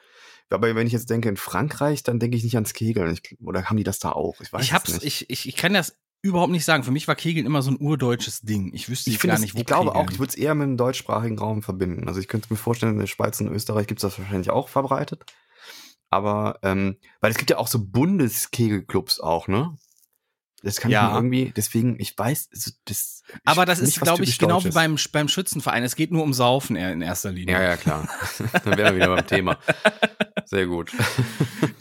Aber 0.49 0.75
wenn 0.75 0.87
ich 0.87 0.93
jetzt 0.93 1.09
denke 1.09 1.27
in 1.29 1.37
Frankreich, 1.37 2.03
dann 2.03 2.19
denke 2.19 2.37
ich 2.37 2.43
nicht 2.43 2.55
ans 2.55 2.73
Kegeln. 2.73 3.11
Ich, 3.13 3.37
oder 3.41 3.65
haben 3.65 3.77
die 3.77 3.83
das 3.83 3.99
da 3.99 4.11
auch? 4.11 4.39
Ich 4.41 4.53
weiß 4.53 4.63
Ich 4.63 4.73
hab's, 4.73 4.93
nicht. 4.93 5.03
ich, 5.03 5.29
ich, 5.29 5.47
ich 5.47 5.55
kann 5.55 5.73
das 5.73 5.97
überhaupt 6.21 6.51
nicht 6.51 6.65
sagen. 6.65 6.83
Für 6.83 6.91
mich 6.91 7.07
war 7.07 7.15
Kegeln 7.15 7.45
immer 7.45 7.61
so 7.61 7.71
ein 7.71 7.77
urdeutsches 7.79 8.41
Ding. 8.41 8.71
Ich 8.73 8.87
wüsste 8.89 9.09
ich 9.09 9.19
gar 9.19 9.35
es- 9.35 9.41
nicht, 9.41 9.55
wo 9.55 9.59
ich 9.59 9.65
glaube 9.65 9.91
Kegeln. 9.91 10.05
auch, 10.07 10.11
ich 10.11 10.19
würde 10.19 10.29
es 10.29 10.35
eher 10.35 10.53
mit 10.55 10.67
dem 10.67 10.77
deutschsprachigen 10.77 11.37
Raum 11.39 11.63
verbinden. 11.63 12.07
Also 12.07 12.19
ich 12.19 12.27
könnte 12.27 12.47
mir 12.51 12.57
vorstellen, 12.57 12.93
in 12.93 12.99
der 12.99 13.07
Schweiz 13.07 13.39
und 13.41 13.47
Österreich 13.47 13.87
gibt 13.87 13.99
es 13.99 14.01
das 14.03 14.19
wahrscheinlich 14.19 14.49
auch 14.51 14.69
verbreitet. 14.69 15.25
Aber, 16.11 16.59
ähm, 16.61 16.97
weil 17.21 17.31
es 17.31 17.37
gibt 17.37 17.49
ja 17.49 17.57
auch 17.57 17.67
so 17.67 17.83
Bundeskegelclubs 17.83 19.19
auch, 19.19 19.47
ne? 19.47 19.75
Das 20.65 20.77
kann 20.77 20.89
Ja. 20.89 21.05
ich 21.05 21.11
mir 21.11 21.17
irgendwie, 21.19 21.53
deswegen, 21.55 21.99
ich 21.99 22.17
weiß, 22.17 22.49
also 22.51 22.71
das 22.85 23.21
Aber 23.45 23.67
das 23.67 23.79
ist, 23.79 24.01
glaube 24.01 24.23
ich, 24.23 24.39
genau 24.39 24.63
wie 24.65 24.71
beim, 24.71 24.97
beim 25.11 25.27
Schützenverein. 25.27 25.83
Es 25.83 25.95
geht 25.95 26.11
nur 26.11 26.23
um 26.23 26.33
Saufen 26.33 26.75
eher 26.75 26.91
in 26.91 27.03
erster 27.03 27.31
Linie. 27.31 27.53
Ja, 27.53 27.61
ja, 27.61 27.77
klar. 27.77 28.09
Dann 28.63 28.75
wären 28.75 28.95
wir 28.95 28.95
wieder 28.95 29.15
beim 29.15 29.27
Thema. 29.27 29.59
Sehr 30.45 30.65
gut. 30.65 30.91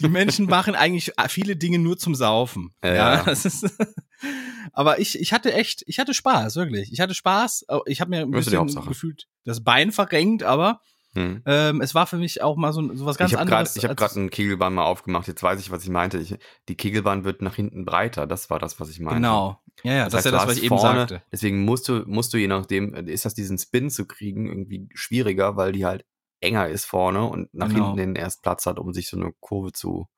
Die 0.01 0.09
Menschen 0.09 0.47
machen 0.47 0.75
eigentlich 0.75 1.13
viele 1.29 1.57
Dinge 1.57 1.79
nur 1.79 1.97
zum 1.97 2.15
Saufen. 2.15 2.75
Ja, 2.85 2.95
Ja, 2.95 3.23
das 3.23 3.47
ist. 3.47 3.65
Aber 4.73 4.99
ich, 4.99 5.19
ich 5.19 5.33
hatte 5.33 5.55
echt, 5.55 5.83
ich 5.87 5.99
hatte 5.99 6.13
Spaß, 6.13 6.57
wirklich. 6.57 6.93
Ich 6.93 7.01
hatte 7.01 7.15
Spaß. 7.15 7.65
Ich 7.87 8.03
habe 8.03 8.11
mir 8.11 8.21
ein 8.21 8.31
bisschen 8.33 8.67
gefühlt 8.87 9.29
das 9.45 9.63
Bein 9.65 9.93
verrenkt, 9.93 10.43
aber 10.43 10.81
Hm. 11.17 11.43
ähm, 11.47 11.81
es 11.81 11.95
war 11.95 12.07
für 12.07 12.17
mich 12.17 12.43
auch 12.43 12.57
mal 12.57 12.73
so, 12.73 12.95
so 12.95 13.07
was 13.07 13.17
ganz 13.17 13.31
ich 13.33 13.37
habe 13.39 13.47
gerade 13.47 13.59
anderes. 13.59 13.77
ich 13.77 13.85
hab 13.85 13.91
als- 13.91 13.99
grad 13.99 14.17
eine 14.17 14.29
Kegelbahn 14.31 14.75
mal 14.75 14.85
aufgemacht. 14.85 15.29
Jetzt 15.29 15.43
weiß 15.43 15.61
ich, 15.61 15.71
was 15.71 15.85
ich 15.85 15.91
meinte. 15.91 16.19
Ich, 16.19 16.37
die 16.69 16.77
Kegelbahn 16.77 17.25
wird 17.25 17.41
nach 17.43 17.55
hinten 17.55 17.85
breiter. 17.85 18.27
Das 18.27 18.51
war 18.51 18.59
das, 18.59 18.81
was 18.81 18.91
ich 18.91 19.01
meinte. 19.01 19.17
Genau. 19.21 19.61
Ja, 19.83 19.93
ja, 19.93 20.05
das, 20.07 20.15
heißt, 20.15 20.27
ist 20.27 20.33
ja 20.33 20.39
das, 20.39 20.47
was 20.49 20.57
ich 20.57 20.65
eben 20.65 20.79
vorne- 20.79 20.99
sagte. 21.01 21.23
Deswegen 21.33 21.65
musst 21.65 21.89
du, 21.89 22.03
musst 22.07 22.33
du 22.35 22.39
je 22.39 22.49
nachdem, 22.49 22.95
äh, 22.95 23.03
ist 23.11 23.25
das 23.25 23.35
diesen 23.35 23.59
Spin 23.59 23.91
zu 23.91 24.07
kriegen, 24.07 24.47
irgendwie 24.47 24.89
schwieriger, 24.95 25.57
weil 25.57 25.73
die 25.73 25.85
halt 25.87 26.05
enger 26.41 26.69
ist 26.69 26.85
vorne 26.85 27.25
und 27.25 27.53
nach 27.55 27.69
Genau. 27.69 27.87
hinten 27.87 28.01
hin 28.01 28.17
erst 28.17 28.43
Platz 28.43 28.67
hat, 28.67 28.79
um 28.79 28.93
sich 28.93 29.09
so 29.09 29.17
eine 29.17 29.33
Kurve 29.41 29.73
zu, 29.73 30.09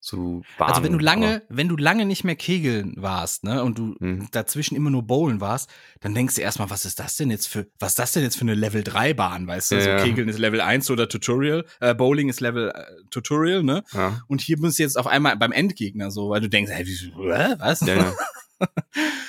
zu 0.00 0.42
bahnen. 0.56 0.70
Also 0.72 0.82
wenn 0.84 0.92
du 0.92 0.98
lange, 0.98 1.26
Aber, 1.46 1.56
wenn 1.56 1.68
du 1.68 1.76
lange 1.76 2.04
nicht 2.06 2.22
mehr 2.22 2.36
kegeln 2.36 2.94
warst, 2.96 3.42
ne, 3.44 3.64
und 3.64 3.76
du 3.78 3.96
Mhm. 3.98 4.28
dazwischen 4.30 4.76
immer 4.76 4.90
nur 4.90 5.02
bowlen 5.02 5.40
warst, 5.40 5.68
dann 6.00 6.14
denkst 6.14 6.36
du 6.36 6.42
erstmal, 6.42 6.70
was 6.70 6.84
ist 6.84 7.00
das 7.00 7.16
denn 7.16 7.30
jetzt 7.30 7.48
für, 7.48 7.66
was 7.80 7.92
ist 7.92 7.98
das 7.98 8.12
denn 8.12 8.22
jetzt 8.22 8.36
für 8.36 8.42
eine 8.42 8.54
Level 8.54 8.84
3 8.84 9.14
Bahn, 9.14 9.46
weißt 9.46 9.72
du? 9.72 9.74
Ja, 9.76 9.80
so 9.80 9.90
ja. 9.90 9.96
Kegeln 10.04 10.28
ist 10.28 10.38
Level 10.38 10.60
1 10.60 10.90
oder 10.90 11.08
Tutorial, 11.08 11.64
äh, 11.80 11.94
Bowling 11.94 12.28
ist 12.28 12.40
Level 12.40 12.70
äh, 12.70 12.84
Tutorial, 13.10 13.62
ne? 13.62 13.82
ja, 13.92 14.20
Und 14.28 14.40
hier 14.42 14.58
bist 14.60 14.78
du 14.78 14.82
jetzt 14.84 14.96
auf 14.98 15.06
einmal 15.06 15.36
beim 15.36 15.52
Endgegner 15.52 16.10
so, 16.10 16.30
weil 16.30 16.40
du 16.40 16.48
denkst, 16.48 16.70
hey, 16.70 16.86
wie, 16.86 16.94
hä, 16.94 17.54
was? 17.58 17.80
ja, 17.80 17.94
ja. 17.94 18.12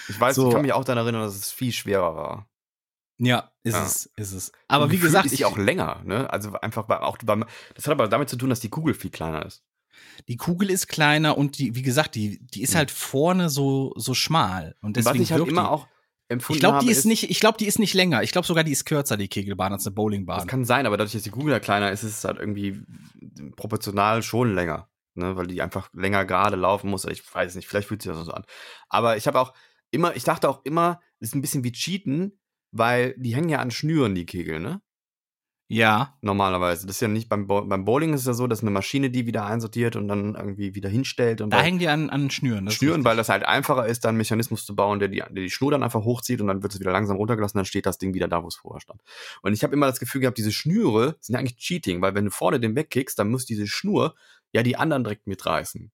Ich 0.09 0.19
weiß, 0.19 0.35
So. 0.35 0.47
ich 0.47 0.53
kann 0.53 0.61
mich 0.61 0.71
auch 0.73 0.85
daran 0.85 1.03
erinnern, 1.03 1.21
dass 1.23 1.35
es 1.35 1.51
viel 1.51 1.71
schwerer 1.73 2.15
war. 2.15 2.47
Ja, 3.19 3.51
ist 3.63 3.73
Ja. 3.73 3.85
es, 3.85 4.05
ist 4.15 4.31
es. 4.31 4.51
Aber 4.67 4.91
wie 4.91 4.99
gesagt, 4.99 5.25
ist 5.25 5.33
ich, 5.33 5.43
auch 5.43 5.57
länger, 5.57 6.01
ne? 6.05 6.29
Also 6.31 6.53
einfach 6.53 6.83
bei, 6.85 6.99
auch 6.99 7.17
beim, 7.25 7.43
das 7.75 7.85
hat 7.85 7.91
aber 7.91 8.07
damit 8.07 8.29
zu 8.29 8.37
tun, 8.37 8.49
dass 8.49 8.59
die 8.59 8.69
Kugel 8.69 8.93
viel 8.93 9.09
kleiner 9.11 9.45
ist. 9.45 9.63
Die 10.27 10.37
Kugel 10.37 10.69
ist 10.69 10.87
kleiner 10.87 11.37
und 11.37 11.57
die, 11.57 11.75
wie 11.75 11.81
gesagt, 11.81 12.15
die, 12.15 12.39
die 12.47 12.61
ist 12.61 12.73
Mhm. 12.73 12.77
halt 12.77 12.91
vorne 12.91 13.49
so, 13.49 13.93
so 13.95 14.13
schmal. 14.13 14.75
Und 14.81 14.89
Und 14.89 14.97
was 14.97 15.05
deswegen 15.05 15.23
ich 15.23 15.31
halt 15.31 15.47
immer 15.47 15.61
die, 15.63 15.67
auch 15.67 15.87
empfunden 16.29 16.57
ich 16.57 16.59
glaube, 16.59 16.79
die 16.79 16.87
habe, 16.87 16.91
ist 16.91 17.05
nicht, 17.05 17.29
ich 17.29 17.39
glaube, 17.39 17.57
die 17.57 17.67
ist 17.67 17.79
nicht 17.79 17.93
länger. 17.93 18.21
Ich 18.23 18.31
glaube 18.31 18.45
sogar, 18.47 18.63
die 18.63 18.71
ist 18.73 18.85
kürzer, 18.85 19.15
die 19.17 19.27
Kegelbahn, 19.29 19.71
als 19.73 19.83
eine 19.85 19.91
Das 19.91 19.95
Bowlingbahn. 19.95 20.45
kann 20.47 20.65
sein, 20.65 20.85
aber 20.85 20.97
dadurch, 20.97 21.13
dass 21.13 21.23
die 21.23 21.29
Kugel 21.29 21.51
ja 21.53 21.59
kleiner 21.59 21.91
ist, 21.91 22.03
ist 22.03 22.17
es 22.17 22.23
halt 22.25 22.37
irgendwie 22.39 22.81
proportional 23.55 24.21
schon 24.23 24.53
länger. 24.55 24.89
Ne? 25.15 25.35
Weil 25.35 25.47
die 25.47 25.61
einfach 25.61 25.89
länger 25.93 26.25
gerade 26.25 26.55
laufen 26.57 26.89
muss. 26.89 27.05
Ich 27.05 27.23
weiß 27.33 27.55
nicht, 27.55 27.67
vielleicht 27.67 27.87
fühlt 27.87 28.01
sich 28.01 28.11
das 28.11 28.25
so 28.25 28.31
an. 28.31 28.43
Aber 28.89 29.17
ich 29.17 29.27
habe 29.27 29.39
auch 29.39 29.53
immer, 29.91 30.15
ich 30.15 30.23
dachte 30.23 30.49
auch 30.49 30.61
immer, 30.63 30.99
das 31.19 31.29
ist 31.29 31.35
ein 31.35 31.41
bisschen 31.41 31.63
wie 31.63 31.71
Cheaten, 31.71 32.39
weil 32.71 33.15
die 33.17 33.35
hängen 33.35 33.49
ja 33.49 33.59
an 33.59 33.71
Schnüren, 33.71 34.13
die 34.15 34.25
Kegel, 34.25 34.59
ne? 34.59 34.81
Ja. 35.69 36.17
Normalerweise. 36.21 36.87
Das 36.87 36.95
ist 36.95 37.01
ja 37.01 37.09
nicht 37.09 37.27
beim, 37.27 37.45
Bo 37.47 37.61
beim 37.61 37.83
Bowling 37.83 38.13
ist 38.13 38.21
es 38.21 38.27
ja 38.27 38.33
so, 38.33 38.47
dass 38.47 38.61
eine 38.61 38.71
Maschine 38.71 39.09
die 39.09 39.25
wieder 39.25 39.45
einsortiert 39.45 39.97
und 39.97 40.07
dann 40.07 40.35
irgendwie 40.35 40.75
wieder 40.75 40.87
hinstellt 40.89 41.41
und 41.41 41.49
Da 41.49 41.57
bei- 41.57 41.63
hängen 41.63 41.79
die 41.79 41.89
an, 41.89 42.09
an 42.09 42.29
Schnüren. 42.29 42.71
Schnüren, 42.71 43.03
weil 43.03 43.17
das 43.17 43.27
halt 43.27 43.43
einfacher 43.43 43.85
ist, 43.85 44.05
da 44.05 44.09
einen 44.09 44.17
Mechanismus 44.17 44.65
zu 44.65 44.75
bauen, 44.77 44.99
der 44.99 45.09
die, 45.09 45.17
der 45.17 45.29
die 45.29 45.49
Schnur 45.49 45.71
dann 45.71 45.83
einfach 45.83 46.03
hochzieht 46.05 46.39
und 46.39 46.47
dann 46.47 46.63
wird 46.63 46.73
es 46.73 46.79
wieder 46.79 46.93
langsam 46.93 47.17
runtergelassen, 47.17 47.57
dann 47.57 47.65
steht 47.65 47.85
das 47.85 47.97
Ding 47.97 48.13
wieder 48.13 48.29
da, 48.29 48.43
wo 48.43 48.47
es 48.47 48.55
vorher 48.55 48.79
stand. 48.79 49.01
Und 49.41 49.51
ich 49.51 49.63
habe 49.63 49.73
immer 49.73 49.87
das 49.87 49.99
Gefühl 49.99 50.21
gehabt, 50.21 50.37
diese 50.37 50.53
Schnüre 50.53 51.17
sind 51.19 51.33
ja 51.33 51.39
eigentlich 51.39 51.57
Cheating, 51.57 52.01
weil 52.01 52.15
wenn 52.15 52.25
du 52.25 52.31
vorne 52.31 52.61
den 52.61 52.75
wegkickst, 52.77 53.19
dann 53.19 53.29
muss 53.29 53.45
diese 53.45 53.67
Schnur 53.67 54.15
ja 54.53 54.63
die 54.63 54.77
anderen 54.77 55.03
direkt 55.03 55.27
mitreißen. 55.27 55.91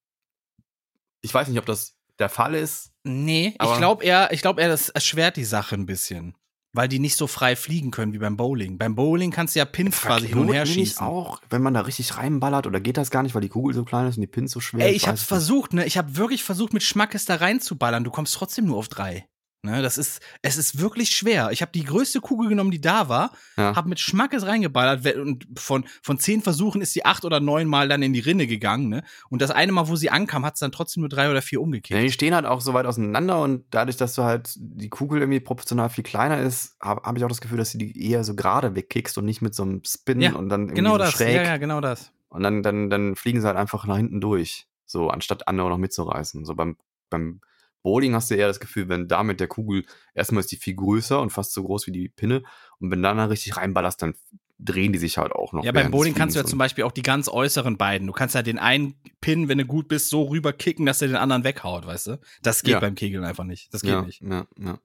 Ich 1.22 1.34
weiß 1.34 1.48
nicht, 1.48 1.58
ob 1.58 1.66
das 1.66 1.98
der 2.20 2.30
Fall 2.30 2.54
ist. 2.54 2.92
Nee, 3.04 3.56
ich 3.60 3.78
glaube 3.78 4.04
eher, 4.04 4.32
ich 4.32 4.42
glaube 4.42 4.62
eher, 4.62 4.68
das 4.68 4.90
erschwert 4.90 5.36
die 5.36 5.46
Sache 5.46 5.74
ein 5.74 5.88
bisschen. 5.88 6.36
Weil 6.76 6.88
die 6.88 6.98
nicht 7.00 7.18
so 7.18 7.28
frei 7.28 7.56
fliegen 7.56 7.92
können 7.92 8.14
wie 8.14 8.18
beim 8.18 8.36
Bowling. 8.36 8.80
Beim 8.80 8.96
Bowling 8.96 9.30
kannst 9.30 9.56
du 9.56 9.60
ja 9.60 9.66
Pins 9.66 10.02
quasi 10.02 10.28
hin 10.28 10.40
und 10.40 10.48
her 10.48 10.66
Verknoten 10.66 10.86
schießen. 10.86 11.06
auch, 11.06 11.40
wenn 11.52 11.62
man 11.62 11.76
da 11.76 11.82
richtig 11.82 12.18
reinballert 12.18 12.66
oder 12.66 12.82
geht 12.82 12.98
das 12.98 13.12
gar 13.12 13.22
nicht, 13.22 13.36
weil 13.36 13.42
die 13.44 13.50
Kugel 13.50 13.76
so 13.76 13.86
klein 13.86 14.08
ist 14.08 14.18
und 14.18 14.22
die 14.22 14.28
Pins 14.28 14.52
so 14.52 14.60
schwer? 14.60 14.88
Ey, 14.88 14.94
ich 14.94 15.08
hab's 15.08 15.22
versucht, 15.24 15.74
ne? 15.74 15.86
Ich 15.86 15.98
habe 15.98 16.18
wirklich 16.18 16.44
versucht, 16.44 16.74
mit 16.74 16.82
Schmackes 16.82 17.26
da 17.26 17.36
reinzuballern. 17.36 18.04
Du 18.04 18.10
kommst 18.10 18.34
trotzdem 18.34 18.66
nur 18.66 18.78
auf 18.78 18.88
drei. 18.88 19.28
Ne? 19.66 19.82
Das 19.82 19.98
ist, 19.98 20.22
es 20.42 20.58
ist 20.58 20.80
wirklich 20.80 21.10
schwer. 21.12 21.50
Ich 21.52 21.62
habe 21.62 21.72
die 21.72 21.86
größte 21.86 22.20
Kugel 22.20 22.50
genommen, 22.50 22.70
die 22.72 22.82
da 22.82 23.08
war, 23.08 23.32
Ja. 23.56 23.76
habe 23.76 23.88
mit 23.88 24.00
Schmackes 24.00 24.46
reingeballert 24.46 25.06
und 25.16 25.48
von, 25.58 25.86
von 26.02 26.20
zehn 26.20 26.42
Versuchen 26.42 26.82
ist 26.82 26.94
die 26.96 27.06
acht 27.06 27.24
oder 27.24 27.40
neun 27.40 27.68
Mal 27.68 27.88
dann 27.88 28.04
in 28.04 28.12
die 28.12 28.20
Rinne 28.20 28.46
gegangen. 28.46 28.90
Ne? 28.90 29.04
Und 29.30 29.42
das 29.42 29.52
eine 29.52 29.72
Mal, 29.72 29.88
wo 29.88 29.96
sie 29.96 30.10
ankam, 30.10 30.46
hat's 30.46 30.60
dann 30.60 30.74
trotzdem 30.74 31.02
nur 31.02 31.10
drei 31.10 31.32
oder 31.32 31.42
vier 31.42 31.62
umgekehrt. 31.62 31.98
Ja, 31.98 32.04
die 32.06 32.12
stehen 32.12 32.36
halt 32.36 32.46
auch 32.46 32.60
so 32.60 32.74
weit 32.74 32.86
auseinander 32.86 33.42
und 33.42 33.64
dadurch, 33.72 33.96
dass 33.96 34.16
du 34.16 34.24
halt 34.24 34.52
die 34.58 34.90
Kugel 34.90 35.22
irgendwie 35.22 35.40
proportional 35.40 35.90
viel 35.90 36.04
kleiner 36.04 36.42
ist, 36.42 36.76
habe 36.82 37.02
hab 37.04 37.16
ich 37.18 37.24
auch 37.24 37.30
das 37.30 37.40
Gefühl, 37.40 37.58
dass 37.58 37.72
du 37.72 37.78
die 37.78 38.10
eher 38.12 38.26
so 38.26 38.36
gerade 38.36 38.76
wegkickst 38.76 39.18
und 39.18 39.24
nicht 39.24 39.42
mit 39.42 39.56
so 39.56 39.64
einem 39.64 39.82
Spin 39.86 40.20
Ja, 40.20 40.34
und 40.36 40.50
dann 40.50 40.64
irgendwie 40.64 40.76
genau 40.76 40.92
so 40.94 40.98
das. 40.98 41.12
schräg. 41.14 41.36
Ja, 41.38 41.44
ja, 41.44 41.58
genau 41.58 41.80
das. 41.80 42.12
Und 42.28 42.44
dann, 42.44 42.64
dann, 42.64 42.90
dann 42.90 43.16
fliegen 43.16 43.40
sie 43.40 43.48
halt 43.48 43.56
einfach 43.58 43.86
nach 43.86 43.96
hinten 43.98 44.20
durch. 44.20 44.68
So, 44.86 45.08
anstatt 45.08 45.48
andere 45.48 45.70
noch 45.70 45.78
mitzureißen. 45.78 46.44
So 46.44 46.54
beim, 46.54 46.76
beim 47.10 47.40
Bowling 47.84 48.16
hast 48.16 48.32
du 48.32 48.36
eher 48.36 48.48
das 48.48 48.60
Gefühl, 48.60 48.90
wenn 48.90 49.08
da 49.08 49.24
mit 49.24 49.40
der 49.40 49.48
Kugel, 49.48 49.86
erstmal 50.16 50.40
ist 50.40 50.52
die 50.52 50.58
viel 50.58 50.76
größer 50.76 51.22
und 51.22 51.30
fast 51.30 51.54
so 51.54 51.64
groß 51.64 51.86
wie 51.88 51.92
die 51.92 52.10
Pinne. 52.10 52.44
Und 52.80 52.90
wenn 52.92 53.04
dann 53.04 53.18
da 53.18 53.26
richtig 53.26 53.56
reinballerst, 53.58 54.02
dann 54.02 54.16
drehen 54.58 54.94
die 54.94 55.00
sich 55.00 55.18
halt 55.18 55.34
auch 55.34 55.52
noch. 55.52 55.66
Ja, 55.66 55.74
beim 55.74 55.92
Bowling 55.92 56.14
kannst 56.16 56.36
du 56.36 56.40
ja 56.40 56.46
zum 56.46 56.58
Beispiel 56.60 56.86
auch 56.86 56.92
die 56.94 57.02
ganz 57.02 57.28
äußeren 57.28 57.78
beiden. 57.78 58.08
Du 58.08 58.14
kannst 58.14 58.34
ja 58.36 58.42
den 58.42 58.58
einen 58.60 58.96
Pin, 59.20 59.50
wenn 59.50 59.58
du 59.58 59.66
gut 59.66 59.90
bist, 59.90 60.10
so 60.10 60.24
rüberkicken, 60.24 60.86
dass 60.86 61.02
er 61.02 61.10
den 61.10 61.18
anderen 61.18 61.44
weghaut, 61.44 61.86
weißt 61.86 62.08
du? 62.08 62.20
Das 62.42 62.64
geht 62.64 62.74
Ja. 62.74 62.80
beim 62.80 62.96
Kegeln 62.96 63.26
einfach 63.26 63.44
nicht. 63.44 63.74
Das 63.74 63.82
geht 63.82 63.92
ja, 63.92 64.02
nicht. 64.02 64.22
Ja, 64.22 64.48
ja. 64.58 64.80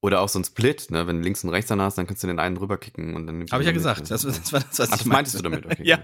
Oder 0.00 0.20
auch 0.20 0.28
so 0.28 0.38
ein 0.38 0.44
Split, 0.44 0.92
ne? 0.92 1.08
wenn 1.08 1.16
du 1.16 1.22
links 1.22 1.42
und 1.42 1.50
rechts 1.50 1.68
dann 1.68 1.80
hast, 1.82 1.98
dann 1.98 2.06
kannst 2.06 2.22
du 2.22 2.28
den 2.28 2.38
einen 2.38 2.56
rüberkicken 2.56 3.16
und 3.16 3.26
dann 3.26 3.46
Habe 3.50 3.62
ich 3.64 3.66
ja 3.66 3.72
gesagt. 3.72 4.08
Das, 4.10 4.22
das 4.22 4.52
war 4.52 4.60
das, 4.60 4.78
was 4.78 4.90
Ach, 4.90 4.94
ich 4.94 4.98
das 5.02 5.04
meintest 5.06 5.44
du 5.44 5.50
meinte. 5.50 5.62
damit? 5.62 5.80
Okay, 5.80 5.88
ja. 5.88 5.98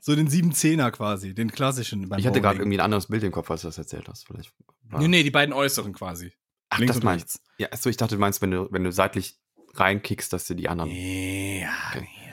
So 0.00 0.14
den 0.14 0.28
7-10er 0.28 0.90
quasi, 0.90 1.34
den 1.34 1.50
klassischen 1.50 2.08
beim 2.08 2.18
Ich 2.18 2.26
hatte 2.26 2.40
gerade 2.40 2.58
irgendwie 2.58 2.78
ein 2.78 2.84
anderes 2.84 3.06
Bild 3.06 3.24
im 3.24 3.32
Kopf, 3.32 3.50
als 3.50 3.62
du 3.62 3.68
das 3.68 3.78
erzählt 3.78 4.08
hast. 4.08 4.26
Vielleicht. 4.26 4.52
Nee, 4.98 5.08
nee, 5.08 5.22
die 5.22 5.30
beiden 5.30 5.52
äußeren 5.52 5.92
quasi. 5.92 6.32
Ach, 6.70 6.78
links 6.78 6.94
das 6.94 7.02
meinst. 7.02 7.40
Ja, 7.58 7.68
achso, 7.72 7.88
ich 7.90 7.96
dachte, 7.96 8.14
du 8.14 8.20
meinst, 8.20 8.40
wenn 8.42 8.50
du, 8.50 8.68
wenn 8.70 8.84
du 8.84 8.92
seitlich 8.92 9.38
reinkickst, 9.74 10.32
dass 10.32 10.46
du 10.46 10.54
die 10.54 10.68
anderen. 10.68 10.90
Ja, 10.90 11.70
Okay. 11.90 12.00
nee. 12.00 12.28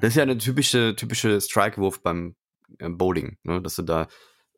Das 0.00 0.10
ist 0.10 0.16
ja 0.16 0.22
eine 0.22 0.38
typische, 0.38 0.94
typische 0.94 1.40
Strike-Wurf 1.40 2.02
beim 2.02 2.36
äh, 2.78 2.88
Bowling, 2.88 3.36
ne? 3.42 3.60
dass 3.60 3.74
du 3.76 3.82
da 3.82 4.06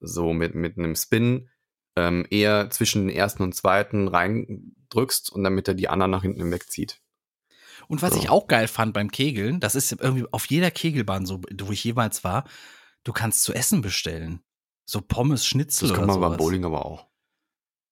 so 0.00 0.32
mit, 0.32 0.54
mit 0.54 0.76
einem 0.76 0.94
Spin 0.94 1.48
ähm, 1.96 2.26
eher 2.30 2.70
zwischen 2.70 3.06
den 3.06 3.16
ersten 3.16 3.42
und 3.42 3.54
zweiten 3.54 4.08
reindrückst 4.08 5.32
und 5.32 5.44
damit 5.44 5.68
er 5.68 5.74
die 5.74 5.88
anderen 5.88 6.10
nach 6.10 6.22
hinten 6.22 6.50
wegzieht. 6.50 7.00
Und 7.90 8.02
was 8.02 8.14
So. 8.14 8.20
ich 8.20 8.30
auch 8.30 8.46
geil 8.46 8.68
fand 8.68 8.94
beim 8.94 9.10
Kegeln, 9.10 9.58
das 9.58 9.74
ist 9.74 9.90
irgendwie 9.90 10.24
auf 10.30 10.46
jeder 10.46 10.70
Kegelbahn 10.70 11.26
so, 11.26 11.40
wo 11.60 11.72
ich 11.72 11.82
jemals 11.82 12.22
war, 12.22 12.44
du 13.02 13.12
kannst 13.12 13.42
zu 13.42 13.52
essen 13.52 13.80
bestellen. 13.82 14.44
So 14.84 15.00
Pommes, 15.00 15.44
Schnitzel 15.44 15.88
Das 15.88 15.98
kann 15.98 16.06
man 16.06 16.20
beim. 16.20 16.36
Bowling 16.36 16.64
aber 16.64 16.86
auch. 16.86 17.08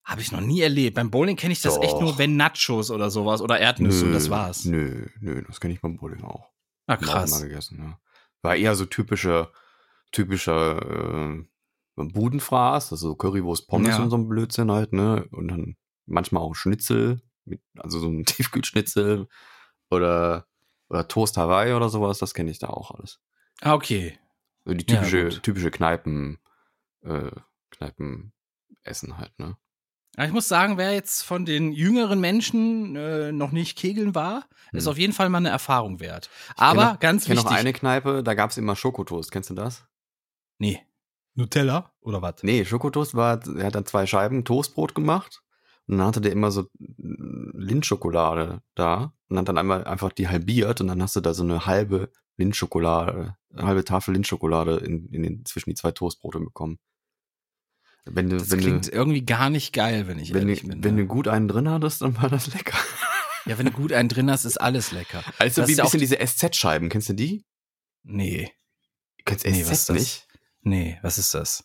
Habe 0.05 0.20
ich 0.20 0.30
noch 0.30 0.40
nie 0.40 0.61
erlebt. 0.61 0.94
Beim 0.94 1.11
Bowling 1.11 1.34
kenne 1.36 1.53
ich 1.53 1.62
das 1.62 1.76
echt 1.78 1.94
Doch. 1.94 2.01
nur, 2.01 2.16
wenn 2.18 2.36
Nachos 2.36 2.92
oder 2.92 3.11
sowas 3.11 3.40
oder 3.40 3.59
Erdnüsse 3.59 4.05
und 4.07 4.12
das 4.12 4.30
war's. 4.30 4.64
Nö, 4.66 5.09
nö, 5.20 5.42
das 5.49 5.59
kenne 5.61 5.74
ich 5.74 5.80
beim 5.80 5.96
Bowling 5.96 6.22
auch. 6.22 6.49
Ah, 6.86 6.96
krass. 6.96 7.32
Mal 7.32 7.49
gegessen, 7.49 7.78
ja. 7.80 7.99
War 8.42 8.55
eher 8.55 8.76
so 8.76 8.84
typischer, 8.86 9.51
typischer 10.12 10.80
äh, 10.80 11.44
Budenfraß, 11.96 12.92
also 12.92 13.09
so 13.09 13.16
Currywurst, 13.16 13.66
Pommes 13.66 13.88
Ja. 13.96 14.03
und 14.03 14.11
so 14.11 14.16
ein 14.16 14.28
Blödsinn 14.28 14.70
halt, 14.70 14.92
ne? 14.92 15.26
Und 15.32 15.49
dann 15.49 15.76
manchmal 16.07 16.42
auch 16.44 16.55
Schnitzel, 16.55 17.20
mit, 17.44 17.61
also 17.76 17.99
so 17.99 18.07
ein 18.09 18.24
Tiefkühlschnitzel 18.26 19.26
oder, 19.91 20.47
oder 20.89 21.09
Toast 21.09 21.36
Hawaii 21.36 21.72
oder 21.72 21.89
sowas, 21.89 22.18
das 22.18 22.34
kenne 22.34 22.51
ich 22.51 22.59
da 22.59 22.68
auch 22.68 22.91
alles. 22.93 23.20
Ah, 23.61 23.74
okay. 23.74 24.18
Die 24.66 24.72
Ja, 24.93 24.97
typische, 25.01 25.24
gut. 25.24 25.43
typische 25.43 25.70
Kneipen, 25.70 26.39
äh, 27.03 27.30
Kneipenessen 27.70 29.16
halt, 29.18 29.39
ne? 29.39 29.57
Ja, 30.16 30.24
ich 30.24 30.32
muss 30.32 30.49
sagen, 30.49 30.78
wer 30.78 30.93
jetzt 30.93 31.22
von 31.22 31.45
den 31.45 31.70
jüngeren 31.72 32.20
Menschen 32.20 32.97
äh, 32.97 33.30
noch 33.30 33.53
nicht 33.53 33.78
kegeln 33.78 34.14
war, 34.16 34.49
ist 34.72 34.84
Hm. 34.86 34.91
auf 34.91 34.99
jeden 34.99 35.12
Fall 35.12 35.28
mal 35.28 35.39
eine 35.39 35.51
Erfahrung 35.51 36.01
wert. 36.01 36.28
Aber 36.57 36.84
noch, 36.93 36.99
ganz 37.01 37.22
Ich 37.22 37.28
kenne 37.28 37.39
wichtig. 37.39 37.51
noch 37.53 37.59
eine 37.59 37.72
Kneipe, 37.72 38.22
da 38.24 38.34
gab 38.34 38.51
es 38.51 38.57
immer 38.57 38.74
Schokotoast, 38.74 39.30
kennst 39.30 39.51
du 39.51 39.55
das? 39.55 39.84
Nee. 40.59 40.82
Nutella 41.34 41.93
oder 42.01 42.20
was? 42.20 42.43
Nee, 42.43 42.64
Schokotoast 42.64 43.14
war, 43.14 43.41
er 43.57 43.66
hat 43.66 43.74
dann 43.76 43.86
zwei 43.86 44.07
Scheiben 44.07 44.45
Toastbrot 44.45 44.95
gemacht 44.95 45.43
und 45.89 45.99
dann 45.99 46.07
hatte 46.07 46.20
der 46.20 46.32
immer 46.32 46.51
so 46.51 46.68
Lindschokolade 46.99 48.62
da 48.74 49.12
und 49.28 49.39
hat 49.39 49.49
dann 49.49 49.59
einmal 49.59 49.84
einfach 49.84 50.12
die 50.12 50.28
halbiert 50.28 50.80
und 50.80 50.89
dann 50.89 51.03
hast 51.03 51.16
du 51.16 51.20
da 51.20 51.34
so 51.34 51.43
eine 51.43 51.66
halbe 51.66 52.11
Lindschokolade, 52.36 53.36
eine 53.53 53.66
halbe 53.66 53.84
Tafel 53.84 54.12
Lindschokolade 54.12 54.76
in, 54.76 55.09
in 55.09 55.22
den, 55.22 55.45
zwischen 55.45 55.70
die 55.70 55.74
zwei 55.74 55.91
Toastbrote 55.91 56.41
bekommen. 56.41 56.78
Wenn 58.05 58.30
du, 58.30 58.39
Das 58.39 58.51
wenn 58.51 58.61
klingt 58.61 58.86
du, 58.86 58.91
irgendwie 58.93 59.24
gar 59.24 59.51
nicht 59.51 59.72
geil, 59.72 60.07
wenn 60.07 60.18
ich 60.18 60.32
wenn, 60.32 60.43
ehrlich 60.43 60.62
du, 60.62 60.68
bin. 60.68 60.84
wenn 60.84 60.95
ne? 60.95 61.03
du 61.03 61.07
gut 61.09 61.28
einen 61.28 61.49
drin 61.49 61.68
hattest, 61.68 62.03
dann 62.03 62.16
war 62.20 62.28
das 62.30 62.53
lecker. 62.55 62.78
ja, 63.47 63.59
wenn 63.59 63.66
du 63.66 63.72
gut 63.72 63.93
einen 63.93 64.09
drin 64.09 64.30
hast, 64.30 64.45
ist 64.45 64.61
alles 64.61 64.93
lecker. 64.93 65.22
Also 65.39 65.62
Das 65.62 65.68
wie 65.68 65.72
ist 65.72 65.80
ein 65.80 65.84
bisschen 65.86 66.01
diese 66.01 66.18
SZ-Scheiben, 66.18 66.89
kennst 66.89 67.09
du 67.09 67.14
die? 67.14 67.45
Nee. 68.03 68.53
Kennst 69.24 69.45
du 69.45 69.51
Nee, 69.51 69.62
SZ 69.64 69.70
was 69.70 69.78
ist 69.80 69.89
das? 69.89 69.97
nicht? 69.97 70.28
Nee, 70.62 70.99
was 71.03 71.18
ist 71.18 71.34
das? 71.34 71.64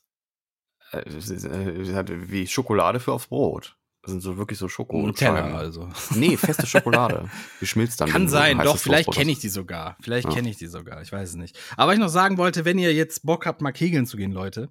Äh, 0.91 0.99
äh, 0.99 2.32
wie 2.32 2.47
Schokolade 2.47 2.99
für 2.99 3.13
aufs 3.13 3.28
Brot. 3.28 3.78
Das 4.04 4.12
sind 4.12 4.20
so 4.22 4.36
wirklich 4.36 4.60
so 4.60 4.68
Schokoscheiben. 4.68 5.08
Nutella 5.08 5.56
also. 5.58 5.88
Nee, 6.16 6.36
feste 6.36 6.68
Schokolade. 6.68 7.30
Die 7.62 7.66
schmilzt 7.66 8.01
dann. 8.01 8.10
Kann 8.10 8.28
sein, 8.28 8.58
doch, 8.60 8.78
vielleicht 8.78 9.10
kenne 9.12 9.32
ich 9.32 9.39
die 9.39 9.47
sogar. 9.47 9.95
Vielleicht 10.01 10.28
Ja. 10.28 10.34
kenne 10.36 10.49
ich 10.49 10.58
die 10.58 10.68
sogar, 10.68 11.01
ich 11.01 11.10
weiß 11.12 11.30
es 11.30 11.36
nicht. 11.36 11.58
Aber 11.78 11.93
ich 11.93 11.99
noch 11.99 12.10
sagen 12.10 12.38
wollte, 12.38 12.66
wenn 12.66 12.78
ihr 12.78 12.93
jetzt 12.93 13.24
Bock 13.26 13.45
habt, 13.45 13.62
mal 13.62 13.72
kegeln 13.72 14.06
zu 14.06 14.18
gehen, 14.18 14.34
Leute, 14.34 14.70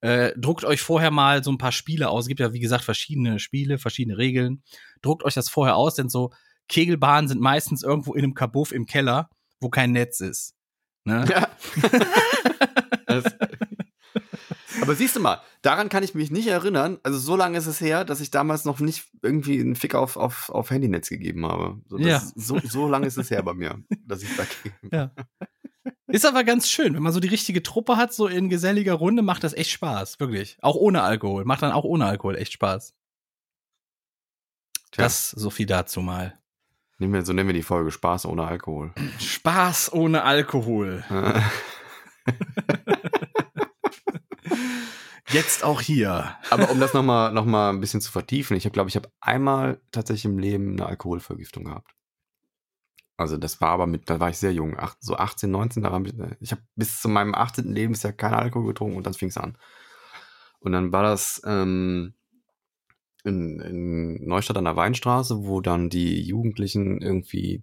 äh, 0.00 0.32
druckt 0.36 0.64
euch 0.64 0.80
vorher 0.82 1.12
mal 1.12 1.44
so 1.44 1.52
ein 1.52 1.58
paar 1.58 1.70
Spiele 1.70 2.08
aus. 2.08 2.24
Es 2.24 2.28
gibt 2.28 2.40
ja, 2.40 2.52
wie 2.52 2.58
gesagt, 2.58 2.82
verschiedene 2.82 3.38
Spiele, 3.38 3.78
verschiedene 3.78 4.18
Regeln. 4.18 4.64
Druckt 5.00 5.22
euch 5.24 5.34
das 5.34 5.48
vorher 5.48 5.76
aus, 5.76 5.94
denn 5.94 6.08
so 6.08 6.32
Kegelbahnen 6.68 7.28
sind 7.28 7.40
meistens 7.40 7.84
irgendwo 7.84 8.14
in 8.14 8.24
einem 8.24 8.34
Kabuff 8.34 8.72
im 8.72 8.86
Keller, 8.86 9.30
wo 9.60 9.68
kein 9.68 9.92
Netz 9.92 10.18
ist. 10.20 10.54
Ne? 11.04 11.24
Ja. 11.30 11.48
Das- 13.06 13.24
Aber 14.82 14.94
siehst 14.94 15.16
du 15.16 15.20
mal, 15.20 15.40
daran 15.62 15.88
kann 15.88 16.02
ich 16.02 16.14
mich 16.14 16.30
nicht 16.30 16.48
erinnern. 16.48 16.98
Also 17.02 17.18
so 17.18 17.36
lange 17.36 17.56
ist 17.56 17.66
es 17.66 17.80
her, 17.80 18.04
dass 18.04 18.20
ich 18.20 18.30
damals 18.30 18.64
noch 18.64 18.80
nicht 18.80 19.04
irgendwie 19.22 19.60
einen 19.60 19.76
Fick 19.76 19.94
auf, 19.94 20.16
auf, 20.16 20.50
auf 20.50 20.70
Handynetz 20.70 21.08
gegeben 21.08 21.46
habe. 21.46 21.80
So, 21.88 21.96
das 21.96 22.06
Ja. 22.06 22.22
so, 22.34 22.58
so 22.58 22.88
lange 22.88 23.06
ist 23.06 23.16
es 23.16 23.30
her 23.30 23.42
bei 23.42 23.54
mir, 23.54 23.82
dass 24.06 24.22
ich 24.22 24.28
da 24.36 24.44
Ja. 24.90 25.10
Ist 26.08 26.26
aber 26.26 26.44
ganz 26.44 26.68
schön, 26.68 26.94
wenn 26.94 27.02
man 27.02 27.12
so 27.12 27.20
die 27.20 27.28
richtige 27.28 27.62
Truppe 27.62 27.96
hat, 27.96 28.12
so 28.12 28.26
in 28.26 28.50
geselliger 28.50 28.94
Runde, 28.94 29.22
macht 29.22 29.44
das 29.44 29.54
echt 29.54 29.70
Spaß, 29.70 30.20
wirklich. 30.20 30.58
Auch 30.60 30.74
ohne 30.76 31.02
Alkohol. 31.02 31.44
Macht 31.44 31.62
dann 31.62 31.72
auch 31.72 31.84
ohne 31.84 32.04
Alkohol 32.06 32.36
echt 32.36 32.52
Spaß. 32.52 32.94
Tja. 34.90 35.04
Das 35.04 35.30
so 35.30 35.48
viel 35.48 35.66
dazu 35.66 36.00
mal. 36.02 36.38
Nehmen 36.98 37.14
wir, 37.14 37.24
so 37.24 37.32
nennen 37.32 37.48
wir 37.48 37.54
die 37.54 37.62
Folge 37.62 37.90
Spaß 37.90 38.26
ohne 38.26 38.44
Alkohol. 38.46 38.92
Spaß 39.18 39.92
ohne 39.92 40.22
Alkohol. 40.24 41.02
Jetzt 45.32 45.64
auch 45.64 45.80
hier. 45.80 46.36
Aber 46.50 46.70
um 46.70 46.80
das 46.80 46.94
nochmal 46.94 47.32
noch 47.32 47.44
mal 47.44 47.70
ein 47.70 47.80
bisschen 47.80 48.00
zu 48.00 48.12
vertiefen, 48.12 48.56
ich 48.56 48.64
habe, 48.64 48.72
glaube 48.72 48.90
ich, 48.90 48.96
habe 48.96 49.10
einmal 49.20 49.80
tatsächlich 49.90 50.26
im 50.26 50.38
Leben 50.38 50.72
eine 50.72 50.86
Alkoholvergiftung 50.86 51.64
gehabt. 51.64 51.92
Also 53.16 53.36
das 53.36 53.60
war 53.60 53.70
aber 53.70 53.86
mit, 53.86 54.10
da 54.10 54.20
war 54.20 54.30
ich 54.30 54.38
sehr 54.38 54.52
jung, 54.52 54.78
acht, 54.78 54.96
so 55.00 55.16
18, 55.16 55.50
19, 55.50 55.82
da 55.82 55.92
habe 55.92 56.08
ich, 56.08 56.14
ich 56.40 56.52
habe 56.52 56.62
bis 56.74 57.00
zu 57.00 57.08
meinem 57.08 57.34
18. 57.34 57.72
Lebensjahr 57.72 58.12
keinen 58.12 58.34
Alkohol 58.34 58.68
getrunken 58.68 58.96
und 58.96 59.06
dann 59.06 59.14
fing 59.14 59.28
es 59.28 59.36
an. 59.36 59.56
Und 60.60 60.72
dann 60.72 60.92
war 60.92 61.02
das 61.02 61.42
ähm, 61.44 62.14
in, 63.24 63.60
in 63.60 64.26
Neustadt 64.26 64.56
an 64.56 64.64
der 64.64 64.76
Weinstraße, 64.76 65.44
wo 65.44 65.60
dann 65.60 65.88
die 65.88 66.22
Jugendlichen 66.22 67.00
irgendwie 67.00 67.62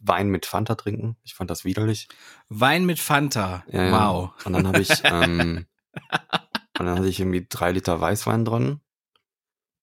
Wein 0.00 0.28
mit 0.28 0.46
Fanta 0.46 0.74
trinken. 0.76 1.16
Ich 1.24 1.34
fand 1.34 1.50
das 1.50 1.64
widerlich. 1.64 2.08
Wein 2.48 2.86
mit 2.86 2.98
Fanta. 2.98 3.64
Ja. 3.68 3.90
Wow. 3.90 4.30
Und 4.44 4.52
dann 4.52 4.66
habe 4.66 4.80
ich, 4.80 4.90
ähm, 5.04 5.66
und 6.78 6.86
dann 6.86 6.98
hatte 6.98 7.08
ich 7.08 7.20
irgendwie 7.20 7.46
drei 7.48 7.72
Liter 7.72 8.00
Weißwein 8.00 8.44
drin. 8.44 8.80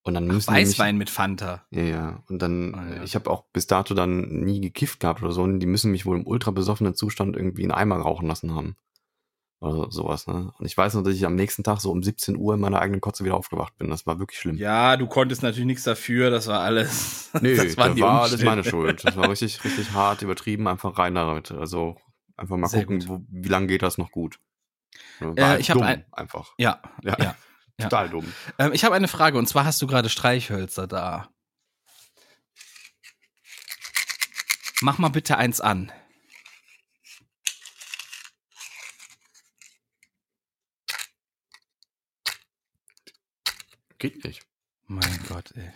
Und 0.04 0.16
dann 0.16 0.26
müssen 0.26 0.52
mich- 0.54 0.68
Weißwein 0.68 0.98
mit 0.98 1.10
Fanta. 1.12 1.64
Ja, 1.70 1.84
ja. 1.84 2.24
Und 2.28 2.42
dann, 2.42 2.74
Ah, 2.74 2.96
ja. 2.96 3.04
ich 3.04 3.14
habe 3.16 3.30
auch 3.30 3.46
bis 3.54 3.68
dato 3.68 3.94
dann 3.94 4.22
nie 4.42 4.60
gekifft 4.60 5.00
gehabt 5.00 5.22
oder 5.22 5.32
so. 5.32 5.44
Und 5.44 5.60
die 5.60 5.68
müssen 5.68 5.92
mich 5.92 6.06
wohl 6.08 6.18
im 6.18 6.26
ultra 6.26 6.50
besoffenen 6.52 6.96
Zustand 6.96 7.36
irgendwie 7.36 7.62
einen 7.64 7.72
Eimer 7.72 7.98
rauchen 7.98 8.28
lassen 8.28 8.56
haben. 8.56 8.76
Oder 9.60 9.92
sowas, 9.92 10.26
ne? 10.26 10.52
Und 10.58 10.66
ich 10.66 10.76
weiß 10.76 10.96
noch, 10.96 11.04
dass 11.04 11.14
ich 11.14 11.24
am 11.24 11.36
nächsten 11.36 11.64
Tag 11.64 11.82
so 11.82 11.92
um 11.92 12.02
17 12.02 12.36
Uhr 12.36 12.56
in 12.56 12.60
meiner 12.60 12.80
eigenen 12.82 13.00
Kotze 13.00 13.24
wieder 13.24 13.36
aufgewacht 13.36 13.78
bin. 13.78 13.92
Das 13.92 14.08
war 14.08 14.18
wirklich 14.18 14.40
schlimm. 14.40 14.58
Ja, 14.58 14.98
du 14.98 15.06
konntest 15.06 15.44
natürlich 15.44 15.68
nichts 15.68 15.84
dafür, 15.84 16.32
das 16.32 16.48
war 16.48 16.62
alles. 16.62 17.30
Nee, 17.42 17.56
das 17.56 17.66
das 17.68 17.78
waren 17.78 17.90
war, 17.90 17.96
die 17.96 18.04
alles 18.04 18.44
meine 18.44 18.64
Schuld. 18.64 19.06
Das 19.06 19.16
war 19.16 19.30
richtig, 19.30 19.64
richtig 19.64 19.92
hart, 19.94 20.24
übertrieben, 20.24 20.68
einfach 20.68 20.98
rein 20.98 21.14
damit. 21.14 21.52
Also 21.52 21.96
einfach 22.38 22.58
mal 22.58 22.68
Sehr 22.70 22.86
gucken, 22.86 23.08
wo, 23.08 23.22
wie 23.30 23.50
lange 23.50 23.68
geht 23.68 23.84
das 23.84 24.00
noch 24.00 24.10
gut. 24.10 24.40
Äh, 25.38 25.60
ich 25.60 25.70
hab 25.70 25.76
dumm, 25.78 25.84
ein- 25.88 26.06
einfach. 26.12 26.54
Ja, 26.58 26.82
Ja. 27.04 27.16
ja. 27.20 27.24
ja. 27.26 27.36
Total 27.90 28.10
dumm. 28.10 28.34
Ähm, 28.60 28.74
ich 28.74 28.84
habe 28.84 28.96
eine 28.96 29.08
Frage 29.08 29.38
und 29.38 29.48
zwar 29.48 29.66
hast 29.66 29.82
du 29.82 29.88
gerade 29.88 30.10
Streichhölzer 30.10 30.88
da. 30.88 31.30
Mach 34.82 34.98
mal 34.98 35.10
bitte 35.10 35.38
eins 35.38 35.62
an. 35.62 35.92
Geht 43.98 44.24
nicht. 44.24 44.46
Mein 44.88 45.20
Gott, 45.28 45.52
ey. 45.56 45.72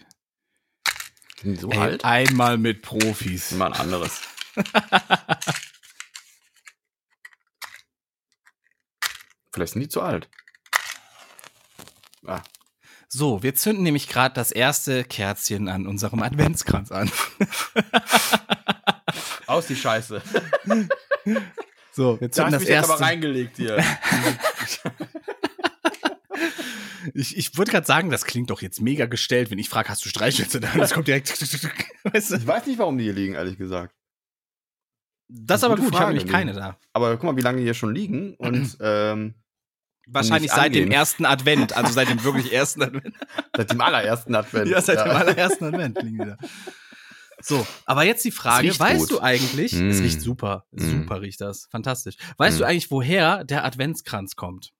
Sind 1.41 1.55
die 1.55 1.59
so 1.61 1.69
ey 1.69 1.77
alt? 1.77 2.05
Einmal 2.05 2.57
mit 2.57 2.81
Profis. 2.81 3.51
Mal 3.51 3.67
ein 3.73 3.79
anderes. 3.79 4.21
Vielleicht 9.55 9.71
sind 9.71 9.81
die 9.83 9.87
zu 9.87 10.01
alt. 10.01 10.27
Ah, 12.27 12.41
So, 13.07 13.41
wir 13.41 13.55
zünden 13.55 13.83
nämlich 13.83 14.09
gerade 14.09 14.35
das 14.35 14.51
erste 14.51 15.05
Kerzchen 15.05 15.69
an 15.69 15.87
unserem 15.87 16.21
Adventskranz 16.23 16.91
an. 16.91 17.09
aus 19.47 19.67
die 19.67 19.77
Scheiße. 19.77 20.21
So, 21.93 22.19
wir 22.19 22.27
Da 22.27 22.33
zünden 22.33 22.45
hast 22.47 22.53
das 22.53 22.59
mich 22.63 22.69
jetzt 22.69 22.83
aber 22.83 22.93
erste. 22.93 23.05
reingelegt 23.05 23.55
hier. 23.55 23.81
Ich, 27.13 27.37
ich 27.37 27.55
würde 27.55 27.71
gerade 27.71 27.85
sagen, 27.85 28.09
das 28.09 28.25
klingt 28.25 28.49
doch 28.49 28.63
jetzt 28.63 28.81
mega 28.81 29.05
gestellt, 29.05 29.51
wenn 29.51 29.59
ich 29.59 29.69
frage, 29.69 29.89
hast 29.89 30.03
du 30.03 30.09
Streichhölzer 30.09 30.59
da? 30.59 30.69
Das 30.75 30.91
kommt 30.91 31.07
direkt. 31.07 31.29
Weißt 32.03 32.31
du? 32.31 32.35
Ich 32.37 32.47
weiß 32.47 32.65
nicht, 32.65 32.79
warum 32.79 32.97
die 32.97 33.03
hier 33.03 33.13
liegen, 33.13 33.35
ehrlich 33.35 33.57
gesagt. 33.59 33.93
Das 35.27 35.59
ist 35.59 35.63
aber 35.65 35.75
gut, 35.75 35.85
ich 35.85 35.91
habe 35.93 35.97
Frage, 36.05 36.17
nämlich 36.17 36.31
keine 36.31 36.53
da. 36.53 36.77
Aber 36.93 37.11
guck 37.15 37.23
mal, 37.25 37.37
wie 37.37 37.41
lange 37.41 37.59
die 37.59 37.63
hier 37.63 37.75
schon 37.75 37.93
liegen. 37.93 38.33
Und 38.35 38.77
ähm, 38.81 39.35
Wahrscheinlich 40.07 40.51
seit 40.51 40.75
dem 40.75 40.83
angehen. 40.83 40.91
ersten 40.91 41.25
Advent, 41.25 41.73
also 41.75 41.91
seit 41.93 42.09
dem 42.09 42.23
wirklich 42.23 42.51
ersten 42.53 42.83
Advent. 42.83 43.15
seit 43.55 43.71
dem 43.71 43.81
allerersten 43.81 44.35
Advent. 44.35 44.67
Ja, 44.69 44.81
seit 44.81 44.99
dem 45.05 45.11
allerersten 45.15 45.65
Advent 45.65 46.01
liegen 46.01 46.19
die 46.19 46.25
da. 46.25 46.37
So, 47.41 47.65
aber 47.85 48.03
jetzt 48.05 48.23
die 48.23 48.31
Frage, 48.31 48.77
weißt 48.79 48.99
gut. 48.99 49.11
du 49.11 49.19
eigentlich, 49.21 49.73
es 49.73 49.99
Mm. 49.99 50.03
riecht 50.03 50.21
super, 50.21 50.65
Mm. 50.71 50.79
super 51.01 51.21
riecht 51.21 51.41
das, 51.41 51.67
fantastisch. 51.69 52.15
Weißt 52.37 52.57
Mm. 52.57 52.59
du 52.59 52.65
eigentlich, 52.65 52.91
woher 52.91 53.43
der 53.43 53.65
Adventskranz 53.65 54.35
kommt? 54.35 54.71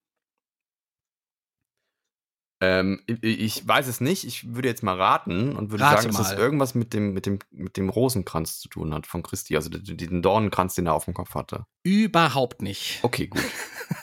Ähm, 2.61 3.01
ich, 3.05 3.67
weiß 3.67 3.87
es 3.87 3.99
nicht. 3.99 4.23
Ich 4.23 4.55
würde 4.55 4.69
jetzt 4.69 4.81
mal 4.81 4.95
raten 4.95 5.55
und 5.55 5.71
würde 5.71 5.83
Rate 5.83 6.03
sagen, 6.03 6.15
dass 6.15 6.27
mal. 6.27 6.33
es 6.33 6.39
irgendwas 6.39 6.73
mit 6.73 6.93
dem, 6.93 7.13
mit, 7.13 7.25
dem, 7.25 7.39
mit 7.51 7.75
dem 7.75 7.89
Rosenkranz 7.89 8.59
zu 8.59 8.69
tun 8.69 8.93
hat 8.93 9.07
von 9.07 9.23
Christi. 9.23 9.55
Also 9.57 9.69
d- 9.69 9.79
diesen 9.95 10.21
Dornenkranz, 10.21 10.75
den 10.75 10.87
er 10.87 10.93
auf 10.93 11.05
dem 11.05 11.13
Kopf 11.13 11.35
hatte. 11.35 11.65
Überhaupt 11.83 12.61
nicht. 12.61 12.99
Okay, 13.03 13.27
gut. 13.27 13.43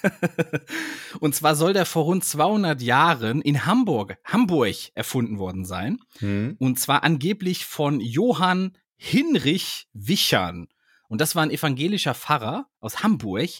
Und 1.20 1.34
zwar 1.34 1.54
soll 1.56 1.72
der 1.72 1.86
vor 1.86 2.04
rund 2.04 2.24
200 2.24 2.80
Jahren 2.82 3.40
in 3.42 3.66
Hamburg, 3.66 4.16
Hamburg 4.24 4.76
erfunden 4.94 5.38
worden 5.38 5.64
sein. 5.64 5.98
Hm. 6.18 6.56
Und 6.58 6.78
zwar 6.78 7.04
angeblich 7.04 7.64
von 7.66 8.00
Johann 8.00 8.76
Hinrich 8.96 9.88
Wichern. 9.92 10.68
Und 11.08 11.20
das 11.20 11.34
war 11.34 11.42
ein 11.42 11.50
evangelischer 11.50 12.14
Pfarrer 12.14 12.66
aus 12.80 13.02
Hamburg. 13.02 13.50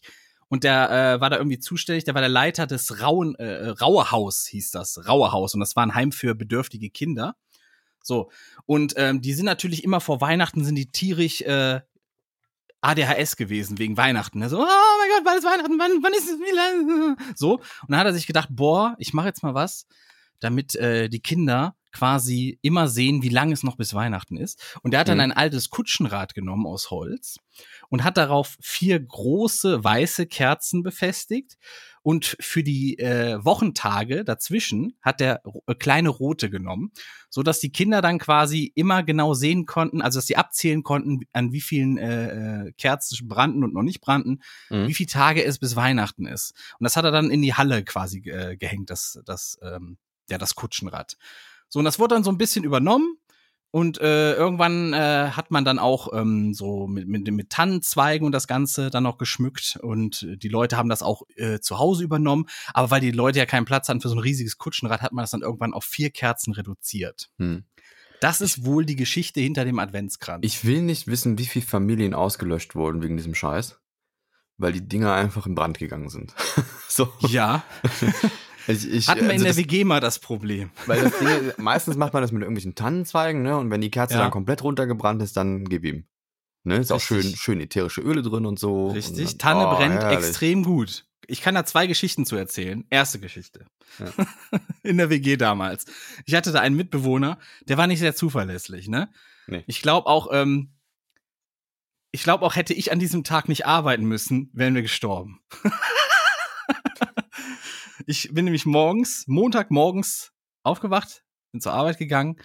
Und 0.53 0.65
der 0.65 0.91
äh, 0.91 1.21
war 1.23 1.31
da 1.31 1.39
irgendwie 1.39 1.61
zuständig, 1.61 2.05
der 2.05 2.13
war 2.13 2.21
der 2.21 2.29
Leiter 2.29 2.67
des 2.67 3.01
Rauen, 3.01 3.35
äh, 3.37 3.69
Rauehaus, 3.69 4.47
hieß 4.49 4.71
das. 4.71 5.09
Rauehaus. 5.09 5.55
Und 5.55 5.61
das 5.61 5.77
war 5.77 5.83
ein 5.83 5.95
Heim 5.95 6.13
für 6.13 6.35
bedürftige 6.35 6.91
Kinder. 6.91 7.37
So. 8.03 8.31
Und 8.67 8.93
ähm, 8.99 9.23
die 9.23 9.33
sind 9.33 9.47
natürlich 9.47 9.83
immer 9.83 10.03
vor 10.03 10.21
Weihnachten, 10.21 10.63
sind 10.63 10.75
die 10.75 10.93
tierisch 10.93 11.41
äh, 11.41 11.81
ADHS 12.83 13.37
gewesen 13.37 13.79
wegen 13.79 13.97
Weihnachten. 13.97 14.41
Ne? 14.41 14.51
So, 14.51 14.59
oh 14.59 14.67
mein 14.67 15.09
Gott, 15.09 15.23
wann 15.25 15.39
ist 15.39 15.45
Weihnachten? 15.45 15.79
Wann, 15.79 16.03
wann 16.03 16.13
ist 16.13 16.29
es? 16.29 16.39
Wie 16.39 16.55
lange? 16.55 17.17
So. 17.35 17.55
Und 17.55 17.89
dann 17.89 18.01
hat 18.01 18.09
er 18.09 18.13
sich 18.13 18.27
gedacht, 18.27 18.51
boah, 18.51 18.95
ich 18.99 19.15
mache 19.15 19.29
jetzt 19.29 19.43
mal 19.43 19.55
was, 19.55 19.87
damit 20.39 20.75
äh, 20.75 21.09
die 21.09 21.21
Kinder 21.21 21.77
quasi 21.93 22.59
immer 22.63 22.89
sehen, 22.89 23.23
wie 23.23 23.29
lange 23.29 23.53
es 23.53 23.63
noch 23.63 23.77
bis 23.77 23.95
Weihnachten 23.95 24.37
ist. 24.37 24.77
Und 24.83 24.95
er 24.95 25.01
hat 25.01 25.09
dann 25.09 25.19
Mhm. 25.19 25.23
ein 25.25 25.33
altes 25.33 25.71
Kutschenrad 25.71 26.35
genommen 26.35 26.67
aus 26.67 26.91
Holz 26.91 27.37
und 27.89 28.03
hat 28.05 28.17
darauf 28.17 28.57
vier 28.61 28.99
große 28.99 29.85
weiße 29.85 30.27
Kerzen 30.27 30.83
befestigt. 30.83 31.57
Und 32.05 32.37
für 32.41 32.65
die 32.65 32.99
äh, 32.99 33.45
Wochentage 33.45 34.25
dazwischen 34.25 34.95
hat 35.03 35.21
er 35.21 35.41
äh, 35.69 35.75
kleine 35.77 36.09
rote 36.09 36.51
genommen, 36.51 36.91
so 37.31 37.45
dass 37.45 37.61
die 37.61 37.71
Kinder 37.71 38.03
dann 38.03 38.19
quasi 38.19 38.73
immer 38.75 39.05
genau 39.05 39.35
sehen 39.35 39.67
konnten, 39.67 40.03
also 40.03 40.19
dass 40.19 40.27
sie 40.27 40.37
abzählen 40.37 40.83
konnten, 40.83 41.21
an 41.33 41.53
wie 41.53 41.61
vielen 41.61 41.99
äh, 41.99 42.67
äh, 42.67 42.73
Kerzen 42.73 43.29
brannten 43.29 43.63
und 43.63 43.73
noch 43.75 43.83
nicht 43.85 44.01
brannten, 44.01 44.43
Mhm. 44.71 44.89
wie 44.89 44.95
viele 44.95 45.11
Tage 45.11 45.45
es 45.45 45.61
bis 45.61 45.77
Weihnachten 45.77 46.27
ist. 46.27 46.55
Und 46.81 46.85
das 46.85 46.97
hat 46.97 47.05
er 47.05 47.13
dann 47.13 47.31
in 47.31 47.41
die 47.43 47.55
Halle 47.55 47.85
quasi 47.85 48.19
äh, 48.29 48.57
gehängt, 48.57 48.91
das, 48.91 49.21
das, 49.25 49.59
ähm, 49.63 49.97
ja, 50.29 50.39
das 50.39 50.57
Kutschenrad. 50.57 51.17
So, 51.73 51.79
und 51.79 51.87
das 51.87 51.99
wurde 51.99 52.15
dann 52.15 52.25
so 52.25 52.31
ein 52.31 52.37
bisschen 52.37 52.65
übernommen. 52.65 53.17
Und 53.71 53.99
äh, 54.03 54.35
irgendwann 54.35 54.93
äh, 54.93 55.31
hat 55.31 55.51
man 55.51 55.65
dann 55.65 55.79
auch 55.79 56.13
ähm, 56.13 56.53
so 56.53 56.87
mit, 56.87 57.09
mit, 57.09 57.27
mit 57.33 57.49
Tannenzweigen 57.49 58.27
und 58.27 58.33
das 58.33 58.47
Ganze 58.47 58.91
dann 58.91 59.05
noch 59.05 59.17
geschmückt. 59.17 59.79
Und 59.81 60.27
die 60.31 60.51
Leute 60.51 60.77
haben 60.77 60.91
das 60.91 61.03
auch 61.03 61.23
äh, 61.37 61.61
zu 61.61 61.79
Hause 61.79 62.05
übernommen. 62.05 62.45
Aber 62.75 62.91
weil 62.91 63.01
die 63.01 63.11
Leute 63.11 63.39
ja 63.39 63.47
keinen 63.47 63.65
Platz 63.65 63.89
hatten 63.89 64.03
für 64.03 64.11
so 64.11 64.17
ein 64.17 64.21
riesiges 64.21 64.59
Kutschenrad, 64.59 65.01
hat 65.01 65.13
man 65.13 65.23
das 65.23 65.31
dann 65.31 65.41
irgendwann 65.41 65.73
auf 65.73 65.85
vier 65.85 66.11
Kerzen 66.11 66.53
reduziert. 66.53 67.31
Hm. 67.39 67.65
Das 68.21 68.43
ist 68.43 68.67
wohl 68.67 68.85
die 68.85 68.97
Geschichte 68.97 69.41
hinter 69.41 69.65
dem 69.65 69.79
Adventskranz. 69.79 70.45
Ich 70.45 70.67
will 70.67 70.83
nicht 70.83 71.07
wissen, 71.07 71.39
wie 71.39 71.47
viele 71.47 71.65
Familien 71.65 72.13
ausgelöscht 72.13 72.75
wurden 72.75 73.03
wegen 73.03 73.17
diesem 73.17 73.35
Scheiß. 73.35 73.81
Weil 74.59 74.75
die 74.75 74.87
Dinger 74.87 75.15
einfach 75.15 75.47
in 75.47 75.55
Brand 75.55 75.79
gegangen 75.79 76.11
sind. 76.11 76.35
so. 76.89 77.11
ja, 77.21 77.65
Ich, 78.69 78.89
ich, 78.91 79.09
hatten 79.09 79.21
wir 79.21 79.27
in 79.27 79.33
also 79.33 79.45
der 79.45 79.53
das- 79.53 79.57
WG 79.59 79.85
mal 79.85 80.01
das 80.01 80.19
Problem. 80.19 80.71
Weil 80.87 81.03
das 81.03 81.19
Ding, 81.19 81.53
meistens 81.59 81.97
macht 81.97 82.13
man 82.13 82.23
das 82.23 82.33
mit 82.33 82.43
irgendwelchen 82.43 82.75
Tannenzweigen, 82.75 83.43
ne? 83.43 83.57
Und 83.59 83.71
wenn 83.71 83.81
die 83.81 83.91
Kerze 83.91 84.15
Ja. 84.15 84.21
dann 84.21 84.31
komplett 84.31 84.63
runtergebrannt 84.63 85.21
ist, 85.23 85.37
dann 85.37 85.65
gib 85.65 85.85
ihm. 85.85 86.05
Ne? 86.65 86.77
Ist 86.77 86.93
auch 86.93 87.01
schön, 87.01 87.19
Richtig. 87.19 87.41
schön 87.41 87.61
ätherische 87.61 88.01
Öle 88.03 88.23
drin 88.23 88.47
und 88.47 88.59
so. 88.59 88.89
Richtig, 88.91 89.33
Und 89.33 89.39
Tanne 89.41 89.67
oh, 89.69 89.77
brennt 89.77 90.01
herrlich. 90.03 90.19
extrem 90.29 90.63
gut. 90.63 91.07
Ich 91.27 91.41
kann 91.41 91.55
da 91.57 91.65
zwei 91.65 91.87
Geschichten 91.89 92.25
zu 92.27 92.37
erzählen. 92.37 92.85
Erste 92.91 93.19
Geschichte. 93.19 93.67
Ja. 93.99 94.27
In 94.83 94.97
der 94.99 95.11
WG 95.11 95.37
damals. 95.37 95.87
Ich 96.25 96.35
hatte 96.35 96.53
da 96.53 96.61
einen 96.61 96.77
Mitbewohner, 96.77 97.39
der 97.63 97.79
war 97.79 97.87
nicht 97.89 97.99
sehr 98.01 98.15
zuverlässig, 98.15 98.89
ne? 98.89 99.09
Nee. 99.49 99.65
Ich 99.67 99.83
glaube 99.83 100.07
auch, 100.07 100.29
ähm, 100.33 100.71
ich 102.13 102.23
glaube 102.23 102.45
auch, 102.45 102.55
hätte 102.57 102.75
ich 102.75 102.93
an 102.93 102.99
diesem 102.99 103.25
Tag 103.25 103.49
nicht 103.49 103.67
arbeiten 103.67 104.05
müssen, 104.05 104.51
wären 104.53 104.75
wir 104.75 104.83
gestorben. 104.83 105.41
ich 108.07 108.31
bin 108.33 108.45
nämlich 108.45 108.67
morgens, 108.67 109.25
Montagmorgens 109.27 110.33
aufgewacht, 110.63 111.25
bin 111.53 111.61
zur 111.61 111.73
Arbeit 111.73 111.99
gegangen 111.99 112.37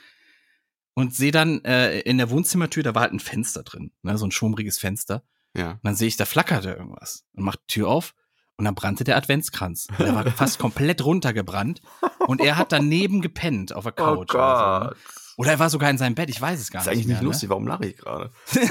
und 0.94 1.14
sehe 1.14 1.32
dann 1.32 1.64
äh, 1.64 2.00
in 2.02 2.18
der 2.18 2.30
Wohnzimmertür, 2.30 2.84
da 2.84 2.96
war 2.96 3.04
halt 3.04 3.14
ein 3.14 3.20
Fenster 3.20 3.64
drin, 3.64 3.92
ne, 4.02 4.18
so 4.18 4.26
ein 4.26 4.32
schummriges 4.32 4.80
Fenster. 4.80 5.24
Ja. 5.56 5.72
Und 5.72 5.80
dann 5.84 5.96
sehe 5.96 6.08
ich, 6.08 6.18
da 6.18 6.26
flackerte 6.26 6.72
irgendwas. 6.72 7.26
Und 7.34 7.44
macht 7.44 7.60
die 7.62 7.74
Tür 7.74 7.88
auf 7.90 8.14
und 8.58 8.66
dann 8.66 8.76
brannte 8.76 9.04
der 9.04 9.18
Adventskranz. 9.18 9.88
Und 9.98 10.06
Der 10.06 10.16
war 10.16 10.26
fast 10.32 10.60
komplett 10.60 11.04
runtergebrannt. 11.04 11.82
Und 12.28 12.42
er 12.42 12.58
hat 12.58 12.72
daneben 12.72 13.22
gepennt 13.22 13.74
auf 13.74 13.84
der 13.84 13.94
Couch. 13.94 14.34
Oder, 14.34 14.96
so, 14.96 14.96
ne? 14.96 15.02
oder 15.38 15.52
er 15.52 15.60
war 15.60 15.70
sogar 15.70 15.90
in 15.90 15.98
seinem 15.98 16.16
Bett, 16.16 16.30
ich 16.30 16.42
weiß 16.42 16.60
es 16.60 16.72
gar 16.72 16.82
Oh 16.82 16.86
Das 16.86 16.94
ist 16.94 16.98
nicht. 16.98 17.06
eigentlich 17.06 17.08
nicht 17.08 17.22
mehr, 17.22 17.30
lustig, 17.30 17.50
warum 17.50 17.68
lache 17.68 17.86
ich 17.88 17.98
gerade? 17.98 18.32
Ne? 18.54 18.70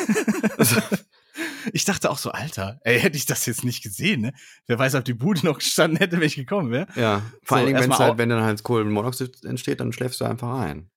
Ich 1.73 1.85
dachte 1.85 2.11
auch 2.11 2.19
so, 2.19 2.31
Alter, 2.31 2.81
ey, 2.85 2.99
hätte 3.01 3.17
ich 3.17 3.27
das 3.27 3.47
jetzt 3.47 3.65
nicht 3.65 3.83
gesehen, 3.83 4.21
ne? 4.23 4.33
Wer 4.67 4.79
weiß, 4.79 4.95
ob 4.95 5.05
die 5.05 5.15
Bude 5.15 5.45
noch 5.45 5.59
gestanden 5.59 5.99
hätte, 5.99 6.17
wenn 6.17 6.27
ich 6.27 6.37
gekommen 6.37 6.71
wäre. 6.71 6.87
Ja, 6.97 7.23
vor 7.43 7.59
So, 7.59 7.65
allen 7.65 7.75
Dingen, 7.75 7.99
halt, 7.99 8.19
wenn 8.19 8.29
dann 8.29 8.43
halt 8.43 8.63
Kohlenmonoxid 8.63 9.45
entsteht, 9.45 9.81
dann 9.81 9.93
schläfst 9.93 10.21
du 10.21 10.25
einfach 10.25 10.61
ein. 10.61 10.91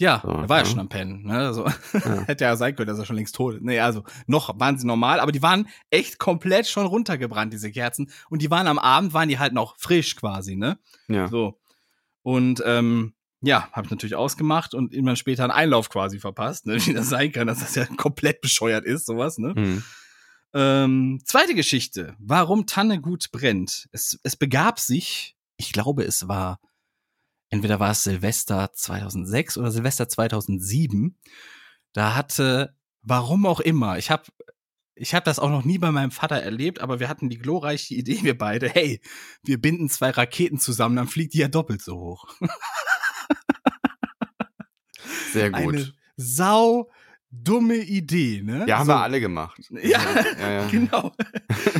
Ja, 0.00 0.20
So, 0.24 0.30
er 0.30 0.48
war 0.48 0.58
ja 0.58 0.64
ja. 0.64 0.70
schon 0.70 0.78
am 0.78 0.88
Pennen. 0.88 1.24
Ne? 1.24 1.38
Also, 1.38 1.66
Ja. 1.66 2.22
hätte 2.26 2.44
ja 2.44 2.56
sein 2.56 2.76
können, 2.76 2.86
dass 2.88 2.98
er 2.98 3.04
schon 3.04 3.16
längst 3.16 3.34
tot 3.34 3.54
ist. 3.56 3.62
Nee, 3.62 3.80
also 3.80 4.04
noch 4.26 4.58
waren 4.60 4.78
sie 4.78 4.86
normal, 4.86 5.18
aber 5.18 5.32
die 5.32 5.42
waren 5.42 5.68
echt 5.90 6.18
komplett 6.18 6.68
schon 6.68 6.86
runtergebrannt, 6.86 7.52
diese 7.52 7.70
Kerzen. 7.72 8.10
Und 8.30 8.40
die 8.42 8.50
waren 8.50 8.68
am 8.68 8.78
Abend, 8.78 9.12
waren 9.12 9.28
die 9.28 9.38
halt 9.40 9.52
noch 9.52 9.76
frisch 9.78 10.14
quasi, 10.14 10.54
ne? 10.54 10.78
Ja. 11.08 11.26
So. 11.28 11.58
Und 12.22 12.62
ähm, 12.64 13.14
ja, 13.40 13.68
habe 13.72 13.86
ich 13.86 13.90
natürlich 13.90 14.14
ausgemacht 14.16 14.74
und 14.74 14.92
immer 14.94 15.14
später 15.16 15.42
einen 15.44 15.52
Einlauf 15.52 15.90
quasi 15.90 16.20
verpasst, 16.20 16.66
ne? 16.66 16.74
wie 16.86 16.94
das 16.94 17.08
sein 17.08 17.32
kann, 17.32 17.48
dass 17.48 17.58
das 17.58 17.74
ja 17.74 17.84
komplett 17.86 18.40
bescheuert 18.40 18.84
ist, 18.84 19.04
sowas, 19.06 19.38
ne? 19.38 19.54
Hm. 19.56 19.82
Ähm, 20.54 21.20
zweite 21.24 21.54
Geschichte. 21.54 22.14
Warum 22.18 22.66
Tanne 22.66 23.00
gut 23.00 23.30
brennt. 23.32 23.88
Es, 23.92 24.18
es 24.22 24.36
begab 24.36 24.80
sich, 24.80 25.36
ich 25.56 25.72
glaube, 25.72 26.04
es 26.04 26.28
war 26.28 26.60
entweder 27.50 27.80
war 27.80 27.92
es 27.92 28.04
Silvester 28.04 28.72
2006 28.72 29.58
oder 29.58 29.70
Silvester 29.70 30.08
2007. 30.08 31.16
Da 31.92 32.14
hatte, 32.14 32.74
warum 33.02 33.46
auch 33.46 33.60
immer, 33.60 33.98
ich 33.98 34.10
habe 34.10 34.24
ich 35.00 35.14
habe 35.14 35.24
das 35.24 35.38
auch 35.38 35.50
noch 35.50 35.64
nie 35.64 35.78
bei 35.78 35.92
meinem 35.92 36.10
Vater 36.10 36.42
erlebt, 36.42 36.80
aber 36.80 36.98
wir 36.98 37.08
hatten 37.08 37.28
die 37.28 37.38
glorreiche 37.38 37.94
Idee, 37.94 38.18
wir 38.22 38.36
beide, 38.36 38.68
hey, 38.68 39.00
wir 39.44 39.60
binden 39.60 39.88
zwei 39.88 40.10
Raketen 40.10 40.58
zusammen, 40.58 40.96
dann 40.96 41.06
fliegt 41.06 41.34
die 41.34 41.38
ja 41.38 41.46
doppelt 41.46 41.82
so 41.82 41.96
hoch. 41.98 42.26
Sehr 45.32 45.50
gut. 45.52 45.74
Eine 45.74 45.92
sau 46.16 46.90
dumme 47.30 47.76
Idee, 47.76 48.42
ne? 48.42 48.64
ja, 48.66 48.78
haben 48.78 48.86
so, 48.86 48.92
wir 48.92 49.00
alle 49.00 49.20
gemacht. 49.20 49.60
Ja, 49.70 50.00
ja, 50.40 50.50
ja. 50.50 50.68
genau. 50.68 51.12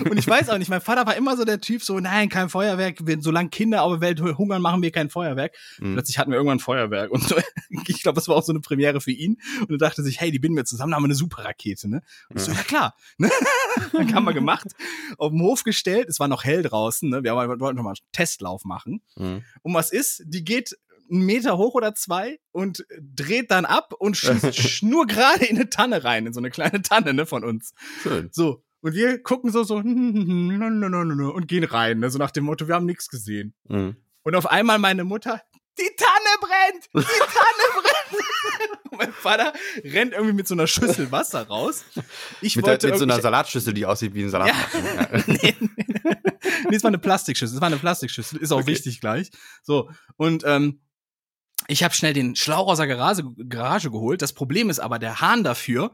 Und 0.09 0.19
ich 0.19 0.29
weiß 0.29 0.51
auch 0.51 0.59
nicht, 0.59 0.69
mein 0.69 0.81
Vater 0.81 1.07
war 1.07 1.17
immer 1.17 1.37
so 1.37 1.45
der 1.45 1.61
Typ, 1.61 1.83
so, 1.83 2.01
nein, 2.01 2.29
kein 2.29 2.49
Feuerwerk, 2.49 3.07
wir, 3.07 3.21
solange 3.21 3.49
Kinder 3.49 3.83
auf 3.83 3.95
der 3.95 4.01
Welt 4.01 4.21
hungern, 4.21 4.63
machen 4.63 4.83
wir 4.83 4.91
kein 4.91 5.11
Feuerwerk. 5.11 5.55
Mhm. 5.81 5.95
Plötzlich 5.95 6.19
hatten 6.19 6.31
wir 6.31 6.37
irgendwann 6.37 6.59
ein 6.59 6.61
Feuerwerk 6.61 7.11
und 7.11 7.23
so, 7.23 7.37
ich 7.87 8.03
glaube, 8.03 8.17
das 8.17 8.29
war 8.29 8.37
auch 8.37 8.43
so 8.43 8.53
eine 8.53 8.61
Premiere 8.61 9.01
für 9.01 9.11
ihn 9.11 9.39
und 9.61 9.71
er 9.71 9.79
dachte 9.79 10.03
sich, 10.03 10.21
hey, 10.21 10.31
die 10.31 10.39
binden 10.39 10.57
wir 10.57 10.65
zusammen, 10.65 10.95
haben 10.95 11.03
wir 11.03 11.07
eine 11.07 11.15
super 11.15 11.45
Rakete, 11.45 11.89
ne? 11.89 12.03
Und 12.29 12.37
ich 12.37 12.43
so, 12.43 12.53
ja 12.53 12.63
klar, 12.63 12.95
ne? 13.17 13.31
Dann 13.93 14.15
haben 14.15 14.25
wir 14.25 14.35
gemacht, 14.35 14.69
auf 15.17 15.31
dem 15.31 15.41
Hof 15.41 15.65
gestellt, 15.65 16.09
es 16.09 16.21
war 16.21 16.29
noch 16.29 16.45
hell 16.45 16.63
draußen, 16.63 17.09
ne? 17.09 17.25
Wir 17.25 17.35
wollten 17.35 17.77
noch 17.77 17.85
mal 17.85 17.91
einen 17.91 18.13
Testlauf 18.13 18.65
machen. 18.65 19.03
Mhm. 19.17 19.43
Und 19.63 19.75
was 19.75 19.91
ist? 19.93 20.23
Die 20.27 20.45
geht 20.45 20.77
einen 21.11 21.23
Meter 21.27 21.57
hoch 21.59 21.75
oder 21.75 21.95
zwei 21.95 22.39
und 22.53 22.85
dreht 23.01 23.51
dann 23.51 23.65
ab 23.65 23.93
und 23.99 24.17
schießt 24.17 24.55
schnurgerade 24.57 25.47
in 25.47 25.57
eine 25.57 25.71
Tanne 25.71 26.05
rein, 26.05 26.27
in 26.27 26.33
so 26.33 26.41
eine 26.41 26.51
kleine 26.51 26.83
Tanne, 26.83 27.15
ne, 27.15 27.27
von 27.27 27.45
uns. 27.45 27.73
Schön. 28.03 28.29
So. 28.33 28.63
Und 28.81 28.95
wir 28.95 29.23
gucken 29.23 29.51
so, 29.51 29.65
so, 29.65 29.77
und 29.77 31.47
gehen 31.47 31.65
rein, 31.65 31.99
ne, 31.99 32.11
so 32.11 32.19
nach 32.19 32.31
dem 32.31 32.45
Motto, 32.45 32.69
wir 32.69 32.75
haben 32.75 32.87
nichts 32.87 33.09
gesehen. 33.09 33.55
Mhm. 33.69 33.97
Und 34.23 34.35
auf 34.35 34.47
einmal 34.47 34.79
meine 34.79 35.05
Mutter, 35.05 35.43
die 35.79 35.91
Tanne 35.97 36.39
brennt! 36.41 36.87
Die 36.95 37.19
Tanne 37.19 37.83
brennt! 37.83 38.25
Und 38.91 38.99
mein 38.99 39.13
Vater 39.13 39.53
rennt 39.85 40.13
irgendwie 40.13 40.33
mit 40.33 40.49
so 40.49 40.55
einer 40.55 40.67
Schüssel 40.67 41.11
Wasser 41.13 41.47
raus. 41.47 41.85
Ich 42.41 42.57
Mit, 42.57 42.67
der, 42.67 42.73
wollte 42.73 42.89
mit 42.89 42.99
so 42.99 43.05
einer 43.05 43.21
Salatschüssel, 43.21 43.73
die 43.75 43.87
aussieht 43.87 44.13
wie 44.15 44.23
ein 44.25 44.31
Salat. 44.31 44.49
Ja. 44.49 45.23
nee, 45.27 45.55
nee, 46.69 46.77
es 46.77 46.83
war 46.83 46.89
eine 46.89 46.99
Plastikschüssel. 46.99 47.57
Es 47.57 47.61
war 47.61 47.69
eine 47.69 47.77
Plastikschüssel. 47.79 48.41
Ist 48.41 48.51
auch 48.53 48.59
Okay. 48.59 48.67
wichtig 48.73 49.01
gleich. 49.01 49.31
So. 49.63 49.89
Und 50.17 50.43
ähm, 50.47 50.81
ich 51.69 51.85
habe 51.85 51.95
schnell 51.95 52.15
den 52.15 52.35
Schlauch 52.35 52.67
aus 52.67 52.79
der 52.79 52.87
Garage, 52.87 53.23
Garage 53.49 53.91
geholt. 53.91 54.23
Das 54.23 54.33
Problem 54.33 54.71
ist 54.71 54.81
aber, 54.81 54.99
der 54.99 55.21
Hahn 55.21 55.45
dafür, 55.45 55.93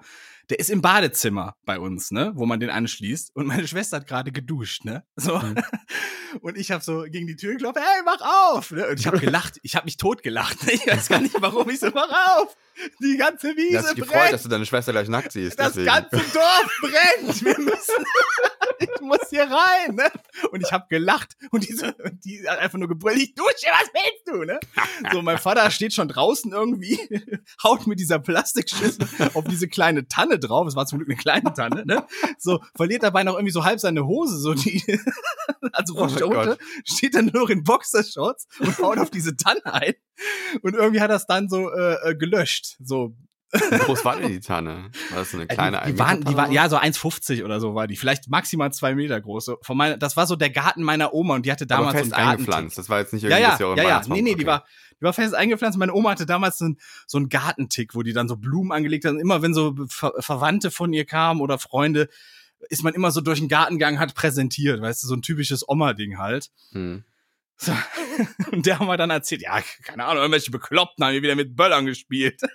der 0.51 0.59
ist 0.59 0.71
im 0.71 0.83
Badezimmer 0.83 1.57
bei 1.65 1.79
uns, 1.79 2.11
ne, 2.11 2.33
wo 2.35 2.47
man 2.47 2.61
den 2.61 2.71
anschließt. 2.71 3.35
Und 3.35 3.47
meine 3.47 3.67
Schwester 3.67 3.99
hat 3.99 4.07
gerade 4.07 4.33
geduscht, 4.33 4.85
ne? 4.85 5.05
So. 5.17 5.39
Mhm. 5.39 5.57
Und 6.41 6.59
ich 6.59 6.71
habe 6.71 6.83
so 6.83 7.05
gegen 7.09 7.27
die 7.27 7.37
Tür 7.37 7.53
geklopft, 7.53 7.79
hey, 7.79 8.03
mach 8.05 8.21
auf! 8.55 8.71
Ne? 8.73 8.89
Und 8.89 8.99
ich 8.99 9.07
habe 9.07 9.19
gelacht, 9.21 9.61
ich 9.63 9.77
habe 9.77 9.85
mich 9.85 9.97
totgelacht. 9.97 10.67
Ne? 10.67 10.73
Ich 10.73 10.87
weiß 10.87 11.09
gar 11.09 11.21
nicht, 11.21 11.41
warum 11.41 11.69
ich 11.71 11.81
so, 11.81 11.91
mach 11.95 12.11
auf! 12.39 12.57
Die 13.01 13.17
ganze 13.17 13.57
Wiese 13.57 13.79
hast 13.79 13.91
dich 13.91 13.97
gefreut, 13.97 14.19
brennt! 14.19 14.33
dass 14.33 14.43
du 14.43 14.49
deine 14.49 14.67
Schwester 14.67 14.93
gleich 14.93 15.09
nackt 15.09 15.33
siehst. 15.33 15.59
Das 15.59 15.75
deswegen. 15.75 15.87
ganze 15.87 16.17
Dorf 16.33 16.81
brennt. 16.81 17.45
Wir 17.45 17.59
müssen. 17.61 18.05
ich 18.81 19.01
muss 19.01 19.31
hier 19.31 19.45
rein. 19.45 19.95
Ne? 19.95 20.11
Und 20.51 20.61
ich 20.61 20.73
habe 20.73 20.87
gelacht 20.89 21.37
und 21.51 21.69
diese, 21.69 21.95
und 21.95 22.25
die 22.25 22.45
hat 22.49 22.59
einfach 22.59 22.79
nur 22.79 22.89
gebrüllt. 22.89 23.19
Ich 23.19 23.35
dusche. 23.35 23.67
Was 23.71 23.91
willst 23.93 24.27
du? 24.27 24.45
Ne? 24.45 24.59
So, 25.13 25.23
mein 25.23 25.39
Vater 25.39 25.71
steht 25.71 25.95
schon 25.95 26.09
draußen 26.09 26.53
irgendwie, 26.53 26.99
haut 27.63 27.87
mit 27.87 28.01
dieser 28.01 28.19
Plastikschüssel 28.19 29.07
auf 29.35 29.45
diese 29.45 29.69
kleine 29.69 30.09
Tanne 30.09 30.34
drauf. 30.39 30.67
Es 30.67 30.77
war 30.77 30.87
zum 30.87 30.99
Glück 30.99 31.09
eine 31.09 31.17
kleine 31.19 31.53
Tanne. 31.53 31.85
Ne? 31.87 32.05
So 32.39 32.61
verliert 32.77 33.03
dabei 33.03 33.25
noch 33.25 33.35
irgendwie 33.35 33.53
so 33.53 33.65
halb 33.65 33.81
seine 33.81 34.07
Hose. 34.07 34.39
So 34.39 34.55
die, 34.55 34.83
also 35.73 35.95
Oh 35.97 36.03
rutscht 36.03 36.23
runter, 36.23 36.47
Gott. 36.47 36.59
steht 36.85 37.15
dann 37.15 37.27
nur 37.27 37.43
noch 37.43 37.51
in 37.51 37.65
Boxershorts 37.65 38.47
und 38.61 38.79
haut 38.79 38.99
auf 38.99 39.11
diese 39.11 39.37
Tanne 39.37 39.61
ein. 39.65 39.95
Und 40.63 40.75
irgendwie 40.75 41.01
hat 41.01 41.11
er 41.11 41.17
es 41.17 41.27
dann 41.27 41.49
so 41.49 41.71
äh, 41.73 42.11
äh, 42.11 42.15
gelöscht. 42.15 42.77
So 42.83 43.17
Wie 43.53 43.79
groß 43.79 44.05
war 44.05 44.17
denn 44.17 44.29
die 44.31 44.41
Tanne? 44.41 44.91
War 45.11 45.19
das 45.21 45.31
so 45.31 45.37
eine 45.37 45.47
kleine 45.47 45.81
Äh, 45.81 45.87
die, 45.87 45.93
die 45.93 45.99
waren, 45.99 46.25
die 46.25 46.37
waren, 46.37 46.51
ja, 46.53 46.69
so 46.69 46.77
1,50 46.77 47.45
oder 47.45 47.61
so 47.61 47.75
war 47.75 47.87
die. 47.87 47.97
Vielleicht 47.97 48.29
maximal 48.29 48.73
zwei 48.73 48.95
Meter 48.95 49.21
groß. 49.21 49.45
So 49.45 49.59
von 49.63 49.77
meiner, 49.77 49.97
das 49.97 50.17
war 50.17 50.27
so 50.27 50.37
der 50.37 50.51
Garten 50.51 50.83
meiner 50.83 51.15
Oma 51.15 51.35
und 51.35 51.47
die 51.47 51.53
hatte 51.53 51.65
Aber 51.65 51.77
damals 51.77 51.97
fest 51.97 52.11
so 52.11 52.17
einen 52.17 52.25
Garten. 52.27 52.31
eingepflanzt. 52.41 52.79
Das 52.79 52.89
war 52.89 52.99
jetzt 53.01 53.13
nicht 53.13 53.23
Ja, 53.23 53.29
irgendwie, 53.31 53.43
ja, 53.43 53.51
dass 53.51 53.61
ihr 53.61 53.67
euren 53.67 53.79
ja, 53.79 53.85
ja. 53.85 54.03
Nee, 54.09 54.23
nee, 54.23 54.31
die 54.35 54.43
okay. 54.43 54.47
war, 54.47 54.65
die 55.01 55.05
war 55.05 55.13
fest 55.13 55.35
eingepflanzt. 55.35 55.79
Meine 55.79 55.95
Oma 55.95 56.11
hatte 56.11 56.27
damals 56.27 56.59
so, 56.59 56.67
ein, 56.67 56.79
so 57.07 57.19
einen 57.19 57.29
Gartentick, 57.29 57.95
wo 57.95 58.03
die 58.03 58.13
dann 58.13 58.29
so 58.29 58.37
Blumen 58.37 58.73
angelegt 58.73 59.05
hat. 59.05 59.13
Und 59.13 59.21
immer 59.21 59.43
wenn 59.43 59.55
so 59.55 59.75
Ver 59.89 60.13
Verwandte 60.19 60.71
von 60.71 60.93
ihr 60.93 61.05
kamen 61.05 61.41
oder 61.41 61.59
Freunde, 61.59 62.09
ist 62.71 62.83
man 62.83 62.95
immer 62.95 63.11
so 63.11 63.21
durch 63.21 63.41
den 63.41 63.49
Garten 63.49 63.79
gegangen, 63.79 63.99
hat 63.99 64.15
präsentiert. 64.15 64.81
Weißt 64.81 65.03
du, 65.03 65.09
so 65.09 65.15
ein 65.15 65.23
typisches 65.23 65.69
Oma-Ding 65.69 66.19
halt. 66.19 66.51
Hm. 66.73 67.05
So. 67.57 67.73
Und 68.53 68.67
der 68.67 68.79
haben 68.79 68.87
wir 68.87 68.97
dann 68.97 69.11
erzählt, 69.11 69.43
ja, 69.43 69.61
keine 69.83 70.05
Ahnung, 70.05 70.23
irgendwelche 70.23 70.51
Bekloppten 70.51 71.05
haben 71.05 71.13
hier 71.13 71.23
wieder 71.23 71.37
mit 71.37 71.57
Böllern 71.57 71.87
gespielt. 71.87 72.41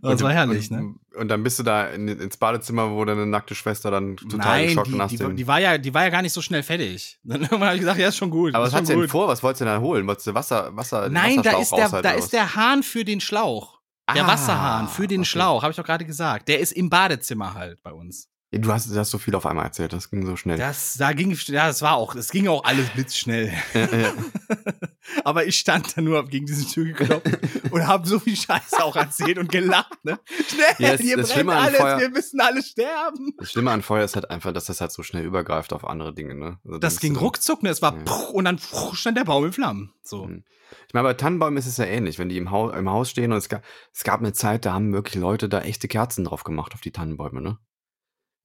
Das 0.00 0.12
Und 0.12 0.22
war 0.22 0.32
herrlich, 0.32 0.70
und, 0.70 0.80
ne? 0.80 0.94
Und 1.18 1.28
dann 1.28 1.42
bist 1.42 1.58
du 1.58 1.62
da 1.62 1.86
in, 1.88 2.08
ins 2.08 2.36
Badezimmer, 2.36 2.90
wo 2.90 3.04
deine 3.04 3.26
nackte 3.26 3.54
Schwester 3.54 3.90
dann 3.90 4.16
total 4.16 4.38
Nein, 4.38 4.66
geschockt 4.68 4.88
die, 4.88 4.98
hast 5.00 5.10
die, 5.12 5.16
den. 5.18 5.36
die, 5.36 5.46
war 5.46 5.60
ja, 5.60 5.78
die 5.78 5.92
war 5.92 6.04
ja 6.04 6.08
gar 6.10 6.22
nicht 6.22 6.32
so 6.32 6.40
schnell 6.42 6.62
fertig. 6.62 7.18
Dann 7.24 7.48
habe 7.50 7.74
ich 7.74 7.80
gesagt, 7.80 7.98
ja, 7.98 8.08
ist 8.08 8.16
schon 8.16 8.30
gut. 8.30 8.54
aber 8.54 8.64
was 8.64 8.72
hat 8.74 8.86
sie 8.86 8.94
denn 8.94 9.08
vor? 9.08 9.28
Was 9.28 9.42
wolltest 9.42 9.60
du 9.60 9.64
denn 9.66 9.74
da 9.74 9.80
holen? 9.80 10.06
Wolltest 10.06 10.26
du 10.26 10.34
Wasser, 10.34 10.74
Wasser, 10.76 11.08
Nein, 11.08 11.42
da 11.42 11.58
ist 11.58 11.72
der, 11.72 11.88
da 12.02 12.10
ist 12.12 12.32
der 12.32 12.54
Hahn 12.54 12.82
für 12.82 13.04
den 13.04 13.20
Schlauch. 13.20 13.80
Der 14.14 14.24
Ah, 14.24 14.28
Wasserhahn 14.28 14.88
für 14.88 15.06
den 15.06 15.20
okay. 15.20 15.28
Schlauch, 15.30 15.62
habe 15.62 15.70
ich 15.70 15.76
doch 15.76 15.84
gerade 15.84 16.04
gesagt. 16.04 16.48
Der 16.48 16.58
ist 16.60 16.72
im 16.72 16.90
Badezimmer 16.90 17.54
halt 17.54 17.82
bei 17.82 17.92
uns. 17.92 18.28
Du 18.50 18.70
hast, 18.70 18.90
du 18.90 18.98
hast 18.98 19.10
so 19.10 19.16
viel 19.16 19.34
auf 19.34 19.46
einmal 19.46 19.64
erzählt, 19.64 19.94
das 19.94 20.10
ging 20.10 20.26
so 20.26 20.36
schnell. 20.36 20.58
Das, 20.58 20.96
da 20.98 21.12
ging, 21.14 21.30
ja, 21.46 21.68
das 21.68 21.80
war 21.80 21.94
auch, 21.96 22.14
es 22.14 22.30
ging 22.30 22.48
auch 22.48 22.64
alles 22.64 22.90
blitzschnell. 22.90 23.50
Ja, 23.72 23.80
ja. 23.80 24.12
Aber 25.24 25.46
ich 25.46 25.58
stand 25.58 25.96
da 25.96 26.00
nur, 26.00 26.18
hab 26.18 26.30
gegen 26.30 26.46
diese 26.46 26.66
Tür 26.66 26.84
geklopft 26.92 27.26
und 27.72 27.86
habe 27.86 28.06
so 28.06 28.18
viel 28.18 28.36
Scheiße 28.36 28.82
auch 28.84 28.96
erzählt 28.96 29.38
und 29.38 29.50
gelacht, 29.50 30.04
ne? 30.04 30.18
Schnell, 30.48 30.74
Ja, 30.78 30.92
das- 30.92 31.00
hier 31.00 31.16
das 31.16 31.32
brennt 31.32 31.50
alles, 31.50 31.76
Feuer- 31.80 31.98
wir 32.00 32.10
müssen 32.10 32.40
alle 32.40 32.62
sterben. 32.62 33.34
Das 33.38 33.50
Schlimme 33.50 33.70
an 33.72 33.82
Feuer 33.82 34.04
ist 34.04 34.14
halt 34.14 34.30
einfach, 34.30 34.52
dass 34.52 34.66
das 34.66 34.80
halt 34.80 34.92
so 34.92 35.02
schnell 35.02 35.24
übergreift 35.24 35.72
auf 35.72 35.84
andere 35.86 36.14
Dinge, 36.14 36.34
ne? 36.34 36.58
Also 36.64 36.78
Das 36.78 37.00
ging 37.00 37.16
ruckzuck, 37.16 37.62
ne? 37.62 37.70
Es 37.70 37.82
war 37.82 37.96
Ja. 37.96 38.12
und 38.32 38.44
dann 38.44 38.58
stand 38.92 39.16
der 39.18 39.24
Baum 39.24 39.44
in 39.46 39.52
Flammen. 39.52 39.92
So. 40.02 40.26
Mhm. 40.26 40.44
Ich 40.88 40.94
meine, 40.94 41.08
bei 41.08 41.14
Tannenbäumen 41.14 41.58
ist 41.58 41.66
es 41.66 41.76
ja 41.76 41.84
ähnlich, 41.84 42.18
wenn 42.18 42.28
die 42.30 42.38
im, 42.38 42.50
Haus, 42.50 42.74
im 42.74 42.88
Haus 42.88 43.10
stehen 43.10 43.30
und 43.32 43.38
es 43.38 43.48
gab, 43.48 43.62
es 43.92 44.04
gab 44.04 44.20
eine 44.20 44.32
Zeit, 44.32 44.64
da 44.64 44.72
haben 44.72 44.92
wirklich 44.92 45.16
Leute 45.16 45.48
da 45.48 45.60
echte 45.60 45.86
Kerzen 45.88 46.24
drauf 46.24 46.44
gemacht 46.44 46.72
auf 46.74 46.80
die 46.80 46.92
Tannenbäume, 46.92 47.42
ne? 47.42 47.58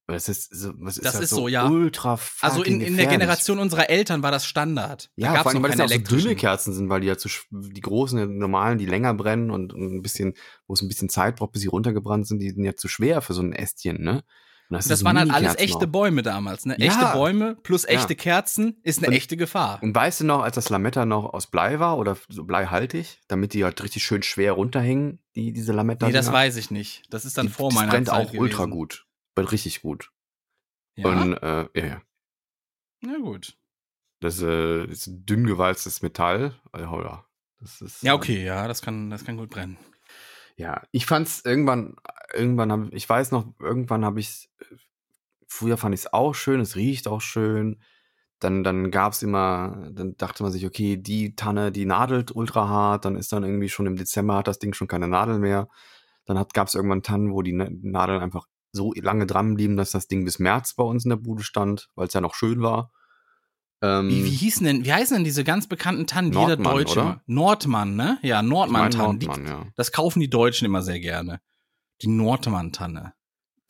Es 0.09 0.29
ist 0.29 0.55
so, 0.55 0.71
es 0.87 0.97
ist, 0.97 1.05
Das 1.05 1.15
halt 1.15 1.23
ist 1.25 1.31
so, 1.31 1.49
ja. 1.49 1.67
ultra 1.67 2.17
Also 2.39 2.63
in, 2.63 2.79
in 2.79 2.95
der. 2.95 3.07
Generation 3.07 3.59
unserer 3.59 3.89
Eltern 3.89 4.23
war 4.23 4.31
das 4.31 4.45
Standard. 4.45 5.09
Da 5.17 5.33
Ja, 5.33 5.41
vor 5.41 5.51
allem, 5.51 5.57
noch 5.61 5.63
weil 5.63 5.71
es 5.71 5.77
keine 5.77 5.91
ja 5.93 5.99
auch 6.01 6.09
so 6.09 6.15
dünne. 6.17 6.35
Kerzen 6.35 6.73
sind, 6.73 6.87
weil 6.89 7.01
die 7.01 7.07
ja 7.07 7.17
zu, 7.17 7.27
die 7.51 7.81
großen, 7.81 8.17
die 8.17 8.25
normalen, 8.39 8.77
die 8.77 8.85
länger 8.85 9.13
brennen 9.13 9.51
und, 9.51 9.73
und 9.73 9.95
ein 9.97 10.01
bisschen, 10.01 10.33
wo 10.65 10.73
es 10.75 10.81
ein 10.81 10.87
bisschen 10.87 11.09
Zeit 11.09 11.35
braucht, 11.35 11.51
bis 11.51 11.61
sie 11.61 11.67
runtergebrannt 11.67 12.25
sind, 12.25 12.39
die 12.39 12.49
sind 12.51 12.63
ja 12.63 12.75
zu 12.77 12.87
schwer 12.87 13.21
für 13.21 13.33
so 13.33 13.41
ein 13.41 13.51
Ästchen, 13.51 14.01
ne? 14.01 14.23
Und 14.69 14.75
Das, 14.75 14.85
sind 14.85 14.97
so 14.97 15.05
waren 15.05 15.17
halt 15.17 15.31
alles 15.31 15.55
echte 15.55 15.77
auch. 15.77 15.85
Bäume 15.85 16.23
damals, 16.23 16.65
ne? 16.65 16.75
Ja. 16.77 16.87
Echte 16.87 17.05
Bäume 17.13 17.55
plus 17.63 17.85
echte 17.85 18.13
Ja. 18.13 18.17
Kerzen 18.19 18.77
ist 18.83 18.99
eine 18.99 19.07
Und- 19.07 19.13
echte 19.13 19.37
Gefahr. 19.37 19.79
Und 19.81 19.95
weißt 19.95 20.21
du 20.21 20.25
noch, 20.25 20.41
als 20.41 20.55
das 20.55 20.69
Lametta 20.69 21.05
noch 21.05 21.33
aus 21.33 21.47
Blei 21.47 21.79
war 21.79 21.97
oder 21.97 22.17
so 22.27 22.43
bleihaltig, 22.43 23.21
damit 23.29 23.53
die 23.53 23.63
halt 23.63 23.81
richtig 23.81 24.03
schön 24.03 24.23
schwer 24.23 24.51
runterhängen, 24.53 25.19
die, 25.35 25.53
diese 25.53 25.71
Lametta? 25.71 26.05
Nee, 26.07 26.11
das 26.13 26.31
weiß 26.31 26.57
ich 26.57 26.69
nicht. 26.71 27.03
Das 27.09 27.23
ist 27.23 27.37
dann 27.37 27.47
die, 27.47 27.51
vor 27.53 27.69
das 27.69 27.75
meiner 27.79 27.91
brennt 27.91 28.07
Zeit 28.09 28.27
auch 28.27 28.33
ultra 28.33 28.63
gewesen. 28.65 28.71
gut. 28.77 29.05
Brennt 29.37 29.51
richtig 29.51 29.81
gut. 29.81 30.11
Ja? 30.95 31.09
Und 31.09 31.33
äh, 31.33 31.67
ja, 31.75 31.85
ja. 31.85 32.01
Na 33.01 33.17
gut. 33.19 33.55
Das 34.19 34.41
äh, 34.41 34.85
ist 34.85 35.09
dünn 35.11 35.45
gewalztes 35.45 36.01
Metall. 36.01 36.55
Also, 36.71 37.01
ja, 37.01 37.25
das 37.59 37.81
ist, 37.81 38.01
Ja, 38.01 38.13
äh, 38.13 38.15
okay, 38.15 38.43
ja, 38.43 38.67
das 38.67 38.81
kann, 38.81 39.09
das 39.11 39.23
kann 39.23 39.37
gut 39.37 39.49
brennen. 39.49 39.77
Ja, 40.55 40.81
ich 40.91 41.05
fand's 41.05 41.45
irgendwann, 41.45 41.97
irgendwann 42.33 42.71
habe 42.71 42.89
ich 42.91 43.07
weiß 43.07 43.29
noch, 43.31 43.53
irgendwann 43.59 44.03
habe 44.03 44.19
ich 44.19 44.49
früher 45.47 45.77
fand 45.77 45.93
ich 45.93 46.01
es 46.01 46.13
auch 46.13 46.33
schön, 46.33 46.59
es 46.59 46.75
riecht 46.75 47.07
auch 47.07 47.21
schön. 47.21 47.79
Dann, 48.39 48.63
dann 48.63 48.89
gab's 48.91 49.21
immer, 49.21 49.89
dann 49.91 50.17
dachte 50.17 50.43
man 50.43 50.51
sich, 50.51 50.65
okay, 50.65 50.97
die 50.97 51.35
Tanne, 51.35 51.71
die 51.71 51.85
nadelt 51.85 52.35
ultra 52.35 52.67
hart, 52.67 53.05
dann 53.05 53.15
ist 53.15 53.31
dann 53.33 53.43
irgendwie 53.43 53.69
schon 53.69 53.85
im 53.85 53.95
Dezember 53.97 54.35
hat 54.35 54.47
das 54.47 54.59
Ding 54.59 54.73
schon 54.73 54.87
keine 54.87 55.07
Nadel 55.07 55.39
mehr. 55.39 55.69
Dann 56.25 56.37
hat, 56.39 56.53
gab's 56.53 56.73
irgendwann 56.75 57.03
Tannen, 57.03 57.31
wo 57.31 57.41
die 57.43 57.53
Na- 57.53 57.69
Nadeln 57.69 58.21
einfach 58.21 58.47
so 58.77 58.93
lange 58.93 59.25
dran 59.27 59.55
blieben, 59.55 59.75
dass 59.75 59.91
das 59.91 60.07
Ding 60.07 60.23
bis 60.23 60.39
März 60.39 60.73
bei 60.75 60.83
uns 60.85 61.03
in 61.03 61.09
der 61.09 61.17
Bude 61.17 61.43
stand, 61.43 61.89
weil 61.95 62.07
es 62.07 62.13
ja 62.13 62.21
noch 62.21 62.33
schön 62.35 62.61
war. 62.61 62.91
Ähm, 63.81 64.09
Wie, 64.09 64.23
wie 64.25 64.29
hießen 64.29 64.65
denn, 64.65 64.85
wie 64.85 64.93
heißen 64.93 65.15
denn 65.17 65.23
diese 65.23 65.43
ganz 65.43 65.67
bekannten 65.67 66.07
Tannen, 66.07 66.31
die 66.31 66.39
jeder 66.39 66.57
Deutsche 66.57 66.99
oder? 67.01 67.21
Nordmann, 67.27 67.95
ne? 67.95 68.17
Ja, 68.23 68.37
ich 68.37 68.41
mein 68.43 68.49
Nordmann-Tannen. 68.49 69.19
Nordmann, 69.19 69.45
ja. 69.45 69.65
Das 69.75 69.91
kaufen 69.91 70.19
die 70.19 70.29
Deutschen 70.29 70.65
immer 70.65 70.81
sehr 70.81 70.99
gerne. 70.99 71.41
Die 72.01 72.07
Nordmann-Tanne. 72.07 73.13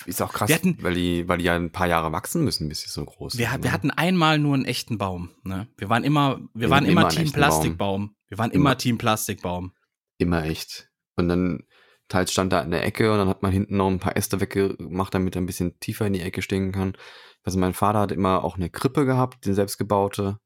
Ist 0.05 0.21
auch 0.21 0.31
krass, 0.31 0.47
Wir 0.47 0.55
hatten- 0.55 0.77
weil, 0.81 0.93
die, 0.93 1.27
weil 1.27 1.39
die 1.39 1.45
ja 1.45 1.55
ein 1.55 1.71
paar 1.71 1.87
Jahre 1.87 2.11
wachsen 2.13 2.43
müssen, 2.45 2.69
bis 2.69 2.81
sie 2.81 2.89
so 2.89 3.03
groß 3.03 3.37
Wir, 3.37 3.49
sind. 3.49 3.63
wir 3.63 3.69
ne? 3.69 3.73
hatten 3.73 3.91
einmal 3.91 4.37
nur 4.39 4.53
einen 4.53 4.63
echten 4.65 4.97
Baum, 4.97 5.31
ne? 5.43 5.67
Wir 5.75 5.89
waren 5.89 6.03
immer, 6.05 6.37
wir, 6.53 6.61
Wir 6.61 6.69
waren 6.69 6.85
immer, 6.85 7.01
immer 7.01 7.09
Team 7.09 7.23
echten 7.23 7.31
Baum. 7.33 7.49
Plastikbaum. 7.49 8.15
Wir 8.29 8.37
waren 8.37 8.51
immer, 8.51 8.69
Immer. 8.71 8.77
Team 8.77 8.97
Plastikbaum. 8.97 9.73
Immer 10.19 10.43
echt. 10.45 10.89
Und 11.15 11.27
dann 11.29 11.63
teils 12.07 12.31
stand 12.31 12.53
da 12.53 12.61
in 12.61 12.71
der 12.71 12.85
Ecke 12.85 13.11
und 13.11 13.17
dann 13.17 13.29
hat 13.29 13.41
man 13.41 13.51
hinten 13.51 13.77
noch 13.77 13.87
ein 13.87 13.99
paar 13.99 14.15
Äste 14.15 14.39
weggemacht, 14.39 15.13
damit 15.13 15.35
er 15.35 15.41
ein 15.41 15.45
bisschen 15.45 15.79
tiefer 15.79 16.07
in 16.07 16.13
die 16.13 16.21
Ecke 16.21 16.41
stehen 16.41 16.71
kann. 16.71 16.93
Also 17.43 17.59
mein 17.59 17.73
Vater 17.73 17.99
hat 17.99 18.11
immer 18.11 18.43
auch 18.43 18.55
eine 18.57 18.69
Krippe 18.69 19.05
gehabt, 19.05 19.45
die 19.45 19.53
selbstgebaute. 19.53 20.39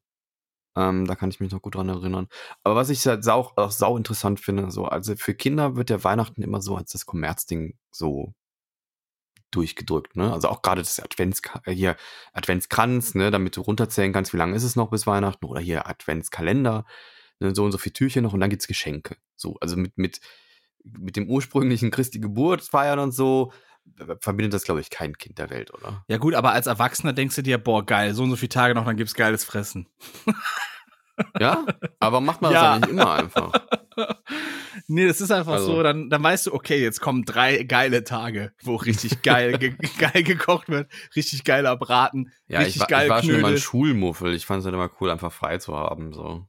Ähm, 0.75 1.05
da 1.05 1.15
kann 1.15 1.29
ich 1.29 1.39
mich 1.39 1.51
noch 1.51 1.61
gut 1.61 1.75
dran 1.75 1.89
erinnern. 1.89 2.27
Aber 2.63 2.75
was 2.75 2.89
ich 2.89 3.05
halt 3.05 3.23
sau, 3.23 3.51
auch 3.55 3.71
sau 3.71 3.97
interessant 3.97 4.39
finde, 4.39 4.71
so, 4.71 4.85
also 4.85 5.15
für 5.15 5.33
Kinder 5.33 5.75
wird 5.75 5.89
der 5.89 6.03
Weihnachten 6.03 6.41
immer 6.43 6.61
so 6.61 6.77
als 6.77 6.91
das 6.91 7.05
Kommerzding 7.05 7.77
so 7.91 8.33
durchgedrückt, 9.51 10.15
ne? 10.15 10.31
Also 10.31 10.47
auch 10.47 10.61
gerade 10.61 10.81
das 10.81 10.99
Advents 10.99 11.41
äh, 11.65 11.73
hier 11.73 11.97
Adventskranz, 12.33 13.15
ne, 13.15 13.31
damit 13.31 13.57
du 13.57 13.61
runterzählen 13.61 14.13
kannst, 14.13 14.33
wie 14.33 14.37
lange 14.37 14.55
ist 14.55 14.63
es 14.63 14.77
noch 14.77 14.89
bis 14.89 15.05
Weihnachten 15.07 15.45
oder 15.45 15.59
hier 15.59 15.87
Adventskalender, 15.87 16.85
ne, 17.39 17.53
so 17.53 17.65
und 17.65 17.71
so 17.73 17.77
viele 17.77 17.93
Türchen 17.93 18.23
noch 18.23 18.33
und 18.33 18.39
dann 18.39 18.49
gibt's 18.49 18.67
Geschenke. 18.67 19.17
So, 19.35 19.57
also 19.59 19.75
mit 19.75 19.97
mit 19.97 20.21
mit 20.83 21.15
dem 21.15 21.29
ursprünglichen 21.29 21.91
Christi 21.91 22.19
Geburt 22.19 22.61
feiern 22.61 22.99
und 22.99 23.11
so 23.13 23.51
verbindet 24.19 24.53
das 24.53 24.63
glaube 24.63 24.79
ich 24.81 24.89
kein 24.89 25.17
Kind 25.17 25.39
der 25.39 25.49
Welt, 25.49 25.73
oder? 25.73 26.03
Ja 26.07 26.17
gut, 26.17 26.35
aber 26.35 26.51
als 26.53 26.67
Erwachsener 26.67 27.13
denkst 27.13 27.35
du 27.35 27.41
dir, 27.43 27.57
boah, 27.57 27.85
geil, 27.85 28.13
so 28.13 28.23
und 28.23 28.29
so 28.29 28.35
viele 28.35 28.49
Tage 28.49 28.75
noch, 28.75 28.85
dann 28.85 28.95
gibt's 28.97 29.15
geiles 29.15 29.43
Fressen. 29.43 29.87
Ja, 31.39 31.65
aber 31.99 32.21
macht 32.21 32.41
man 32.41 32.53
das 32.53 32.61
Ja. 32.61 32.73
ja 32.73 32.79
nicht 32.79 32.89
immer 32.89 33.11
einfach. 33.13 33.51
Nee, 34.87 35.05
das 35.07 35.21
ist 35.21 35.31
einfach 35.31 35.53
Also- 35.53 35.75
so, 35.75 35.83
dann, 35.83 36.09
dann 36.09 36.23
weißt 36.23 36.47
du, 36.47 36.53
okay, 36.53 36.81
jetzt 36.81 37.01
kommen 37.01 37.23
drei 37.23 37.63
geile 37.63 38.03
Tage, 38.03 38.53
wo 38.63 38.75
richtig 38.77 39.21
geil, 39.21 39.57
ge 39.57 39.75
geil 39.99 40.23
gekocht 40.23 40.69
wird, 40.69 40.89
richtig 41.15 41.43
geiler 41.43 41.75
Braten, 41.77 42.31
Ja, 42.47 42.61
ich 42.61 42.67
richtig 42.67 42.81
war, 42.81 42.87
geil 42.87 43.03
ich 43.05 43.09
war 43.09 43.19
schon 43.21 43.29
immer 43.31 43.37
ein 43.39 43.43
Knödel. 43.43 43.59
Schulmuffel. 43.59 44.33
Ich 44.33 44.45
fand 44.45 44.59
es 44.59 44.65
halt 44.65 44.73
immer 44.73 44.89
cool, 44.99 45.09
einfach 45.11 45.31
frei 45.31 45.57
zu 45.59 45.75
haben, 45.75 46.13
so. 46.13 46.45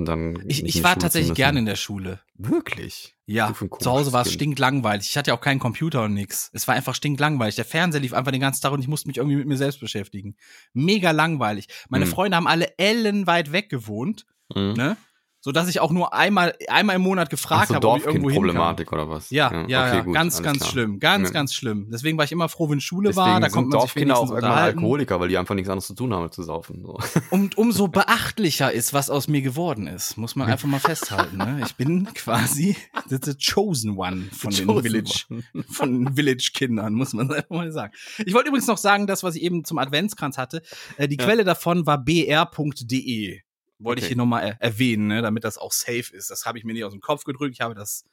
Und 0.00 0.06
dann. 0.06 0.42
Ich, 0.48 0.64
ich 0.64 0.82
war 0.82 0.92
Schule 0.92 1.02
tatsächlich 1.02 1.34
gerne 1.34 1.58
in 1.60 1.66
der 1.66 1.76
Schule. 1.76 2.20
Wirklich? 2.36 3.14
Ja, 3.26 3.54
zu 3.54 3.90
Hause 3.90 4.12
war 4.12 4.22
es 4.22 4.32
stinklangweilig. 4.32 5.08
Ich 5.08 5.16
hatte 5.16 5.30
ja 5.30 5.36
auch 5.36 5.40
keinen 5.40 5.60
Computer 5.60 6.02
und 6.02 6.14
nix. 6.14 6.50
Es 6.52 6.66
war 6.66 6.74
einfach 6.74 6.94
stinklangweilig. 6.94 7.54
Der 7.54 7.64
Fernseher 7.64 8.00
lief 8.00 8.12
einfach 8.12 8.32
den 8.32 8.40
ganzen 8.40 8.62
Tag 8.62 8.72
und 8.72 8.80
ich 8.80 8.88
musste 8.88 9.06
mich 9.08 9.18
irgendwie 9.18 9.36
mit 9.36 9.46
mir 9.46 9.56
selbst 9.56 9.78
beschäftigen. 9.80 10.36
Mega 10.72 11.12
langweilig. 11.12 11.68
Meine 11.88 12.06
Hm. 12.06 12.10
Freunde 12.12 12.36
haben 12.36 12.48
alle 12.48 12.76
ellenweit 12.78 13.52
weg 13.52 13.68
gewohnt, 13.68 14.26
Mhm. 14.54 14.72
ne? 14.72 14.96
So 15.42 15.52
dass 15.52 15.68
ich 15.68 15.80
auch 15.80 15.90
nur 15.90 16.12
einmal, 16.12 16.54
einmal 16.68 16.96
im 16.96 17.02
Monat 17.02 17.30
gefragt 17.30 17.68
so, 17.68 17.74
habe, 17.74 17.88
ob 17.88 17.98
ich 17.98 18.04
irgendwo 18.04 18.28
hin 18.28 18.42
kann. 18.42 18.54
Dorfkind-Problematik 18.54 18.92
oder 18.92 19.08
was? 19.08 19.30
Ja, 19.30 19.50
ja, 19.52 19.66
ja, 19.68 19.88
okay, 19.88 20.04
gut, 20.04 20.14
ganz, 20.14 20.42
ganz 20.42 20.58
klar. 20.58 20.70
schlimm, 20.70 21.00
ganz, 21.00 21.28
Ja. 21.28 21.32
ganz 21.32 21.54
schlimm. 21.54 21.88
Deswegen 21.90 22.18
war 22.18 22.26
ich 22.26 22.32
immer 22.32 22.50
froh, 22.50 22.68
wenn 22.68 22.80
Schule 22.80 23.08
Deswegen 23.08 23.26
war, 23.26 23.40
da 23.40 23.48
kommt 23.48 23.68
man 23.68 23.80
sich 23.80 23.80
Dorfkinder 23.80 24.16
auch 24.18 24.28
wenigstens 24.28 24.42
irgendwann. 24.44 24.64
Alkoholiker, 24.64 25.18
weil 25.20 25.28
die 25.28 25.38
einfach 25.38 25.54
nichts 25.54 25.70
anderes 25.70 25.86
zu 25.86 25.94
tun 25.94 26.12
haben, 26.12 26.30
zu 26.30 26.42
saufen. 26.42 26.82
So. 26.82 26.98
Und 27.30 27.56
umso 27.56 27.88
beachtlicher 27.88 28.70
ist, 28.70 28.92
was 28.92 29.08
aus 29.08 29.28
mir 29.28 29.40
geworden 29.40 29.86
ist, 29.86 30.18
muss 30.18 30.36
man 30.36 30.50
einfach 30.50 30.68
mal 30.68 30.78
festhalten. 30.80 31.38
Ne? 31.38 31.62
Ich 31.64 31.74
bin 31.76 32.04
quasi 32.12 32.76
the, 33.08 33.18
chosen 33.38 33.96
one 33.96 34.28
von 34.32 34.50
den 34.50 34.66
Chosen 34.66 34.82
Village, 34.82 35.24
one. 35.30 35.42
von 35.70 36.04
den 36.04 36.14
Village-Kindern, 36.16 36.92
muss 36.92 37.14
man 37.14 37.32
einfach 37.32 37.48
mal 37.48 37.72
sagen. 37.72 37.94
Ich 38.18 38.34
wollte 38.34 38.48
übrigens 38.48 38.66
noch 38.66 38.76
sagen, 38.78 39.06
das, 39.06 39.22
was 39.22 39.36
ich 39.36 39.42
eben 39.42 39.64
zum 39.64 39.78
Adventskranz 39.78 40.36
hatte, 40.36 40.60
äh, 40.98 41.08
die 41.08 41.16
Ja. 41.16 41.24
Quelle 41.24 41.44
davon 41.44 41.86
war 41.86 41.96
br.de. 41.96 43.40
Wollte 43.80 44.00
ich 44.00 44.04
Okay. 44.04 44.08
hier 44.14 44.16
nochmal 44.16 44.42
er 44.44 44.60
erwähnen, 44.60 45.06
ne, 45.08 45.22
damit 45.22 45.44
das 45.44 45.58
auch 45.58 45.72
safe 45.72 46.14
ist. 46.14 46.30
Das 46.30 46.44
habe 46.46 46.58
ich 46.58 46.64
mir 46.64 46.72
nicht 46.74 46.84
aus 46.84 46.92
dem 46.92 47.00
Kopf 47.00 47.24
gedrückt, 47.24 47.54
ich 47.54 47.60
habe 47.60 47.74
das 47.74 48.04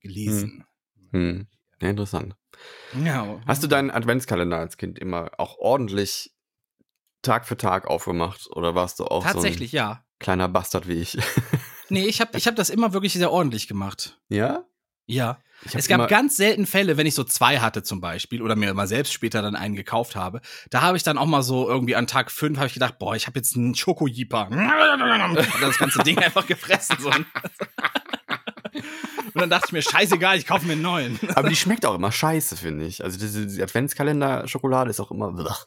gelesen. 0.00 0.64
Hm. 1.10 1.46
Ja, 1.82 1.88
interessant. 1.90 2.36
Ja. 3.04 3.40
Hast 3.46 3.62
du 3.62 3.66
deinen 3.66 3.90
Adventskalender 3.90 4.56
als 4.58 4.76
Kind 4.76 4.98
immer 4.98 5.30
auch 5.38 5.58
ordentlich 5.58 6.32
Tag 7.22 7.46
für 7.46 7.56
Tag 7.56 7.86
aufgemacht? 7.86 8.48
Oder 8.50 8.74
warst 8.74 8.98
du 9.00 9.04
auch 9.04 9.22
Tatsächlich, 9.24 9.72
so 9.72 9.76
ein 9.78 9.80
ja. 9.80 10.04
kleiner 10.18 10.48
Bastard 10.48 10.88
wie 10.88 11.00
ich? 11.00 11.18
Nee, 11.88 12.06
ich 12.06 12.20
habe 12.20 12.36
ich 12.36 12.48
hab 12.48 12.56
das 12.56 12.68
immer 12.68 12.92
wirklich 12.92 13.12
sehr 13.12 13.30
ordentlich 13.30 13.68
gemacht. 13.68 14.20
ja? 14.28 14.64
Ja. 15.06 15.38
Es 15.72 15.88
gab 15.88 16.08
ganz 16.08 16.36
selten 16.36 16.66
Fälle, 16.66 16.96
wenn 16.96 17.06
ich 17.06 17.14
so 17.14 17.24
zwei 17.24 17.58
hatte 17.60 17.82
zum 17.82 18.00
Beispiel 18.00 18.42
oder 18.42 18.56
mir 18.56 18.74
mal 18.74 18.86
selbst 18.86 19.12
später 19.12 19.40
dann 19.40 19.56
einen 19.56 19.74
gekauft 19.74 20.14
habe. 20.14 20.40
Da 20.70 20.82
habe 20.82 20.96
ich 20.96 21.02
dann 21.02 21.16
auch 21.16 21.26
mal 21.26 21.42
so 21.42 21.68
irgendwie 21.68 21.96
an 21.96 22.06
Tag 22.06 22.30
fünf 22.30 22.58
habe 22.58 22.66
ich 22.66 22.74
gedacht, 22.74 22.98
boah, 22.98 23.16
ich 23.16 23.26
habe 23.26 23.38
jetzt 23.38 23.56
einen 23.56 23.74
Schokojeeper. 23.74 24.48
Und 24.50 25.36
das 25.60 25.78
ganze 25.78 26.00
Ding 26.00 26.18
einfach 26.18 26.46
gefressen. 26.46 26.96
So. 27.00 27.10
Und 27.10 27.26
dann 29.34 29.50
dachte 29.50 29.66
ich 29.66 29.72
mir, 29.72 29.82
scheißegal, 29.82 30.38
ich 30.38 30.46
kaufe 30.46 30.66
mir 30.66 30.72
einen 30.72 30.82
neuen. 30.82 31.18
Aber 31.34 31.48
die 31.48 31.56
schmeckt 31.56 31.84
auch 31.84 31.94
immer 31.94 32.12
scheiße, 32.12 32.56
finde 32.56 32.86
ich. 32.86 33.02
Also 33.04 33.18
diese, 33.18 33.62
Adventskalender-Schokolade 33.62 34.90
ist 34.90 35.00
auch 35.00 35.10
immer. 35.10 35.32
blach. 35.32 35.66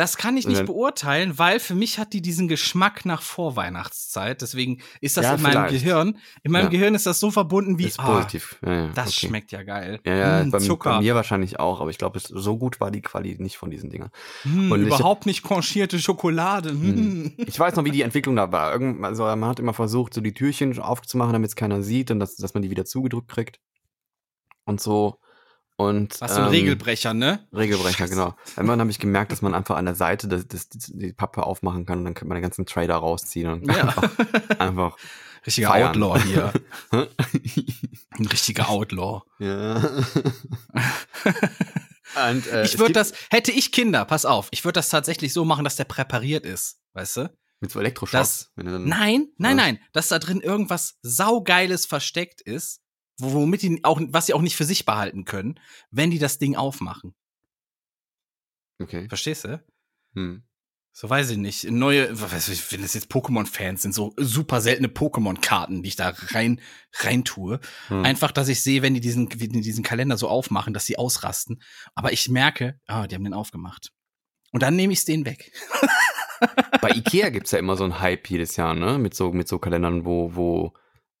Das 0.00 0.16
kann 0.16 0.34
ich 0.38 0.48
nicht 0.48 0.64
beurteilen, 0.64 1.38
weil 1.38 1.60
für 1.60 1.74
mich 1.74 1.98
hat 1.98 2.14
die 2.14 2.22
diesen 2.22 2.48
Geschmack 2.48 3.04
nach 3.04 3.20
Vorweihnachtszeit. 3.20 4.40
Deswegen 4.40 4.80
ist 5.02 5.18
das 5.18 5.26
Ja, 5.26 5.34
in 5.34 5.42
meinem 5.42 5.52
vielleicht. 5.52 5.74
Gehirn. 5.84 6.18
In 6.42 6.52
meinem 6.52 6.64
Ja. 6.64 6.68
Gehirn 6.70 6.94
ist 6.94 7.04
das 7.04 7.20
so 7.20 7.30
verbunden 7.30 7.78
wie, 7.78 7.84
Ist 7.84 8.00
ah, 8.00 8.06
positiv. 8.14 8.56
Ja, 8.64 8.88
das 8.94 9.08
okay. 9.08 9.26
schmeckt 9.26 9.52
ja 9.52 9.62
geil. 9.62 10.00
Ja, 10.06 10.14
ja, 10.16 10.44
Mm, 10.44 10.50
bei, 10.52 10.58
Zucker. 10.58 10.92
bei 10.94 11.00
mir 11.00 11.14
wahrscheinlich 11.14 11.60
auch, 11.60 11.82
aber 11.82 11.90
ich 11.90 11.98
glaube, 11.98 12.18
so 12.18 12.56
gut 12.56 12.80
war 12.80 12.90
die 12.90 13.02
Qualität 13.02 13.40
nicht 13.40 13.58
von 13.58 13.70
diesen 13.70 13.90
Dingern. 13.90 14.10
Hm, 14.44 14.72
Und 14.72 14.86
überhaupt 14.86 15.26
nicht 15.26 15.42
conchierte 15.42 15.98
Schokolade. 15.98 16.70
Hm. 16.70 17.34
Ich 17.36 17.60
weiß 17.60 17.76
noch, 17.76 17.84
wie 17.84 17.90
die 17.90 18.00
Entwicklung 18.00 18.36
da 18.36 18.50
war. 18.50 18.72
Irgend, 18.72 19.04
also 19.04 19.24
man 19.24 19.44
hat 19.44 19.58
immer 19.60 19.74
versucht, 19.74 20.14
so 20.14 20.22
die 20.22 20.32
Türchen 20.32 20.78
aufzumachen, 20.78 21.34
damit 21.34 21.50
es 21.50 21.56
keiner 21.56 21.82
sieht 21.82 22.10
und 22.10 22.20
dass, 22.20 22.36
dass 22.36 22.54
man 22.54 22.62
die 22.62 22.70
wieder 22.70 22.86
zugedrückt 22.86 23.28
kriegt. 23.28 23.60
Und 24.64 24.80
so. 24.80 25.18
Und, 25.80 26.20
Was 26.20 26.32
so 26.34 26.40
ein 26.40 26.44
ähm, 26.46 26.50
Regelbrecher, 26.50 27.14
ne? 27.14 27.46
Regelbrecher, 27.54 27.98
Scheiße. 27.98 28.10
genau. 28.14 28.34
Irgendwann 28.56 28.80
habe 28.80 28.90
ich 28.90 28.98
gemerkt, 28.98 29.32
dass 29.32 29.40
man 29.40 29.54
einfach 29.54 29.76
an 29.76 29.86
der 29.86 29.94
Seite 29.94 30.28
das, 30.28 30.46
das, 30.46 30.68
die 30.68 31.12
Pappe 31.14 31.44
aufmachen 31.44 31.86
kann 31.86 32.00
und 32.00 32.04
dann 32.04 32.14
kann 32.14 32.28
man 32.28 32.34
den 32.36 32.42
ganzen 32.42 32.66
Trader 32.66 32.96
rausziehen 32.96 33.48
und 33.50 33.66
Ja. 33.66 33.84
einfach, 33.84 34.10
einfach 34.58 34.96
Richtiger 35.46 35.68
feiern. 35.68 35.88
Outlaw 36.02 36.20
hier. 36.22 36.52
Ein 38.10 38.26
richtiger 38.26 38.68
Outlaw. 38.68 39.22
ja. 39.38 39.76
und, 42.30 42.46
äh, 42.48 42.64
ich 42.64 42.78
würde 42.78 42.92
das, 42.92 43.12
hätte 43.30 43.52
ich 43.52 43.72
Kinder, 43.72 44.04
pass 44.04 44.24
auf, 44.26 44.48
ich 44.50 44.64
würde 44.64 44.74
das 44.74 44.88
tatsächlich 44.88 45.32
so 45.32 45.44
machen, 45.44 45.64
dass 45.64 45.76
der 45.76 45.84
präpariert 45.84 46.44
ist. 46.44 46.78
Weißt 46.92 47.16
du? 47.18 47.30
Mit 47.60 47.70
so 47.70 47.78
Elektroschocks. 47.80 48.50
Das- 48.56 48.64
Nein, 48.64 49.28
nein, 49.38 49.56
nein. 49.56 49.78
Dass 49.92 50.08
da 50.08 50.18
drin 50.18 50.40
irgendwas 50.40 50.98
saugeiles 51.02 51.86
versteckt 51.86 52.40
ist, 52.40 52.80
womit 53.22 53.62
die 53.62 53.84
auch, 53.84 54.00
was 54.08 54.26
sie 54.26 54.34
auch 54.34 54.42
nicht 54.42 54.56
für 54.56 54.64
sich 54.64 54.84
behalten 54.84 55.24
können, 55.24 55.58
wenn 55.90 56.10
die 56.10 56.18
das 56.18 56.38
Ding 56.38 56.56
aufmachen. 56.56 57.14
Okay. 58.80 59.08
Verstehst 59.08 59.44
du? 59.44 59.62
Hm. 60.14 60.42
So 60.92 61.08
weiß 61.08 61.30
ich 61.30 61.38
nicht. 61.38 61.70
Neue, 61.70 62.20
was 62.20 62.32
weiß 62.32 62.48
ich, 62.48 62.72
wenn 62.72 62.82
das 62.82 62.94
jetzt 62.94 63.10
Pokémon-Fans 63.12 63.82
sind, 63.82 63.94
so 63.94 64.12
super 64.16 64.60
seltene 64.60 64.88
Pokémon-Karten, 64.88 65.82
die 65.82 65.88
ich 65.88 65.96
da 65.96 66.12
rein, 66.30 66.60
rein 66.98 67.24
tue. 67.24 67.60
Hm. 67.88 68.04
Einfach, 68.04 68.32
dass 68.32 68.48
ich 68.48 68.62
sehe, 68.62 68.82
wenn 68.82 68.94
die 68.94 69.00
diesen, 69.00 69.30
wenn 69.30 69.52
die 69.52 69.60
diesen 69.60 69.84
Kalender 69.84 70.16
so 70.16 70.28
aufmachen, 70.28 70.74
dass 70.74 70.86
sie 70.86 70.98
ausrasten. 70.98 71.62
Aber 71.94 72.12
ich 72.12 72.28
merke, 72.28 72.80
ah, 72.86 73.06
die 73.06 73.14
haben 73.14 73.24
den 73.24 73.34
aufgemacht. 73.34 73.92
Und 74.50 74.62
dann 74.62 74.74
nehme 74.74 74.92
ich 74.92 75.00
es 75.00 75.04
denen 75.04 75.26
weg. 75.26 75.52
Bei 76.80 76.90
Ikea 76.90 77.28
gibt's 77.28 77.52
ja 77.52 77.58
immer 77.58 77.76
so 77.76 77.84
einen 77.84 78.00
Hype 78.00 78.28
jedes 78.28 78.56
Jahr, 78.56 78.74
ne? 78.74 78.98
Mit 78.98 79.14
so, 79.14 79.30
mit 79.32 79.46
so 79.46 79.58
Kalendern, 79.58 80.04
wo, 80.04 80.34
wo, 80.34 80.72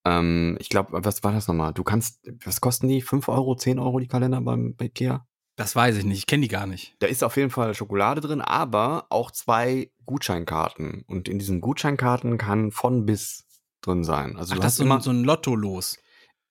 ähm, 0.04 0.56
ich 0.60 0.68
glaube, 0.68 0.90
was 1.04 1.22
war 1.22 1.32
das 1.32 1.46
nochmal? 1.48 1.72
Du 1.74 1.82
kannst, 1.84 2.20
was 2.44 2.60
kosten 2.60 2.88
die? 2.88 3.02
5 3.02 3.28
Euro, 3.28 3.54
10 3.54 3.78
Euro 3.78 3.98
die 3.98 4.08
Kalender 4.08 4.40
beim 4.40 4.74
bei 4.76 4.86
Ikea? 4.86 5.26
Das 5.56 5.76
weiß 5.76 5.96
ich 5.98 6.04
nicht. 6.04 6.18
Ich 6.18 6.26
kenne 6.26 6.42
die 6.42 6.48
gar 6.48 6.66
nicht. 6.66 6.94
Da 7.00 7.06
ist 7.06 7.22
auf 7.22 7.36
jeden 7.36 7.50
Fall 7.50 7.74
Schokolade 7.74 8.20
drin, 8.22 8.40
aber 8.40 9.06
auch 9.10 9.30
zwei 9.30 9.90
Gutscheinkarten. 10.06 11.04
Und 11.06 11.28
in 11.28 11.38
diesen 11.38 11.60
Gutscheinkarten 11.60 12.38
kann 12.38 12.70
von 12.72 13.04
bis 13.04 13.44
drin 13.82 14.04
sein. 14.04 14.36
Also 14.36 14.52
Ach, 14.52 14.56
du 14.56 14.62
das 14.62 14.72
ist 14.72 14.78
so 14.78 14.84
immer, 14.84 14.96
ein, 14.96 15.00
so 15.02 15.10
ein 15.10 15.24
Lotto 15.24 15.54
los. 15.54 15.98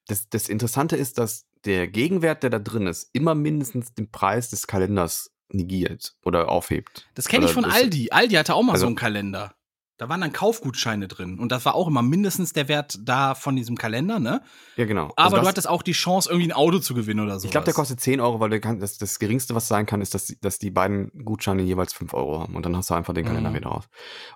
das, 0.08 0.30
das 0.30 0.48
Interessante 0.50 0.96
ist, 0.96 1.18
dass 1.18 1.48
der 1.66 1.88
Gegenwert, 1.88 2.44
der 2.44 2.52
da 2.52 2.60
drin 2.60 2.86
ist, 2.88 3.10
immer 3.14 3.36
mindestens 3.36 3.94
den 3.94 4.12
Preis 4.12 4.50
des 4.50 4.68
Kalenders 4.68 5.32
negiert 5.52 6.16
oder 6.24 6.50
aufhebt. 6.50 7.10
Das 7.16 7.28
kenne 7.28 7.46
ich 7.46 7.52
von 7.52 7.66
Aldi. 7.66 8.10
Aldi 8.12 8.36
hatte 8.36 8.54
auch 8.54 8.62
mal 8.64 8.74
Also- 8.74 8.82
so 8.82 8.88
einen 8.88 8.96
Kalender. 8.96 9.56
Da 10.00 10.08
waren 10.10 10.22
dann 10.22 10.32
Kaufgutscheine 10.32 11.08
drin. 11.10 11.38
Und 11.40 11.52
das 11.52 11.66
war 11.66 11.76
auch 11.76 11.88
immer 11.88 12.02
mindestens 12.02 12.54
der 12.54 12.70
Wert 12.70 12.98
da 13.04 13.36
von 13.36 13.56
diesem 13.58 13.76
Kalender, 13.78 14.18
ne? 14.20 14.42
Ja, 14.78 14.86
genau. 14.86 15.08
Aber 15.18 15.24
Also 15.26 15.36
du 15.36 15.42
das- 15.42 15.50
hattest 15.50 15.68
auch 15.70 15.84
die 15.84 15.92
Chance, 15.92 16.30
irgendwie 16.30 16.48
ein 16.50 16.54
Auto 16.56 16.80
zu 16.80 16.94
gewinnen 16.94 17.20
oder 17.20 17.38
so. 17.40 17.46
Ich 17.46 17.52
glaube, 17.52 17.66
der 17.66 17.74
kostet 17.74 18.00
10 18.00 18.22
Euro, 18.22 18.40
weil 18.40 18.58
kann, 18.62 18.80
das, 18.80 18.98
das 18.98 19.20
geringste, 19.20 19.56
was 19.56 19.68
sein 19.68 19.86
kann, 19.86 20.00
ist, 20.02 20.14
dass, 20.14 20.26
die- 20.26 20.40
dass 20.40 20.58
die 20.58 20.72
beiden 20.72 21.12
Gutscheine 21.26 21.62
jeweils 21.64 21.92
5 21.94 22.14
Euro 22.14 22.40
haben. 22.40 22.56
Und 22.56 22.66
dann 22.66 22.78
hast 22.78 22.90
du 22.90 22.94
einfach 22.94 23.14
den 23.14 23.26
Kalender 23.26 23.50
Mhm. 23.52 23.56
wieder 23.56 23.70
raus. 23.70 23.90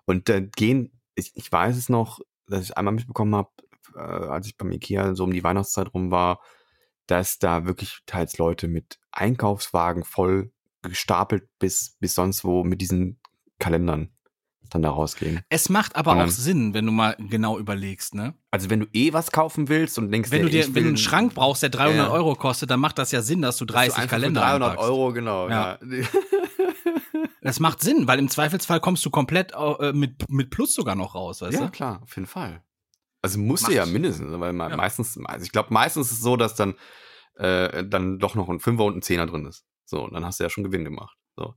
Und 0.05 0.27
da 0.27 0.41
gehen, 0.41 0.99
ich, 1.15 1.31
ich 1.35 1.49
weiß 1.49 1.77
es 1.77 1.87
noch, 1.87 2.19
dass 2.47 2.63
ich 2.63 2.77
einmal 2.77 2.93
mitbekommen 2.93 3.33
habe, 3.35 3.49
äh, 3.95 3.99
als 3.99 4.47
ich 4.47 4.57
beim 4.57 4.71
Ikea 4.71 5.15
so 5.15 5.23
um 5.23 5.31
die 5.31 5.43
Weihnachtszeit 5.45 5.93
rum 5.93 6.11
war, 6.11 6.41
dass 7.07 7.39
da 7.39 7.65
wirklich 7.65 7.99
teils 8.05 8.37
Leute 8.37 8.67
mit 8.67 8.99
Einkaufswagen 9.11 10.03
voll 10.03 10.51
gestapelt 10.81 11.47
bis, 11.59 11.95
bis 12.01 12.15
sonst 12.15 12.43
wo 12.43 12.65
mit 12.65 12.81
diesen 12.81 13.21
Kalendern 13.59 14.12
dann 14.73 14.81
da 14.81 14.89
rausgehen. 14.89 15.41
Es 15.49 15.69
macht 15.69 15.95
aber 15.95 16.15
dann- 16.15 16.27
auch 16.27 16.31
Sinn, 16.31 16.73
wenn 16.73 16.85
du 16.85 16.91
mal 16.91 17.15
genau 17.17 17.57
überlegst, 17.59 18.15
ne? 18.15 18.33
Also 18.51 18.69
wenn 18.69 18.81
du 18.81 18.87
eh 18.93 19.13
was 19.13 19.31
kaufen 19.31 19.69
willst 19.69 19.97
und 19.97 20.11
denkst, 20.11 20.29
Wenn 20.31 20.41
du 20.41 20.47
ey, 20.47 20.51
dir, 20.51 20.59
ich 20.61 20.67
wenn 20.67 20.75
will 20.75 20.83
du 20.83 20.87
einen 20.89 20.97
Schrank 20.97 21.33
brauchst, 21.33 21.63
der 21.63 21.69
300 21.69 22.07
Ja. 22.07 22.11
Euro 22.13 22.35
kostet, 22.35 22.69
dann 22.69 22.79
macht 22.79 22.97
das 22.97 23.11
ja 23.11 23.21
Sinn, 23.21 23.41
dass 23.41 23.57
du 23.57 23.65
dass 23.65 23.73
du 23.73 23.73
30 23.79 23.93
einfach 23.93 24.03
für 24.03 24.09
Kalender 24.09 24.41
300 24.41 24.69
einpackst. 24.71 24.89
Euro, 24.89 25.13
genau. 25.13 25.49
Ja. 25.49 25.79
Ja. 25.79 25.79
Das 27.41 27.59
macht 27.59 27.81
Sinn, 27.81 28.07
weil 28.07 28.19
im 28.19 28.29
Zweifelsfall 28.29 28.79
kommst 28.79 29.05
du 29.05 29.09
komplett 29.09 29.51
äh, 29.53 29.91
mit, 29.91 30.29
mit 30.29 30.49
Plus 30.49 30.73
sogar 30.73 30.95
noch 30.95 31.13
raus, 31.13 31.41
weißt 31.41 31.53
Ja, 31.59 31.65
du? 31.65 31.71
klar, 31.71 31.99
auf 32.01 32.15
jeden 32.15 32.25
Fall. 32.27 32.63
Also 33.21 33.37
musste 33.37 33.67
Macht- 33.67 33.75
ja 33.75 33.85
mindestens, 33.85 34.39
weil 34.39 34.53
me- 34.53 34.69
Ja. 34.69 34.77
meistens, 34.77 35.17
also 35.25 35.43
ich 35.45 35.51
glaube, 35.51 35.73
meistens 35.73 36.07
ist 36.07 36.13
es 36.13 36.21
so, 36.21 36.37
dass 36.37 36.55
dann, 36.55 36.75
äh, 37.35 37.83
dann 37.85 38.19
doch 38.19 38.35
noch 38.35 38.47
ein 38.49 38.59
Fünfer 38.61 38.85
und 38.85 38.95
ein 38.97 39.01
Zehner 39.01 39.25
drin 39.25 39.45
ist. 39.45 39.65
So, 39.85 40.03
und 40.05 40.13
dann 40.13 40.25
hast 40.25 40.39
du 40.39 40.43
ja 40.45 40.49
schon 40.49 40.63
Gewinn 40.63 40.85
gemacht. 40.85 41.17
So. 41.35 41.55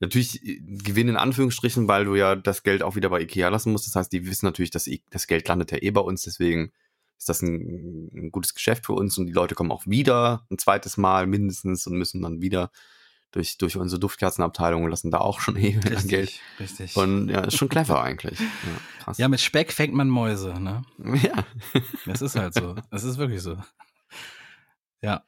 Natürlich 0.00 0.44
äh, 0.44 0.60
Gewinn 0.60 1.08
in 1.08 1.16
Anführungsstrichen, 1.16 1.86
weil 1.86 2.04
du 2.04 2.14
ja 2.16 2.34
das 2.34 2.62
Geld 2.62 2.82
auch 2.82 2.96
wieder 2.96 3.10
bei 3.10 3.20
Ikea 3.20 3.48
lassen 3.48 3.72
musst. 3.72 3.86
Das 3.86 3.94
heißt, 3.94 4.12
die 4.12 4.26
wissen 4.26 4.46
natürlich, 4.46 4.70
dass 4.70 4.90
das 5.10 5.26
Geld 5.26 5.46
landet 5.46 5.70
ja 5.70 5.78
eh 5.80 5.90
bei 5.90 6.00
uns, 6.00 6.22
deswegen 6.22 6.72
ist 7.18 7.28
das 7.28 7.42
ein, 7.42 8.08
ein 8.14 8.32
gutes 8.32 8.54
Geschäft 8.54 8.86
für 8.86 8.94
uns 8.94 9.18
und 9.18 9.26
die 9.26 9.32
Leute 9.32 9.54
kommen 9.54 9.70
auch 9.70 9.86
wieder 9.86 10.46
ein 10.50 10.56
zweites 10.58 10.96
Mal 10.96 11.26
mindestens 11.26 11.86
und 11.86 11.98
müssen 11.98 12.22
dann 12.22 12.40
wieder 12.40 12.70
durch, 13.30 13.58
durch 13.58 13.76
unsere 13.76 14.00
Duftkerzenabteilung 14.00 14.84
und 14.84 14.90
lassen 14.90 15.10
da 15.10 15.18
auch 15.18 15.40
schon 15.40 15.56
eh 15.58 15.72
Geld. 15.72 16.40
richtig. 16.58 16.96
Und 16.96 17.28
ja, 17.28 17.40
ist 17.40 17.56
schon 17.56 17.68
clever 17.68 18.02
eigentlich. 18.02 18.38
Ja, 18.40 19.12
ja, 19.16 19.28
mit 19.28 19.40
Speck 19.40 19.72
fängt 19.72 19.94
man 19.94 20.08
Mäuse, 20.08 20.58
ne? 20.60 20.82
ja. 21.22 21.44
Das 22.06 22.22
ist 22.22 22.36
halt 22.36 22.54
so. 22.54 22.74
Das 22.90 23.04
ist 23.04 23.18
wirklich 23.18 23.42
so. 23.42 23.56
Ja. 25.02 25.24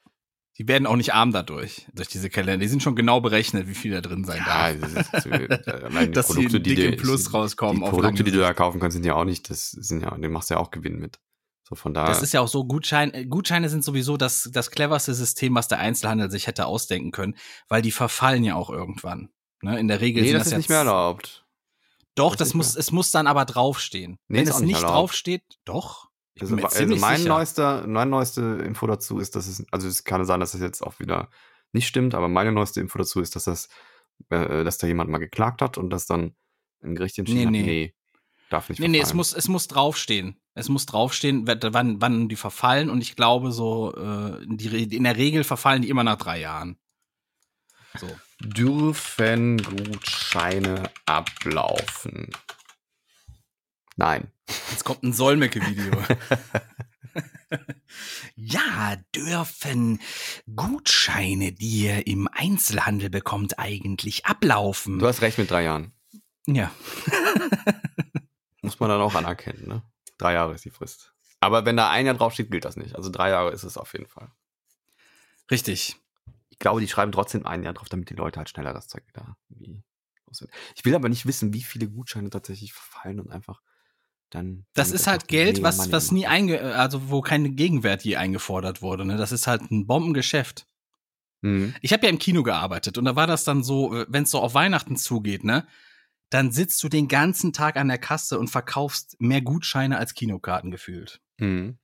Die 0.58 0.68
werden 0.68 0.86
auch 0.86 0.96
nicht 0.96 1.14
arm 1.14 1.32
dadurch, 1.32 1.86
durch 1.94 2.08
diese 2.08 2.28
Kalender. 2.28 2.62
Die 2.62 2.68
sind 2.68 2.82
schon 2.82 2.94
genau 2.94 3.20
berechnet, 3.22 3.68
wie 3.68 3.74
viel 3.74 3.92
da 3.92 4.02
drin 4.02 4.24
sein 4.24 4.42
Ja, 4.46 4.72
darf. 4.74 4.92
das 4.94 5.24
ist, 5.24 5.26
äh, 5.26 5.48
allein 5.84 6.06
die 6.08 6.12
Dass 6.12 6.26
Produkte, 6.26 6.60
die 6.60 6.74
du, 6.74 6.96
Plus 6.96 7.32
rauskommen 7.32 7.78
Die 7.78 7.82
auf 7.84 7.90
Produkte, 7.90 8.22
die 8.22 8.30
du 8.32 8.40
da 8.40 8.52
kaufen 8.52 8.78
kannst, 8.78 8.94
sind 8.94 9.06
ja 9.06 9.14
auch 9.14 9.24
nicht, 9.24 9.48
das 9.48 9.70
sind 9.70 10.02
ja, 10.02 10.10
den 10.10 10.30
machst 10.30 10.50
du 10.50 10.54
ja 10.54 10.60
auch 10.60 10.70
Gewinn 10.70 10.98
mit. 10.98 11.18
So 11.66 11.74
von 11.74 11.94
da. 11.94 12.04
Das 12.06 12.22
ist 12.22 12.34
ja 12.34 12.42
auch 12.42 12.48
so, 12.48 12.64
Gutschein, 12.66 13.14
äh, 13.14 13.24
Gutscheine 13.24 13.70
sind 13.70 13.82
sowieso 13.82 14.18
das, 14.18 14.50
das 14.52 14.70
cleverste 14.70 15.14
System, 15.14 15.54
was 15.54 15.68
der 15.68 15.78
Einzelhandel 15.78 16.30
sich 16.30 16.46
hätte 16.46 16.66
ausdenken 16.66 17.12
können, 17.12 17.34
weil 17.68 17.80
die 17.80 17.92
verfallen 17.92 18.44
ja 18.44 18.54
auch 18.54 18.68
irgendwann. 18.68 19.30
Ne? 19.62 19.80
In 19.80 19.88
der 19.88 20.02
Regel 20.02 20.22
nee, 20.22 20.28
sind 20.30 20.38
das 20.38 20.48
ist 20.48 20.52
ja 20.52 20.58
nicht 20.58 20.68
mehr 20.68 20.78
erlaubt. 20.78 21.46
Doch, 22.14 22.32
Das 22.32 22.40
das, 22.40 22.48
ist 22.48 22.54
muss, 22.54 22.66
nicht 22.66 22.78
es 22.78 22.92
muss 22.92 23.10
dann 23.10 23.26
aber 23.26 23.46
draufstehen. 23.46 24.18
Nee, 24.28 24.38
Wenn 24.40 24.44
ist 24.44 24.50
es 24.56 24.60
nicht 24.60 24.74
nicht 24.74 24.82
draufsteht, 24.82 25.44
doch. 25.64 26.10
Ich 26.34 26.42
Also, 26.42 26.56
also 26.56 26.96
mein 26.96 27.18
sicher. 27.18 27.28
neuester, 27.28 27.86
mein 27.86 28.08
neueste 28.10 28.40
Info 28.64 28.86
dazu 28.86 29.18
ist, 29.18 29.36
dass 29.36 29.46
es, 29.46 29.64
also 29.70 29.86
es 29.88 30.04
kann 30.04 30.24
sein, 30.24 30.40
dass 30.40 30.52
das 30.52 30.60
jetzt 30.60 30.82
auch 30.82 30.98
wieder 30.98 31.28
nicht 31.72 31.86
stimmt, 31.86 32.14
aber 32.14 32.28
meine 32.28 32.52
neueste 32.52 32.80
Info 32.80 32.98
dazu 32.98 33.20
ist, 33.20 33.36
dass 33.36 33.44
das, 33.44 33.68
äh, 34.30 34.64
dass 34.64 34.78
da 34.78 34.86
jemand 34.86 35.10
mal 35.10 35.18
geklagt 35.18 35.62
hat 35.62 35.78
und 35.78 35.90
das 35.90 36.06
dann 36.06 36.34
ein 36.82 36.94
Gericht 36.94 37.18
entschieden 37.18 37.40
Nee, 37.40 37.46
hat, 37.46 37.52
nee. 37.52 37.62
nee, 37.62 37.94
darf 38.50 38.68
nicht 38.68 38.78
Nee, 38.80 38.88
nee, 38.88 39.00
es 39.00 39.14
muss, 39.14 39.32
es 39.34 39.48
muss 39.48 39.68
draufstehen. 39.68 40.36
Es 40.54 40.68
muss 40.68 40.84
draufstehen, 40.84 41.46
wann, 41.46 42.00
wann 42.02 42.28
die 42.28 42.36
verfallen 42.36 42.90
und 42.90 43.00
ich 43.00 43.16
glaube 43.16 43.52
so, 43.52 43.94
äh, 43.94 44.44
die, 44.46 44.94
in 44.94 45.04
der 45.04 45.16
Regel 45.16 45.44
verfallen 45.44 45.80
die 45.82 45.88
immer 45.88 46.04
nach 46.04 46.16
drei 46.18 46.40
Jahren. 46.40 46.78
So. 47.98 48.08
Dürfen 48.40 49.58
Gutscheine 49.62 50.90
ablaufen? 51.06 52.30
Nein. 53.96 54.30
Jetzt 54.70 54.84
kommt 54.84 55.02
ein 55.02 55.12
Solmecke-Video. 55.12 55.92
ja, 58.36 58.96
dürfen 59.14 60.00
Gutscheine, 60.54 61.52
die 61.52 61.84
ihr 61.84 62.06
im 62.06 62.28
Einzelhandel 62.32 63.10
bekommt, 63.10 63.58
eigentlich 63.58 64.26
ablaufen? 64.26 64.98
Du 64.98 65.06
hast 65.06 65.22
recht 65.22 65.38
mit 65.38 65.50
drei 65.50 65.64
Jahren. 65.64 65.92
ja. 66.46 66.70
Muss 68.62 68.78
man 68.78 68.88
dann 68.88 69.00
auch 69.00 69.14
anerkennen, 69.16 69.66
ne? 69.66 69.82
Drei 70.18 70.34
Jahre 70.34 70.54
ist 70.54 70.64
die 70.64 70.70
Frist. 70.70 71.12
Aber 71.40 71.64
wenn 71.64 71.76
da 71.76 71.90
ein 71.90 72.06
Jahr 72.06 72.14
draufsteht, 72.14 72.50
gilt 72.50 72.64
das 72.64 72.76
nicht. 72.76 72.94
Also 72.94 73.10
drei 73.10 73.30
Jahre 73.30 73.50
ist 73.50 73.64
es 73.64 73.76
auf 73.76 73.92
jeden 73.92 74.06
Fall. 74.06 74.30
Richtig. 75.50 75.96
Ich 76.50 76.60
glaube, 76.60 76.80
die 76.80 76.86
schreiben 76.86 77.10
trotzdem 77.10 77.44
ein 77.44 77.64
Jahr 77.64 77.74
drauf, 77.74 77.88
damit 77.88 78.08
die 78.08 78.14
Leute 78.14 78.38
halt 78.38 78.48
schneller 78.48 78.72
das 78.72 78.86
Zeug 78.86 79.04
wieder 79.08 79.36
loswerden. 80.32 80.54
Ich 80.76 80.84
will 80.84 80.94
aber 80.94 81.08
nicht 81.08 81.26
wissen, 81.26 81.52
wie 81.52 81.62
viele 81.62 81.88
Gutscheine 81.88 82.30
tatsächlich 82.30 82.72
verfallen 82.72 83.18
und 83.18 83.30
einfach 83.30 83.60
dann. 84.34 84.64
Das 84.74 84.88
dann 84.88 84.96
ist 84.96 85.06
halt 85.06 85.28
Geld, 85.28 85.62
was, 85.62 85.78
Money 85.78 85.92
was 85.92 86.12
nie 86.12 86.26
einge, 86.26 86.60
also 86.74 87.10
wo 87.10 87.20
kein 87.20 87.56
Gegenwert 87.56 88.02
je 88.04 88.16
eingefordert 88.16 88.82
wurde. 88.82 89.04
Ne? 89.04 89.16
Das 89.16 89.32
ist 89.32 89.46
halt 89.46 89.70
ein 89.70 89.86
Bombengeschäft. 89.86 90.66
Mhm. 91.42 91.74
Ich 91.80 91.92
habe 91.92 92.04
ja 92.04 92.10
im 92.10 92.18
Kino 92.18 92.42
gearbeitet 92.42 92.98
und 92.98 93.04
da 93.04 93.16
war 93.16 93.26
das 93.26 93.44
dann 93.44 93.62
so, 93.62 94.04
wenn 94.08 94.24
es 94.24 94.30
so 94.30 94.40
auf 94.40 94.54
Weihnachten 94.54 94.96
zugeht, 94.96 95.44
ne, 95.44 95.66
dann 96.30 96.50
sitzt 96.50 96.82
du 96.82 96.88
den 96.88 97.08
ganzen 97.08 97.52
Tag 97.52 97.76
an 97.76 97.88
der 97.88 97.98
Kasse 97.98 98.38
und 98.38 98.48
verkaufst 98.48 99.16
mehr 99.20 99.42
Gutscheine 99.42 99.98
als 99.98 100.14
Kinokarten 100.14 100.70
gefühlt. 100.70 101.20
Mhm. 101.38 101.78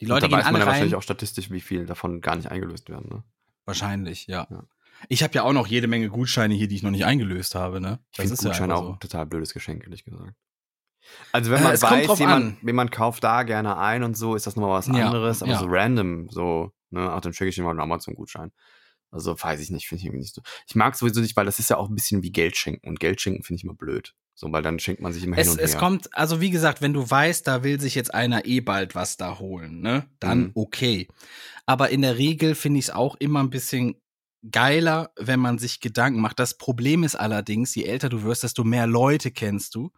Die 0.00 0.04
Und 0.04 0.10
Leute 0.10 0.22
da 0.22 0.26
gehen 0.28 0.38
weiß 0.38 0.44
man 0.44 0.54
alle 0.54 0.58
ja 0.58 0.64
rein. 0.64 0.66
wahrscheinlich 0.72 0.94
auch 0.94 1.02
statistisch, 1.02 1.50
wie 1.50 1.60
viel 1.60 1.86
davon 1.86 2.20
gar 2.20 2.36
nicht 2.36 2.50
eingelöst 2.50 2.90
werden. 2.90 3.08
Ne? 3.08 3.24
Wahrscheinlich, 3.64 4.26
ja. 4.26 4.46
Ja. 4.50 4.64
Ich 5.08 5.22
habe 5.22 5.32
ja 5.34 5.42
auch 5.44 5.52
noch 5.52 5.66
jede 5.68 5.86
Menge 5.86 6.08
Gutscheine 6.08 6.54
hier, 6.54 6.68
die 6.68 6.74
ich 6.74 6.82
noch 6.82 6.90
nicht 6.90 7.04
eingelöst 7.04 7.54
habe, 7.54 7.80
ne? 7.80 8.00
Ich 8.10 8.16
finde 8.16 8.34
ja 8.34 8.36
Gutscheine 8.36 8.72
einfach 8.74 8.84
auch 8.84 8.86
so. 8.88 8.92
ein 8.94 9.00
total 9.00 9.26
blödes 9.26 9.54
Geschenk, 9.54 9.84
ehrlich 9.84 10.04
gesagt. 10.04 10.34
Also 11.32 11.50
wenn 11.50 11.60
Äh, 11.60 11.64
man 11.64 11.72
es 11.74 11.80
kommt 11.80 12.08
weiß, 12.08 12.18
jemand, 12.18 12.44
an. 12.44 12.56
jemand 12.66 12.92
kauft 12.92 13.24
da 13.24 13.42
gerne 13.42 13.76
ein 13.78 14.02
und 14.02 14.16
so, 14.16 14.34
ist 14.34 14.46
das 14.46 14.56
nochmal 14.56 14.78
was 14.78 14.86
Ja, 14.88 15.06
anderes. 15.06 15.42
Aber 15.42 15.52
ja. 15.52 15.58
so 15.58 15.66
random, 15.68 16.28
so, 16.30 16.72
ne, 16.90 17.10
ach, 17.10 17.20
dann 17.20 17.32
schicke 17.32 17.50
ich 17.50 17.58
ihm 17.58 17.64
mal 17.64 17.70
einen 17.70 17.80
Amazon-Gutschein. 17.80 18.52
Also 19.10 19.40
weiß 19.40 19.60
ich 19.60 19.70
nicht, 19.70 19.88
finde 19.88 20.00
ich 20.00 20.04
irgendwie 20.06 20.20
nicht 20.22 20.34
so. 20.34 20.42
Ich 20.66 20.74
mag 20.74 20.94
sowieso 20.94 21.20
nicht, 21.20 21.34
weil 21.36 21.46
das 21.46 21.58
ist 21.58 21.70
ja 21.70 21.78
auch 21.78 21.88
ein 21.88 21.94
bisschen 21.94 22.22
wie 22.22 22.30
Geld 22.30 22.56
schenken. 22.56 22.86
Und 22.88 23.00
Geld 23.00 23.20
schenken 23.20 23.42
finde 23.42 23.58
ich 23.58 23.64
immer 23.64 23.74
blöd. 23.74 24.14
So, 24.34 24.52
weil 24.52 24.62
dann 24.62 24.78
schenkt 24.78 25.00
man 25.00 25.12
sich 25.12 25.24
immer 25.24 25.36
hin 25.36 25.46
Es, 25.46 25.50
und 25.52 25.58
es 25.60 25.72
her. 25.72 25.80
kommt, 25.80 26.14
also 26.14 26.40
wie 26.40 26.50
gesagt, 26.50 26.80
wenn 26.82 26.92
du 26.92 27.08
weißt, 27.10 27.46
da 27.46 27.64
will 27.64 27.80
sich 27.80 27.94
jetzt 27.94 28.12
einer 28.14 28.44
eh 28.44 28.60
bald 28.60 28.94
was 28.94 29.16
da 29.16 29.38
holen, 29.38 29.80
ne? 29.80 30.06
Dann 30.20 30.38
Mhm. 30.40 30.50
okay. 30.54 31.08
Aber 31.66 31.88
in 31.90 32.02
der 32.02 32.18
Regel 32.18 32.54
finde 32.54 32.78
ich 32.78 32.86
es 32.86 32.90
auch 32.90 33.16
immer 33.16 33.40
ein 33.42 33.50
bisschen 33.50 33.96
geiler, 34.50 35.10
wenn 35.18 35.40
man 35.40 35.58
sich 35.58 35.80
Gedanken 35.80 36.20
macht. 36.20 36.38
Das 36.38 36.56
Problem 36.56 37.02
ist 37.02 37.16
allerdings, 37.16 37.74
je 37.74 37.84
älter 37.84 38.08
du 38.08 38.22
wirst, 38.22 38.42
desto 38.44 38.62
mehr 38.62 38.86
Leute 38.86 39.30
kennst 39.32 39.74
du, 39.74 39.90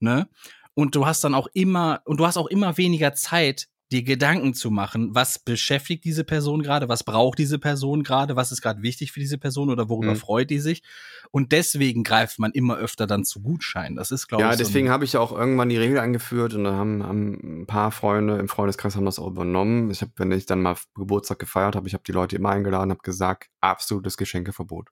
ne? 0.00 0.28
Und 0.74 0.94
du 0.94 1.06
hast 1.06 1.22
dann 1.24 1.34
auch 1.34 1.48
immer, 1.52 2.00
und 2.04 2.18
du 2.20 2.26
hast 2.26 2.36
auch 2.36 2.46
immer 2.46 2.76
weniger 2.76 3.12
Zeit, 3.14 3.66
dir 3.92 4.04
Gedanken 4.04 4.54
zu 4.54 4.70
machen, 4.70 5.16
was 5.16 5.40
beschäftigt 5.40 6.04
diese 6.04 6.22
Person 6.22 6.62
gerade, 6.62 6.88
was 6.88 7.02
braucht 7.02 7.40
diese 7.40 7.58
Person 7.58 8.04
gerade, 8.04 8.36
was 8.36 8.52
ist 8.52 8.62
gerade 8.62 8.82
wichtig 8.82 9.10
für 9.10 9.18
diese 9.18 9.36
Person 9.36 9.68
oder 9.68 9.88
worüber 9.88 10.12
Mhm. 10.12 10.16
freut 10.18 10.48
die 10.50 10.60
sich. 10.60 10.84
Und 11.32 11.50
deswegen 11.50 12.04
greift 12.04 12.38
man 12.38 12.52
immer 12.52 12.76
öfter 12.76 13.08
dann 13.08 13.24
zu 13.24 13.42
Gutscheinen. 13.42 13.96
Das 13.96 14.12
ist, 14.12 14.28
glaube 14.28 14.44
Ja, 14.44 14.50
ich, 14.50 14.58
so 14.58 14.62
ein- 14.62 14.66
deswegen 14.68 14.90
habe 14.90 15.04
ich 15.04 15.14
ja 15.14 15.18
auch 15.20 15.32
irgendwann 15.32 15.70
die 15.70 15.76
Regel 15.76 15.98
eingeführt 15.98 16.54
und 16.54 16.62
da 16.62 16.74
haben, 16.74 17.02
haben 17.02 17.62
ein 17.62 17.66
paar 17.66 17.90
Freunde 17.90 18.38
im 18.38 18.48
Freundeskreis 18.48 18.94
haben 18.94 19.04
das 19.06 19.18
auch 19.18 19.26
übernommen. 19.26 19.90
Ich 19.90 20.02
habe, 20.02 20.12
wenn 20.18 20.30
ich 20.30 20.46
dann 20.46 20.62
mal 20.62 20.76
Geburtstag 20.94 21.40
gefeiert 21.40 21.74
habe, 21.74 21.88
ich 21.88 21.94
habe 21.94 22.04
die 22.06 22.12
Leute 22.12 22.36
immer 22.36 22.50
eingeladen, 22.50 22.90
habe 22.92 23.02
gesagt, 23.02 23.48
absolutes 23.60 24.16
Geschenkeverbot. 24.16 24.88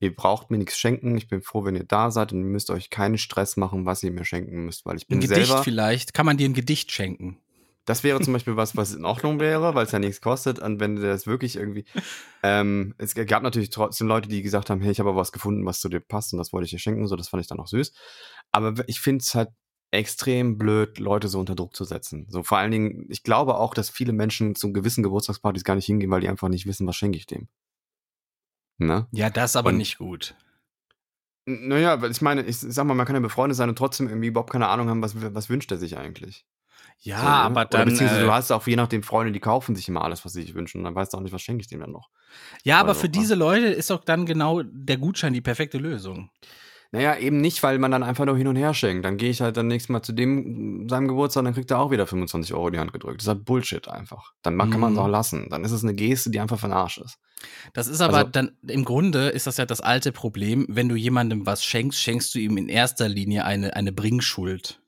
Ihr 0.00 0.14
braucht 0.14 0.50
mir 0.50 0.58
nichts 0.58 0.78
schenken. 0.78 1.16
Ich 1.16 1.28
bin 1.28 1.42
froh, 1.42 1.64
wenn 1.64 1.74
ihr 1.74 1.84
da 1.84 2.10
seid 2.10 2.32
und 2.32 2.38
ihr 2.38 2.44
müsst 2.44 2.70
euch 2.70 2.90
keinen 2.90 3.18
Stress 3.18 3.56
machen, 3.56 3.84
was 3.84 4.02
ihr 4.02 4.12
mir 4.12 4.24
schenken 4.24 4.64
müsst, 4.64 4.86
weil 4.86 4.96
ich 4.96 5.04
Ein 5.04 5.18
bin 5.18 5.20
Gedicht 5.20 5.46
selber. 5.46 5.62
vielleicht. 5.64 6.14
Kann 6.14 6.26
man 6.26 6.36
dir 6.36 6.48
ein 6.48 6.54
Gedicht 6.54 6.92
schenken? 6.92 7.38
Das 7.84 8.04
wäre 8.04 8.20
zum 8.20 8.34
Beispiel 8.34 8.54
was, 8.54 8.76
was 8.76 8.94
in 8.94 9.06
Ordnung 9.06 9.40
wäre, 9.40 9.74
weil 9.74 9.86
es 9.86 9.92
ja 9.92 9.98
nichts 9.98 10.20
kostet. 10.20 10.58
Und 10.58 10.78
wenn 10.78 10.96
das 10.96 11.26
wirklich 11.26 11.56
irgendwie. 11.56 11.86
Ähm, 12.42 12.94
es 12.98 13.14
gab 13.14 13.42
natürlich 13.42 13.70
trotzdem 13.70 14.06
Leute, 14.06 14.28
die 14.28 14.42
gesagt 14.42 14.68
haben: 14.68 14.82
Hey, 14.82 14.92
ich 14.92 15.00
habe 15.00 15.08
aber 15.08 15.18
was 15.18 15.32
gefunden, 15.32 15.64
was 15.64 15.80
zu 15.80 15.88
dir 15.88 16.00
passt 16.00 16.32
und 16.34 16.38
das 16.38 16.52
wollte 16.52 16.66
ich 16.66 16.70
dir 16.70 16.78
schenken. 16.78 17.06
So, 17.06 17.16
das 17.16 17.28
fand 17.28 17.40
ich 17.40 17.48
dann 17.48 17.58
auch 17.58 17.66
süß. 17.66 17.92
Aber 18.52 18.74
ich 18.86 19.00
finde 19.00 19.22
es 19.22 19.34
halt 19.34 19.48
extrem 19.90 20.58
blöd, 20.58 20.98
Leute 20.98 21.28
so 21.28 21.40
unter 21.40 21.54
Druck 21.54 21.74
zu 21.74 21.84
setzen. 21.84 22.26
So 22.28 22.42
vor 22.42 22.58
allen 22.58 22.70
Dingen, 22.70 23.06
ich 23.08 23.22
glaube 23.22 23.56
auch, 23.56 23.72
dass 23.72 23.88
viele 23.88 24.12
Menschen 24.12 24.54
zu 24.54 24.72
gewissen 24.72 25.02
Geburtstagspartys 25.02 25.64
gar 25.64 25.74
nicht 25.74 25.86
hingehen, 25.86 26.10
weil 26.10 26.20
die 26.20 26.28
einfach 26.28 26.48
nicht 26.50 26.66
wissen, 26.66 26.86
was 26.86 26.96
schenke 26.96 27.16
ich 27.16 27.26
dem. 27.26 27.48
Ne? 28.78 29.06
Ja, 29.10 29.28
das 29.30 29.56
aber 29.56 29.70
Und- 29.70 29.76
nicht 29.78 29.98
gut. 29.98 30.34
Naja, 31.46 32.02
weil 32.02 32.10
ich 32.10 32.20
meine, 32.20 32.42
ich 32.42 32.58
sag 32.58 32.84
mal, 32.84 32.94
man 32.94 33.06
kann 33.06 33.16
ja 33.16 33.20
befreundet 33.20 33.56
sein 33.56 33.70
und 33.70 33.76
trotzdem 33.78 34.06
irgendwie 34.08 34.28
überhaupt 34.28 34.50
keine 34.52 34.68
Ahnung 34.68 34.88
haben, 34.90 35.00
was, 35.02 35.14
was 35.34 35.48
wünscht 35.48 35.70
er 35.72 35.78
sich 35.78 35.96
eigentlich. 35.96 36.44
Ja, 37.00 37.18
So, 37.18 37.24
ne? 37.24 37.30
aber 37.30 37.60
Oder 37.62 37.68
dann. 37.70 37.88
beziehungsweise 37.88 38.20
Äh, 38.20 38.24
du 38.26 38.32
hast 38.32 38.50
auch 38.50 38.66
je 38.66 38.76
nachdem 38.76 39.02
Freunde, 39.02 39.32
die 39.32 39.40
kaufen 39.40 39.74
sich 39.74 39.88
immer 39.88 40.02
alles, 40.04 40.24
was 40.24 40.32
sie 40.34 40.42
sich 40.42 40.54
wünschen. 40.54 40.78
Und 40.78 40.84
dann 40.84 40.94
weißt 40.94 41.12
du 41.12 41.16
auch 41.16 41.22
nicht, 41.22 41.32
was 41.32 41.40
schenke 41.40 41.62
ich 41.62 41.68
dem 41.68 41.80
dann 41.80 41.92
noch. 41.92 42.10
ja, 42.64 42.78
aber 42.80 42.90
also, 42.90 43.00
für 43.02 43.08
diese 43.08 43.34
Leute 43.34 43.66
ist 43.66 43.88
doch 43.88 44.04
dann 44.04 44.26
genau 44.26 44.62
der 44.62 44.98
Gutschein 44.98 45.32
die 45.32 45.40
perfekte 45.40 45.78
Lösung. 45.78 46.30
Naja, 46.90 47.16
eben 47.16 47.40
nicht, 47.40 47.62
weil 47.62 47.78
man 47.78 47.90
dann 47.90 48.02
einfach 48.02 48.24
nur 48.26 48.36
hin 48.36 48.48
und 48.48 48.56
her 48.56 48.74
schenkt. 48.74 49.04
Dann 49.04 49.16
gehe 49.16 49.30
ich 49.30 49.40
halt 49.40 49.56
dann 49.56 49.68
nächstes 49.68 49.90
Mal 49.90 50.02
zu 50.02 50.12
dem, 50.12 50.86
seinem 50.88 51.06
Geburtstag, 51.08 51.44
dann 51.44 51.54
kriegt 51.54 51.70
er 51.70 51.78
auch 51.78 51.90
wieder 51.90 52.06
25 52.06 52.52
Euro 52.54 52.68
in 52.68 52.72
die 52.74 52.78
Hand 52.78 52.92
gedrückt. 52.92 53.18
Das 53.20 53.24
ist 53.24 53.28
halt 53.28 53.44
Bullshit 53.44 53.88
einfach. 53.88 54.32
Dann 54.42 54.56
kann 54.58 54.80
man 54.80 54.92
es 54.92 54.98
Mhm. 54.98 55.04
auch 55.04 55.08
lassen. 55.08 55.48
Dann 55.50 55.64
ist 55.64 55.72
es 55.72 55.82
eine 55.82 55.94
Geste, 55.94 56.30
die 56.30 56.40
einfach 56.40 56.60
den 56.60 56.72
Arsch 56.72 56.98
ist. 56.98 57.18
Das 57.72 57.86
ist 57.86 58.00
aber 58.00 58.18
Also- 58.18 58.30
dann, 58.30 58.56
im 58.66 58.84
Grunde 58.84 59.28
ist 59.28 59.46
das 59.46 59.56
ja 59.56 59.66
das 59.66 59.80
alte 59.80 60.12
Problem, 60.12 60.66
wenn 60.68 60.88
du 60.88 60.96
jemandem 60.96 61.46
was 61.46 61.64
schenkst, 61.64 62.00
schenkst 62.00 62.34
du 62.34 62.38
ihm 62.38 62.56
in 62.56 62.68
erster 62.68 63.08
Linie 63.08 63.44
eine, 63.44 63.74
eine 63.76 63.92
Bringschuld. 63.92 64.80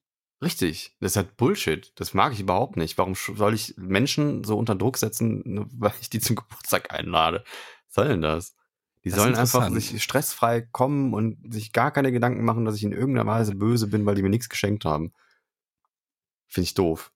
Richtig. 0.42 0.96
Das 1.00 1.12
ist 1.12 1.16
halt 1.16 1.36
Bullshit. 1.36 1.92
Das 1.96 2.14
mag 2.14 2.32
ich 2.32 2.40
überhaupt 2.40 2.76
nicht. 2.78 2.96
Warum 2.96 3.14
soll 3.14 3.54
ich 3.54 3.74
Menschen 3.76 4.42
so 4.42 4.56
unter 4.56 4.74
Druck 4.74 4.96
setzen, 4.96 5.42
weil 5.78 5.92
ich 6.00 6.08
die 6.10 6.20
zum 6.20 6.36
Geburtstag 6.36 6.92
einlade? 6.92 7.44
Was 7.86 7.94
soll 7.94 8.08
denn 8.08 8.22
das? 8.22 8.54
Die 9.04 9.10
Das 9.10 9.18
sollen 9.18 9.34
einfach 9.34 9.70
sich 9.70 10.02
stressfrei 10.02 10.60
kommen 10.60 11.14
und 11.14 11.52
sich 11.52 11.72
gar 11.72 11.90
keine 11.90 12.12
Gedanken 12.12 12.44
machen, 12.44 12.64
dass 12.66 12.76
ich 12.76 12.84
in 12.84 12.92
irgendeiner 12.92 13.26
Weise 13.30 13.54
böse 13.54 13.86
bin, 13.86 14.04
weil 14.04 14.14
die 14.14 14.22
mir 14.22 14.28
nichts 14.28 14.48
geschenkt 14.50 14.84
haben. 14.84 15.12
Finde 16.48 16.64
ich 16.64 16.74
doof. 16.74 17.10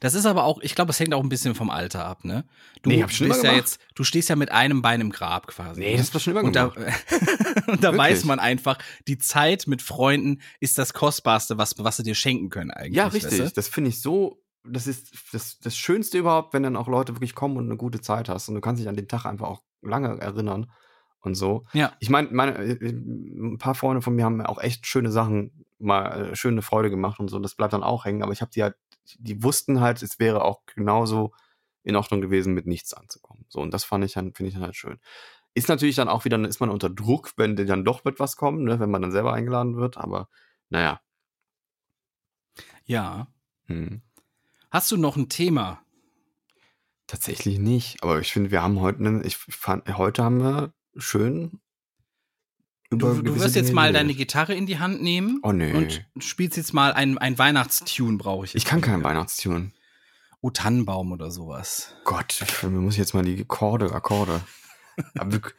Das 0.00 0.14
ist 0.14 0.26
aber 0.26 0.44
auch, 0.44 0.60
ich 0.62 0.74
glaube, 0.74 0.90
es 0.90 1.00
hängt 1.00 1.14
auch 1.14 1.22
ein 1.22 1.28
bisschen 1.28 1.54
vom 1.54 1.70
Alter 1.70 2.04
ab, 2.04 2.24
ne? 2.24 2.44
Du 2.82 2.90
Nee, 2.90 3.02
hab 3.02 3.12
schon 3.12 3.28
bist 3.28 3.42
ja 3.42 3.50
gemacht. 3.50 3.66
jetzt, 3.66 3.80
du 3.94 4.04
stehst 4.04 4.28
ja 4.28 4.36
mit 4.36 4.50
einem 4.50 4.82
Bein 4.82 5.00
im 5.00 5.10
Grab 5.10 5.46
quasi. 5.46 5.80
Nee, 5.80 5.92
ne? 5.92 5.98
das 5.98 6.12
war 6.14 6.20
schon 6.20 6.32
immer 6.36 6.42
und 6.44 6.56
da, 6.56 6.68
gemacht. 6.68 6.92
und 7.66 7.82
da 7.84 7.92
Wirklich. 7.92 7.98
weiß 7.98 8.24
man 8.24 8.38
einfach, 8.38 8.78
die 9.08 9.18
Zeit 9.18 9.66
mit 9.66 9.82
Freunden 9.82 10.40
ist 10.60 10.78
das 10.78 10.92
Kostbarste, 10.92 11.58
was, 11.58 11.74
was 11.78 11.96
sie 11.98 12.02
dir 12.02 12.14
schenken 12.14 12.48
können 12.50 12.70
eigentlich. 12.70 12.96
Ja, 12.96 13.06
weißt 13.06 13.14
richtig. 13.26 13.38
du? 13.38 13.50
Das 13.50 13.68
finde 13.68 13.90
ich 13.90 14.00
so, 14.00 14.42
das 14.64 14.86
ist 14.86 15.12
das, 15.32 15.58
das 15.58 15.76
Schönste 15.76 16.18
überhaupt, 16.18 16.52
wenn 16.54 16.62
dann 16.62 16.76
auch 16.76 16.88
Leute 16.88 17.14
wirklich 17.16 17.34
kommen 17.34 17.56
und 17.56 17.64
eine 17.66 17.76
gute 17.76 18.00
Zeit 18.00 18.28
hast 18.28 18.48
und 18.48 18.54
du 18.54 18.60
kannst 18.60 18.80
dich 18.80 18.88
an 18.88 18.96
den 18.96 19.08
Tag 19.08 19.24
einfach 19.26 19.48
auch 19.48 19.62
lange 19.82 20.20
erinnern. 20.20 20.70
und 21.22 21.34
so. 21.34 21.64
Ja. 21.74 21.92
Ich 21.98 22.08
meine, 22.10 22.28
meine, 22.32 22.56
äh, 22.58 22.78
ein 22.90 23.58
paar 23.58 23.74
Freunde 23.74 24.00
von 24.02 24.14
mir 24.14 24.24
haben 24.24 24.40
auch 24.40 24.58
echt 24.60 24.86
schöne 24.86 25.10
Sachen, 25.10 25.64
mal 25.78 26.30
äh, 26.32 26.36
schöne 26.36 26.62
Freude 26.62 26.88
gemacht 26.90 27.20
und 27.20 27.28
so. 27.28 27.38
Das 27.38 27.54
bleibt 27.54 27.72
dann 27.74 27.82
auch 27.82 28.04
hängen. 28.06 28.22
Aber 28.22 28.32
ich 28.32 28.40
habe 28.40 28.50
die 28.50 28.62
halt, 28.62 28.74
die 29.18 29.42
wussten 29.42 29.80
halt, 29.80 30.02
es 30.02 30.18
wäre 30.18 30.44
auch 30.44 30.64
genauso 30.66 31.32
in 31.82 31.96
Ordnung 31.96 32.20
gewesen, 32.20 32.54
mit 32.54 32.66
nichts 32.66 32.94
anzukommen. 32.94 33.46
So, 33.48 33.60
und 33.60 33.72
das 33.72 33.84
fand 33.84 34.04
ich 34.04 34.12
dann, 34.12 34.34
finde 34.34 34.48
ich 34.48 34.54
dann 34.54 34.64
halt 34.64 34.76
schön. 34.76 34.98
Ist 35.54 35.68
natürlich 35.68 35.96
dann 35.96 36.08
auch 36.08 36.24
wieder, 36.24 36.36
dann 36.38 36.48
ist 36.48 36.60
man 36.60 36.70
unter 36.70 36.90
Druck, 36.90 37.32
wenn 37.36 37.56
dann 37.56 37.84
doch 37.84 38.04
mit 38.04 38.20
was 38.20 38.36
kommt, 38.36 38.62
ne, 38.62 38.78
wenn 38.78 38.90
man 38.90 39.02
dann 39.02 39.12
selber 39.12 39.32
eingeladen 39.32 39.76
wird, 39.76 39.96
aber 39.96 40.28
naja. 40.68 41.00
Ja. 42.84 43.26
Hm. 43.66 44.02
Hast 44.70 44.92
du 44.92 44.96
noch 44.96 45.16
ein 45.16 45.28
Thema? 45.28 45.82
Tatsächlich 47.06 47.58
nicht. 47.58 48.02
Aber 48.02 48.20
ich 48.20 48.32
finde, 48.32 48.52
wir 48.52 48.62
haben 48.62 48.80
heute, 48.80 49.02
ne, 49.02 49.22
ich 49.24 49.36
fand, 49.36 49.96
heute 49.98 50.22
haben 50.22 50.38
wir 50.40 50.72
schön. 50.96 51.60
Du, 52.90 53.22
du 53.22 53.36
wirst 53.36 53.54
jetzt 53.54 53.68
Dinge 53.68 53.74
mal 53.76 53.92
deine 53.92 54.14
Gitarre 54.14 54.54
in 54.54 54.66
die 54.66 54.78
Hand 54.80 55.00
nehmen 55.00 55.38
Oh 55.44 55.52
nee. 55.52 55.72
und 55.72 56.24
spielst 56.24 56.56
jetzt 56.56 56.74
mal 56.74 56.92
ein, 56.92 57.18
ein 57.18 57.38
Weihnachtstune, 57.38 58.18
brauche 58.18 58.46
ich. 58.46 58.54
ich 58.56 58.64
kann 58.64 58.80
keinen. 58.80 59.04
Weihnachtstune. 59.04 59.70
O 60.40 60.50
Tannenbaum 60.50 61.12
oder 61.12 61.30
sowas. 61.30 61.94
Gott, 62.04 62.44
mir 62.62 62.70
muss 62.70 62.96
jetzt 62.96 63.14
mal 63.14 63.22
die 63.22 63.42
Akkorde, 63.42 63.92
Akkorde. 63.92 64.40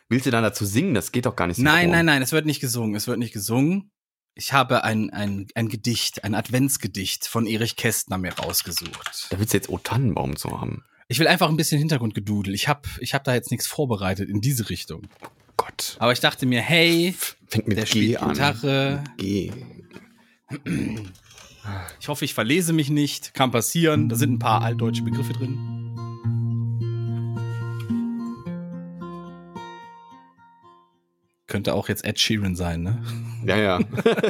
Willst 0.10 0.26
du 0.26 0.32
dann 0.32 0.44
dazu 0.44 0.66
singen? 0.66 0.94
Das 0.94 1.12
geht 1.14 1.26
doch 1.26 1.36
gar 1.36 1.48
nicht 1.48 1.58
so. 1.58 1.64
Nein, 1.64 1.90
nein, 1.90 2.06
nein, 2.06 2.22
es 2.22 2.32
wird 2.34 2.46
nicht 2.46 2.60
gesungen. 2.60 2.96
Es 2.96 3.08
wird 3.08 3.18
nicht 3.18 3.32
gesungen. 3.34 3.92
Ich 4.34 4.54
habe 4.54 4.84
ein, 4.84 5.10
ein, 5.10 5.48
ein 5.56 5.70
Gedicht, 5.70 6.24
ein 6.24 6.36
Adventsgedicht 6.36 7.28
von 7.28 7.46
Erich 7.46 7.76
Kästner 7.76 8.18
mir 8.18 8.34
rausgesucht. 8.34 9.28
Da 9.30 9.40
willst 9.40 9.54
du 9.54 9.58
jetzt 9.58 9.70
O 9.70 9.78
Tannenbaum 9.78 10.36
zu 10.36 10.60
haben. 10.60 10.84
Ich 11.08 11.20
will 11.20 11.28
einfach 11.28 11.50
ein 11.50 11.58
bisschen 11.58 11.80
Hintergrundgedudel. 11.80 12.54
Ich 12.54 12.68
habe 12.68 12.88
ich 13.00 13.14
hab 13.14 13.24
da 13.24 13.34
jetzt 13.34 13.52
nichts 13.52 13.68
vorbereitet 13.68 14.30
in 14.30 14.42
diese 14.42 14.70
Richtung. 14.70 15.08
Gott. 15.62 15.96
Aber 16.00 16.12
ich 16.12 16.20
dachte 16.20 16.48
mir, 16.48 16.60
hey, 16.60 17.14
Fängt 17.48 17.68
mit 17.68 17.78
der 17.78 17.86
G 17.86 17.90
spielt 17.92 18.22
an. 18.22 18.34
Gitarre. 18.34 19.04
G. 19.18 19.52
Ich 22.00 22.08
hoffe, 22.08 22.26
ich 22.26 22.34
verlese 22.34 22.74
mich 22.74 22.90
nicht. 22.90 23.36
Kann 23.36 23.52
passieren. 23.52 24.10
Da 24.10 24.16
sind 24.16 24.34
ein 24.34 24.40
paar 24.40 24.64
altdeutsche 24.64 25.04
Begriffe 25.04 25.34
drin. 25.34 25.78
Könnte 31.46 31.76
auch 31.76 31.90
jetzt 31.90 32.06
Ed 32.06 32.20
Sheeran 32.20 32.56
sein, 32.56 32.82
ne? 32.82 33.04
Ja, 33.46 33.58
ja. 33.58 33.80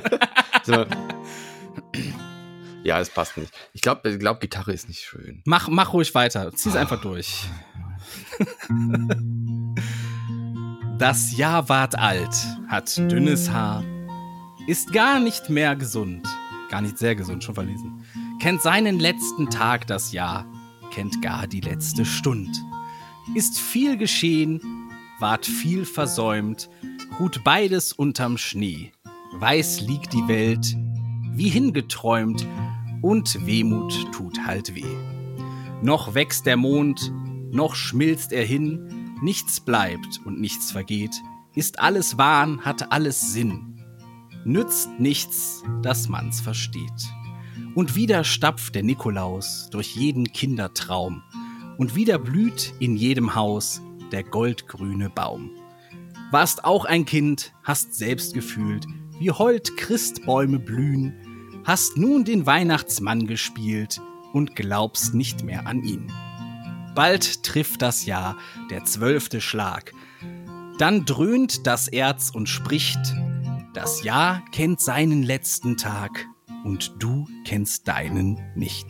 so. 0.64 0.86
Ja, 2.84 3.00
es 3.00 3.10
passt 3.10 3.38
nicht. 3.38 3.54
Ich 3.72 3.82
glaube, 3.82 4.18
glaub, 4.18 4.42
Gitarre 4.42 4.74
ist 4.74 4.90
nicht 4.90 5.02
schön. 5.02 5.44
Mach, 5.46 5.70
mach 5.70 5.94
ruhig 5.94 6.14
weiter. 6.14 6.52
Zieh's 6.54 6.76
einfach 6.76 7.00
durch. 7.00 7.46
Das 11.02 11.36
Jahr 11.36 11.68
ward 11.68 11.98
alt, 11.98 12.36
hat 12.68 12.96
dünnes 12.96 13.50
Haar, 13.50 13.84
ist 14.68 14.94
gar 14.94 15.20
nicht 15.20 15.50
mehr 15.50 15.76
gesund. 15.76 16.28
Gar 16.70 16.82
nicht 16.82 17.00
sehr 17.00 17.16
gesund, 17.16 17.44
schon 17.44 17.56
verlesen. 17.56 18.06
Kennt 18.40 18.62
seinen 18.62 19.00
letzten 19.00 19.50
Tag 19.50 19.88
das 19.88 20.12
Jahr, 20.12 20.46
kennt 20.94 21.20
gar 21.24 21.48
die 21.48 21.62
letzte 21.62 22.06
Stund. 22.06 22.56
Ist 23.34 23.58
viel 23.60 23.98
geschehen, 23.98 24.62
ward 25.20 25.44
viel 25.44 25.86
versäumt, 25.86 26.70
ruht 27.20 27.44
beides 27.44 27.94
unterm 27.94 28.38
Schnee. 28.38 28.92
Weiß 29.34 29.82
liegt 29.82 30.14
die 30.14 30.28
Welt, 30.28 30.78
wie 31.32 31.50
hingeträumt, 31.50 32.48
und 33.02 33.44
Wehmut 33.48 34.12
tut 34.12 34.46
halt 34.46 34.76
weh. 34.76 34.86
Noch 35.82 36.14
wächst 36.14 36.46
der 36.46 36.58
Mond, 36.58 37.12
noch 37.50 37.74
schmilzt 37.74 38.34
er 38.34 38.46
hin, 38.46 39.01
nichts 39.22 39.60
bleibt 39.60 40.20
und 40.26 40.40
nichts 40.40 40.72
vergeht, 40.72 41.16
ist 41.56 41.80
alles 41.80 42.18
Wahn, 42.18 42.66
hat 42.66 42.92
alles 42.92 43.34
Sinn. 43.34 43.82
Nützt 44.46 45.00
nichts, 45.00 45.64
dass 45.82 46.10
man's 46.10 46.42
versteht. 46.42 46.92
Und 47.76 47.96
wieder 47.96 48.24
stapft 48.24 48.76
der 48.76 48.84
Nikolaus 48.84 49.70
durch 49.72 49.96
jeden 49.96 50.32
Kindertraum, 50.32 51.24
und 51.78 51.96
wieder 51.96 52.20
blüht 52.20 52.74
in 52.80 52.96
jedem 52.96 53.34
Haus 53.34 53.82
der 54.12 54.24
goldgrüne 54.24 55.10
Baum. 55.10 55.52
Warst 56.32 56.64
auch 56.64 56.86
ein 56.86 57.06
Kind, 57.06 57.54
hast 57.64 57.96
selbst 57.96 58.34
gefühlt, 58.34 58.86
wie 59.20 59.32
hold 59.32 59.78
Christbäume 59.78 60.60
blühen, 60.60 61.62
hast 61.64 61.98
nun 61.98 62.24
den 62.24 62.46
Weihnachtsmann 62.46 63.28
gespielt 63.28 64.02
und 64.34 64.56
glaubst 64.56 65.14
nicht 65.14 65.44
mehr 65.44 65.68
an 65.68 65.84
ihn. 65.84 66.12
Bald 66.96 67.44
trifft 67.44 67.82
das 67.82 68.06
Jahr 68.06 68.38
der 68.70 68.84
zwölfte 68.84 69.40
Schlag. 69.40 69.94
Dann 70.78 71.06
dröhnt 71.06 71.66
das 71.66 71.88
Erz 71.88 72.32
und 72.32 72.50
spricht, 72.50 73.00
das 73.74 74.04
Jahr 74.04 74.44
kennt 74.52 74.82
seinen 74.82 75.24
letzten 75.24 75.78
Tag 75.78 76.28
und 76.66 76.92
du 77.00 77.28
kennst 77.46 77.88
deinen 77.88 78.42
nicht. 78.56 78.88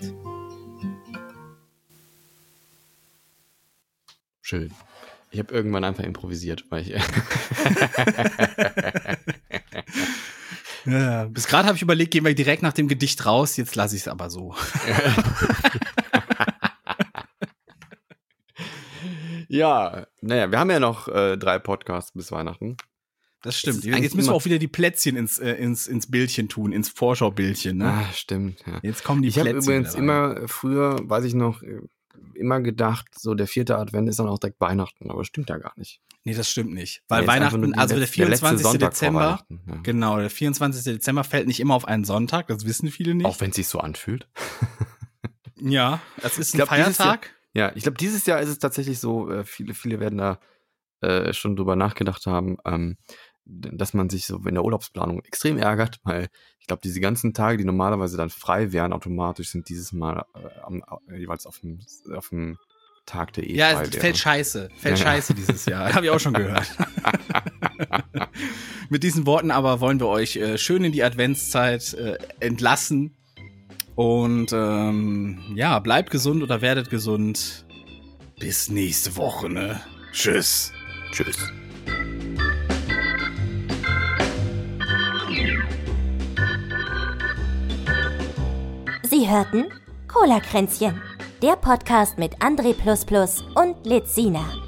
Schön. 4.41 4.73
Ich 5.29 5.39
habe 5.39 5.53
irgendwann 5.53 5.83
einfach 5.83 6.03
improvisiert, 6.03 6.65
weil 6.69 6.81
ich. 6.81 6.93
Ja, 10.85 11.25
bis 11.25 11.47
gerade 11.47 11.67
habe 11.67 11.75
ich 11.75 11.83
überlegt, 11.83 12.11
gehen 12.11 12.25
wir 12.25 12.33
direkt 12.33 12.63
nach 12.63 12.73
dem 12.73 12.87
Gedicht 12.87 13.25
raus, 13.25 13.55
jetzt 13.57 13.75
lasse 13.75 13.95
ich 13.95 14.01
es 14.01 14.07
aber 14.07 14.31
so. 14.31 14.55
ja, 19.51 20.07
naja, 20.21 20.49
wir 20.51 20.59
haben 20.59 20.69
ja 20.71 20.79
noch 20.79 21.07
äh, 21.07 21.37
drei 21.37 21.59
Podcasts 21.59 22.11
bis 22.13 22.31
Weihnachten. 22.31 22.77
Das 23.43 23.57
stimmt. 23.57 23.83
eigentlich 23.85 24.03
Jetzt 24.03 24.15
müssen 24.15 24.29
wir 24.29 24.35
auch 24.35 24.45
wieder 24.45 24.59
die 24.59 24.67
Plätzchen 24.67 25.15
ins, 25.17 25.39
äh, 25.39 25.53
ins, 25.53 25.87
ins 25.87 26.09
Bildchen 26.09 26.47
tun, 26.47 26.71
ins 26.71 26.89
Vorschaubildchen. 26.89 27.77
Ne? 27.79 27.87
Ah, 27.87 28.13
stimmt. 28.13 28.63
Ja. 28.67 28.79
Jetzt 28.83 29.03
kommen 29.03 29.23
die 29.23 29.29
Ich 29.29 29.39
habe 29.39 29.49
Plätzchen. 29.49 29.73
übrigens 29.73 29.97
wieder 29.97 30.13
rein. 30.13 30.35
immer 30.37 30.47
früher, 30.47 30.99
weiß 31.09 31.25
ich 31.25 31.33
noch, 31.33 31.63
immer 32.35 32.61
gedacht, 32.61 33.07
so 33.17 33.33
der 33.33 33.47
vierte 33.47 33.77
Advent 33.77 34.07
ist 34.09 34.19
dann 34.19 34.27
auch 34.27 34.37
direkt 34.39 34.61
Weihnachten, 34.61 35.09
aber 35.09 35.25
stimmt 35.25 35.49
ja 35.49 35.57
gar 35.57 35.73
nicht. 35.75 36.01
Nee, 36.23 36.35
das 36.35 36.49
stimmt 36.51 36.71
nicht. 36.73 37.01
Weil 37.07 37.21
nur 37.21 37.27
Weihnachten, 37.29 37.73
also 37.73 37.95
der 37.95 38.01
letzte- 38.01 38.21
letzte 38.25 38.45
24. 38.47 38.61
Sonntag 38.63 38.79
vor 38.81 38.89
Dezember, 38.89 39.45
ja. 39.49 39.79
genau, 39.81 40.19
der 40.19 40.29
24. 40.29 40.83
Dezember 40.83 41.23
fällt 41.23 41.47
nicht 41.47 41.59
immer 41.59 41.73
auf 41.73 41.85
einen 41.85 42.03
Sonntag, 42.03 42.47
das 42.47 42.65
wissen 42.65 42.89
viele 42.91 43.15
nicht. 43.15 43.25
Auch 43.25 43.39
wenn 43.41 43.49
es 43.49 43.55
sich 43.55 43.67
so 43.67 43.79
anfühlt. 43.79 44.27
ja, 45.59 45.99
es 46.17 46.37
ist 46.37 46.49
Ich 46.49 46.53
ein 46.53 46.57
glaub, 46.57 46.69
Feiertag. 46.69 47.33
Ja, 47.53 47.71
ich 47.75 47.83
glaube, 47.83 47.97
dieses 47.97 48.25
Jahr 48.25 48.39
ist 48.39 48.49
es 48.49 48.59
tatsächlich 48.59 48.99
so, 48.99 49.29
äh, 49.29 49.43
viele, 49.43 49.73
viele 49.73 49.99
werden 49.99 50.17
da 50.17 50.39
äh, 51.01 51.33
schon 51.33 51.55
drüber 51.55 51.75
nachgedacht 51.75 52.25
haben, 52.25 52.57
ähm, 52.65 52.97
dass 53.45 53.93
man 53.93 54.09
sich 54.09 54.27
so 54.27 54.37
in 54.37 54.53
der 54.53 54.63
Urlaubsplanung 54.63 55.21
extrem 55.23 55.57
ärgert, 55.57 55.99
weil 56.03 56.29
ich 56.59 56.67
glaube, 56.67 56.81
diese 56.83 56.99
ganzen 56.99 57.33
Tage, 57.33 57.57
die 57.57 57.65
normalerweise 57.65 58.15
dann 58.15 58.29
frei 58.29 58.71
wären, 58.71 58.93
automatisch 58.93 59.49
sind 59.49 59.67
dieses 59.67 59.91
Mal 59.91 60.23
äh, 60.35 60.47
am, 60.63 60.83
jeweils 61.09 61.45
auf 61.45 61.59
dem, 61.59 61.79
auf 62.15 62.29
dem 62.29 62.57
Tag 63.05 63.33
der 63.33 63.49
eh 63.49 63.55
Ja, 63.55 63.81
es 63.81 63.89
fällt 63.89 64.17
scheiße. 64.17 64.69
Fällt 64.77 64.99
Ja, 64.99 65.05
ja. 65.05 65.11
scheiße 65.11 65.33
dieses 65.33 65.65
Jahr. 65.65 65.93
Habe 65.93 66.05
ich 66.05 66.11
auch 66.11 66.19
schon 66.19 66.33
gehört. 66.33 66.67
Mit 68.89 69.03
diesen 69.03 69.25
Worten 69.25 69.51
aber 69.51 69.79
wollen 69.79 69.99
wir 69.99 70.07
euch 70.07 70.35
äh, 70.35 70.57
schön 70.57 70.83
in 70.83 70.91
die 70.91 71.03
Adventszeit 71.03 71.93
äh, 71.95 72.17
entlassen. 72.39 73.15
Und 73.95 74.51
ähm, 74.53 75.39
ja, 75.55 75.79
bleibt 75.79 76.11
gesund 76.11 76.43
oder 76.43 76.61
werdet 76.61 76.89
gesund. 76.89 77.65
Bis 78.39 78.69
nächste 78.69 79.15
Woche, 79.17 79.49
ne? 79.49 79.81
Tschüss. 80.11 80.71
Tschüss. 81.11 81.37
Sie 89.03 89.29
hörten 89.29 89.65
Cola-Kränzchen, 90.07 91.01
der 91.41 91.57
Podcast 91.57 92.17
mit 92.17 92.41
André 92.41 92.73
und 93.55 93.85
Lizina. 93.85 94.60